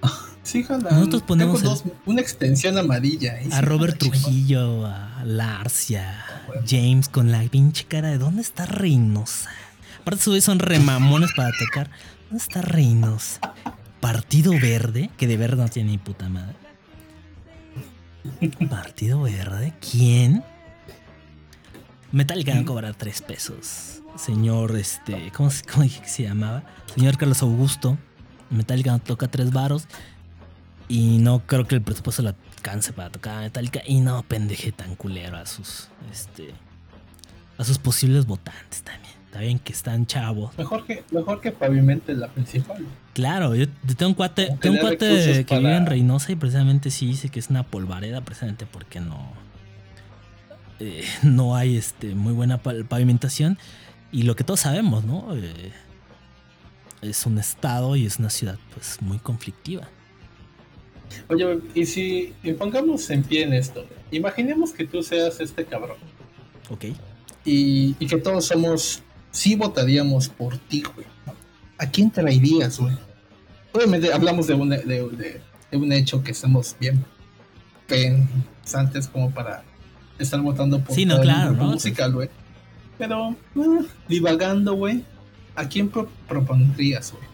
Sí, 0.42 0.62
jala. 0.62 0.90
Nosotros 0.90 1.22
ponemos 1.22 1.62
Tengo 1.62 1.72
el- 1.74 1.82
dos- 1.84 1.92
una 2.04 2.20
extensión 2.20 2.76
amarilla. 2.76 3.36
A 3.52 3.62
Robert. 3.62 3.96
Trujillo, 3.98 4.84
a 4.84 5.22
Lars 5.24 5.90
y 5.90 5.96
a 5.96 6.42
huevo. 6.48 6.62
James 6.68 7.08
con 7.08 7.32
la 7.32 7.40
pinche 7.44 7.84
cara 7.86 8.08
de 8.10 8.18
¿dónde 8.18 8.42
está 8.42 8.66
Reynosa? 8.66 9.48
Aparte, 10.02 10.20
esos 10.20 10.32
güeyes 10.32 10.44
son 10.44 10.58
remamones 10.58 11.30
para 11.34 11.50
tocar. 11.58 11.88
¿Dónde 12.28 12.44
está 12.44 12.60
Reynosa? 12.60 13.40
Partido 14.04 14.52
Verde, 14.52 15.08
que 15.16 15.26
de 15.26 15.38
verde 15.38 15.62
no 15.62 15.68
tiene 15.70 15.92
ni 15.92 15.96
puta 15.96 16.28
madre. 16.28 16.54
Partido 18.68 19.22
Verde, 19.22 19.72
¿quién? 19.80 20.44
Metallica 22.12 22.52
va 22.52 22.88
a 22.88 22.92
tres 22.92 23.22
pesos. 23.22 24.02
Señor, 24.16 24.76
este, 24.76 25.32
¿cómo, 25.34 25.48
cómo 25.72 25.88
se 26.04 26.24
llamaba? 26.24 26.64
Señor 26.94 27.16
Carlos 27.16 27.40
Augusto. 27.40 27.96
Metallica 28.50 28.98
toca 28.98 29.26
tres 29.28 29.52
varos. 29.52 29.86
Y 30.86 31.16
no 31.16 31.38
creo 31.46 31.66
que 31.66 31.76
el 31.76 31.80
presupuesto 31.80 32.20
la 32.20 32.34
alcance 32.56 32.92
para 32.92 33.08
tocar 33.08 33.38
a 33.38 33.40
Metallica. 33.40 33.80
Y 33.86 34.02
no 34.02 34.22
pendeje 34.22 34.70
tan 34.70 34.96
culero 34.96 35.38
a 35.38 35.46
sus, 35.46 35.88
este, 36.12 36.50
a 37.56 37.64
sus 37.64 37.78
posibles 37.78 38.26
votantes 38.26 38.82
también. 38.82 39.14
Está 39.24 39.38
bien 39.40 39.58
que 39.58 39.72
están 39.72 40.04
chavos. 40.04 40.58
Mejor 40.58 40.84
que, 40.84 41.02
mejor 41.10 41.40
que 41.40 41.52
pavimente 41.52 42.12
la 42.12 42.28
principal. 42.28 42.84
Claro, 43.14 43.54
yo, 43.54 43.66
tengo 43.96 44.10
un 44.10 44.14
cuate, 44.14 44.56
tengo 44.60 44.74
un 44.74 44.80
cuate 44.80 44.98
que 45.38 45.44
para- 45.48 45.60
vive 45.60 45.76
en 45.76 45.86
Reynosa 45.86 46.32
y 46.32 46.36
precisamente 46.36 46.90
sí 46.90 47.06
dice 47.06 47.28
que 47.30 47.38
es 47.38 47.48
una 47.48 47.62
polvareda, 47.62 48.20
precisamente 48.20 48.66
porque 48.66 49.00
no, 49.00 49.32
eh, 50.80 51.04
no 51.22 51.56
hay 51.56 51.76
este, 51.76 52.14
muy 52.14 52.32
buena 52.32 52.58
pa- 52.58 52.74
pavimentación. 52.88 53.56
Y 54.12 54.22
lo 54.22 54.36
que 54.36 54.44
todos 54.44 54.60
sabemos, 54.60 55.04
¿no? 55.04 55.28
Eh, 55.36 55.72
es 57.02 57.26
un 57.26 57.38
estado 57.38 57.96
y 57.96 58.06
es 58.06 58.18
una 58.18 58.30
ciudad 58.30 58.58
pues 58.72 59.00
muy 59.00 59.18
conflictiva. 59.18 59.88
Oye, 61.28 61.60
y 61.74 61.86
si 61.86 62.32
y 62.42 62.52
pongamos 62.54 63.08
en 63.10 63.22
pie 63.22 63.42
en 63.44 63.52
esto, 63.52 63.86
imaginemos 64.10 64.72
que 64.72 64.86
tú 64.86 65.02
seas 65.02 65.38
este 65.40 65.64
cabrón 65.64 65.98
¿Ok? 66.70 66.86
y, 67.44 67.94
y 68.00 68.06
que 68.06 68.16
todos 68.16 68.46
somos, 68.46 69.02
sí 69.30 69.54
votaríamos 69.54 70.28
por 70.28 70.56
ti, 70.58 70.82
güey. 70.94 71.06
¿no? 71.26 71.34
¿A 71.78 71.86
quién 71.86 72.10
traerías, 72.10 72.78
güey? 72.78 72.96
Obviamente 73.72 74.12
hablamos 74.12 74.46
de 74.46 74.54
un, 74.54 74.68
de, 74.70 74.78
de- 74.78 75.40
de 75.70 75.76
un 75.76 75.90
hecho 75.92 76.22
que 76.22 76.30
estamos 76.30 76.76
bien 76.78 77.04
pensantes 77.86 79.08
como 79.08 79.30
para 79.32 79.64
estar 80.18 80.40
votando 80.40 80.80
por 80.82 80.94
Sí, 80.94 81.04
musical, 81.74 82.12
güey. 82.12 82.30
Pero, 82.98 83.30
eh, 83.56 83.86
divagando, 84.08 84.74
güey, 84.74 85.04
¿a 85.56 85.68
quién 85.68 85.88
pro- 85.88 86.08
propondrías, 86.28 87.12
güey? 87.12 87.24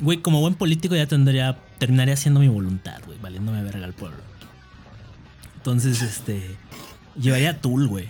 Güey, 0.00 0.18
como 0.18 0.40
buen 0.40 0.54
político 0.54 0.94
ya 0.94 1.06
tendría, 1.06 1.58
terminaría 1.78 2.14
haciendo 2.14 2.40
mi 2.40 2.48
voluntad, 2.48 3.00
güey, 3.06 3.18
valiéndome 3.18 3.62
verga 3.62 3.84
al 3.84 3.92
pueblo. 3.92 4.18
Entonces, 5.56 6.00
este, 6.02 6.56
llevaría 7.20 7.50
a 7.50 7.58
Tool, 7.58 7.86
güey. 7.88 8.08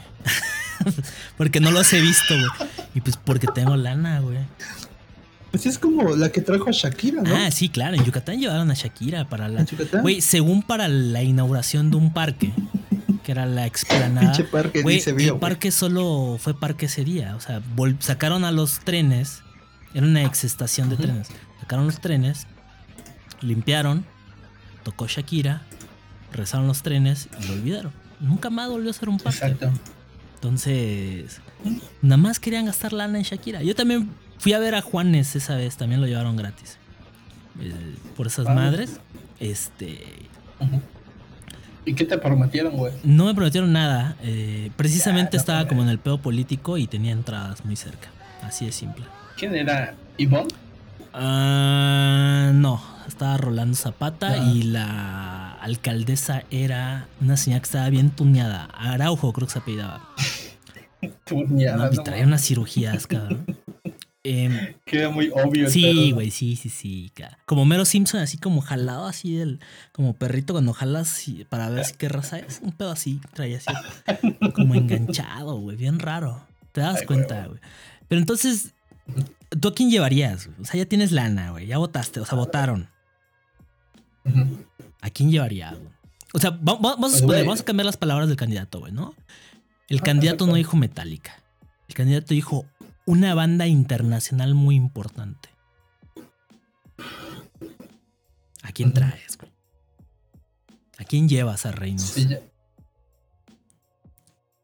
porque 1.37 1.61
no 1.61 1.71
los 1.71 1.93
he 1.93 2.01
visto, 2.01 2.35
güey. 2.35 2.71
Y 2.95 3.01
pues 3.01 3.17
porque 3.17 3.47
tengo 3.49 3.77
lana, 3.77 4.21
güey. 4.21 4.39
Pues 5.51 5.67
es 5.67 5.79
como 5.79 6.15
la 6.17 6.31
que 6.31 6.41
trajo 6.41 6.69
a 6.69 6.73
Shakira, 6.73 7.23
¿no? 7.23 7.35
Ah, 7.35 7.51
sí, 7.51 7.69
claro, 7.69 7.97
en 7.97 8.05
Yucatán 8.05 8.39
llevaron 8.39 8.71
a 8.71 8.75
Shakira 8.75 9.29
para 9.29 9.49
la... 9.49 9.61
En 9.61 9.67
Yucatán. 9.67 10.03
Güey, 10.03 10.21
según 10.21 10.63
para 10.63 10.89
la 10.89 11.23
inauguración 11.23 11.91
de 11.91 11.97
un 11.97 12.13
parque, 12.13 12.53
que 13.25 13.33
era 13.33 13.47
la 13.47 13.67
explanada. 13.67 14.33
Pinche 14.33 14.45
parque 14.45 15.01
se 15.01 15.11
el 15.11 15.17
vio, 15.17 15.33
güey. 15.35 15.41
parque 15.41 15.71
solo 15.71 16.37
fue 16.39 16.59
parque 16.59 16.87
ese 16.87 17.05
día. 17.05 17.35
O 17.37 17.41
sea, 17.41 17.63
sacaron 18.01 18.45
a 18.45 18.51
los 18.53 18.81
trenes. 18.81 19.43
Era 19.95 20.07
una 20.07 20.25
ex 20.25 20.45
estación 20.45 20.91
de 20.91 20.97
trenes. 20.97 21.29
Sacaron 21.61 21.87
los 21.87 22.01
trenes, 22.01 22.47
limpiaron, 23.41 24.05
tocó 24.83 25.07
Shakira, 25.07 25.63
rezaron 26.33 26.67
los 26.67 26.83
trenes 26.83 27.29
y 27.41 27.47
lo 27.47 27.55
olvidaron. 27.55 27.93
Nunca 28.21 28.51
más 28.51 28.69
volvió 28.69 28.91
a 28.91 28.93
ser 28.93 29.09
un 29.09 29.19
parque. 29.19 29.39
Exacto. 29.39 29.73
Entonces, 30.35 31.41
nada 32.03 32.19
más 32.19 32.39
querían 32.39 32.67
gastar 32.67 32.93
lana 32.93 33.19
en 33.19 33.25
Shakira. 33.25 33.63
Yo 33.63 33.75
también 33.75 34.11
fui 34.39 34.53
a 34.53 34.59
ver 34.59 34.75
a 34.75 34.83
Juanes 34.83 35.37
esa 35.37 35.57
vez, 35.57 35.77
también 35.77 36.01
lo 36.01 36.07
llevaron 36.07 36.37
gratis. 36.37 36.79
Eh, 37.61 37.73
por 38.17 38.27
esas 38.27 38.47
Ah. 38.47 38.55
madres. 38.55 39.01
Este. 39.41 40.03
¿Y 41.85 41.95
qué 41.95 42.05
te 42.05 42.19
prometieron, 42.19 42.77
güey? 42.77 42.93
No 43.05 43.27
me 43.27 43.35
prometieron 43.35 43.73
nada. 43.73 44.17
eh, 44.23 44.71
precisamente 44.77 45.33
Ya, 45.33 45.39
no, 45.39 45.41
estaba 45.41 45.69
como 45.69 45.83
en 45.83 45.89
el 45.89 45.99
pedo 45.99 46.19
político 46.19 46.77
y 46.79 46.87
tenía 46.87 47.13
entradas 47.13 47.65
muy 47.65 47.77
cerca. 47.77 48.09
Así 48.43 48.67
de 48.67 48.73
simple. 48.73 49.05
¿Quién 49.37 49.55
era? 49.55 49.95
¿Ivonne? 50.19 50.49
Ah, 51.13 52.51
no, 52.53 52.83
estaba 53.07 53.37
Rolando 53.37 53.77
Zapata 53.77 54.33
Ah. 54.33 54.37
y 54.53 54.63
la 54.65 55.53
alcaldesa 55.55 56.43
era 56.51 57.09
una 57.21 57.37
señora 57.37 57.61
que 57.61 57.67
estaba 57.67 57.89
bien 57.89 58.11
tuneada. 58.11 58.65
Araujo, 58.75 59.33
creo 59.33 59.47
que 59.47 59.53
se 59.55 59.59
apellidaba. 59.61 60.09
Turniada, 61.25 61.77
No, 61.87 61.93
y 61.93 61.97
no, 61.97 62.03
traía 62.03 62.25
unas 62.25 62.43
cirugías, 62.45 63.07
cabrón. 63.07 63.45
Em, 64.29 64.75
Queda 64.85 65.11
muy 65.11 65.31
obvio. 65.33 65.71
Sí, 65.71 66.11
güey, 66.13 66.31
sí, 66.31 66.57
sí, 66.57 66.69
sí. 66.69 67.13
Como 67.45 67.65
Mero 67.65 67.85
Simpson, 67.85 68.21
así 68.21 68.39
como 68.39 68.61
jalado 68.61 69.07
así 69.07 69.35
del. 69.37 69.61
Como 69.93 70.15
perrito 70.15 70.53
cuando 70.55 70.73
jalas 70.73 71.25
para 71.49 71.69
ver 71.71 71.85
si 71.85 71.95
qué 71.95 72.09
raza 72.09 72.39
es. 72.39 72.61
Un 72.63 72.73
pedo 72.73 72.91
así, 72.91 73.21
traía 73.35 73.59
así. 73.59 73.71
Como 74.55 74.75
enganchado, 74.75 75.57
güey. 75.59 75.77
Bien 75.77 75.99
raro. 76.01 76.45
Te 76.73 76.81
das 76.81 77.01
Ay, 77.01 77.07
cuenta, 77.07 77.47
güey. 77.47 77.61
Pero 78.09 78.21
entonces, 78.21 78.75
¿tú 79.61 79.69
a 79.69 79.75
quién 79.75 79.91
llevarías? 79.91 80.49
O 80.61 80.65
sea, 80.65 80.77
ya 80.79 80.87
tienes 80.87 81.13
lana, 81.13 81.53
güey. 81.53 81.67
Ya 81.67 81.79
votaste, 81.79 82.21
o 82.21 82.27
sea, 82.27 82.37
votaron. 82.37 82.89
¿A 85.01 85.11
quién 85.11 85.31
llevaría, 85.31 85.71
güey? 85.71 85.89
O 86.33 86.39
sea, 86.39 86.51
va- 86.51 86.75
va- 86.75 86.97
vamos, 86.97 87.23
a 87.23 87.27
Pues, 87.27 87.45
vamos 87.45 87.61
a 87.61 87.65
cambiar 87.65 87.87
las 87.87 87.97
palabras 87.97 88.29
del 88.29 88.37
candidato, 88.37 88.81
güey, 88.81 88.93
¿no? 88.93 89.15
El 89.89 89.99
Ah, 90.01 90.03
candidato 90.03 90.39
perfecto. 90.39 90.47
no 90.47 90.55
dijo 90.57 90.77
Metallica. 90.77 91.43
El 91.89 91.95
candidato 91.95 92.35
dijo 92.35 92.67
una 93.07 93.35
banda 93.35 93.67
internacional 93.67 94.55
muy 94.55 94.75
importante. 94.77 95.49
¿A 98.63 98.73
quién 98.73 98.93
traes, 98.93 99.39
güey? 99.39 99.51
¿A 100.99 101.05
quién 101.05 101.29
llevas 101.29 101.67
a 101.67 101.73
Reinos? 101.73 102.03
Sí, 102.03 102.27
ya. 102.29 102.41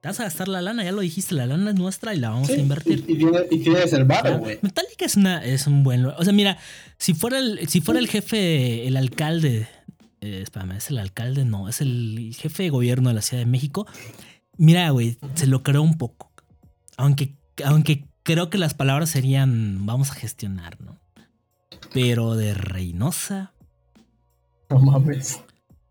Te 0.00 0.08
vas 0.08 0.18
a 0.18 0.24
gastar 0.24 0.48
la 0.48 0.60
lana, 0.60 0.82
ya 0.82 0.90
lo 0.90 1.00
dijiste, 1.00 1.36
la 1.36 1.46
lana 1.46 1.70
es 1.70 1.76
nuestra 1.76 2.12
y 2.12 2.18
la 2.18 2.30
vamos 2.30 2.48
Sí, 2.48 2.54
a 2.54 2.58
invertir. 2.58 3.04
Y, 3.06 3.16
tienes, 3.18 3.42
y 3.52 3.58
tienes 3.58 3.92
el 3.92 4.04
güey. 4.04 4.58
Metallica 4.60 5.04
es 5.04 5.16
una 5.16 5.44
es 5.44 5.68
un 5.68 5.84
buen 5.84 6.04
o 6.06 6.24
sea 6.24 6.32
mira 6.32 6.58
si 6.98 7.14
fuera 7.14 7.38
el 7.38 7.68
si 7.68 7.80
fuera 7.80 8.00
el 8.00 8.08
jefe 8.08 8.88
el 8.88 8.96
alcalde 8.96 9.68
eh, 10.20 10.40
espérame 10.42 10.72
es 10.72 10.90
el 10.90 10.98
alcalde 10.98 11.44
no 11.44 11.68
es 11.68 11.80
el 11.80 12.34
jefe 12.36 12.64
de 12.64 12.70
gobierno 12.70 13.10
de 13.10 13.14
la 13.14 13.22
Ciudad 13.22 13.42
de 13.42 13.46
México 13.50 13.86
mira 14.56 14.90
güey 14.90 15.18
se 15.34 15.46
lo 15.46 15.62
creo 15.62 15.82
un 15.82 15.96
poco 15.98 16.32
aunque 16.96 17.36
aunque 17.64 18.08
creo 18.22 18.50
que 18.50 18.58
las 18.58 18.74
palabras 18.74 19.10
serían 19.10 19.84
vamos 19.86 20.10
a 20.10 20.14
gestionar 20.14 20.80
no 20.80 20.98
pero 21.92 22.36
de 22.36 22.54
Reynosa 22.54 23.52
No 24.70 24.78
mames. 24.78 25.40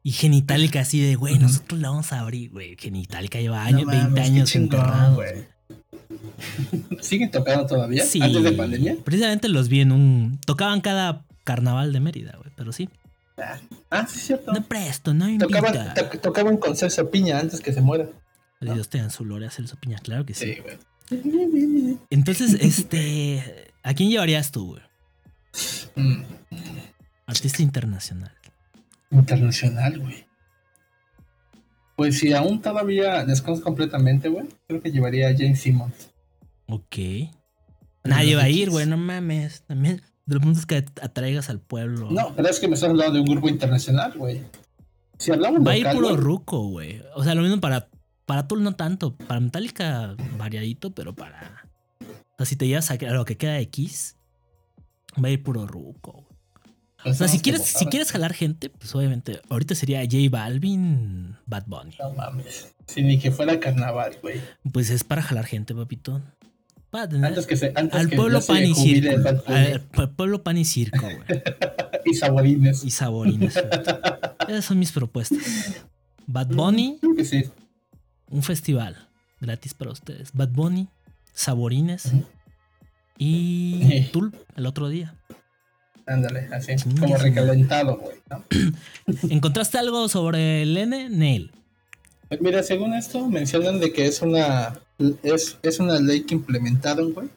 y 0.04 0.12
Genitalica 0.12 0.82
así 0.82 1.00
de 1.02 1.16
güey 1.16 1.38
nosotros 1.40 1.80
la 1.80 1.90
vamos 1.90 2.12
a 2.14 2.20
abrir 2.22 2.52
güey 2.52 2.76
Genitalica 2.80 3.40
lleva 3.40 3.64
años 3.64 3.82
No 3.82 3.88
mames, 3.88 4.04
20 4.14 4.22
qué 4.22 4.28
años 4.28 4.50
chingón. 4.52 4.82
¿Siguen 7.02 7.32
tocando 7.32 7.66
todavía? 7.66 8.04
Sí. 8.06 8.22
¿Antes 8.22 8.44
de 8.44 8.52
pandemia? 8.54 8.98
Precisamente 9.04 9.48
los 9.48 9.70
vi 9.70 9.82
en 9.82 9.92
un. 9.92 10.40
Tocaban 10.46 10.82
cada 10.82 11.26
carnaval 11.44 11.94
de 11.94 12.00
Mérida, 12.00 12.36
güey. 12.38 12.52
Pero 12.56 12.72
sí. 12.72 12.90
Ah, 13.90 14.06
sí, 14.08 14.18
es 14.20 14.26
cierto. 14.28 14.52
No 14.52 14.62
presto, 14.64 15.14
no 15.14 15.28
invita. 15.30 15.48
Tocaban, 15.48 15.94
to- 15.94 16.20
tocaban 16.20 16.58
con 16.58 16.76
Celso 16.76 17.10
Piña 17.10 17.40
antes 17.40 17.62
que 17.62 17.74
se 17.74 17.82
muera. 17.82 18.08
Dios 18.60 18.90
te 18.90 18.98
en 19.00 19.10
su 19.10 19.24
gloria, 19.24 19.50
Celso 19.50 19.78
Piña, 19.78 19.98
claro 20.00 20.26
que 20.26 20.34
sí. 20.34 20.54
Sí, 20.56 20.62
güey. 20.62 20.78
Entonces, 22.10 22.54
este. 22.60 23.72
¿A 23.84 23.94
quién 23.94 24.10
llevarías 24.10 24.52
tú, 24.52 24.68
güey? 24.68 24.82
Mm, 25.96 26.24
Artista 27.26 27.62
internacional. 27.62 28.32
internacional, 29.10 30.00
güey. 30.00 30.26
Pues 31.96 32.20
si 32.20 32.34
aún 32.34 32.62
todavía 32.62 33.26
desconozco 33.26 33.66
completamente, 33.66 34.30
güey, 34.30 34.48
creo 34.68 34.82
que 34.82 34.92
llevaría 34.92 35.30
a 35.30 35.34
James 35.38 35.60
Simmons. 35.60 36.12
Ok. 36.68 36.98
Nadie 38.04 38.36
va 38.36 38.44
a 38.44 38.50
ir, 38.50 38.70
güey, 38.70 38.86
no 38.86 38.98
mames. 38.98 39.64
También. 39.64 40.02
De 40.26 40.36
los 40.36 40.44
puntos 40.44 40.66
que 40.66 40.86
atraigas 41.02 41.50
al 41.50 41.60
pueblo. 41.60 42.10
No, 42.10 42.34
pero 42.36 42.48
es 42.48 42.60
que 42.60 42.68
me 42.68 42.76
estás 42.76 42.90
hablando 42.90 43.14
de 43.14 43.20
un 43.20 43.26
grupo 43.26 43.50
internacional, 43.50 44.14
güey. 44.18 44.42
Si 45.18 45.32
hablamos 45.32 45.66
Va 45.66 45.72
a 45.72 45.78
ir 45.78 45.88
puro 45.92 46.16
ruco, 46.16 46.64
güey. 46.70 47.02
O 47.16 47.24
sea, 47.24 47.36
lo 47.36 47.42
mismo 47.42 47.60
para. 47.60 47.88
Para 48.32 48.48
Tool 48.48 48.64
no 48.64 48.76
tanto. 48.76 49.14
Para 49.14 49.42
Metallica 49.42 50.16
variadito, 50.38 50.92
pero 50.96 51.14
para. 51.14 51.68
O 52.00 52.06
sea, 52.38 52.46
si 52.46 52.56
te 52.56 52.66
llevas 52.66 52.90
a, 52.90 52.94
a 52.94 53.12
lo 53.12 53.26
que 53.26 53.36
queda 53.36 53.56
de 53.56 53.60
X, 53.64 54.16
va 55.22 55.28
a 55.28 55.32
ir 55.32 55.44
puro 55.44 55.68
ruco, 55.68 56.26
O 57.04 57.14
sea, 57.14 57.28
si 57.28 57.40
quieres, 57.42 57.64
si 57.64 57.88
quieres 57.88 58.10
jalar 58.10 58.32
gente, 58.34 58.70
pues 58.70 58.96
obviamente 58.96 59.42
ahorita 59.50 59.76
sería 59.76 60.00
J 60.06 60.16
Balvin, 60.30 61.36
Bad 61.46 61.66
Bunny. 61.68 61.98
No 62.00 62.14
mames. 62.14 62.74
Si 62.88 63.02
ni 63.04 63.20
que 63.20 63.32
fuera 63.32 63.60
carnaval, 63.60 64.18
güey. 64.22 64.40
Pues 64.72 64.92
es 64.92 65.04
para 65.04 65.22
jalar 65.22 65.46
gente, 65.46 65.76
papito. 65.76 66.22
Para 66.90 67.10
tener 67.10 67.26
Antes 67.26 67.46
que 67.46 67.58
se. 67.58 67.74
Antes 67.76 68.00
al 68.00 68.10
que 68.10 68.16
pueblo 68.16 68.40
pan 68.40 68.64
y 68.66 68.74
circo. 68.74 69.28
Al 69.48 69.90
pu- 69.92 70.16
pueblo 70.16 70.42
pan 70.42 70.58
y 70.58 70.64
circo, 70.64 71.02
güey. 71.02 71.18
Y 72.06 72.14
saborines. 72.14 72.86
Y 72.86 72.92
saborines. 72.92 73.56
Esas 74.48 74.64
son 74.64 74.80
mis 74.80 74.94
propuestas. 74.94 75.84
Bad 76.28 76.48
Bunny, 76.48 76.98
Creo 77.02 77.14
que 77.14 77.26
sí. 77.26 77.44
Un 78.32 78.44
festival 78.44 79.08
gratis 79.40 79.74
para 79.74 79.92
ustedes. 79.92 80.32
Bad 80.34 80.50
Bunny, 80.50 80.88
saborines 81.34 82.12
y 83.18 83.82
Sí. 83.88 84.10
Tul 84.12 84.34
el 84.56 84.66
otro 84.66 84.90
día. 84.90 85.16
Ándale, 86.08 86.48
así. 86.52 86.74
Como 87.00 87.16
recalentado, 87.18 87.98
güey. 87.98 88.18
¿no? 88.30 88.44
¿Encontraste 89.30 89.78
algo 89.78 90.10
sobre 90.10 90.64
el 90.64 90.76
N? 90.76 91.10
Neil. 91.10 91.52
Pues 92.28 92.42
mira, 92.42 92.64
según 92.64 92.94
esto, 92.94 93.28
mencionan 93.30 93.80
de 93.80 93.92
que 93.94 94.08
es 94.08 94.22
una 94.22 94.80
es, 95.24 95.58
es 95.64 95.80
una 95.80 96.00
ley 96.00 96.22
que 96.24 96.36
implementaron, 96.36 97.14
güey, 97.14 97.30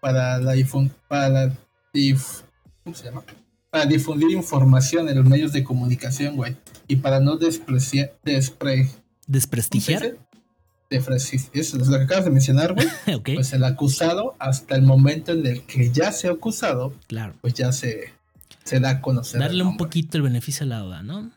para 0.00 0.38
la 0.38 0.54
difun- 0.54 0.90
para 1.08 1.28
la 1.28 1.52
dif- 1.94 2.42
¿cómo 2.84 2.94
se 2.94 3.04
llama? 3.06 3.22
Para 3.70 3.86
difundir 3.86 4.30
información 4.30 5.08
en 5.08 5.16
los 5.16 5.26
medios 5.26 5.52
de 5.52 5.64
comunicación, 5.64 6.36
güey, 6.36 6.56
y 6.86 6.96
para 6.96 7.20
no 7.20 7.36
despreciar 7.36 8.12
despre, 8.24 8.82
¿cómo 8.86 8.92
se 8.92 9.02
¿Desprestigiar? 9.26 10.16
Dice? 10.90 11.10
Defreci- 11.10 11.50
eso 11.52 11.76
es 11.80 11.88
lo 11.88 11.98
que 11.98 12.04
acabas 12.04 12.24
de 12.24 12.30
mencionar, 12.30 12.74
güey. 12.74 12.86
ok, 13.16 13.30
Pues 13.34 13.52
el 13.52 13.64
acusado, 13.64 14.34
hasta 14.38 14.74
el 14.76 14.82
momento 14.82 15.32
en 15.32 15.46
el 15.46 15.62
que 15.62 15.90
ya 15.90 16.12
se 16.12 16.28
ha 16.28 16.32
acusado, 16.32 16.94
claro. 17.06 17.34
pues 17.40 17.54
ya 17.54 17.72
se, 17.72 18.12
se 18.64 18.80
da 18.80 18.90
a 18.90 19.00
conocer. 19.00 19.40
Darle 19.40 19.62
un 19.62 19.76
poquito 19.76 20.16
el 20.16 20.22
beneficio 20.22 20.64
a 20.64 20.68
la 20.68 20.78
duda, 20.80 21.02
¿no? 21.02 21.30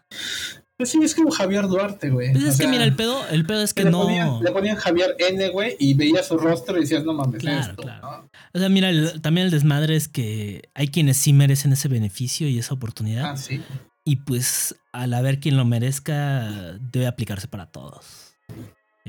Pues 0.78 0.92
sí, 0.92 1.00
es 1.04 1.14
como 1.14 1.30
Javier 1.30 1.68
Duarte, 1.68 2.10
güey. 2.10 2.32
Pues 2.32 2.44
O 2.46 2.48
es 2.48 2.58
que 2.58 2.66
mira, 2.68 2.86
el 2.86 2.96
pedo, 2.96 3.28
el 3.28 3.46
pedo 3.46 3.62
es 3.64 3.74
que 3.74 3.84
le, 3.84 3.92
no. 3.92 4.04
ponían, 4.04 4.42
le 4.42 4.52
ponían 4.52 4.78
Javier 4.78 5.14
N, 5.20 5.50
güey, 5.50 5.76
y 5.78 5.94
veías 5.94 6.28
su 6.28 6.38
rostro 6.38 6.78
y 6.78 6.82
decías, 6.82 7.04
no 7.04 7.14
mames, 7.14 7.42
Claro, 7.42 7.72
esto, 7.72 7.82
claro. 7.84 8.02
¿no? 8.02 8.30
O 8.54 8.60
sea, 8.60 8.70
mira, 8.70 8.90
el- 8.90 9.20
también 9.22 9.46
el 9.48 9.52
desmadre 9.52 9.98
es 9.98 10.08
que 10.08 10.70
hay 10.74 10.88
quienes 10.88 11.18
sí 11.18 11.34
merecen 11.34 11.74
ese 11.74 11.90
beneficio 11.90 12.48
y 12.48 12.58
esa 12.60 12.74
oportunidad. 12.76 13.32
Ah, 13.32 13.36
sí. 13.36 13.62
Y 14.06 14.16
pues 14.18 14.74
al 14.94 15.14
haber 15.14 15.42
quien 15.42 15.58
lo 15.58 15.66
merezca, 15.66 16.78
debe 16.80 17.08
aplicarse 17.08 17.50
para 17.50 17.66
todos. 17.66 18.06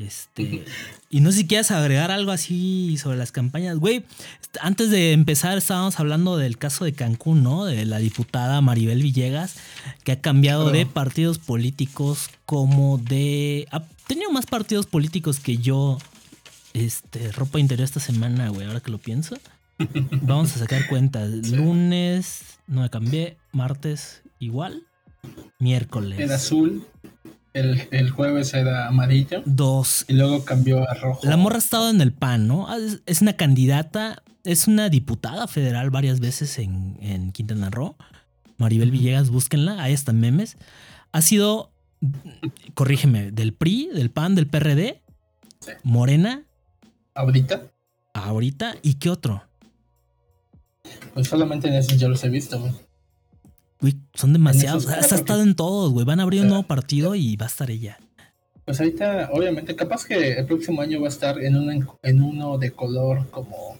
Este. 0.00 0.64
Y 1.10 1.20
no 1.20 1.30
sé 1.32 1.38
si 1.38 1.46
quieras 1.46 1.70
agregar 1.70 2.10
algo 2.10 2.30
así 2.32 2.96
sobre 2.98 3.16
las 3.18 3.32
campañas. 3.32 3.78
Güey, 3.78 4.04
antes 4.60 4.90
de 4.90 5.12
empezar 5.12 5.58
estábamos 5.58 5.98
hablando 6.00 6.36
del 6.36 6.56
caso 6.58 6.84
de 6.84 6.92
Cancún, 6.92 7.42
¿no? 7.42 7.64
De 7.64 7.84
la 7.84 7.98
diputada 7.98 8.60
Maribel 8.60 9.02
Villegas, 9.02 9.56
que 10.04 10.12
ha 10.12 10.20
cambiado 10.20 10.64
Claro. 10.64 10.78
de 10.78 10.86
partidos 10.86 11.38
políticos 11.38 12.30
como 12.46 12.98
de... 12.98 13.66
Ha 13.70 13.82
tenido 14.06 14.30
más 14.30 14.46
partidos 14.46 14.86
políticos 14.86 15.38
que 15.40 15.58
yo, 15.58 15.98
este, 16.72 17.30
ropa 17.32 17.60
interior 17.60 17.84
esta 17.84 18.00
semana, 18.00 18.48
güey, 18.48 18.66
ahora 18.66 18.80
que 18.80 18.90
lo 18.90 18.98
pienso. 18.98 19.36
Vamos 20.22 20.54
a 20.56 20.58
sacar 20.60 20.86
cuentas. 20.88 21.30
Sí. 21.44 21.54
Lunes, 21.56 22.40
no 22.66 22.82
me 22.82 22.90
cambié. 22.90 23.36
Martes, 23.52 24.22
igual. 24.38 24.82
Miércoles. 25.58 26.18
Era 26.18 26.36
azul, 26.36 26.86
el, 27.52 27.88
el 27.90 28.10
jueves 28.10 28.54
era 28.54 28.86
amarillo, 28.86 29.42
Dos. 29.46 30.04
y 30.08 30.12
luego 30.14 30.44
cambió 30.44 30.88
a 30.88 30.94
rojo. 30.94 31.20
La 31.26 31.36
morra 31.36 31.56
ha 31.56 31.58
estado 31.58 31.90
en 31.90 32.00
el 32.00 32.12
PAN, 32.12 32.46
¿no? 32.46 32.68
Ah, 32.68 32.76
Es, 32.78 33.02
es 33.06 33.22
una 33.22 33.34
candidata, 33.34 34.22
es 34.44 34.68
una 34.68 34.88
diputada 34.88 35.46
federal 35.48 35.90
varias 35.90 36.20
veces 36.20 36.58
en, 36.58 36.96
en 37.00 37.32
Quintana 37.32 37.70
Roo. 37.70 37.96
Maribel 38.58 38.90
Villegas, 38.90 39.30
búsquenla, 39.30 39.82
ahí 39.82 39.92
están 39.92 40.20
memes. 40.20 40.56
Ha 41.12 41.22
sido, 41.22 41.72
corrígeme, 42.74 43.30
del 43.32 43.52
PRI, 43.54 43.88
del 43.94 44.10
PAN, 44.10 44.34
del 44.34 44.46
PRD, 44.46 45.00
Sí. 45.60 45.72
Morena, 45.82 46.44
Ahorita, 47.14 47.64
ahorita, 48.14 48.76
¿y 48.82 48.94
qué 48.94 49.10
otro? 49.10 49.42
pues 51.12 51.28
solamente 51.28 51.68
en 51.68 51.74
esos 51.74 51.98
yo 51.98 52.08
los 52.08 52.22
he 52.24 52.28
visto, 52.30 52.58
güey. 52.60 52.72
Güey, 53.80 53.96
son 54.14 54.32
demasiados. 54.32 54.86
Has 54.86 54.98
cuatro 54.98 55.16
estado 55.16 55.42
en 55.42 55.54
todos, 55.54 55.92
güey. 55.92 56.04
Van 56.04 56.20
a 56.20 56.24
abrir 56.24 56.40
un 56.40 56.46
O 56.46 56.48
sea, 56.48 56.54
nuevo 56.56 56.66
partido 56.68 57.14
y 57.14 57.36
va 57.36 57.46
a 57.46 57.48
estar 57.48 57.70
ella. 57.70 57.98
Pues 58.64 58.78
ahorita, 58.80 59.30
obviamente, 59.32 59.74
capaz 59.74 60.04
que 60.04 60.34
el 60.38 60.46
próximo 60.46 60.82
año 60.82 61.00
va 61.00 61.06
a 61.06 61.10
estar 61.10 61.38
en, 61.42 61.56
un, 61.56 61.88
en 62.02 62.22
uno 62.22 62.58
de 62.58 62.70
color 62.72 63.28
como 63.30 63.78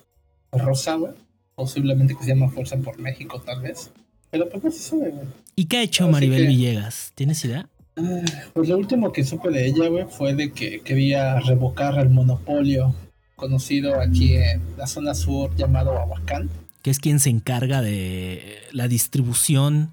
rosa, 0.53 0.95
güey. 0.95 1.13
Posiblemente 1.55 2.15
que 2.17 2.23
se 2.25 2.31
llama 2.31 2.49
Fuerza 2.49 2.77
por 2.79 2.99
México, 2.99 3.41
tal 3.41 3.61
vez. 3.61 3.91
Pero 4.31 4.49
pues 4.49 4.65
no 4.65 4.71
se 4.71 4.79
sabe, 4.79 5.11
güey. 5.11 5.27
¿Y 5.57 5.67
qué 5.67 5.79
ha 5.79 5.83
hecho 5.83 6.05
Así 6.05 6.13
Maribel 6.13 6.43
que- 6.43 6.49
Villegas? 6.49 7.13
¿Tienes 7.15 7.45
idea? 7.45 7.69
Ah, 7.97 8.23
Pues 8.55 8.69
lo 8.69 8.79
último 8.79 9.13
que 9.13 9.25
supe 9.25 9.51
de 9.51 9.67
ella, 9.67 9.89
güey, 9.89 10.07
fue 10.09 10.35
de 10.35 10.53
que 10.53 10.81
quería 10.81 11.39
revocar 11.41 11.99
el 11.99 12.09
monopolio 12.09 12.95
conocido 13.37 14.01
aquí 14.01 14.35
en 14.37 14.63
la 14.79 14.87
zona 14.87 15.15
sur 15.15 15.55
llamado 15.57 15.99
Ahuacán. 15.99 16.49
Que 16.83 16.91
es 16.91 16.99
quien 16.99 17.21
se 17.21 17.31
encarga 17.31 17.83
de 17.83 18.59
la 18.73 18.89
distribución 18.89 19.93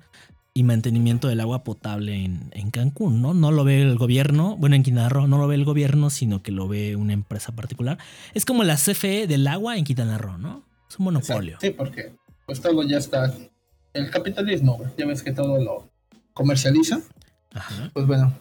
y 0.53 0.63
mantenimiento 0.63 1.27
del 1.27 1.39
agua 1.39 1.63
potable 1.63 2.23
en, 2.23 2.49
en 2.51 2.71
Cancún, 2.71 3.21
¿no? 3.21 3.35
No 3.35 3.51
lo 3.51 3.63
ve 3.63 3.81
el 3.81 3.95
gobierno, 3.95 4.57
bueno, 4.57 4.75
en 4.75 4.81
Quintana 4.81 5.07
Roo 5.07 5.27
no 5.27 5.37
lo 5.37 5.47
ve 5.47 5.55
el 5.55 5.65
gobierno, 5.65 6.09
sino 6.09 6.41
que 6.41 6.51
lo 6.51 6.67
ve 6.67 6.95
una 6.95 7.13
empresa 7.13 7.51
particular. 7.51 7.99
Es 8.33 8.43
como 8.43 8.63
la 8.63 8.75
CFE 8.75 9.27
del 9.27 9.45
agua 9.47 9.77
en 9.77 9.83
Quintana 9.83 10.17
Roo, 10.17 10.37
¿no? 10.37 10.63
Es 10.89 10.97
un 10.97 11.05
monopolio. 11.05 11.57
Sí, 11.61 11.69
porque 11.69 12.15
pues 12.47 12.61
todo 12.61 12.81
ya 12.83 12.97
está. 12.97 13.31
El 13.93 14.09
capitalismo. 14.09 14.81
Ya 14.97 15.05
ves 15.05 15.21
que 15.21 15.31
todo 15.31 15.61
lo 15.61 15.91
comercializa. 16.33 17.01
Ajá. 17.53 17.91
Pues 17.93 18.07
bueno, 18.07 18.33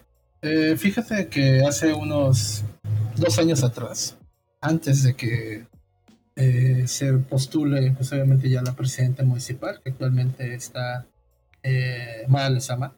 eh, 0.43 0.77
fíjate 0.79 1.29
que 1.29 1.65
hace 1.65 1.93
unos 1.93 2.63
dos 3.17 3.39
años 3.39 3.63
atrás, 3.65 4.17
antes 4.61 5.03
de 5.03 5.15
que 5.15 5.67
eh, 6.37 6.85
se 6.87 7.13
postule, 7.15 7.93
pues 7.93 8.13
obviamente 8.13 8.49
ya 8.51 8.63
la 8.63 8.75
presidenta 8.75 9.25
municipal, 9.25 9.81
que 9.83 9.91
actualmente 9.91 10.55
está 10.55 11.07
eh, 11.63 12.25
Mara 12.29 12.51
Lezama, 12.51 12.95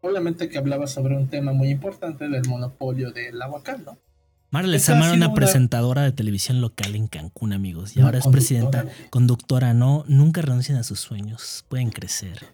obviamente 0.00 0.48
que 0.48 0.58
hablaba 0.58 0.86
sobre 0.86 1.16
un 1.16 1.28
tema 1.28 1.52
muy 1.52 1.68
importante 1.68 2.28
del 2.28 2.46
monopolio 2.48 3.12
del 3.12 3.40
aguacate, 3.40 3.82
¿no? 3.84 3.98
Mara 4.50 4.66
Lezama 4.66 5.06
era 5.06 5.14
una 5.14 5.26
una- 5.26 5.34
presentadora 5.34 6.02
de 6.02 6.10
televisión 6.12 6.60
local 6.60 6.96
en 6.96 7.06
Cancún, 7.06 7.52
amigos. 7.52 7.96
Y 7.96 8.00
ahora 8.00 8.18
es 8.18 8.26
presidenta, 8.26 8.86
conductora, 9.10 9.74
¿no? 9.74 10.04
Nunca 10.08 10.42
renuncien 10.42 10.76
a 10.76 10.82
sus 10.82 10.98
sueños. 10.98 11.64
Pueden 11.68 11.90
crecer. 11.90 12.46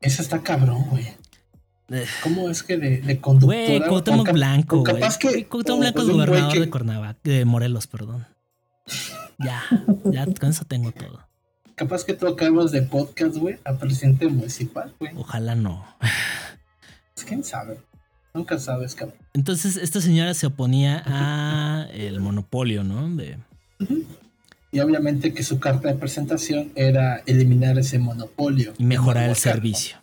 Eso 0.00 0.20
está 0.22 0.42
cabrón, 0.42 0.84
güey. 0.90 1.06
Eh, 1.90 2.06
¿Cómo 2.24 2.48
es 2.50 2.62
que 2.64 2.76
de, 2.76 3.02
de 3.02 3.20
conductora? 3.20 3.66
Güey, 3.68 3.80
Cuauhtémoc 3.86 4.32
Blanco, 4.32 4.80
güey. 4.80 4.94
capaz 4.94 5.16
que- 5.16 5.46
Cuauhtémoc 5.46 5.80
Blanco 5.80 6.00
es 6.02 6.08
gobernador 6.08 6.52
que- 6.52 7.30
de 7.30 7.38
de 7.38 7.44
Morelos, 7.44 7.86
perdón. 7.86 8.26
Ya, 9.38 9.62
ya 10.04 10.26
con 10.38 10.50
eso 10.50 10.64
tengo 10.64 10.92
todo. 10.92 11.20
Capaz 11.74 12.04
que 12.04 12.14
tú 12.14 12.26
acabas 12.28 12.70
de 12.70 12.82
podcast, 12.82 13.36
güey, 13.36 13.58
a 13.64 13.74
presidente 13.76 14.28
municipal, 14.28 14.94
güey. 15.00 15.12
Ojalá 15.16 15.54
no. 15.54 15.84
Pues, 17.14 17.24
¿Quién 17.26 17.42
sabe? 17.44 17.78
Nunca 18.32 18.58
sabes, 18.58 18.94
cabrón. 18.94 19.18
Entonces, 19.32 19.76
esta 19.76 20.00
señora 20.00 20.34
se 20.34 20.46
oponía 20.46 21.02
a 21.06 21.86
el 21.92 22.20
monopolio, 22.20 22.82
¿no? 22.84 23.08
De, 23.16 23.38
Y 24.72 24.80
obviamente 24.80 25.32
que 25.32 25.42
su 25.44 25.60
carta 25.60 25.88
de 25.88 25.94
presentación 25.94 26.72
era 26.74 27.22
eliminar 27.26 27.78
ese 27.78 27.98
monopolio. 27.98 28.74
y 28.78 28.84
mejorar 28.84 29.28
el 29.30 29.36
servicio. 29.36 29.96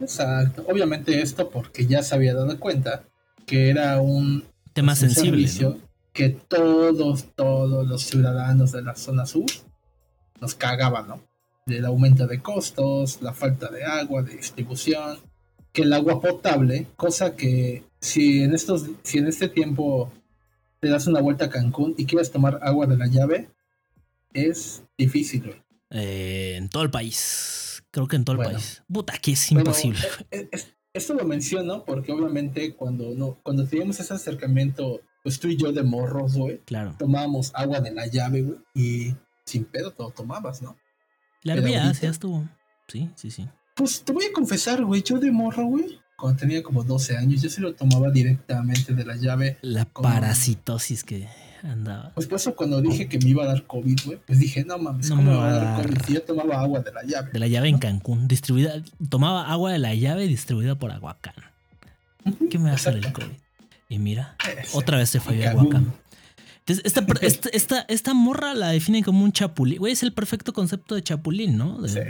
Exacto. 0.00 0.64
Obviamente 0.68 1.20
esto 1.20 1.50
porque 1.50 1.86
ya 1.86 2.02
se 2.02 2.14
había 2.14 2.34
dado 2.34 2.58
cuenta 2.58 3.04
que 3.46 3.70
era 3.70 4.00
un, 4.00 4.44
Tema 4.72 4.92
un 4.92 4.96
sensible. 4.96 5.30
servicio 5.30 5.70
¿no? 5.70 5.83
Que 6.14 6.30
todos, 6.30 7.34
todos 7.34 7.86
los 7.86 8.02
ciudadanos 8.02 8.72
de 8.72 8.82
la 8.82 8.94
zona 8.94 9.26
sur 9.26 9.44
nos 10.40 10.54
cagaban, 10.54 11.08
¿no? 11.08 11.20
Del 11.66 11.84
aumento 11.84 12.26
de 12.26 12.40
costos, 12.40 13.20
la 13.20 13.34
falta 13.34 13.68
de 13.70 13.84
agua, 13.84 14.22
de 14.22 14.36
distribución, 14.36 15.18
que 15.72 15.82
el 15.82 15.92
agua 15.92 16.20
potable, 16.20 16.86
cosa 16.96 17.34
que 17.34 17.82
si 18.00 18.42
en 18.42 18.54
estos, 18.54 18.86
si 19.02 19.18
en 19.18 19.26
este 19.26 19.48
tiempo 19.48 20.10
te 20.80 20.88
das 20.88 21.06
una 21.08 21.20
vuelta 21.20 21.46
a 21.46 21.50
Cancún 21.50 21.94
y 21.98 22.06
quieres 22.06 22.30
tomar 22.30 22.60
agua 22.62 22.86
de 22.86 22.96
la 22.96 23.06
llave, 23.06 23.48
es 24.32 24.84
difícil. 24.96 25.56
Eh, 25.90 26.54
en 26.56 26.68
todo 26.68 26.84
el 26.84 26.90
país. 26.90 27.82
Creo 27.90 28.06
que 28.06 28.16
en 28.16 28.24
todo 28.24 28.40
el 28.40 28.46
país. 28.50 28.82
Puta, 28.92 29.18
que 29.18 29.32
es 29.32 29.48
Bueno, 29.50 29.62
imposible. 29.62 30.00
eh, 30.30 30.48
eh, 30.52 30.62
esto 30.92 31.14
lo 31.14 31.24
menciono 31.24 31.84
porque 31.84 32.12
obviamente 32.12 32.74
cuando 32.74 33.14
no, 33.14 33.38
cuando 33.42 33.66
teníamos 33.66 33.98
ese 33.98 34.14
acercamiento, 34.14 35.00
pues 35.24 35.40
tú 35.40 35.48
y 35.48 35.56
yo 35.56 35.72
de 35.72 35.82
morros, 35.82 36.36
güey, 36.36 36.58
Claro. 36.66 36.94
tomábamos 36.98 37.50
agua 37.54 37.80
de 37.80 37.90
la 37.92 38.06
llave, 38.06 38.42
güey, 38.42 38.58
y 38.74 39.14
sin 39.44 39.64
pedo 39.64 39.90
todo 39.90 40.10
tomabas, 40.10 40.62
¿no? 40.62 40.76
La 41.42 41.54
pero 41.54 41.66
hervía, 41.66 41.82
ahorita- 41.82 41.98
sí, 41.98 42.02
ya 42.06 42.10
estuvo. 42.10 42.48
Sí, 42.86 43.10
sí, 43.16 43.30
sí. 43.32 43.48
Pues 43.74 44.02
te 44.04 44.12
voy 44.12 44.26
a 44.26 44.32
confesar, 44.32 44.84
güey, 44.84 45.02
yo 45.02 45.18
de 45.18 45.32
morro, 45.32 45.64
güey, 45.64 45.98
cuando 46.16 46.38
tenía 46.38 46.62
como 46.62 46.84
12 46.84 47.16
años, 47.16 47.42
yo 47.42 47.50
sí 47.50 47.60
lo 47.60 47.74
tomaba 47.74 48.10
directamente 48.10 48.94
de 48.94 49.04
la 49.04 49.16
llave. 49.16 49.58
La 49.62 49.84
parasitosis 49.86 51.02
que 51.02 51.26
andaba. 51.62 52.12
Pues 52.14 52.26
por 52.26 52.36
eso 52.36 52.54
cuando 52.54 52.80
dije 52.80 53.08
que 53.08 53.18
me 53.18 53.30
iba 53.30 53.42
a 53.44 53.46
dar 53.48 53.66
COVID, 53.66 53.98
güey, 54.04 54.18
pues 54.26 54.38
dije, 54.38 54.64
no 54.64 54.78
mames, 54.78 55.08
No 55.10 55.16
¿cómo 55.16 55.30
me 55.32 55.36
va 55.38 55.48
a 55.48 55.52
dar. 55.52 55.82
COVID 55.82 55.98
si 56.06 56.12
yo 56.14 56.22
tomaba 56.22 56.60
agua 56.60 56.80
de 56.80 56.92
la 56.92 57.02
llave? 57.02 57.30
De 57.32 57.38
la 57.40 57.48
llave 57.48 57.68
en 57.68 57.78
Cancún, 57.78 58.28
distribuida. 58.28 58.82
Tomaba 59.08 59.50
agua 59.50 59.72
de 59.72 59.78
la 59.78 59.94
llave 59.94 60.26
distribuida 60.28 60.74
por 60.76 60.92
Aguacán. 60.92 61.34
¿Qué 62.50 62.58
me 62.58 62.66
va 62.66 62.70
a 62.72 62.74
hacer 62.74 62.96
el. 62.96 63.12
COVID? 63.12 63.26
Y 63.88 63.98
mira, 63.98 64.36
Ese. 64.62 64.76
otra 64.76 64.98
vez 64.98 65.10
se 65.10 65.20
fue 65.20 65.46
a. 65.46 65.50
Aguacán. 65.50 65.92
Entonces, 66.60 66.84
esta, 66.86 67.04
esta, 67.20 67.48
esta, 67.50 67.80
esta 67.88 68.14
morra 68.14 68.54
la 68.54 68.68
define 68.70 69.02
como 69.02 69.22
un 69.24 69.32
chapulín. 69.32 69.78
Güey, 69.78 69.92
es 69.92 70.02
el 70.02 70.12
perfecto 70.14 70.52
concepto 70.54 70.94
de 70.94 71.02
chapulín, 71.02 71.58
¿no? 71.58 71.80
De 71.82 71.88
Sí, 71.90 72.00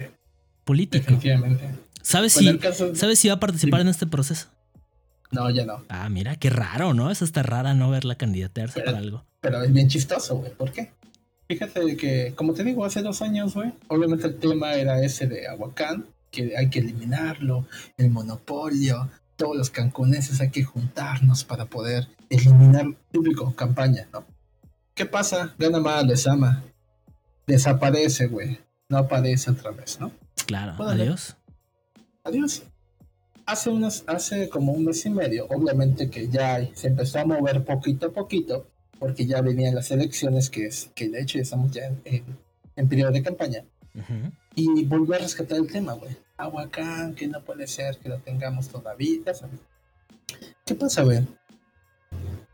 político. 0.65 1.03
definitivamente. 1.03 1.69
¿Sabes 2.03 2.35
si, 2.35 2.59
caso- 2.59 2.95
¿Sabes 2.95 3.19
si 3.19 3.29
va 3.29 3.35
a 3.35 3.41
participar 3.41 3.81
en 3.81 3.89
este 3.89 4.07
proceso? 4.07 4.47
No, 5.33 5.51
ya 5.51 5.65
no. 5.67 5.83
Ah, 5.89 6.09
mira, 6.09 6.37
qué 6.37 6.51
raro, 6.51 6.95
¿no? 6.95 7.11
Es 7.11 7.21
hasta 7.23 7.43
rara 7.43 7.75
no 7.75 7.91
verla 7.91 8.15
candidatearse 8.15 8.75
Pero- 8.75 8.87
para 8.87 8.99
algo. 8.99 9.25
Pero 9.41 9.63
es 9.63 9.73
bien 9.73 9.89
chistoso, 9.89 10.37
güey. 10.37 10.53
¿Por 10.53 10.71
qué? 10.73 10.93
Fíjate 11.49 11.97
que, 11.97 12.33
como 12.37 12.55
te 12.55 12.63
digo, 12.65 12.85
hace 12.85 13.03
dos 13.03 13.21
años, 13.23 13.55
güey, 13.55 13.73
obviamente 13.89 14.27
el 14.29 14.37
tema 14.37 14.75
era 14.75 15.03
ese 15.03 15.27
de 15.27 15.49
Aguacán, 15.49 16.07
que 16.31 16.57
hay 16.57 16.71
que 16.71 16.79
eliminarlo, 16.79 17.67
el 17.99 18.11
monopolio, 18.11 19.11
todos 19.36 19.56
los 19.56 19.70
cancuneses 19.70 20.40
hay 20.40 20.51
que 20.51 20.65
juntarnos 20.65 21.44
para 21.44 21.66
poder 21.66 22.09
eliminar 22.31 22.86
público, 23.12 23.55
campaña, 23.55 24.09
¿no? 24.12 24.24
¿Qué 24.94 25.06
pasa? 25.06 25.55
Gana 25.59 25.81
mal, 25.81 26.06
les 26.06 26.27
ama. 26.27 26.62
Desaparece, 27.47 28.27
güey. 28.27 28.59
No 28.89 28.98
aparece 28.98 29.51
otra 29.51 29.70
vez, 29.70 29.98
¿no? 29.98 30.12
Claro, 30.47 30.74
adiós. 30.85 31.36
Adiós. 32.23 32.62
Hace 33.47 33.70
unos, 33.70 34.05
hace 34.06 34.48
como 34.48 34.73
un 34.73 34.85
mes 34.85 35.05
y 35.05 35.11
medio, 35.11 35.47
obviamente 35.48 36.09
que 36.09 36.28
ya 36.28 36.66
se 36.74 36.89
empezó 36.89 37.19
a 37.19 37.24
mover 37.27 37.65
poquito 37.65 38.06
a 38.06 38.12
poquito, 38.12 38.66
porque 38.98 39.27
ya 39.27 39.43
venían 39.43 39.74
las 39.74 39.90
elecciones, 39.90 40.48
que 40.48 40.66
es, 40.66 40.90
que 40.94 41.11
de 41.11 41.20
hecho 41.20 41.39
ya 41.39 41.43
estamos 41.43 41.70
ya 41.70 41.86
en, 41.86 42.01
en, 42.05 42.24
en 42.77 42.89
periodo 42.89 43.12
de 43.12 43.23
campaña, 43.23 43.65
Ujú. 43.94 44.32
Y 44.55 44.85
volvió 44.85 45.14
a 45.14 45.18
rescatar 45.18 45.59
el 45.59 45.66
tema, 45.70 45.93
güey. 45.94 46.16
Aguacán, 46.36 47.14
que 47.14 47.26
no 47.28 47.43
puede 47.44 47.66
ser 47.66 47.98
que 47.98 48.09
lo 48.09 48.18
tengamos 48.18 48.68
todavía, 48.68 49.35
sabes. 49.35 49.60
¿Qué 50.66 50.74
pasa, 50.74 51.02
güey? 51.02 51.20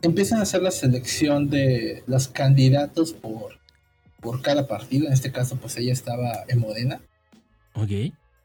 Empiezan 0.02 0.38
a 0.38 0.42
hacer 0.42 0.62
la 0.62 0.70
selección 0.70 1.50
de 1.50 2.02
los 2.06 2.28
candidatos 2.28 3.12
por, 3.12 3.58
por 4.20 4.40
cada 4.42 4.66
partido, 4.66 5.06
en 5.06 5.12
este 5.12 5.30
caso 5.32 5.56
pues 5.56 5.76
ella 5.76 5.92
estaba 5.92 6.44
en 6.48 6.58
Modena, 6.60 7.00
Ok. 7.74 7.90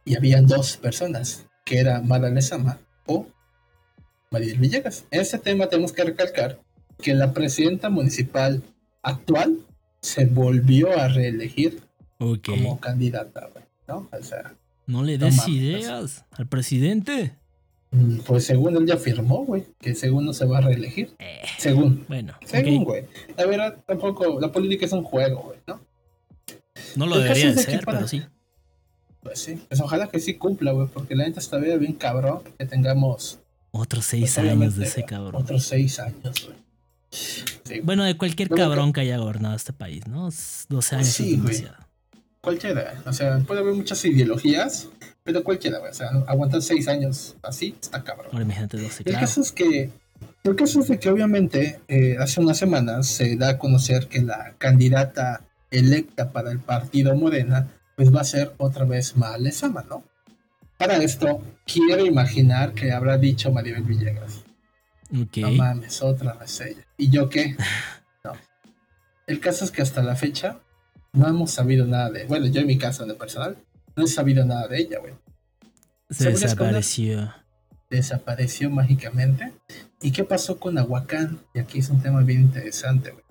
y 0.06 0.15
habían 0.18 0.48
dos 0.48 0.77
personas, 0.77 1.45
que 1.65 1.80
era 1.80 2.02
Mara 2.02 2.30
Lezama 2.30 2.80
o 3.06 3.27
Mariel 4.32 4.60
Villegas. 4.60 5.06
En 5.11 5.22
este 5.22 5.40
tema 5.40 5.68
tenemos 5.68 5.94
que 5.94 6.03
recalcar 6.03 6.60
que 7.02 7.14
la 7.14 7.34
presidenta 7.34 7.90
municipal 7.90 8.61
actual 9.02 9.60
se 10.02 10.26
volvió 10.26 10.98
a 10.98 11.07
reelegir 11.07 11.82
Como 12.18 12.80
candidata, 12.80 13.50
güey, 13.54 13.66
¿no? 13.88 14.08
O 14.12 14.24
sea, 14.24 14.54
No 14.88 15.04
le 15.04 15.18
des 15.18 15.48
ideas 15.48 16.26
al 16.32 16.48
presidente. 16.48 17.36
mm, 17.92 18.20
pues 18.20 18.46
según 18.46 18.76
él 18.78 18.86
ya 18.86 18.96
afirmó, 18.96 19.46
güey, 19.46 19.66
que 19.80 19.96
según 19.96 20.26
no 20.26 20.34
se 20.34 20.46
va 20.46 20.60
a 20.60 20.62
reelegir. 20.62 21.14
Eh, 21.20 21.42
Según. 21.58 22.06
bueno, 22.08 22.34
Según, 22.46 22.84
güey. 22.84 23.06
La 23.38 23.46
verdad, 23.46 23.78
tampoco, 23.86 24.40
la 24.40 24.52
política 24.52 24.86
es 24.86 24.92
un 24.94 25.04
juego, 25.04 25.42
güey, 25.44 25.60
¿no? 25.68 25.80
No 26.96 27.06
lo 27.06 27.18
debería 27.20 27.52
de 27.54 27.62
ser, 27.62 27.84
para- 27.86 28.00
pero 28.00 28.08
sí. 28.08 28.22
Pues 29.22 29.40
sí, 29.40 29.60
pues 29.68 29.82
ojalá 29.82 30.08
que 30.08 30.20
sí 30.20 30.36
cumpla, 30.36 30.72
güey, 30.72 30.88
porque 30.88 31.16
la 31.16 31.26
neta 31.26 31.40
está 31.40 31.58
bien, 31.58 31.94
cabrón 31.94 32.42
que 32.58 32.66
tengamos 32.66 33.40
Otros 33.72 34.06
seis 34.06 34.22
pues, 34.24 34.38
años 34.38 34.50
obviamente, 34.54 34.80
de 34.80 34.86
ese 34.86 35.04
cabrón. 35.04 35.42
otros 35.42 35.66
seis 35.66 36.00
años, 36.00 36.46
güey. 36.46 36.58
Sí, 37.10 37.80
Bueno, 37.84 38.04
de 38.04 38.16
cualquier 38.18 38.50
cabrón 38.50 38.94
que 38.94 39.02
haya 39.02 39.18
gobernado 39.18 39.56
este 39.56 39.74
país, 39.74 40.06
¿no? 40.08 40.28
Es 40.28 40.66
12 40.70 40.96
años 40.98 41.08
Sí, 41.08 41.38
güey. 41.38 41.66
Cualquiera. 42.46 42.94
O 43.06 43.12
sea, 43.12 43.40
puede 43.40 43.60
haber 43.60 43.74
muchas 43.74 44.06
ideologías, 44.06 44.88
pero 45.24 45.44
cualquiera. 45.44 45.80
O 45.80 45.94
sea, 45.94 46.10
aguantar 46.28 46.62
seis 46.62 46.88
años 46.88 47.36
así 47.44 47.76
está 47.82 48.04
cabrón. 48.04 48.28
Ahora 48.32 48.46
imagínate 48.46 48.78
12, 48.78 49.00
El 49.00 49.04
claro. 49.06 49.20
caso 49.20 49.42
es 49.42 49.52
que, 49.52 49.90
el 50.44 50.56
caso 50.56 50.80
es 50.80 50.88
de 50.88 51.00
que 51.00 51.10
obviamente 51.10 51.82
eh, 51.88 52.16
hace 52.20 52.40
unas 52.40 52.58
semanas 52.58 53.08
se 53.08 53.36
da 53.36 53.50
a 53.50 53.58
conocer 53.58 54.08
que 54.08 54.22
la 54.22 54.54
candidata 54.58 55.42
electa 55.72 56.32
para 56.32 56.52
el 56.52 56.60
partido 56.60 57.16
Morena, 57.16 57.68
pues 57.98 58.14
va 58.16 58.22
a 58.22 58.26
ser 58.26 58.54
otra 58.58 58.86
vez 58.86 59.18
Malezama, 59.18 59.84
¿no? 59.90 60.04
Para 60.78 60.98
esto, 60.98 61.42
quiero 61.66 62.06
imaginar 62.06 62.74
que 62.74 62.92
habrá 62.92 63.18
dicho 63.18 63.52
Maribel 63.52 63.84
Villegas. 63.84 64.44
Ok. 65.12 65.38
No 65.38 65.52
mames, 65.52 66.02
otra 66.02 66.34
vez 66.34 66.62
ella. 66.62 66.86
¿Y 66.98 67.10
yo 67.10 67.28
qué? 67.30 67.58
No. 68.24 68.32
El 69.28 69.40
caso 69.40 69.66
es 69.66 69.70
que 69.70 69.84
hasta 69.84 70.02
la 70.02 70.16
fecha 70.16 70.60
no 71.16 71.28
hemos 71.28 71.52
sabido 71.52 71.86
nada 71.86 72.12
de. 72.12 72.26
Bueno, 72.26 72.46
yo 72.48 72.62
en 72.62 72.68
mi 72.68 72.78
caso, 72.78 73.04
en 73.04 73.10
lo 73.10 73.18
personal, 73.18 73.58
no 73.96 74.04
he 74.04 74.08
sabido 74.08 74.46
nada 74.46 74.68
de 74.68 74.80
ella, 74.80 75.00
güey. 75.00 75.14
Se 76.10 76.26
¿sabrías 76.26 76.42
desapareció. 76.42 77.34
Desapareció 77.90 78.70
mágicamente. 78.70 79.54
¿Y 80.02 80.12
qué 80.12 80.24
pasó 80.24 80.60
con 80.60 80.78
Aguacán? 80.78 81.40
Y 81.54 81.60
aquí 81.60 81.80
es 81.80 81.90
un 81.90 82.02
tema 82.02 82.22
bien 82.22 82.42
interesante, 82.42 83.12
güey. 83.12 83.24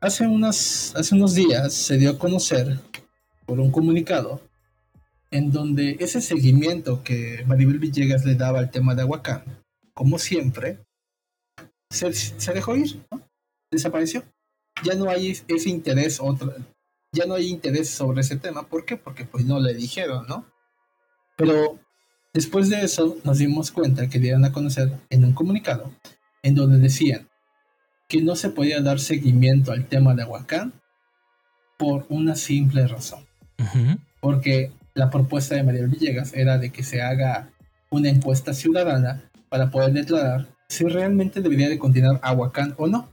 Hace, 0.00 0.26
unas, 0.26 0.92
hace 0.96 1.14
unos 1.14 1.34
días 1.34 1.72
se 1.72 1.96
dio 1.96 2.10
a 2.10 2.18
conocer 2.18 2.80
por 3.46 3.60
un 3.60 3.70
comunicado 3.70 4.42
en 5.30 5.52
donde 5.52 5.96
ese 6.00 6.20
seguimiento 6.20 7.02
que 7.04 7.44
Maribel 7.46 7.78
Villegas 7.78 8.24
le 8.24 8.34
daba 8.34 8.58
al 8.58 8.70
tema 8.70 8.94
de 8.94 9.02
Aguacán, 9.02 9.44
como 9.94 10.18
siempre, 10.18 10.78
se, 11.90 12.12
se 12.12 12.52
dejó 12.52 12.76
ir, 12.76 13.00
¿no? 13.10 13.22
Desapareció. 13.70 14.24
Ya 14.82 14.94
no 14.94 15.08
hay 15.08 15.38
ese 15.48 15.70
interés, 15.70 16.18
otra, 16.20 16.56
ya 17.12 17.26
no 17.26 17.34
hay 17.34 17.48
interés 17.48 17.90
sobre 17.90 18.22
ese 18.22 18.36
tema. 18.36 18.66
¿Por 18.68 18.84
qué? 18.84 18.96
Porque 18.96 19.24
pues 19.24 19.44
no 19.44 19.60
le 19.60 19.74
dijeron, 19.74 20.26
¿no? 20.26 20.46
Pero 21.36 21.78
después 22.32 22.70
de 22.70 22.82
eso 22.82 23.16
nos 23.24 23.38
dimos 23.38 23.70
cuenta 23.70 24.08
que 24.08 24.18
dieron 24.18 24.44
a 24.44 24.52
conocer 24.52 24.98
en 25.10 25.24
un 25.24 25.34
comunicado 25.34 25.92
en 26.42 26.54
donde 26.54 26.78
decían 26.78 27.28
que 28.08 28.22
no 28.22 28.34
se 28.36 28.50
podía 28.50 28.80
dar 28.80 28.98
seguimiento 28.98 29.72
al 29.72 29.86
tema 29.86 30.14
de 30.14 30.22
Aguacán 30.22 30.72
por 31.78 32.06
una 32.08 32.34
simple 32.34 32.86
razón. 32.86 33.26
Ujú. 33.58 33.98
Porque 34.20 34.72
la 34.94 35.10
propuesta 35.10 35.54
de 35.54 35.62
María 35.62 35.86
Villegas 35.86 36.34
era 36.34 36.58
de 36.58 36.70
que 36.70 36.82
se 36.82 37.02
haga 37.02 37.50
una 37.90 38.08
encuesta 38.08 38.54
ciudadana 38.54 39.30
para 39.48 39.70
poder 39.70 39.92
declarar 39.92 40.48
si 40.68 40.84
realmente 40.84 41.40
debería 41.40 41.68
de 41.68 41.78
continuar 41.78 42.20
Aguacán 42.22 42.74
o 42.78 42.86
no. 42.86 43.12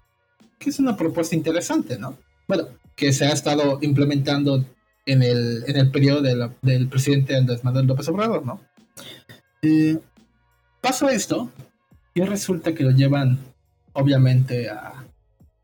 Que 0.58 0.70
es 0.70 0.80
una 0.80 0.98
propuesta 0.98 1.36
interesante, 1.36 1.98
¿no? 1.98 2.18
Bueno, 2.48 2.68
que 3.00 3.14
se 3.14 3.26
ha 3.26 3.32
estado 3.32 3.80
implementando 3.82 4.66
en 5.06 5.24
el, 5.24 5.64
en 5.68 5.78
el 5.78 5.90
periodo 5.90 6.22
de 6.22 6.36
la- 6.36 6.54
del 6.62 6.90
presidente 6.90 7.38
Andrés 7.38 7.64
Manuel 7.64 7.88
López 7.88 8.10
Obrador, 8.10 8.46
¿no? 8.46 8.60
Eh, 9.62 9.98
pasa 10.82 11.10
esto 11.14 11.50
y 12.14 12.22
resulta 12.22 12.74
que 12.74 12.84
lo 12.84 12.92
llevan, 12.92 13.40
obviamente, 13.94 14.70
a, 14.70 15.06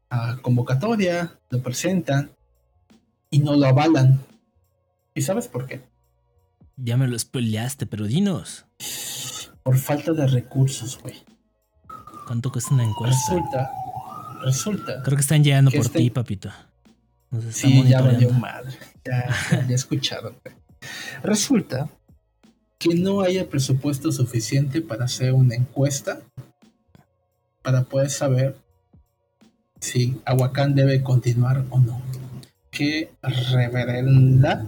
a 0.10 0.38
convocatoria, 0.42 1.38
lo 1.50 1.60
presentan 1.62 2.32
y 3.30 3.40
no 3.40 3.56
lo 3.58 3.66
avalan. 3.68 4.22
¿Y 5.14 5.22
sabes 5.22 5.50
por 5.50 5.66
qué? 5.66 5.82
Ya 6.78 6.96
me 6.96 7.08
lo 7.08 7.20
spoileaste, 7.20 7.86
pero 7.86 8.06
dinos. 8.06 8.66
Por 9.64 9.78
falta 9.78 10.14
de 10.14 10.28
recursos, 10.28 11.00
güey. 11.02 11.16
¿Cuánto 12.28 12.50
cuesta 12.52 12.74
una 12.74 12.84
encuesta? 12.86 13.34
Resulta, 13.34 13.72
resulta. 14.44 15.04
Creo 15.04 15.18
que 15.18 15.22
están 15.22 15.44
llegando 15.44 15.70
que 15.72 15.78
por 15.78 15.86
este- 15.88 16.00
ti, 16.00 16.10
papito. 16.10 16.50
Nos 17.44 17.56
Sí, 17.56 17.84
ya 17.88 18.02
valió 18.02 18.30
madre. 18.32 18.74
Ya, 19.04 19.28
ya, 19.68 19.76
escucharon. 19.76 20.36
güey. 20.44 20.56
Resulta 21.24 21.90
que 22.78 22.96
no 22.96 23.22
haya 23.22 23.48
presupuesto 23.50 24.12
suficiente 24.12 24.82
para 24.82 25.06
hacer 25.06 25.34
una 25.34 25.56
encuesta 25.56 26.22
para 27.62 27.84
poder 27.84 28.10
saber 28.10 28.56
si 29.80 30.20
Aguacán 30.26 30.76
debe 30.76 31.02
continuar 31.02 31.66
o 31.70 31.80
no. 31.80 32.02
Qué 32.72 33.10
reverenda, 33.24 34.66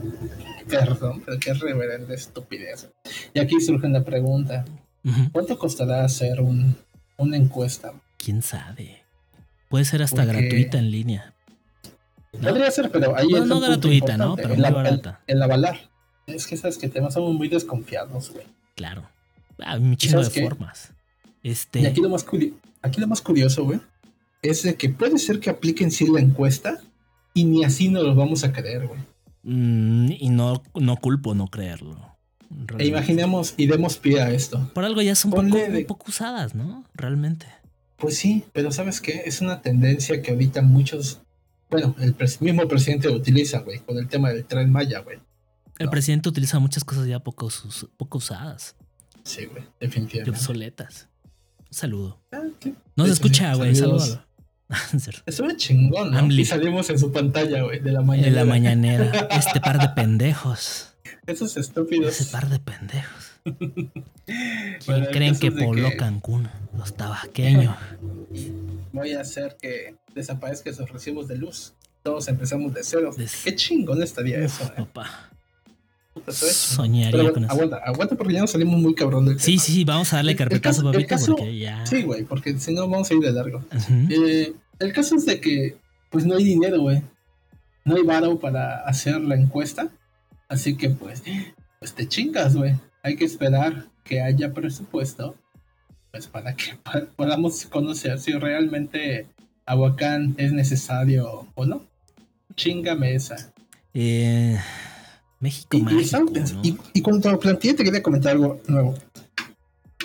perdón, 0.69 1.22
pero 1.26 1.39
qué 1.39 1.53
reverenda 1.53 2.14
estupidez. 2.14 2.89
Y 3.34 3.39
aquí 3.39 3.60
surge 3.60 3.88
una 3.88 4.03
pregunta. 4.03 4.65
¿Cuánto 5.31 5.57
costará 5.57 6.03
hacer 6.03 6.41
un, 6.41 6.76
una 7.18 7.38
encuesta? 7.38 7.94
¿Quién 8.18 8.41
sabe? 8.41 9.03
Puede 9.69 9.85
ser 9.85 10.02
hasta 10.03 10.23
Porque- 10.26 10.41
gratuita 10.41 10.80
en 10.80 10.91
línea. 10.91 11.34
¿No? 12.34 12.49
Podría 12.49 12.72
ser, 12.72 12.91
pero 12.91 13.16
ahí 13.18 13.28
No, 13.30 13.38
entra 13.38 13.56
no 13.56 13.60
gratuita, 13.62 14.18
¿no? 14.18 14.36
Pero 14.36 14.54
el, 14.54 14.60
muy 14.60 14.68
el- 14.68 14.74
barata. 14.74 15.22
el 15.28 15.41
avalar. 15.41 15.90
Es 16.28 16.45
que 16.48 16.58
sabes 16.58 16.78
que 16.78 16.90
temas 16.90 17.14
somos 17.14 17.34
muy 17.34 17.48
desconfiados, 17.48 18.32
güey. 18.32 18.45
Claro. 18.76 19.04
Ah, 19.60 19.74
Hay 19.74 19.82
un 19.82 19.95
chingo 19.98 20.22
de 20.22 20.30
formas. 20.30 20.91
Este. 21.44 21.80
Y 21.82 21.86
aquí 21.86 22.02
lo 22.02 22.10
más 22.10 22.26
curi- 22.26 22.54
aquí 22.82 22.99
lo 22.99 23.08
más 23.08 23.22
curioso, 23.22 23.64
güey, 23.64 23.80
es 24.41 24.64
de 24.64 24.76
que 24.76 24.90
puede 24.90 25.18
ser 25.18 25.40
que 25.40 25.49
apliquen 25.49 25.90
sí 25.91 26.06
la 26.12 26.20
encuesta 26.20 26.80
y 27.34 27.45
ni 27.45 27.64
así 27.64 27.90
nos 27.90 28.04
lo 28.04 28.14
vamos 28.16 28.44
a 28.44 28.52
creer, 28.52 28.88
güey. 28.88 28.99
mm, 29.44 30.12
y 30.20 30.30
no, 30.30 30.62
no 30.76 30.98
culpo 30.98 31.34
no 31.34 31.48
creerlo. 31.48 32.16
E 32.78 32.86
imaginemos 32.88 33.54
y 33.58 33.68
demos 33.68 33.98
pie 33.98 34.22
a 34.22 34.32
esto. 34.32 34.70
Por 34.74 34.84
algo 34.86 35.02
ya 35.02 35.16
son 35.16 35.32
poco, 35.32 35.44
de- 35.44 35.80
un 35.80 35.86
poco 35.86 36.06
usadas, 36.10 36.56
¿no? 36.56 36.84
Realmente. 36.94 37.45
Pues 37.98 38.18
sí, 38.18 38.44
pero 38.54 38.72
¿sabes 38.72 38.99
qué? 39.02 39.24
Es 39.26 39.41
una 39.41 39.62
tendencia 39.62 40.22
que 40.22 40.32
ahorita 40.32 40.62
muchos, 40.62 41.22
bueno, 41.69 41.95
el 41.99 42.15
pres- 42.15 42.41
mismo 42.41 42.68
presidente 42.68 43.10
utiliza, 43.10 43.60
güey, 43.60 43.80
con 43.80 43.98
el 43.98 44.07
tema 44.07 44.30
del 44.30 44.45
tren 44.45 44.72
Maya, 44.72 44.99
güey. 44.99 45.19
El 45.80 45.85
No. 45.85 45.91
presidente 45.91 46.30
utiliza 46.30 46.60
muchas 46.60 46.84
cosas 46.84 47.07
ya 47.07 47.19
poco, 47.19 47.45
us- 47.48 47.88
poco 47.98 48.18
usadas 48.18 48.76
Sí, 49.23 49.45
güey, 49.45 49.64
y 49.64 49.85
definitivamente. 49.85 50.31
obsoletas. 50.31 51.07
Un 51.60 51.73
saludo. 51.73 52.19
Ah. 52.31 52.41
No 52.95 53.06
se 53.06 53.11
escucha, 53.14 53.53
güey. 53.56 53.76
saludos. 53.76 54.03
Salúdalo. 54.03 54.27
Serio. 54.99 55.19
Estuvo 55.26 55.52
chingón, 55.56 56.11
¿no? 56.11 56.26
Y 56.34 56.45
salimos 56.45 56.89
en 56.89 56.99
su 56.99 57.11
pantalla, 57.11 57.64
güey, 57.64 57.80
de 57.80 57.91
la 57.91 58.02
mañana. 58.02 58.27
En 58.27 58.35
la 58.35 58.45
mañanera. 58.45 59.11
Este 59.31 59.60
par 59.61 59.80
de 59.80 59.89
pendejos. 59.89 60.94
Esos 61.26 61.56
estúpidos. 61.57 62.19
Ese 62.19 62.31
par 62.31 62.49
de 62.49 62.60
pendejos. 62.60 63.31
¿Quién 63.45 63.91
Bueno, 64.85 65.06
creen 65.11 65.38
que 65.39 65.52
de 65.52 65.64
pobló 65.64 65.89
que- 65.91 65.98
Cancún? 65.98 66.49
Los 66.77 66.95
tabaqueños. 66.95 67.76
Voy 68.98 69.14
a 69.14 69.22
hacer 69.22 69.56
que 69.61 69.95
desaparezcan 70.14 70.74
esos 70.74 70.90
recibos 70.91 71.28
de 71.28 71.38
luz. 71.38 71.74
Todos 72.03 72.28
empezamos 72.28 72.74
de 72.74 72.82
cero. 72.84 73.11
Des- 73.18 73.41
Qué 73.44 73.56
chingón 73.56 74.02
estaría 74.03 74.38
Uf, 74.40 74.45
eso, 74.45 74.64
eh. 74.65 74.74
papá. 74.78 75.30
Soñaría 76.32 77.11
Pero 77.11 77.34
con 77.34 77.44
eso. 77.44 77.53
aguanta, 77.53 77.78
aguanta 77.78 78.15
porque 78.15 78.34
ya 78.34 78.41
nos 78.41 78.52
salimos 78.52 78.80
muy 78.80 78.95
cabrón 78.95 79.26
del 79.26 79.40
Sí, 79.40 79.52
tema. 79.53 79.64
sí, 79.64 79.72
sí, 79.74 79.84
vamos 79.84 80.11
a 80.14 80.18
darle 80.18 80.36
carpetazo, 80.36 80.84
papito, 80.84 81.15
porque 81.28 81.57
ya. 81.60 81.86
Sí, 81.86 82.02
güey, 82.03 82.24
porque 82.24 82.57
si 82.60 82.74
no 82.74 82.88
vamos 82.88 83.10
a 83.10 83.14
ir 83.14 83.19
de 83.19 83.32
largo. 83.32 83.64
Eh, 84.10 84.53
el 84.80 84.94
caso 84.94 85.15
es 85.15 85.26
de 85.26 85.40
que, 85.40 85.78
pues 86.10 86.26
no 86.26 86.36
hay 86.36 86.44
dinero, 86.44 86.82
güey. 86.82 87.02
No 87.86 87.95
hay 87.95 88.03
varo 88.03 88.40
para 88.40 88.82
hacer 88.88 89.22
la 89.22 89.36
encuesta. 89.36 89.90
Así 90.49 90.76
que, 90.76 90.90
pues, 90.90 91.24
pues 91.80 91.94
te 91.94 92.07
chingas, 92.07 92.56
güey. 92.56 92.76
Hay 93.03 93.15
que 93.15 93.26
esperar 93.26 93.86
que 94.03 94.22
haya 94.22 94.53
presupuesto, 94.53 95.36
pues 96.18 96.27
para 96.27 96.56
que 96.56 96.77
podamos 97.15 97.65
conocer 97.68 98.19
si 98.19 98.34
realmente 98.34 99.27
Aguacán 99.65 100.35
es 100.38 100.52
necesario 100.52 101.48
o 101.56 101.65
no. 101.65 101.85
Chingame 102.56 103.14
esa. 103.15 103.53
Eh, 103.94 104.57
México 105.39 105.77
Y, 105.77 105.80
y 105.80 105.84
mágico, 105.84 106.02
estaba 106.02 106.26
pens- 106.26 106.53
¿no? 106.53 106.61
y- 106.64 106.77
y 106.94 107.02
cuando 107.02 107.39
planteé, 107.39 107.73
te 107.73 107.84
quería 107.84 108.02
comentar 108.02 108.31
algo 108.34 108.61
nuevo. 108.68 108.95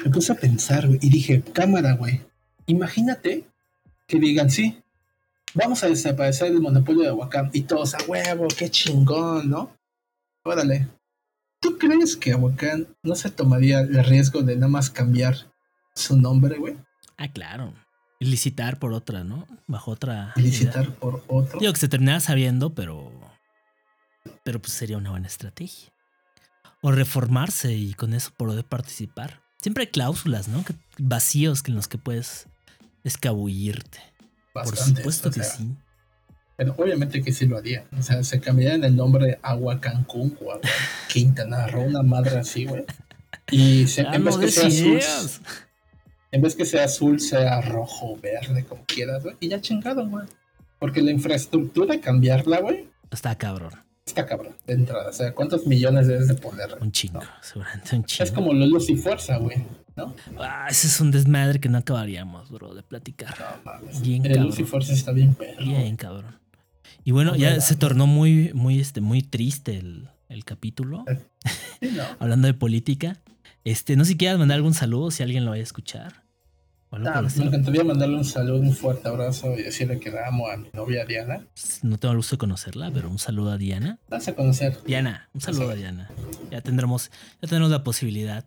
Me 0.05 0.11
puse 0.11 0.33
a 0.33 0.37
pensar, 0.37 0.87
güey, 0.87 0.99
y 1.01 1.09
dije, 1.11 1.43
cámara, 1.43 1.95
güey. 1.95 2.21
Imagínate 2.67 3.45
que 4.07 4.19
digan, 4.19 4.51
sí, 4.51 4.83
vamos 5.55 5.83
a 5.85 5.89
desaparecer 5.89 6.49
el 6.49 6.61
monopolio 6.61 7.03
de 7.03 7.09
Aguacán. 7.09 7.51
Y 7.53 7.63
todos, 7.63 7.95
a 7.95 7.99
huevo, 8.07 8.49
qué 8.57 8.69
chingón, 8.69 9.49
¿no? 9.49 9.71
Órale. 10.45 10.89
¿Tú 11.61 11.79
crees 11.79 12.17
que 12.17 12.33
Aguacán 12.33 12.89
no 13.05 13.15
se 13.15 13.31
tomaría 13.31 13.81
el 13.81 14.05
riesgo 14.05 14.43
de 14.43 14.57
nada 14.57 14.69
más 14.69 14.91
cambiar 14.91 15.52
su 15.95 16.17
nombre, 16.17 16.59
güey? 16.59 16.77
Ah, 17.19 17.29
claro. 17.29 17.75
Y 18.19 18.27
licitar 18.27 18.79
por 18.79 18.93
otra, 18.93 19.25
¿no? 19.25 19.47
Bajo 19.67 19.91
otra. 19.91 20.33
Y 20.37 20.43
licitar 20.43 20.93
por 20.95 21.25
otro. 21.29 21.59
Digo 21.61 21.73
que 21.73 21.81
se 21.81 21.89
terminara 21.89 22.21
sabiendo, 22.21 22.75
pero. 22.75 23.11
Pero 24.45 24.61
pues 24.61 24.73
sería 24.73 24.97
una 24.99 25.11
buena 25.11 25.27
estrategia. 25.27 25.93
O 26.83 26.93
reformarse 26.93 27.73
y 27.75 27.95
con 27.95 28.15
eso 28.15 28.31
poder 28.37 28.65
participar. 28.65 29.43
Siempre 29.61 29.85
hay 29.85 29.91
cláusulas, 29.91 30.49
¿no? 30.49 30.65
Que- 30.65 30.75
vacíos 30.99 31.63
en 31.67 31.75
los 31.75 31.89
que 31.89 31.99
puedes 31.99 32.47
escabullirte. 33.05 33.99
Por 34.53 34.77
supuesto 34.77 35.29
o 35.29 35.33
que 35.33 35.43
sí. 35.43 35.75
Pero 36.57 36.75
obviamente 36.77 37.23
que 37.23 37.33
sí 37.33 37.47
lo 37.47 37.57
haría. 37.59 37.87
O 37.99 38.03
sea, 38.03 38.23
se 38.23 38.41
cambiarían 38.41 38.85
el 38.85 38.95
nombre 38.97 39.39
Agua 39.43 39.81
Cancún 39.81 40.37
o 40.41 40.53
Agua 40.53 40.69
Quintana 41.09 41.67
Roo, 41.67 41.83
una 41.85 42.03
madre 42.03 42.39
así, 42.39 42.67
güey. 42.67 42.85
Y 43.51 43.87
se- 43.89 44.03
Ah, 44.07 44.15
en, 44.15 44.25
vez 44.25 44.37
que 44.37 44.49
sea 44.49 44.69
ideas. 44.69 45.41
En 46.33 46.43
vez 46.43 46.57
que 46.57 46.65
sea 46.65 46.85
azul, 46.85 47.21
sea 47.21 47.61
rojo, 47.61 48.17
verde, 48.21 48.65
como 48.65 48.85
quieras, 48.87 49.23
güey. 49.23 49.37
Y 49.41 49.49
ya 49.49 49.61
chingado, 49.61 50.07
güey. 50.09 50.27
Porque 50.79 51.01
la 51.03 51.13
infraestructura, 51.13 52.01
cambiarla, 52.01 52.61
güey, 52.61 52.89
Está 53.11 53.37
cabrón. 53.37 53.73
está 54.07 54.27
cabrón, 54.27 54.57
de 54.67 54.73
entrada. 54.75 55.11
O 55.11 55.13
sea, 55.13 55.33
¿cuántos 55.35 55.67
millones 55.67 56.09
debes 56.09 56.27
de 56.29 56.35
poner? 56.35 56.77
Un 56.81 56.91
chingo. 56.91 57.21
Seguramente 57.41 57.95
un 57.95 58.05
chingo. 58.05 58.25
Es 58.25 58.33
como 58.33 58.53
la 58.53 58.67
luz 58.67 58.91
y 58.91 58.97
fuerza, 58.97 59.37
güey. 59.37 59.59
¿No? 59.95 60.15
Ah, 60.39 60.67
ese 60.71 60.87
es 60.87 60.99
un 61.01 61.11
desmadre 61.11 61.61
que 61.61 61.69
no 61.69 61.77
acabaríamos, 61.79 62.51
bro, 62.51 62.75
de 62.75 62.83
platicar. 62.83 63.35
No 63.39 63.71
mames. 63.73 64.01
Bien 64.01 64.25
El 64.25 64.33
luz 64.41 64.55
y 64.55 64.63
cabrón. 64.63 64.67
fuerza 64.67 64.93
está 64.95 65.13
bien, 65.13 65.35
pero. 65.39 65.63
Bien, 65.63 65.95
cabrón. 65.97 66.39
Y 67.05 67.11
bueno, 67.11 67.37
ya 67.37 67.61
se 67.61 67.77
tornó 67.77 68.07
muy, 68.07 68.53
muy, 68.55 68.81
este, 68.81 69.01
muy 69.03 69.23
triste 69.23 69.77
el, 69.77 70.09
el 70.31 70.45
capítulo. 70.47 71.05
Sí, 71.81 71.91
no. 71.95 72.05
Hablando 72.19 72.47
de 72.49 72.55
política. 72.55 73.19
Este, 73.65 73.95
no 73.97 74.05
sé 74.05 74.13
si 74.13 74.17
quieras 74.17 74.39
mandar 74.39 74.57
algún 74.57 74.75
saludo 74.75 75.11
si 75.11 75.23
alguien 75.23 75.45
lo 75.45 75.51
vaya 75.51 75.61
a 75.61 75.65
escuchar. 75.65 76.22
O 76.93 76.97
algo 76.97 77.09
Ah, 77.09 77.23
me 77.23 77.45
encantaría 77.47 77.83
mandarle 77.85 78.17
un 78.17 78.25
saludo, 78.25 78.61
un 78.61 78.75
fuerte 78.75 79.09
abrazo 79.09 79.59
y 79.59 79.63
decirle 79.63 79.99
que 79.99 80.11
la 80.11 80.29
amo 80.29 80.47
a 80.49 80.59
mi 80.59 80.69
novia 80.75 81.07
Diana. 81.07 81.47
No 81.83 81.97
tengo 81.99 82.13
el 82.13 82.19
gusto 82.19 82.37
de 82.37 82.39
conocerla, 82.39 82.91
pero 82.93 83.09
un 83.09 83.19
saludo 83.19 83.51
a 83.53 83.57
Diana. 83.57 83.99
Vas 84.09 84.29
a 84.29 84.35
conocer. 84.35 84.79
Diana, 84.85 85.29
un 85.33 85.41
saludo 85.41 85.71
a 85.71 85.75
Diana. 85.75 86.11
Ya 86.51 86.61
tendremos, 86.61 87.11
ya 87.41 87.49
tenemos 87.49 87.71
la 87.71 87.83
posibilidad. 87.83 88.45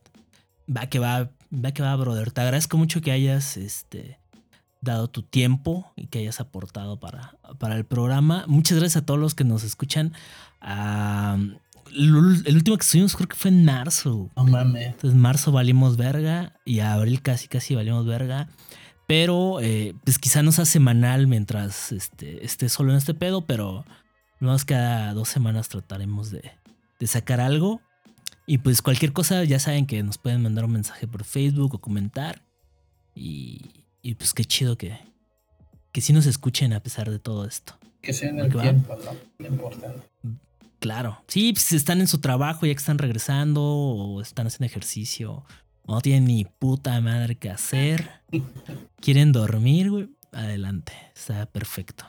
Va 0.69 0.87
que 0.87 0.99
va, 0.99 1.31
va 1.51 1.71
que 1.71 1.81
va, 1.81 1.95
brother. 1.95 2.31
Te 2.31 2.41
agradezco 2.41 2.77
mucho 2.77 3.01
que 3.01 3.11
hayas 3.11 3.57
este, 3.57 4.19
dado 4.81 5.07
tu 5.07 5.23
tiempo 5.23 5.91
y 5.95 6.07
que 6.07 6.19
hayas 6.19 6.39
aportado 6.39 6.99
para, 6.99 7.35
para 7.57 7.75
el 7.75 7.85
programa. 7.85 8.45
Muchas 8.47 8.77
gracias 8.77 9.01
a 9.01 9.05
todos 9.07 9.19
los 9.19 9.33
que 9.33 9.43
nos 9.43 9.63
escuchan. 9.63 10.13
Ah, 10.61 11.37
el, 11.95 12.55
último 12.55 12.77
que 12.77 12.83
estuvimos 12.83 13.15
creo 13.15 13.27
que 13.27 13.35
fue 13.35 13.51
en 13.51 13.65
marzo. 13.65 14.29
No 14.35 14.43
mames. 14.45 14.87
Entonces, 14.87 15.17
marzo 15.17 15.51
valimos 15.51 15.97
verga 15.97 16.53
y 16.65 16.79
abril 16.79 17.21
casi 17.21 17.47
casi 17.47 17.75
valimos 17.75 18.05
verga. 18.05 18.47
Pero, 19.07 19.59
eh, 19.61 19.93
pues 20.03 20.17
quizá 20.17 20.41
no 20.41 20.51
sea 20.51 20.65
semanal 20.65 21.27
mientras 21.27 21.91
este, 21.91 22.43
esté 22.43 22.69
solo 22.69 22.91
en 22.91 22.97
este 22.97 23.13
pedo, 23.13 23.45
pero 23.45 23.85
más 24.39 24.65
cada 24.65 25.13
dos 25.13 25.29
semanas 25.29 25.69
trataremos 25.69 26.31
de, 26.31 26.51
de 26.99 27.07
sacar 27.07 27.39
algo. 27.39 27.81
Y 28.47 28.59
pues 28.59 28.81
cualquier 28.81 29.13
cosa, 29.13 29.43
ya 29.43 29.59
saben 29.59 29.85
que 29.85 30.01
nos 30.03 30.17
pueden 30.17 30.41
mandar 30.41 30.65
un 30.65 30.71
mensaje 30.71 31.07
por 31.07 31.23
Facebook 31.23 31.75
o 31.75 31.79
comentar. 31.79 32.41
Y, 33.15 33.85
y 34.01 34.15
pues 34.15 34.33
qué 34.33 34.45
chido 34.45 34.77
que, 34.77 34.97
que 35.91 36.01
sí 36.01 36.13
nos 36.13 36.25
escuchen 36.25 36.73
a 36.73 36.79
pesar 36.81 37.09
de 37.09 37.19
todo 37.19 37.45
esto. 37.45 37.77
Que 38.01 38.13
sea 38.13 38.29
en 38.29 38.39
¿A 38.39 38.45
el 38.45 38.51
qué 38.51 38.57
va? 38.57 38.63
tiempo, 38.63 38.95
¿no? 39.03 39.11
Lo 39.39 39.47
importante. 39.47 40.01
Claro. 40.85 41.23
Sí, 41.27 41.51
pues 41.51 41.71
están 41.71 41.99
en 41.99 42.05
su 42.07 42.19
trabajo, 42.19 42.67
ya 42.67 42.73
que 42.73 42.77
están 42.77 42.99
regresando 42.99 43.63
o 43.63 44.21
están 44.21 44.45
haciendo 44.45 44.67
ejercicio. 44.67 45.43
No 45.87 45.99
tienen 45.99 46.25
ni 46.25 46.45
puta 46.45 47.01
madre 47.01 47.37
que 47.37 47.49
hacer. 47.49 48.07
Quieren 49.01 49.31
dormir, 49.31 49.89
güey. 49.89 50.09
Adelante. 50.31 50.93
Está 51.15 51.47
perfecto. 51.47 52.05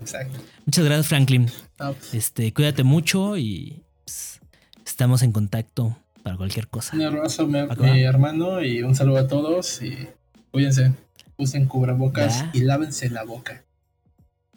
Exacto. 0.00 0.40
Muchas 0.64 0.84
gracias, 0.84 1.06
Franklin. 1.06 1.48
Pues, 1.76 2.14
Este, 2.14 2.52
cuídate 2.52 2.82
mucho 2.82 3.36
y 3.36 3.84
pues, 4.04 4.40
estamos 4.84 5.22
en 5.22 5.30
contacto 5.30 5.96
para 6.24 6.36
cualquier 6.36 6.66
cosa. 6.66 6.96
Un 6.96 7.02
abrazo, 7.02 7.46
mi, 7.46 7.60
¿Va 7.62 7.76
que 7.76 7.82
mi 7.92 8.02
hermano, 8.02 8.60
y 8.60 8.82
un 8.82 8.96
saludo 8.96 9.18
a 9.18 9.28
todos. 9.28 9.80
Y 9.82 10.08
cuídense, 10.50 10.94
usen 11.36 11.66
cubrebocas 11.66 12.40
Ya. 12.40 12.50
y 12.54 12.60
lávense 12.62 13.08
la 13.08 13.22
boca. 13.22 13.64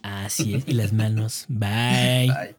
Así 0.01 0.55
es. 0.55 0.63
Y 0.67 0.73
las 0.73 0.91
manos. 0.91 1.45
Bye. 1.49 2.29
Bye. 2.33 2.55